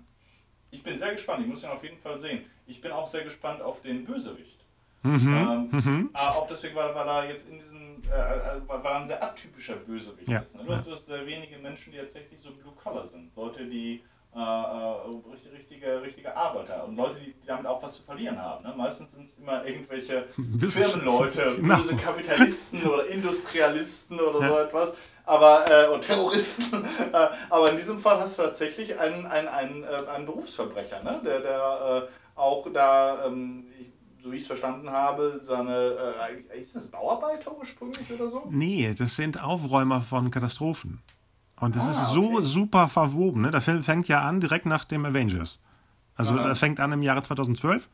Ich 0.71 0.83
bin 0.83 0.97
sehr 0.97 1.13
gespannt. 1.13 1.41
Ich 1.41 1.47
muss 1.47 1.63
ihn 1.63 1.69
auf 1.69 1.83
jeden 1.83 1.97
Fall 1.97 2.19
sehen. 2.19 2.45
Ich 2.67 2.81
bin 2.81 2.91
auch 2.91 3.07
sehr 3.07 3.23
gespannt 3.23 3.61
auf 3.61 3.81
den 3.81 4.05
Bösewicht. 4.05 4.59
Mhm. 5.03 5.33
Ähm, 5.33 5.69
mhm. 5.71 6.09
Auch 6.13 6.47
deswegen, 6.47 6.75
weil, 6.75 6.95
weil 6.95 7.07
er 7.07 7.29
jetzt 7.29 7.49
in 7.49 7.59
diesem, 7.59 8.01
äh, 8.03 8.57
äh 8.57 8.61
weil 8.67 8.85
er 8.85 8.95
ein 8.95 9.07
sehr 9.07 9.21
atypischer 9.21 9.75
Bösewicht 9.75 10.29
ja. 10.29 10.39
ist. 10.39 10.55
Ne? 10.55 10.63
Du, 10.65 10.73
hast, 10.73 10.87
du 10.87 10.91
hast 10.91 11.07
sehr 11.07 11.25
wenige 11.25 11.57
Menschen, 11.57 11.91
die 11.91 11.99
tatsächlich 11.99 12.39
so 12.39 12.51
Blue 12.51 12.73
Collar 12.73 13.05
sind. 13.05 13.35
Leute, 13.35 13.65
die 13.65 14.01
äh, 14.35 14.39
äh 14.39 15.53
richtige, 15.55 16.01
richtige 16.01 16.35
Arbeiter 16.35 16.85
und 16.85 16.95
Leute, 16.95 17.19
die 17.19 17.33
damit 17.45 17.65
auch 17.65 17.81
was 17.81 17.97
zu 17.97 18.03
verlieren 18.03 18.39
haben. 18.39 18.63
Ne? 18.63 18.73
Meistens 18.75 19.13
sind 19.13 19.25
es 19.25 19.37
immer 19.37 19.65
irgendwelche 19.65 20.23
Firmenleute, 20.69 21.55
genau. 21.57 21.77
böse 21.77 21.95
Kapitalisten 21.95 22.83
oder 22.87 23.07
Industrialisten 23.07 24.19
oder 24.19 24.39
ja. 24.39 24.47
so 24.47 24.57
etwas. 24.59 24.97
Aber, 25.25 25.65
äh, 25.69 25.93
und 25.93 26.01
Terroristen. 26.01 26.83
Äh, 27.13 27.29
aber 27.49 27.69
in 27.69 27.77
diesem 27.77 27.99
Fall 27.99 28.19
hast 28.19 28.39
du 28.39 28.43
tatsächlich 28.43 28.99
einen, 28.99 29.25
einen, 29.27 29.47
einen, 29.47 29.83
äh, 29.83 30.09
einen 30.09 30.25
Berufsverbrecher, 30.25 31.03
ne? 31.03 31.21
der, 31.23 31.41
der 31.41 32.07
auch 32.35 32.67
da, 32.73 33.25
ähm, 33.25 33.65
so 34.19 34.31
wie 34.31 34.37
ich 34.37 34.43
es 34.43 34.47
verstanden 34.47 34.89
habe, 34.89 35.39
seine, 35.41 36.15
äh, 36.51 36.59
ist 36.59 36.75
das 36.75 36.89
Bauarbeiter 36.89 37.55
ursprünglich 37.55 38.11
oder 38.11 38.29
so? 38.29 38.47
Nee, 38.49 38.93
das 38.97 39.15
sind 39.15 39.41
Aufräumer 39.43 40.01
von 40.01 40.31
Katastrophen. 40.31 41.01
Und 41.63 41.77
das 41.77 41.87
ah, 41.87 41.91
ist 41.91 42.11
so 42.11 42.33
okay. 42.33 42.45
super 42.45 42.89
verwoben. 42.89 43.43
Ne? 43.43 43.51
Der 43.51 43.61
Film 43.61 43.83
fängt 43.83 44.09
ja 44.09 44.21
an 44.21 44.41
direkt 44.41 44.65
nach 44.65 44.83
dem 44.83 45.05
Avengers. 45.05 45.59
Also 46.15 46.35
er 46.37 46.55
fängt 46.55 46.79
an 46.79 46.91
im 46.91 47.01
Jahre 47.01 47.21
2012. 47.21 47.89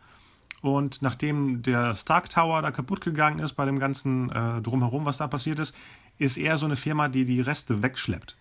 Und 0.61 1.01
nachdem 1.01 1.61
der 1.61 1.95
Stark 1.95 2.29
Tower 2.29 2.61
da 2.61 2.71
kaputt 2.71 3.01
gegangen 3.01 3.39
ist 3.39 3.53
bei 3.53 3.65
dem 3.65 3.79
ganzen 3.79 4.31
äh, 4.31 4.61
Drumherum, 4.61 5.05
was 5.05 5.17
da 5.17 5.27
passiert 5.27 5.59
ist, 5.59 5.75
ist 6.17 6.37
er 6.37 6.57
so 6.57 6.65
eine 6.65 6.75
Firma, 6.75 7.07
die 7.07 7.23
die 7.23 7.39
Reste 7.41 7.81
wegschleppt. 7.81 8.35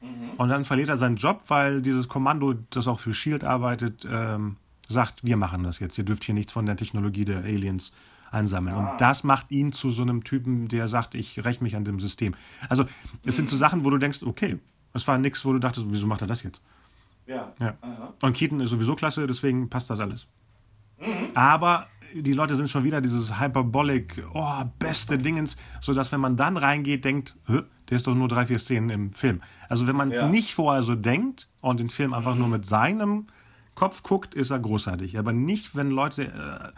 Mhm. 0.00 0.30
Und 0.38 0.48
dann 0.48 0.64
verliert 0.64 0.88
er 0.88 0.96
seinen 0.96 1.16
Job, 1.16 1.42
weil 1.48 1.82
dieses 1.82 2.08
Kommando, 2.08 2.54
das 2.70 2.86
auch 2.86 3.00
für 3.00 3.12
Shield 3.12 3.44
arbeitet, 3.44 4.06
ähm, 4.10 4.56
sagt, 4.88 5.24
wir 5.24 5.36
machen 5.36 5.64
das 5.64 5.80
jetzt. 5.80 5.98
Ihr 5.98 6.04
dürft 6.04 6.24
hier 6.24 6.34
nichts 6.34 6.52
von 6.52 6.64
der 6.64 6.76
Technologie 6.76 7.24
der 7.24 7.38
Aliens 7.38 7.92
einsammeln. 8.30 8.76
Ah. 8.76 8.92
Und 8.92 9.00
das 9.00 9.24
macht 9.24 9.50
ihn 9.50 9.72
zu 9.72 9.90
so 9.90 10.02
einem 10.02 10.24
Typen, 10.24 10.68
der 10.68 10.88
sagt, 10.88 11.14
ich 11.14 11.44
räche 11.44 11.62
mich 11.62 11.76
an 11.76 11.84
dem 11.84 12.00
System. 12.00 12.34
Also 12.68 12.84
es 13.24 13.36
sind 13.36 13.48
so 13.48 13.56
mhm. 13.56 13.60
Sachen, 13.60 13.84
wo 13.84 13.90
du 13.90 13.98
denkst, 13.98 14.22
okay, 14.22 14.58
es 14.94 15.06
war 15.06 15.18
nichts, 15.18 15.44
wo 15.44 15.52
du 15.52 15.58
dachtest, 15.58 15.86
wieso 15.90 16.06
macht 16.06 16.22
er 16.22 16.26
das 16.26 16.42
jetzt? 16.42 16.62
Ja. 17.26 17.52
ja. 17.60 17.76
Und 18.22 18.36
Keaton 18.36 18.60
ist 18.60 18.70
sowieso 18.70 18.94
klasse, 18.94 19.26
deswegen 19.26 19.68
passt 19.68 19.90
das 19.90 20.00
alles. 20.00 20.26
Mhm. 20.98 21.28
Aber 21.34 21.86
die 22.14 22.32
Leute 22.32 22.56
sind 22.56 22.70
schon 22.70 22.84
wieder 22.84 23.00
dieses 23.00 23.38
Hyperbolic, 23.38 24.24
oh, 24.32 24.64
beste 24.78 25.18
Dingens, 25.18 25.56
sodass, 25.80 26.10
wenn 26.12 26.20
man 26.20 26.36
dann 26.36 26.56
reingeht, 26.56 27.04
denkt, 27.04 27.36
der 27.46 27.96
ist 27.96 28.06
doch 28.06 28.14
nur 28.14 28.28
drei, 28.28 28.46
vier 28.46 28.58
Szenen 28.58 28.90
im 28.90 29.12
Film. 29.12 29.42
Also, 29.68 29.86
wenn 29.86 29.96
man 29.96 30.10
ja. 30.10 30.28
nicht 30.28 30.54
vorher 30.54 30.82
so 30.82 30.94
denkt 30.94 31.48
und 31.60 31.80
den 31.80 31.90
Film 31.90 32.14
einfach 32.14 32.34
mhm. 32.34 32.40
nur 32.40 32.48
mit 32.48 32.66
seinem 32.66 33.26
Kopf 33.74 34.02
guckt, 34.02 34.34
ist 34.34 34.50
er 34.50 34.58
großartig. 34.58 35.18
Aber 35.18 35.32
nicht, 35.32 35.76
wenn 35.76 35.90
Leute, 35.90 36.24
äh, 36.26 36.72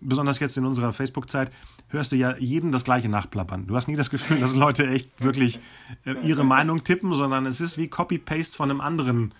besonders 0.00 0.38
jetzt 0.38 0.56
in 0.56 0.64
unserer 0.64 0.92
Facebook-Zeit, 0.92 1.50
hörst 1.88 2.12
du 2.12 2.16
ja 2.16 2.36
jeden 2.38 2.72
das 2.72 2.84
Gleiche 2.84 3.08
nachplappern. 3.08 3.66
Du 3.66 3.76
hast 3.76 3.88
nie 3.88 3.96
das 3.96 4.10
Gefühl, 4.10 4.40
dass 4.40 4.54
Leute 4.54 4.88
echt 4.88 5.22
wirklich 5.22 5.60
äh, 6.04 6.14
ihre 6.26 6.44
Meinung 6.44 6.84
tippen, 6.84 7.14
sondern 7.14 7.46
es 7.46 7.60
ist 7.60 7.78
wie 7.78 7.88
Copy-Paste 7.88 8.56
von 8.56 8.70
einem 8.70 8.80
anderen 8.80 9.32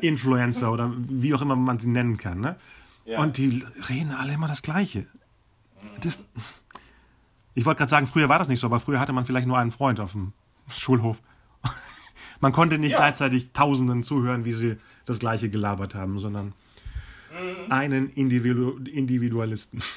Influencer 0.00 0.72
oder 0.72 0.92
wie 0.96 1.34
auch 1.34 1.42
immer 1.42 1.56
man 1.56 1.78
sie 1.78 1.88
nennen 1.88 2.16
kann. 2.16 2.40
Ne? 2.40 2.56
Ja. 3.04 3.20
Und 3.20 3.36
die 3.36 3.64
reden 3.88 4.12
alle 4.12 4.34
immer 4.34 4.48
das 4.48 4.62
Gleiche. 4.62 5.06
Das, 6.00 6.22
ich 7.54 7.64
wollte 7.64 7.78
gerade 7.78 7.90
sagen, 7.90 8.06
früher 8.06 8.28
war 8.28 8.38
das 8.38 8.48
nicht 8.48 8.60
so, 8.60 8.66
aber 8.66 8.80
früher 8.80 9.00
hatte 9.00 9.12
man 9.12 9.24
vielleicht 9.24 9.46
nur 9.46 9.58
einen 9.58 9.70
Freund 9.70 10.00
auf 10.00 10.12
dem 10.12 10.32
Schulhof. 10.68 11.20
man 12.40 12.52
konnte 12.52 12.78
nicht 12.78 12.92
ja. 12.92 12.98
gleichzeitig 12.98 13.52
Tausenden 13.52 14.02
zuhören, 14.02 14.44
wie 14.44 14.52
sie 14.52 14.76
das 15.04 15.18
gleiche 15.18 15.50
gelabert 15.50 15.94
haben, 15.94 16.18
sondern 16.18 16.52
mhm. 17.32 17.72
einen 17.72 18.12
Individu 18.12 18.78
Individualisten. 18.84 19.82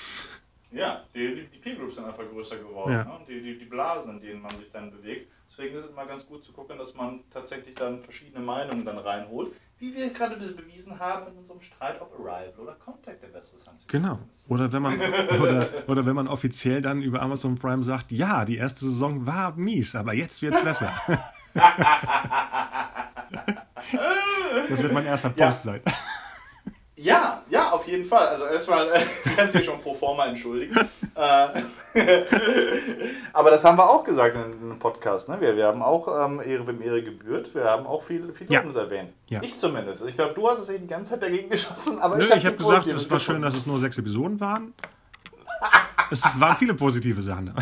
Ja, 0.72 1.06
die, 1.16 1.48
die, 1.54 1.58
P-Groups 1.60 1.96
sind 1.96 2.06
einfach 2.06 2.30
größer 2.30 2.58
geworden. 2.58 2.92
Ja. 2.92 3.06
Ne? 3.06 3.20
Die, 3.30 3.42
die, 3.42 3.58
die 3.58 3.64
Blasen, 3.64 4.16
in 4.16 4.20
denen 4.20 4.42
man 4.42 4.52
sich 4.58 4.70
dann 4.74 4.92
bewegt. 4.92 5.32
Deswegen 5.48 5.74
ist 5.74 5.86
es 5.86 5.92
immer 5.92 6.06
ganz 6.06 6.28
gut 6.28 6.44
zu 6.44 6.52
gucken, 6.52 6.78
dass 6.78 6.94
man 6.96 7.22
tatsächlich 7.32 7.76
dann 7.76 8.02
verschiedene 8.02 8.44
Meinungen 8.44 8.84
dann 8.84 8.98
reinholt. 8.98 9.54
Wie 9.80 9.96
wir 9.96 10.10
gerade 10.10 10.36
bewiesen 10.36 11.00
haben 11.00 11.32
in 11.32 11.38
unserem 11.38 11.62
Streit, 11.62 12.02
ob 12.02 12.12
Arrival 12.20 12.54
oder 12.62 12.74
Contact 12.74 13.24
der 13.24 13.28
bessere 13.28 13.58
Science 13.58 13.86
Genau. 13.88 14.20
Oder 14.50 14.70
wenn 14.74 14.82
man 14.82 15.00
oder, 15.40 15.70
oder 15.88 16.06
wenn 16.06 16.16
man 16.16 16.28
offiziell 16.28 16.82
dann 16.82 17.02
über 17.02 17.22
Amazon 17.22 17.56
Prime 17.58 17.86
sagt, 17.86 18.12
ja, 18.12 18.44
die 18.44 18.58
erste 18.58 18.84
Saison 18.84 19.26
war 19.26 19.56
mies, 19.56 19.96
aber 19.96 20.14
jetzt 20.14 20.42
wird 20.42 20.56
es 20.56 20.64
besser. 20.64 20.92
Das 24.70 24.82
wird 24.82 24.94
mein 24.94 25.06
erster 25.06 25.30
Post 25.30 25.40
ja. 25.40 25.52
sein. 25.52 25.82
Auf 27.86 27.92
jeden 27.92 28.06
Fall. 28.06 28.30
Also 28.30 28.46
erstmal 28.46 28.88
äh, 28.88 29.00
kannst 29.36 29.54
du 29.54 29.60
dich 29.60 29.68
schon 29.68 29.80
pro 29.80 29.94
forma 29.94 30.26
entschuldigen. 30.26 30.76
Äh, 31.16 31.62
aber 33.32 33.50
das 33.50 33.64
haben 33.64 33.78
wir 33.78 33.90
auch 33.90 34.04
gesagt 34.04 34.36
in 34.36 34.42
einem 34.42 34.80
Podcast. 34.80 35.30
Ne? 35.30 35.40
Wir, 35.40 35.56
wir 35.56 35.66
haben 35.66 35.82
auch 35.82 36.10
ähm, 36.26 36.42
Ehre, 36.46 36.68
wem 36.68 36.82
Ehre 36.82 37.02
gebührt. 37.02 37.56
Wir 37.56 37.64
haben 37.64 37.88
auch 37.88 38.04
viel, 38.04 38.34
viel 38.34 38.52
ja. 38.52 38.60
erwähnt. 38.60 39.14
Ja. 39.30 39.42
Ich 39.42 39.56
zumindest. 39.56 40.06
Ich 40.06 40.16
glaube, 40.16 40.34
du 40.34 40.50
hast 40.50 40.60
es 40.60 40.68
die 40.68 40.86
ganze 40.88 41.12
Zeit 41.12 41.24
dagegen 41.24 41.50
geschossen. 41.50 42.00
Aber 42.00 42.18
Nö, 42.18 42.26
ich 42.26 42.32
habe 42.32 42.48
hab 42.48 42.58
gesagt, 42.58 42.88
es 42.88 43.10
war 43.10 43.20
schön, 43.20 43.42
dass 43.42 43.56
es 43.56 43.66
nur 43.66 43.80
sechs 43.80 43.98
Episoden 43.98 44.42
waren. 44.42 44.74
es 46.12 46.22
waren 46.38 46.58
viele 46.58 46.74
positive 46.74 47.22
Sachen. 47.22 47.54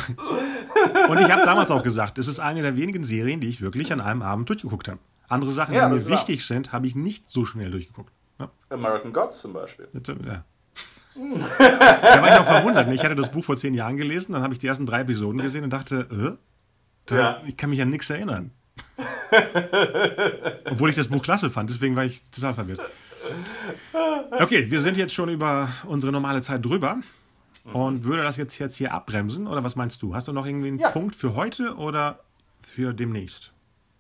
Und 1.09 1.19
ich 1.19 1.30
habe 1.30 1.43
damals 1.45 1.69
auch 1.69 1.84
gesagt, 1.84 2.17
es 2.17 2.28
ist 2.28 2.39
eine 2.39 2.63
der 2.63 2.76
wenigen 2.76 3.03
Serien, 3.03 3.39
die 3.39 3.49
ich 3.49 3.61
wirklich 3.61 3.93
an 3.93 4.01
einem 4.01 4.24
Abend 4.24 4.49
durchgeguckt 4.49 4.88
habe. 4.88 4.97
Andere 5.30 5.51
Sachen, 5.51 5.76
ja, 5.76 5.88
die 5.88 5.93
mir 5.93 6.05
wichtig 6.07 6.43
sind, 6.43 6.71
habe 6.71 6.88
ich 6.88 6.95
nicht 6.95 7.30
so 7.30 7.45
schnell 7.45 7.69
durchgeguckt. 7.69 8.11
Ja. 8.39 8.51
American 8.69 9.13
Gods 9.13 9.41
zum 9.41 9.53
Beispiel. 9.53 9.88
Ja. 9.93 10.43
da 11.15 12.21
war 12.21 12.27
ich 12.27 12.39
auch 12.39 12.45
verwundert. 12.45 12.91
Ich 12.91 13.03
hatte 13.03 13.15
das 13.15 13.31
Buch 13.31 13.43
vor 13.43 13.55
zehn 13.55 13.73
Jahren 13.73 13.97
gelesen, 13.97 14.34
dann 14.34 14.41
habe 14.41 14.53
ich 14.53 14.59
die 14.59 14.67
ersten 14.67 14.86
drei 14.86 15.01
Episoden 15.01 15.41
gesehen 15.41 15.63
und 15.63 15.69
dachte, 15.69 16.38
äh, 17.09 17.15
ja. 17.15 17.41
ich 17.45 17.55
kann 17.55 17.69
mich 17.69 17.81
an 17.81 17.89
nichts 17.89 18.09
erinnern. 18.09 18.51
Obwohl 20.71 20.89
ich 20.89 20.95
das 20.95 21.07
Buch 21.07 21.21
klasse 21.21 21.51
fand, 21.51 21.69
deswegen 21.69 21.95
war 21.95 22.05
ich 22.05 22.29
total 22.31 22.55
verwirrt. 22.55 22.81
Okay, 24.31 24.69
wir 24.71 24.81
sind 24.81 24.97
jetzt 24.97 25.13
schon 25.13 25.29
über 25.29 25.69
unsere 25.86 26.11
normale 26.11 26.41
Zeit 26.41 26.65
drüber. 26.65 26.97
Und 27.71 28.03
würde 28.03 28.23
das 28.23 28.36
jetzt, 28.38 28.57
jetzt 28.59 28.75
hier 28.75 28.93
abbremsen? 28.93 29.47
Oder 29.47 29.63
was 29.63 29.75
meinst 29.75 30.01
du? 30.01 30.13
Hast 30.13 30.27
du 30.27 30.34
noch 30.34 30.45
irgendwie 30.45 30.67
einen 30.67 30.79
ja. 30.79 30.89
Punkt 30.89 31.15
für 31.15 31.34
heute 31.36 31.75
oder 31.75 32.19
für 32.59 32.93
demnächst? 32.93 33.53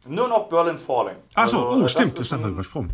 Nur 0.05 0.27
noch 0.27 0.49
Berlin 0.49 0.77
Falling. 0.77 1.15
Achso, 1.33 1.69
also, 1.69 1.83
oh, 1.85 1.87
stimmt, 1.87 2.19
das 2.19 2.29
haben 2.31 2.43
wir 2.43 2.49
übersprungen. 2.49 2.91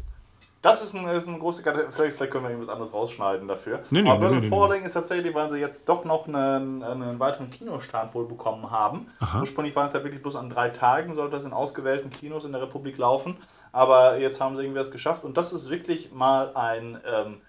Das 0.62 0.84
ist 0.84 0.93
ein, 0.93 1.07
ist 1.07 1.28
ein 1.28 1.39
große 1.39 1.64
Kategorie. 1.64 1.91
Vielleicht, 1.91 2.18
vielleicht 2.18 2.32
können 2.34 2.43
wir 2.43 2.49
irgendwas 2.49 2.70
anderes 2.74 2.93
rausschneiden 2.93 3.47
dafür. 3.47 3.82
Nee, 3.91 4.01
nee, 4.01 4.10
Aber 4.10 4.20
Berlin 4.20 4.39
nee, 4.39 4.49
Falling 4.49 4.84
ist 4.84 4.93
tatsächlich, 4.93 5.34
weil 5.34 5.49
sie 5.49 5.60
jetzt 5.60 5.88
doch 5.88 6.03
noch 6.03 6.28
einen, 6.28 6.84
einen 6.84 7.20
weiteren 7.20 7.49
Kinostart 7.49 8.14
wohl 8.14 8.28
bekommen 8.28 8.70
haben. 8.70 9.07
Aha. 9.22 9.39
Ursprünglich 9.39 9.74
war 9.78 9.86
es 9.86 9.93
ja 9.93 10.03
wirklich 10.03 10.22
bloß 10.22 10.36
an 10.36 10.49
drei 10.49 10.68
Tagen, 10.68 11.14
sollte 11.14 11.32
das 11.32 11.45
in 11.45 11.53
ausgewählten 11.53 12.10
Kinos 12.10 12.43
in 12.43 12.51
der 12.51 12.62
Republik 12.62 12.97
laufen. 12.97 13.38
Aber 13.72 14.20
jetzt 14.20 14.41
haben 14.41 14.57
sie 14.57 14.64
irgendwie 14.64 14.80
das 14.80 14.91
geschafft. 14.91 15.24
Und 15.24 15.38
das 15.38 15.53
ist 15.53 15.70
wirklich 15.70 16.12
mal 16.12 16.53
ein 16.55 16.99
ähm, 17.05 17.41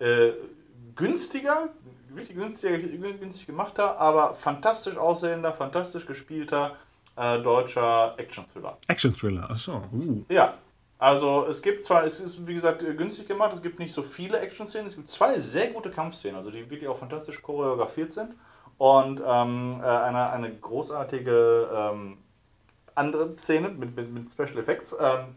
äh, 0.00 0.32
günstiger, 0.96 1.68
wirklich 2.08 2.36
günstiger, 2.36 2.78
günstig 2.78 3.46
gemachter, 3.46 4.00
aber 4.00 4.34
fantastisch 4.34 4.96
aussehender, 4.96 5.52
fantastisch 5.52 6.04
gespielter 6.04 6.74
äh, 7.16 7.40
deutscher 7.42 8.14
Action-Thriller. 8.16 8.76
Action-Thriller, 8.88 9.50
achso. 9.50 9.82
Uh. 9.92 10.24
Ja, 10.28 10.54
also 10.98 11.46
es 11.46 11.62
gibt 11.62 11.84
zwar, 11.84 12.04
es 12.04 12.20
ist 12.20 12.46
wie 12.46 12.54
gesagt 12.54 12.80
günstig 12.96 13.28
gemacht, 13.28 13.52
es 13.52 13.62
gibt 13.62 13.78
nicht 13.78 13.92
so 13.92 14.02
viele 14.02 14.38
Action-Szenen, 14.38 14.86
es 14.86 14.96
gibt 14.96 15.10
zwei 15.10 15.38
sehr 15.38 15.68
gute 15.68 15.90
Kampfszenen, 15.90 16.36
also 16.36 16.50
die 16.50 16.70
wirklich 16.70 16.88
auch 16.88 16.96
fantastisch 16.96 17.42
choreografiert 17.42 18.12
sind 18.12 18.34
und 18.78 19.22
ähm, 19.24 19.72
äh, 19.82 19.86
eine, 19.86 20.30
eine 20.30 20.54
großartige 20.54 21.68
ähm, 21.72 22.18
andere 22.94 23.36
Szene 23.36 23.68
mit, 23.68 23.94
mit, 23.94 24.10
mit 24.10 24.30
Special 24.30 24.58
Effects. 24.58 24.96
Ähm, 24.98 25.36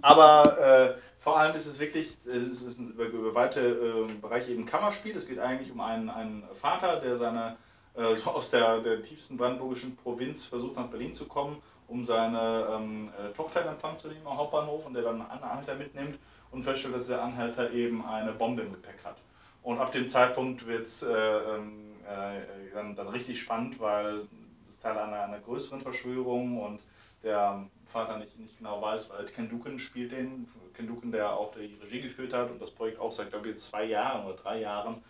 aber 0.00 0.58
äh, 0.58 0.94
vor 1.18 1.38
allem 1.38 1.54
ist 1.54 1.66
es 1.66 1.78
wirklich, 1.78 2.18
es 2.26 2.62
ist 2.62 2.78
ein 2.78 2.90
über, 2.90 3.04
über 3.04 3.34
weite 3.34 3.60
äh, 3.60 4.12
Bereiche 4.20 4.52
eben 4.52 4.66
Kammerspiel. 4.66 5.16
Es 5.16 5.26
geht 5.26 5.38
eigentlich 5.38 5.72
um 5.72 5.80
einen, 5.80 6.10
einen 6.10 6.44
Vater, 6.52 7.00
der 7.00 7.16
seine 7.16 7.56
äh, 7.94 8.14
so 8.14 8.30
aus 8.30 8.50
der, 8.50 8.80
der 8.80 9.02
tiefsten 9.02 9.36
brandenburgischen 9.36 9.96
Provinz 9.96 10.44
versucht 10.44 10.76
nach 10.76 10.88
Berlin 10.88 11.14
zu 11.14 11.26
kommen, 11.26 11.62
um 11.88 12.04
seine 12.04 12.68
ähm, 12.70 13.10
äh, 13.18 13.32
Tochter 13.32 13.62
in 13.62 13.68
Empfang 13.68 13.98
zu 13.98 14.08
nehmen 14.08 14.26
am 14.26 14.38
Hauptbahnhof 14.38 14.86
und 14.86 14.94
der 14.94 15.02
dann 15.02 15.20
einen 15.20 15.42
Anhalter 15.42 15.74
mitnimmt 15.74 16.18
und 16.50 16.62
feststellt, 16.62 16.94
dass 16.94 17.08
der 17.08 17.22
Anhalter 17.22 17.72
eben 17.72 18.04
eine 18.04 18.32
Bombe 18.32 18.62
im 18.62 18.72
Gepäck 18.72 19.04
hat. 19.04 19.16
Und 19.62 19.78
ab 19.78 19.92
dem 19.92 20.08
Zeitpunkt 20.08 20.66
wird 20.66 20.86
es 20.86 21.02
äh, 21.02 21.14
ähm, 21.14 21.94
äh, 22.06 22.72
dann, 22.74 22.94
dann, 22.94 23.08
richtig 23.08 23.40
spannend, 23.40 23.80
weil 23.80 24.26
das 24.66 24.80
Teil 24.80 24.98
einer, 24.98 25.22
einer 25.22 25.40
größeren 25.40 25.80
Verschwörung 25.80 26.60
und 26.60 26.80
der 27.22 27.66
Vater 27.86 28.18
nicht, 28.18 28.38
nicht 28.38 28.58
genau 28.58 28.82
weiß, 28.82 29.10
weil 29.10 29.24
Ken 29.26 29.48
Duken 29.48 29.78
spielt 29.78 30.12
den, 30.12 30.46
Ken 30.74 30.86
Duken, 30.86 31.12
der 31.12 31.32
auch 31.32 31.52
die 31.52 31.78
Regie 31.82 32.02
geführt 32.02 32.34
hat 32.34 32.50
und 32.50 32.60
das 32.60 32.70
Projekt 32.70 32.98
auch 32.98 33.10
seit, 33.10 33.30
glaube 33.30 33.48
ich, 33.48 33.56
zwei 33.56 33.84
Jahren 33.84 34.26
oder 34.26 34.36
drei 34.36 34.60
Jahren 34.60 35.02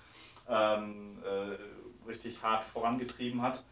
ähm, 0.49 1.09
äh, 1.25 2.09
richtig 2.09 2.43
hart 2.43 2.63
vorangetrieben 2.63 3.43
hat. 3.43 3.63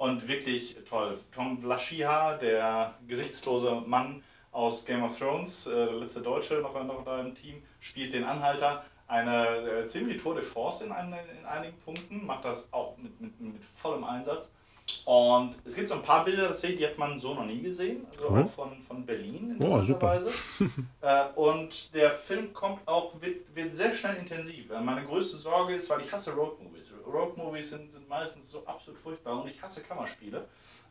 Und 0.00 0.26
wirklich 0.28 0.78
toll. 0.88 1.18
Tom 1.30 1.60
Vlaschiha, 1.60 2.38
der 2.38 2.94
gesichtslose 3.06 3.82
Mann 3.86 4.24
aus 4.50 4.86
Game 4.86 5.02
of 5.02 5.18
Thrones, 5.18 5.66
äh, 5.66 5.74
der 5.74 5.96
letzte 5.96 6.22
Deutsche 6.22 6.54
noch, 6.54 6.72
noch 6.84 7.04
da 7.04 7.20
im 7.20 7.34
Team, 7.34 7.62
spielt 7.80 8.14
den 8.14 8.24
Anhalter. 8.24 8.82
Eine 9.08 9.58
äh, 9.58 9.84
ziemlich 9.84 10.22
Tour 10.22 10.36
de 10.36 10.42
Force 10.42 10.80
in, 10.80 10.90
ein, 10.90 11.14
in 11.38 11.44
einigen 11.44 11.76
Punkten, 11.80 12.24
macht 12.24 12.46
das 12.46 12.72
auch 12.72 12.96
mit, 12.96 13.20
mit, 13.20 13.38
mit 13.42 13.62
vollem 13.62 14.04
Einsatz. 14.04 14.54
Und 15.04 15.56
es 15.64 15.74
gibt 15.74 15.88
so 15.88 15.94
ein 15.94 16.02
paar 16.02 16.24
Bilder 16.24 16.48
tatsächlich, 16.48 16.80
die 16.80 16.86
hat 16.86 16.98
man 16.98 17.18
so 17.18 17.34
noch 17.34 17.44
nie 17.44 17.60
gesehen, 17.60 18.06
also 18.16 18.30
mhm. 18.30 18.42
auch 18.42 18.48
von, 18.48 18.82
von 18.82 19.06
Berlin 19.06 19.56
in 19.58 19.66
oh, 19.66 19.82
super. 19.82 20.08
Weise. 20.08 20.30
äh, 21.00 21.24
und 21.34 21.94
der 21.94 22.10
Film 22.10 22.52
kommt 22.52 22.86
auch, 22.86 23.20
wird, 23.20 23.54
wird 23.54 23.74
sehr 23.74 23.94
schnell 23.94 24.16
intensiv. 24.16 24.70
Äh, 24.70 24.80
meine 24.80 25.04
größte 25.04 25.36
Sorge 25.36 25.74
ist, 25.74 25.90
weil 25.90 26.00
ich 26.00 26.12
hasse 26.12 26.34
Roadmovies. 26.34 26.92
Roadmovies 27.06 27.70
sind, 27.70 27.92
sind 27.92 28.08
meistens 28.08 28.50
so 28.50 28.66
absolut 28.66 29.00
furchtbar 29.00 29.40
und 29.40 29.48
ich 29.48 29.62
hasse 29.62 29.82
Kammerspiele. 29.82 30.46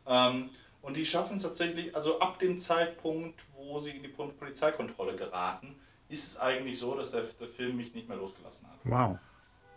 Ähm, 0.06 0.50
und 0.82 0.96
die 0.96 1.04
schaffen 1.04 1.36
es 1.36 1.42
tatsächlich, 1.42 1.94
also 1.94 2.20
ab 2.20 2.38
dem 2.38 2.58
Zeitpunkt, 2.58 3.40
wo 3.52 3.78
sie 3.78 3.90
in 3.90 4.02
die 4.02 4.08
Polizeikontrolle 4.08 5.14
geraten, 5.14 5.76
ist 6.08 6.26
es 6.26 6.40
eigentlich 6.40 6.78
so, 6.78 6.96
dass 6.96 7.12
der, 7.12 7.22
der 7.38 7.48
Film 7.48 7.76
mich 7.76 7.94
nicht 7.94 8.08
mehr 8.08 8.16
losgelassen 8.16 8.68
hat. 8.68 8.78
Wow. 8.84 9.18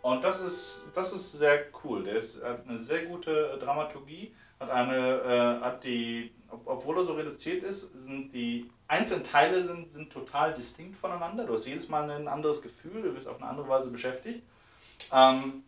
Und 0.04 0.22
das 0.22 0.42
ist, 0.42 0.92
das 0.94 1.14
ist 1.14 1.32
sehr 1.32 1.64
cool. 1.82 2.04
Der 2.04 2.16
ist, 2.16 2.44
hat 2.44 2.68
eine 2.68 2.78
sehr 2.78 3.06
gute 3.06 3.56
Dramaturgie, 3.58 4.34
hat 4.60 4.68
eine, 4.68 4.98
äh, 4.98 5.64
hat 5.64 5.82
die, 5.82 6.30
obwohl 6.66 6.98
er 6.98 7.04
so 7.04 7.14
reduziert 7.14 7.64
ist, 7.64 7.98
sind 8.04 8.30
die 8.34 8.70
einzelnen 8.86 9.24
Teile 9.24 9.64
sind, 9.64 9.90
sind 9.90 10.12
total 10.12 10.52
distinkt 10.52 10.98
voneinander. 10.98 11.46
Du 11.46 11.54
hast 11.54 11.66
jedes 11.66 11.88
Mal 11.88 12.10
ein 12.10 12.28
anderes 12.28 12.60
Gefühl, 12.60 13.00
du 13.00 13.14
bist 13.14 13.26
auf 13.26 13.40
eine 13.40 13.48
andere 13.48 13.66
Weise 13.66 13.90
beschäftigt. 13.90 14.42
Ähm, 15.10 15.64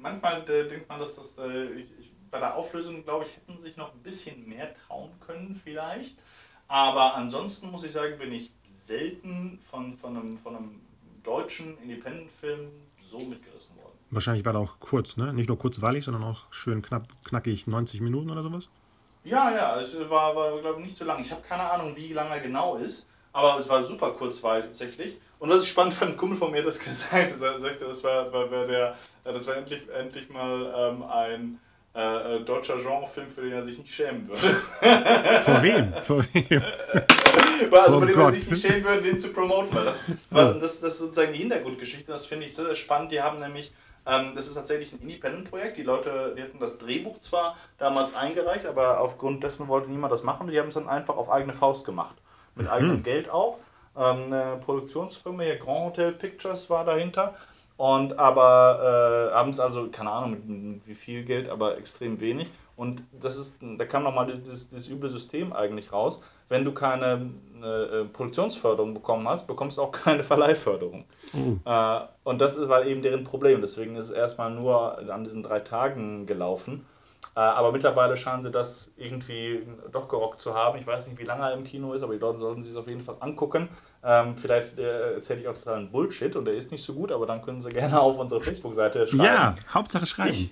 manchmal 0.00 0.42
äh, 0.50 0.66
denkt 0.66 0.88
man, 0.88 0.98
dass 0.98 1.14
das, 1.14 1.38
äh, 1.38 1.66
ich, 1.74 1.86
ich, 2.00 2.12
bei 2.32 2.40
der 2.40 2.56
Auflösung, 2.56 3.04
glaube 3.04 3.26
ich, 3.26 3.36
hätten 3.36 3.60
sich 3.60 3.76
noch 3.76 3.94
ein 3.94 4.02
bisschen 4.02 4.48
mehr 4.48 4.74
trauen 4.74 5.12
können, 5.20 5.54
vielleicht. 5.54 6.18
Aber 6.66 7.14
ansonsten 7.14 7.70
muss 7.70 7.84
ich 7.84 7.92
sagen, 7.92 8.18
bin 8.18 8.32
ich 8.32 8.50
selten 8.64 9.60
von, 9.60 9.94
von, 9.94 10.16
einem, 10.16 10.36
von 10.36 10.56
einem 10.56 10.80
deutschen 11.22 11.78
Independent-Film 11.78 12.72
so 13.10 13.18
mitgerissen 13.18 13.76
worden. 13.76 13.96
Wahrscheinlich 14.10 14.44
war 14.44 14.54
er 14.54 14.60
auch 14.60 14.78
kurz, 14.80 15.16
ne? 15.16 15.32
Nicht 15.32 15.48
nur 15.48 15.58
kurzweilig, 15.58 16.04
sondern 16.04 16.24
auch 16.24 16.44
schön 16.50 16.82
knapp, 16.82 17.08
knackig 17.24 17.66
90 17.66 18.00
Minuten 18.00 18.30
oder 18.30 18.42
sowas? 18.42 18.68
Ja, 19.24 19.50
ja, 19.50 19.80
es 19.80 19.98
war, 20.08 20.36
war 20.36 20.60
glaube 20.60 20.80
ich, 20.80 20.86
nicht 20.86 20.96
so 20.96 21.04
lang. 21.04 21.20
Ich 21.20 21.32
habe 21.32 21.42
keine 21.42 21.62
Ahnung, 21.62 21.96
wie 21.96 22.12
lange 22.12 22.30
er 22.30 22.40
genau 22.40 22.76
ist, 22.76 23.08
aber 23.32 23.58
es 23.58 23.68
war 23.68 23.82
super 23.82 24.12
kurzweilig 24.12 24.66
tatsächlich. 24.66 25.18
Und 25.38 25.50
was 25.50 25.62
ich 25.62 25.68
spannend 25.68 25.94
fand, 25.94 26.12
ein 26.12 26.16
Kumpel 26.16 26.38
von 26.38 26.52
mir 26.52 26.58
hat 26.58 26.66
das 26.66 26.78
gesagt, 26.84 27.32
er 27.40 27.58
sagte, 27.58 27.84
das 27.84 28.04
war, 28.04 28.32
war, 28.32 28.50
war 28.50 28.66
der, 28.66 28.96
das 29.24 29.46
war 29.46 29.56
endlich, 29.56 29.82
endlich 29.90 30.30
mal 30.30 30.72
ähm, 30.76 31.02
ein 31.02 31.60
äh, 31.94 32.36
äh, 32.36 32.44
deutscher 32.44 32.76
Genrefilm, 32.76 33.28
für 33.28 33.42
den 33.42 33.52
er 33.52 33.64
sich 33.64 33.78
nicht 33.78 33.92
schämen 33.92 34.28
würde. 34.28 34.54
Vor 35.44 35.62
wem? 35.62 35.92
Vor 36.02 36.24
wem? 36.32 36.62
also, 37.72 37.98
vor 37.98 38.06
dem 38.06 38.18
er 38.18 38.32
sich 38.32 38.50
nicht 38.50 38.66
schämen 38.66 38.84
würde, 38.84 39.02
den 39.02 39.18
zu 39.18 39.32
promoten. 39.32 39.74
Weil 39.74 39.84
das, 39.84 40.04
weil 40.30 40.58
das, 40.58 40.80
das 40.80 40.94
ist 40.94 40.98
sozusagen 40.98 41.32
die 41.32 41.38
Hintergrundgeschichte, 41.38 42.10
das 42.10 42.26
finde 42.26 42.46
ich 42.46 42.54
sehr, 42.54 42.66
sehr 42.66 42.74
spannend. 42.74 43.12
Die 43.12 43.20
haben 43.20 43.38
nämlich, 43.38 43.72
ähm, 44.06 44.32
das 44.34 44.48
ist 44.48 44.54
tatsächlich 44.54 44.92
ein 44.92 45.00
Independent-Projekt. 45.00 45.76
Die 45.76 45.82
Leute, 45.82 46.34
die 46.36 46.42
hatten 46.42 46.58
das 46.58 46.78
Drehbuch 46.78 47.20
zwar 47.20 47.56
damals 47.78 48.14
eingereicht, 48.14 48.66
aber 48.66 49.00
aufgrund 49.00 49.42
dessen 49.42 49.68
wollte 49.68 49.90
niemand 49.90 50.12
das 50.12 50.22
machen. 50.22 50.48
Die 50.48 50.58
haben 50.58 50.68
es 50.68 50.74
dann 50.74 50.88
einfach 50.88 51.16
auf 51.16 51.30
eigene 51.30 51.52
Faust 51.52 51.84
gemacht. 51.84 52.16
Mit 52.54 52.66
mhm. 52.66 52.72
eigenem 52.72 53.02
Geld 53.02 53.30
auch. 53.30 53.58
Ähm, 53.96 54.24
eine 54.24 54.58
Produktionsfirma 54.64 55.42
hier, 55.42 55.56
Grand 55.56 55.86
Hotel 55.86 56.12
Pictures 56.12 56.68
war 56.70 56.84
dahinter. 56.84 57.34
Und 57.76 58.18
aber 58.18 59.30
äh, 59.30 59.34
haben 59.34 59.50
es 59.50 59.60
also, 59.60 59.88
keine 59.88 60.10
Ahnung, 60.10 60.30
mit, 60.30 60.86
wie 60.86 60.94
viel 60.94 61.24
Geld, 61.24 61.48
aber 61.48 61.76
extrem 61.76 62.20
wenig. 62.20 62.50
Und 62.74 63.02
das 63.12 63.36
ist, 63.36 63.58
da 63.60 63.84
kam 63.84 64.02
nochmal 64.02 64.26
das, 64.26 64.68
das 64.70 64.88
üble 64.88 65.10
System 65.10 65.52
eigentlich 65.52 65.92
raus. 65.92 66.22
Wenn 66.48 66.64
du 66.64 66.72
keine 66.72 67.30
äh, 67.62 68.04
Produktionsförderung 68.04 68.94
bekommen 68.94 69.28
hast, 69.28 69.46
bekommst 69.46 69.78
du 69.78 69.82
auch 69.82 69.92
keine 69.92 70.22
Verleihförderung. 70.22 71.04
Mhm. 71.32 71.60
Äh, 71.64 72.00
und 72.24 72.40
das 72.40 72.56
ist, 72.56 72.68
war 72.68 72.84
eben 72.84 73.02
deren 73.02 73.24
Problem. 73.24 73.60
Deswegen 73.60 73.96
ist 73.96 74.06
es 74.06 74.10
erstmal 74.12 74.50
nur 74.50 74.98
an 75.10 75.24
diesen 75.24 75.42
drei 75.42 75.60
Tagen 75.60 76.26
gelaufen. 76.26 76.86
Äh, 77.34 77.40
aber 77.40 77.72
mittlerweile 77.72 78.16
scheinen 78.16 78.42
sie 78.42 78.50
das 78.50 78.92
irgendwie 78.96 79.66
doch 79.92 80.08
gerockt 80.08 80.40
zu 80.40 80.54
haben. 80.54 80.78
Ich 80.78 80.86
weiß 80.86 81.08
nicht, 81.08 81.18
wie 81.18 81.24
lange 81.24 81.42
er 81.42 81.52
im 81.52 81.64
Kino 81.64 81.92
ist, 81.92 82.02
aber 82.02 82.14
die 82.14 82.18
Leute 82.18 82.38
sollten 82.38 82.62
sich 82.62 82.72
es 82.72 82.78
auf 82.78 82.88
jeden 82.88 83.02
Fall 83.02 83.16
angucken. 83.20 83.68
Ähm, 84.02 84.36
vielleicht 84.36 84.78
äh, 84.78 85.14
erzähle 85.14 85.40
ich 85.40 85.48
auch 85.48 85.54
totalen 85.54 85.90
Bullshit 85.90 86.34
und 86.36 86.44
der 86.44 86.54
ist 86.54 86.72
nicht 86.72 86.82
so 86.82 86.94
gut, 86.94 87.12
aber 87.12 87.26
dann 87.26 87.42
können 87.42 87.60
Sie 87.60 87.70
gerne 87.72 88.00
auf 88.00 88.18
unsere 88.18 88.40
Facebook-Seite 88.40 89.06
schreiben. 89.06 89.24
Ja, 89.24 89.54
Hauptsache 89.72 90.06
schreiben. 90.06 90.30
Ich, 90.30 90.50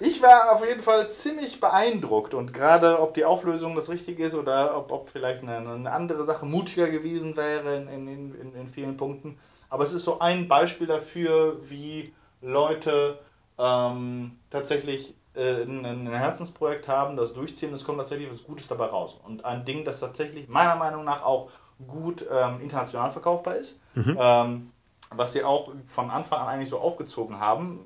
ich, 0.00 0.22
war 0.22 0.52
auf 0.52 0.64
jeden 0.66 0.80
Fall 0.80 1.08
ziemlich 1.08 1.60
beeindruckt 1.60 2.34
und 2.34 2.52
gerade 2.52 3.00
ob 3.00 3.14
die 3.14 3.24
Auflösung 3.24 3.74
das 3.74 3.90
Richtige 3.90 4.24
ist 4.24 4.34
oder 4.34 4.76
ob, 4.76 4.90
ob 4.90 5.08
vielleicht 5.08 5.42
eine, 5.42 5.58
eine, 5.58 5.92
andere 5.92 6.24
Sache 6.24 6.46
mutiger 6.46 6.88
gewesen 6.88 7.36
wäre 7.36 7.76
in, 7.76 7.88
in, 7.88 8.34
in, 8.34 8.54
in, 8.54 8.68
vielen 8.68 8.96
Punkten. 8.96 9.38
Aber 9.68 9.82
es 9.84 9.92
ist 9.92 10.04
so 10.04 10.18
ein 10.20 10.48
Beispiel 10.48 10.86
dafür, 10.86 11.56
wie 11.68 12.12
Leute 12.40 13.18
ähm, 13.58 14.32
tatsächlich 14.50 15.14
äh, 15.34 15.62
ein, 15.62 15.84
ein, 15.84 16.06
Herzensprojekt 16.08 16.88
haben, 16.88 17.16
das 17.16 17.32
durchziehen, 17.32 17.72
es 17.72 17.84
kommt 17.84 17.98
tatsächlich 17.98 18.28
was 18.28 18.44
Gutes 18.44 18.68
dabei 18.68 18.86
raus. 18.86 19.20
Und 19.24 19.44
ein 19.44 19.64
Ding, 19.64 19.84
das 19.84 20.00
tatsächlich 20.00 20.48
meiner 20.48 20.76
Meinung 20.76 21.04
nach 21.04 21.24
auch 21.24 21.48
gut 21.86 22.24
ähm, 22.30 22.60
international 22.60 23.10
verkaufbar 23.10 23.56
ist. 23.56 23.82
Mhm. 23.94 24.18
Ähm, 24.20 24.72
was 25.16 25.32
sie 25.32 25.44
auch 25.44 25.72
von 25.84 26.10
Anfang 26.10 26.40
an 26.40 26.48
eigentlich 26.48 26.70
so 26.70 26.78
aufgezogen 26.78 27.38
haben. 27.38 27.80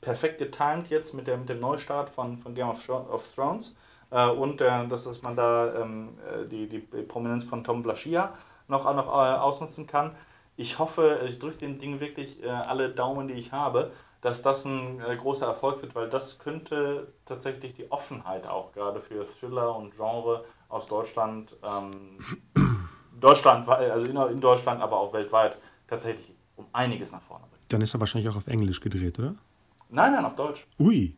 Perfekt 0.00 0.38
getimed 0.38 0.88
jetzt 0.88 1.14
mit, 1.14 1.26
der, 1.26 1.36
mit 1.36 1.48
dem 1.48 1.60
Neustart 1.60 2.10
von, 2.10 2.38
von 2.38 2.54
Game 2.54 2.68
of, 2.68 2.88
of 2.88 3.34
Thrones. 3.34 3.76
Äh, 4.10 4.30
und 4.30 4.60
äh, 4.60 4.86
dass, 4.88 5.04
dass 5.04 5.22
man 5.22 5.36
da 5.36 5.82
ähm, 5.82 6.16
äh, 6.30 6.46
die, 6.46 6.68
die 6.68 6.78
Prominenz 6.78 7.44
von 7.44 7.64
Tom 7.64 7.82
Blaschia 7.82 8.32
noch, 8.68 8.84
noch 8.94 9.08
äh, 9.08 9.36
ausnutzen 9.36 9.86
kann. 9.86 10.14
Ich 10.56 10.78
hoffe, 10.78 11.20
ich 11.28 11.38
drücke 11.38 11.58
dem 11.58 11.78
Ding 11.78 12.00
wirklich 12.00 12.42
äh, 12.42 12.48
alle 12.48 12.90
Daumen, 12.90 13.28
die 13.28 13.34
ich 13.34 13.52
habe, 13.52 13.90
dass 14.22 14.42
das 14.42 14.64
ein 14.64 15.00
äh, 15.00 15.16
großer 15.16 15.46
Erfolg 15.46 15.82
wird, 15.82 15.94
weil 15.94 16.08
das 16.08 16.38
könnte 16.38 17.12
tatsächlich 17.26 17.74
die 17.74 17.90
Offenheit 17.90 18.46
auch 18.46 18.72
gerade 18.72 19.00
für 19.00 19.24
Thriller 19.24 19.76
und 19.76 19.94
Genre 19.94 20.44
aus 20.68 20.88
Deutschland 20.88 21.54
ähm, 21.62 22.18
Deutschland, 23.20 23.68
also 23.68 24.06
in, 24.06 24.40
Deutschland, 24.40 24.82
aber 24.82 24.98
auch 24.98 25.12
weltweit 25.12 25.58
tatsächlich 25.86 26.34
um 26.56 26.66
einiges 26.72 27.12
nach 27.12 27.22
vorne 27.22 27.44
bringt. 27.50 27.64
Dann 27.72 27.80
ist 27.82 27.94
er 27.94 28.00
wahrscheinlich 28.00 28.30
auch 28.30 28.36
auf 28.36 28.46
Englisch 28.46 28.80
gedreht, 28.80 29.18
oder? 29.18 29.34
Nein, 29.88 30.12
nein, 30.12 30.24
auf 30.24 30.34
Deutsch. 30.34 30.66
Ui. 30.78 31.16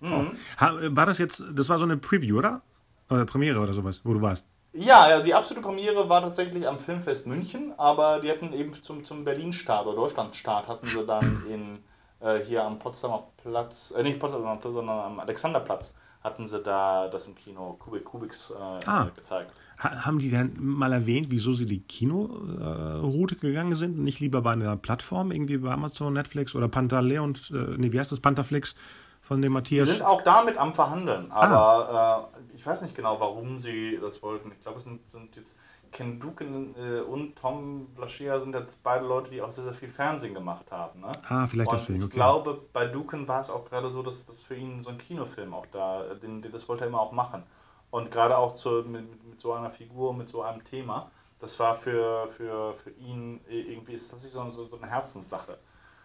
Mhm. 0.00 0.32
Oh. 0.60 0.64
War 0.96 1.06
das 1.06 1.18
jetzt, 1.18 1.44
das 1.52 1.68
war 1.68 1.78
so 1.78 1.84
eine 1.84 1.96
Preview, 1.96 2.38
oder? 2.38 2.62
Oder 3.10 3.26
Premiere 3.26 3.60
oder 3.60 3.72
sowas, 3.72 4.00
wo 4.04 4.14
du 4.14 4.22
warst? 4.22 4.46
Ja, 4.72 5.20
die 5.20 5.34
absolute 5.34 5.66
Premiere 5.66 6.08
war 6.08 6.20
tatsächlich 6.20 6.68
am 6.68 6.78
Filmfest 6.78 7.26
München, 7.26 7.74
aber 7.76 8.20
die 8.20 8.30
hatten 8.30 8.52
eben 8.52 8.72
zum, 8.72 9.04
zum 9.04 9.24
Berlin-Start 9.24 9.86
oder 9.86 9.96
Deutschland-Start 9.96 10.68
hatten 10.68 10.86
sie 10.86 11.04
dann 11.04 11.44
in, 11.50 11.80
äh, 12.20 12.38
hier 12.38 12.62
am 12.64 12.78
Potsdamer 12.78 13.26
Platz, 13.42 13.92
äh, 13.96 14.02
nicht 14.04 14.20
Potsdamer 14.20 14.56
Platz, 14.56 14.72
sondern 14.72 15.00
am 15.00 15.20
Alexanderplatz 15.20 15.94
hatten 16.22 16.46
sie 16.46 16.60
da 16.60 17.08
das 17.08 17.26
im 17.26 17.34
Kino 17.34 17.74
Kubik 17.78 18.04
Kubiks 18.04 18.50
äh, 18.50 18.86
ah. 18.86 19.10
gezeigt. 19.14 19.50
Haben 19.80 20.18
die 20.18 20.30
dann 20.30 20.52
mal 20.58 20.92
erwähnt, 20.92 21.28
wieso 21.30 21.54
sie 21.54 21.64
die 21.64 21.80
Kinoroute 21.80 23.36
gegangen 23.36 23.74
sind 23.74 23.98
und 23.98 24.04
nicht 24.04 24.20
lieber 24.20 24.42
bei 24.42 24.52
einer 24.52 24.76
Plattform, 24.76 25.32
irgendwie 25.32 25.56
bei 25.56 25.70
Amazon, 25.70 26.12
Netflix 26.12 26.54
oder 26.54 26.68
Pantaleon, 26.68 27.34
äh, 27.50 27.76
nee, 27.78 27.90
wie 27.90 27.98
heißt 27.98 28.12
das, 28.12 28.20
Pantaflix 28.20 28.76
von 29.22 29.40
dem 29.40 29.54
Matthias. 29.54 29.86
Die 29.86 29.94
sind 29.94 30.04
auch 30.04 30.22
damit 30.22 30.58
am 30.58 30.74
Verhandeln, 30.74 31.30
aber 31.32 31.56
ah. 31.56 32.28
äh, 32.34 32.54
ich 32.54 32.66
weiß 32.66 32.82
nicht 32.82 32.94
genau, 32.94 33.20
warum 33.20 33.58
sie 33.58 33.98
das 34.00 34.22
wollten. 34.22 34.52
Ich 34.52 34.60
glaube, 34.60 34.78
es 34.78 34.84
sind, 34.84 35.08
sind 35.08 35.34
jetzt 35.36 35.56
Ken 35.92 36.20
Duken 36.20 36.74
äh, 36.76 37.00
und 37.00 37.36
Tom 37.36 37.86
Blaschia 37.94 38.38
sind 38.40 38.54
jetzt 38.54 38.82
beide 38.82 39.06
Leute, 39.06 39.30
die 39.30 39.42
auch 39.42 39.50
sehr, 39.50 39.64
sehr 39.64 39.72
viel 39.72 39.88
Fernsehen 39.88 40.34
gemacht 40.34 40.70
haben. 40.70 41.00
Ne? 41.00 41.12
Ah, 41.28 41.46
vielleicht 41.46 41.70
und 41.70 41.80
deswegen. 41.80 41.98
Ich 41.98 42.04
okay. 42.04 42.14
glaube, 42.14 42.60
bei 42.72 42.86
Duken 42.86 43.26
war 43.28 43.40
es 43.40 43.50
auch 43.50 43.64
gerade 43.64 43.90
so, 43.90 44.02
dass, 44.02 44.26
dass 44.26 44.40
für 44.40 44.54
ihn 44.54 44.82
so 44.82 44.90
ein 44.90 44.98
Kinofilm 44.98 45.52
auch 45.52 45.66
da, 45.72 46.02
den, 46.14 46.42
den, 46.42 46.52
das 46.52 46.68
wollte 46.68 46.84
er 46.84 46.88
immer 46.88 47.00
auch 47.00 47.12
machen. 47.12 47.42
Und 47.90 48.10
gerade 48.10 48.36
auch 48.38 48.54
zu, 48.54 48.84
mit, 48.86 49.24
mit 49.24 49.40
so 49.40 49.52
einer 49.52 49.70
Figur, 49.70 50.14
mit 50.14 50.28
so 50.28 50.42
einem 50.42 50.62
Thema, 50.64 51.10
das 51.40 51.58
war 51.58 51.74
für, 51.74 52.28
für, 52.28 52.74
für 52.74 52.90
ihn 52.90 53.40
irgendwie 53.48 53.94
ist 53.94 54.12
das 54.12 54.22
so, 54.22 54.50
so, 54.50 54.66
so 54.66 54.76
eine 54.76 54.88
Herzenssache. 54.88 55.58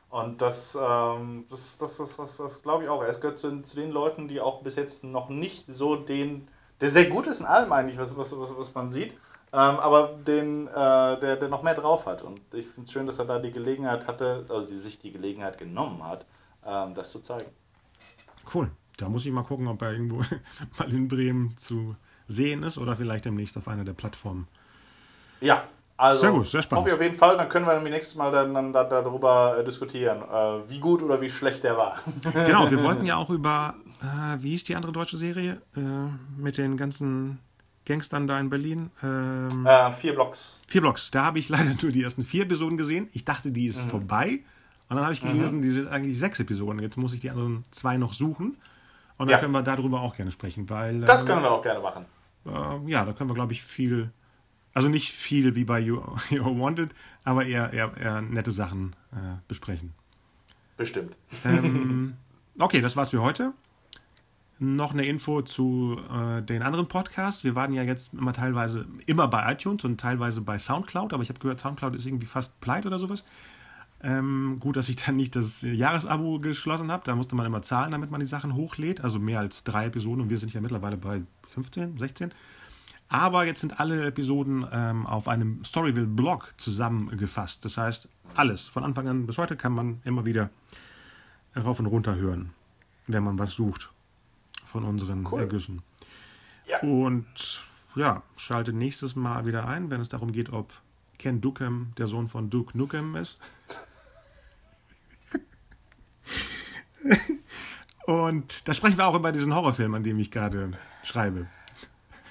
Und 0.09 0.41
das, 0.41 0.77
ähm, 0.81 1.45
das, 1.49 1.77
das, 1.77 1.97
das, 1.97 2.15
das, 2.15 2.37
das 2.37 2.63
glaube 2.63 2.83
ich 2.83 2.89
auch. 2.89 3.03
Er 3.03 3.13
gehört 3.15 3.37
zu, 3.37 3.61
zu, 3.61 3.75
den 3.75 3.91
Leuten, 3.91 4.27
die 4.27 4.39
auch 4.39 4.61
bis 4.61 4.75
jetzt 4.77 5.03
noch 5.03 5.29
nicht 5.29 5.65
so 5.67 5.95
den, 5.95 6.47
der 6.79 6.89
sehr 6.89 7.09
gut 7.09 7.27
ist 7.27 7.41
in 7.41 7.45
allem 7.45 7.71
eigentlich, 7.73 7.97
was, 7.97 8.17
was, 8.17 8.33
was 8.33 8.73
man 8.73 8.89
sieht, 8.89 9.11
ähm, 9.11 9.79
aber 9.79 10.17
den, 10.25 10.67
äh, 10.67 10.71
der, 11.19 11.35
der 11.35 11.49
noch 11.49 11.63
mehr 11.63 11.73
drauf 11.73 12.05
hat. 12.05 12.21
Und 12.21 12.39
ich 12.53 12.65
finde 12.65 12.83
es 12.83 12.93
schön, 12.93 13.05
dass 13.05 13.19
er 13.19 13.25
da 13.25 13.39
die 13.39 13.51
Gelegenheit 13.51 14.07
hatte, 14.07 14.45
also 14.49 14.67
die 14.67 14.77
sich 14.77 14.99
die 14.99 15.11
Gelegenheit 15.11 15.57
genommen 15.57 16.03
hat, 16.03 16.25
ähm, 16.65 16.93
das 16.93 17.11
zu 17.11 17.19
zeigen. 17.19 17.51
Cool. 18.53 18.71
Da 18.97 19.09
muss 19.09 19.25
ich 19.25 19.31
mal 19.31 19.43
gucken, 19.43 19.67
ob 19.67 19.81
er 19.81 19.93
irgendwo 19.93 20.17
mal 20.79 20.93
in 20.93 21.07
Bremen 21.07 21.57
zu 21.57 21.95
sehen 22.27 22.63
ist 22.63 22.77
oder 22.77 22.95
vielleicht 22.95 23.25
demnächst 23.25 23.57
auf 23.57 23.67
einer 23.67 23.83
der 23.83 23.93
Plattformen. 23.93 24.47
Ja, 25.41 25.63
also 25.97 26.21
sehr 26.21 26.31
gut, 26.31 26.47
sehr 26.47 26.61
spannend. 26.61 26.81
hoffe 26.81 26.89
ich 26.89 26.95
auf 26.95 27.01
jeden 27.01 27.15
Fall. 27.15 27.37
Dann 27.37 27.47
können 27.47 27.65
wir 27.65 27.73
nämlich 27.73 27.93
nächstes 27.93 28.17
Mal 28.17 28.31
dann, 28.31 28.53
dann, 28.53 28.73
dann 28.73 28.89
darüber 28.89 29.57
äh, 29.59 29.63
diskutieren, 29.63 30.21
äh, 30.23 30.69
wie 30.69 30.79
gut 30.79 31.01
oder 31.01 31.21
wie 31.21 31.29
schlecht 31.29 31.63
der 31.63 31.77
war. 31.77 31.97
genau, 32.33 32.69
wir 32.69 32.83
wollten 32.83 33.05
ja 33.05 33.15
auch 33.15 33.29
über, 33.29 33.75
äh, 34.01 34.41
wie 34.41 34.51
hieß 34.51 34.65
die 34.65 34.75
andere 34.75 34.91
deutsche 34.91 35.17
Serie 35.17 35.61
äh, 35.75 35.79
mit 36.37 36.57
den 36.57 36.75
ganzen 36.75 37.39
Gangstern 37.85 38.27
da 38.27 38.39
in 38.39 38.49
Berlin? 38.49 38.89
Ähm, 39.01 39.65
äh, 39.65 39.91
vier 39.91 40.15
Blocks. 40.15 40.61
Vier 40.67 40.81
Blocks. 40.81 41.11
Da 41.11 41.25
habe 41.25 41.39
ich 41.39 41.47
leider 41.47 41.75
nur 41.81 41.91
die 41.91 42.03
ersten 42.03 42.25
vier 42.25 42.43
Episoden 42.43 42.75
gesehen. 42.77 43.07
Ich 43.13 43.23
dachte, 43.23 43.51
die 43.51 43.67
ist 43.67 43.85
mhm. 43.85 43.89
vorbei. 43.89 44.39
Und 44.89 44.97
dann 44.97 45.05
habe 45.05 45.13
ich 45.13 45.21
gelesen, 45.21 45.59
mhm. 45.59 45.61
die 45.61 45.69
sind 45.69 45.87
eigentlich 45.87 46.19
sechs 46.19 46.39
Episoden. 46.39 46.79
Jetzt 46.79 46.97
muss 46.97 47.13
ich 47.13 47.21
die 47.21 47.29
anderen 47.29 47.63
zwei 47.71 47.97
noch 47.97 48.13
suchen. 48.13 48.57
Und 49.17 49.27
dann 49.27 49.35
ja. 49.35 49.39
können 49.39 49.53
wir 49.53 49.63
darüber 49.63 50.01
auch 50.01 50.15
gerne 50.15 50.31
sprechen, 50.31 50.69
weil. 50.69 51.01
Das 51.01 51.23
äh, 51.23 51.27
können 51.27 51.41
wir 51.41 51.51
auch 51.51 51.61
gerne 51.61 51.79
machen. 51.79 52.05
Äh, 52.45 52.91
ja, 52.91 53.05
da 53.05 53.13
können 53.13 53.29
wir, 53.29 53.35
glaube 53.35 53.53
ich, 53.53 53.63
viel. 53.63 54.11
Also 54.73 54.89
nicht 54.89 55.11
viel 55.13 55.55
wie 55.55 55.63
bei 55.63 55.79
You, 55.79 55.97
You're 56.29 56.59
Wanted, 56.59 56.93
aber 57.23 57.45
eher, 57.45 57.71
eher, 57.71 57.95
eher 57.95 58.21
nette 58.21 58.51
Sachen 58.51 58.93
äh, 59.13 59.37
besprechen. 59.47 59.93
Bestimmt. 60.75 61.15
Ähm, 61.45 62.17
okay, 62.59 62.81
das 62.81 62.97
war's 62.97 63.11
für 63.11 63.21
heute. 63.21 63.53
Noch 64.57 64.93
eine 64.93 65.05
Info 65.05 65.41
zu 65.41 65.97
äh, 66.11 66.41
den 66.41 66.61
anderen 66.61 66.87
Podcasts. 66.87 67.43
Wir 67.43 67.55
waren 67.55 67.73
ja 67.73 67.83
jetzt 67.83 68.13
immer 68.13 68.33
teilweise 68.33 68.85
immer 69.05 69.27
bei 69.27 69.51
iTunes 69.51 69.83
und 69.85 69.99
teilweise 69.99 70.41
bei 70.41 70.57
Soundcloud, 70.59 71.13
aber 71.13 71.23
ich 71.23 71.29
habe 71.29 71.39
gehört, 71.39 71.61
Soundcloud 71.61 71.95
ist 71.95 72.05
irgendwie 72.05 72.25
fast 72.25 72.59
pleite 72.61 72.87
oder 72.87 72.99
sowas. 72.99 73.23
Ähm, 74.03 74.57
gut, 74.59 74.75
dass 74.75 74.89
ich 74.89 74.97
dann 74.97 75.15
nicht 75.15 75.35
das 75.35 75.61
Jahresabo 75.61 76.39
geschlossen 76.39 76.91
habe. 76.91 77.03
Da 77.05 77.15
musste 77.15 77.35
man 77.35 77.45
immer 77.45 77.61
zahlen, 77.61 77.91
damit 77.91 78.11
man 78.11 78.19
die 78.19 78.25
Sachen 78.25 78.55
hochlädt. 78.55 79.01
Also 79.01 79.19
mehr 79.19 79.39
als 79.39 79.63
drei 79.63 79.85
Episoden 79.85 80.21
und 80.21 80.29
wir 80.29 80.37
sind 80.37 80.53
ja 80.53 80.61
mittlerweile 80.61 80.97
bei 80.97 81.21
15, 81.47 81.97
16. 81.97 82.31
Aber 83.07 83.45
jetzt 83.45 83.61
sind 83.61 83.79
alle 83.79 84.05
Episoden 84.05 84.65
ähm, 84.71 85.05
auf 85.05 85.27
einem 85.27 85.63
Storyville-Blog 85.63 86.55
zusammengefasst. 86.57 87.63
Das 87.63 87.77
heißt, 87.77 88.09
alles 88.35 88.63
von 88.63 88.83
Anfang 88.83 89.07
an 89.07 89.27
bis 89.27 89.37
heute 89.37 89.55
kann 89.55 89.73
man 89.73 90.01
immer 90.03 90.25
wieder 90.25 90.49
rauf 91.55 91.79
und 91.79 91.85
runter 91.85 92.15
hören, 92.15 92.51
wenn 93.07 93.23
man 93.23 93.39
was 93.39 93.51
sucht 93.51 93.91
von 94.65 94.83
unseren 94.83 95.25
cool. 95.31 95.41
Ergüssen. 95.41 95.81
Ja. 96.67 96.79
Und 96.79 97.63
ja, 97.95 98.23
schaltet 98.35 98.75
nächstes 98.75 99.15
Mal 99.15 99.45
wieder 99.45 99.67
ein, 99.67 99.89
wenn 99.89 100.01
es 100.01 100.09
darum 100.09 100.31
geht, 100.31 100.51
ob 100.51 100.73
Ken 101.17 101.41
Dukem 101.41 101.93
der 101.97 102.07
Sohn 102.07 102.27
von 102.27 102.49
Duke 102.49 102.77
Nukem 102.77 103.15
ist. 103.15 103.37
Und 108.05 108.67
da 108.67 108.73
sprechen 108.73 108.97
wir 108.97 109.07
auch 109.07 109.15
über 109.15 109.31
diesen 109.31 109.55
Horrorfilm, 109.55 109.93
an 109.95 110.03
dem 110.03 110.19
ich 110.19 110.29
gerade 110.29 110.73
schreibe. 111.03 111.47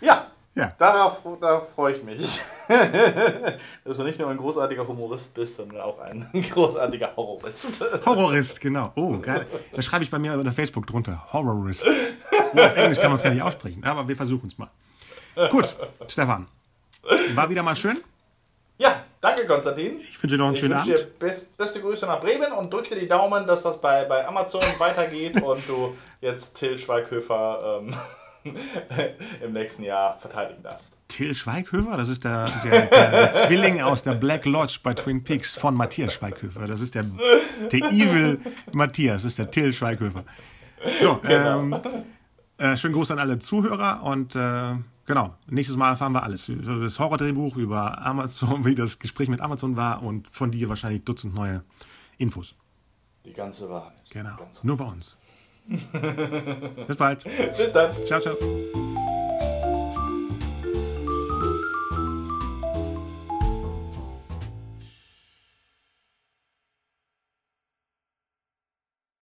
Ja, 0.01 0.27
ja. 0.55 0.73
Darauf, 0.79 1.23
darauf 1.41 1.75
freue 1.75 1.95
ich 1.95 2.05
mich. 2.05 2.19
Dass 3.85 3.97
du 3.97 4.05
nicht 4.05 4.21
nur 4.21 4.31
ein 4.31 4.37
großartiger 4.37 4.87
Humorist 4.87 5.35
bist, 5.35 5.57
sondern 5.57 5.81
auch 5.81 5.99
ein 5.99 6.29
großartiger 6.51 7.17
Horrorist. 7.17 7.85
Horrorist, 8.07 8.61
genau. 8.61 8.93
Oh, 8.95 9.19
geil. 9.19 9.47
Das 9.73 9.85
schreibe 9.85 10.05
ich 10.05 10.11
bei 10.11 10.19
mir 10.21 10.35
unter 10.35 10.53
Facebook 10.53 10.87
drunter. 10.87 11.27
Horrorist. 11.33 11.83
Oh, 11.85 12.61
auf 12.61 12.77
Englisch 12.77 13.01
kann 13.01 13.11
man 13.11 13.17
es 13.17 13.23
gar 13.25 13.31
nicht 13.31 13.43
aussprechen, 13.43 13.83
aber 13.83 14.07
wir 14.07 14.17
versuchen 14.17 14.47
es 14.47 14.57
mal. 14.57 14.71
Gut, 15.51 15.77
Stefan. 16.07 16.47
War 17.35 17.51
wieder 17.51 17.65
mal 17.65 17.75
schön. 17.75 17.97
Ja, 18.79 19.05
danke 19.21 19.47
Konstantin. 19.47 20.01
Ich 20.01 20.23
wünsche 20.23 20.37
dir 20.37 20.39
noch 20.39 20.47
einen 20.47 20.55
ich 20.55 20.61
schönen 20.61 20.75
Abend. 20.75 20.87
Ich 20.87 20.93
wünsche 20.93 21.05
dir 21.05 21.19
best, 21.19 21.57
beste 21.57 21.81
Grüße 21.81 22.07
nach 22.07 22.21
Bremen 22.21 22.53
und 22.53 22.73
drücke 22.73 22.95
dir 22.95 23.01
die 23.01 23.09
Daumen, 23.09 23.47
dass 23.47 23.63
das 23.63 23.81
bei, 23.81 24.05
bei 24.05 24.27
Amazon 24.27 24.63
weitergeht 24.79 25.41
und 25.43 25.69
du 25.69 25.97
jetzt 26.21 26.55
Till 26.55 26.77
Schweighöfer 26.79 27.81
ähm, 27.83 27.95
im 29.45 29.53
nächsten 29.53 29.85
Jahr 29.85 30.19
verteidigen 30.19 30.63
darfst. 30.63 30.97
Till 31.09 31.35
Schweighöfer, 31.35 31.97
das 31.97 32.09
ist 32.09 32.25
der, 32.25 32.45
der, 32.65 32.87
der, 32.87 33.11
der, 33.11 33.33
Zwilling 33.47 33.81
aus 33.81 34.03
der 34.03 34.15
Black 34.15 34.45
Lodge 34.45 34.81
bei 34.83 34.93
Twin 34.93 35.23
Peaks 35.23 35.57
von 35.57 35.75
Matthias 35.75 36.15
Schweighöfer. 36.15 36.67
Das 36.67 36.81
ist 36.81 36.95
der, 36.95 37.05
der 37.71 37.81
Evil 37.91 38.41
Matthias, 38.73 39.23
das 39.23 39.33
ist 39.33 39.39
der 39.39 39.51
Till 39.51 39.73
Schweighöfer. 39.73 40.25
So, 41.01 41.21
genau. 41.23 41.61
ähm, 41.61 41.81
äh, 42.59 42.77
schönen 42.77 42.95
Gruß 42.95 43.11
an 43.11 43.19
alle 43.19 43.39
Zuhörer 43.39 44.03
und 44.03 44.37
äh, 44.37 44.75
genau, 45.07 45.35
nächstes 45.47 45.77
Mal 45.77 45.91
erfahren 45.91 46.13
wir 46.13 46.23
alles. 46.23 46.49
Über 46.49 46.81
das 46.81 46.99
Horror-Drehbuch, 46.99 47.57
über 47.57 48.05
Amazon, 48.05 48.65
wie 48.67 48.75
das 48.75 48.99
Gespräch 48.99 49.29
mit 49.29 49.41
Amazon 49.41 49.77
war 49.77 50.03
und 50.03 50.29
von 50.31 50.51
dir 50.51 50.69
wahrscheinlich 50.69 51.05
Dutzend 51.05 51.35
neue 51.35 51.63
Infos. 52.19 52.55
Die 53.25 53.33
ganze 53.33 53.69
Wahrheit. 53.71 54.03
Genau, 54.11 54.37
nur 54.63 54.77
bei 54.77 54.85
uns. 54.85 55.17
Bis 56.87 56.97
bald. 56.97 57.25
Bis 57.57 57.73
dann. 57.73 57.91
Ciao, 58.07 58.21
ciao. 58.21 59.24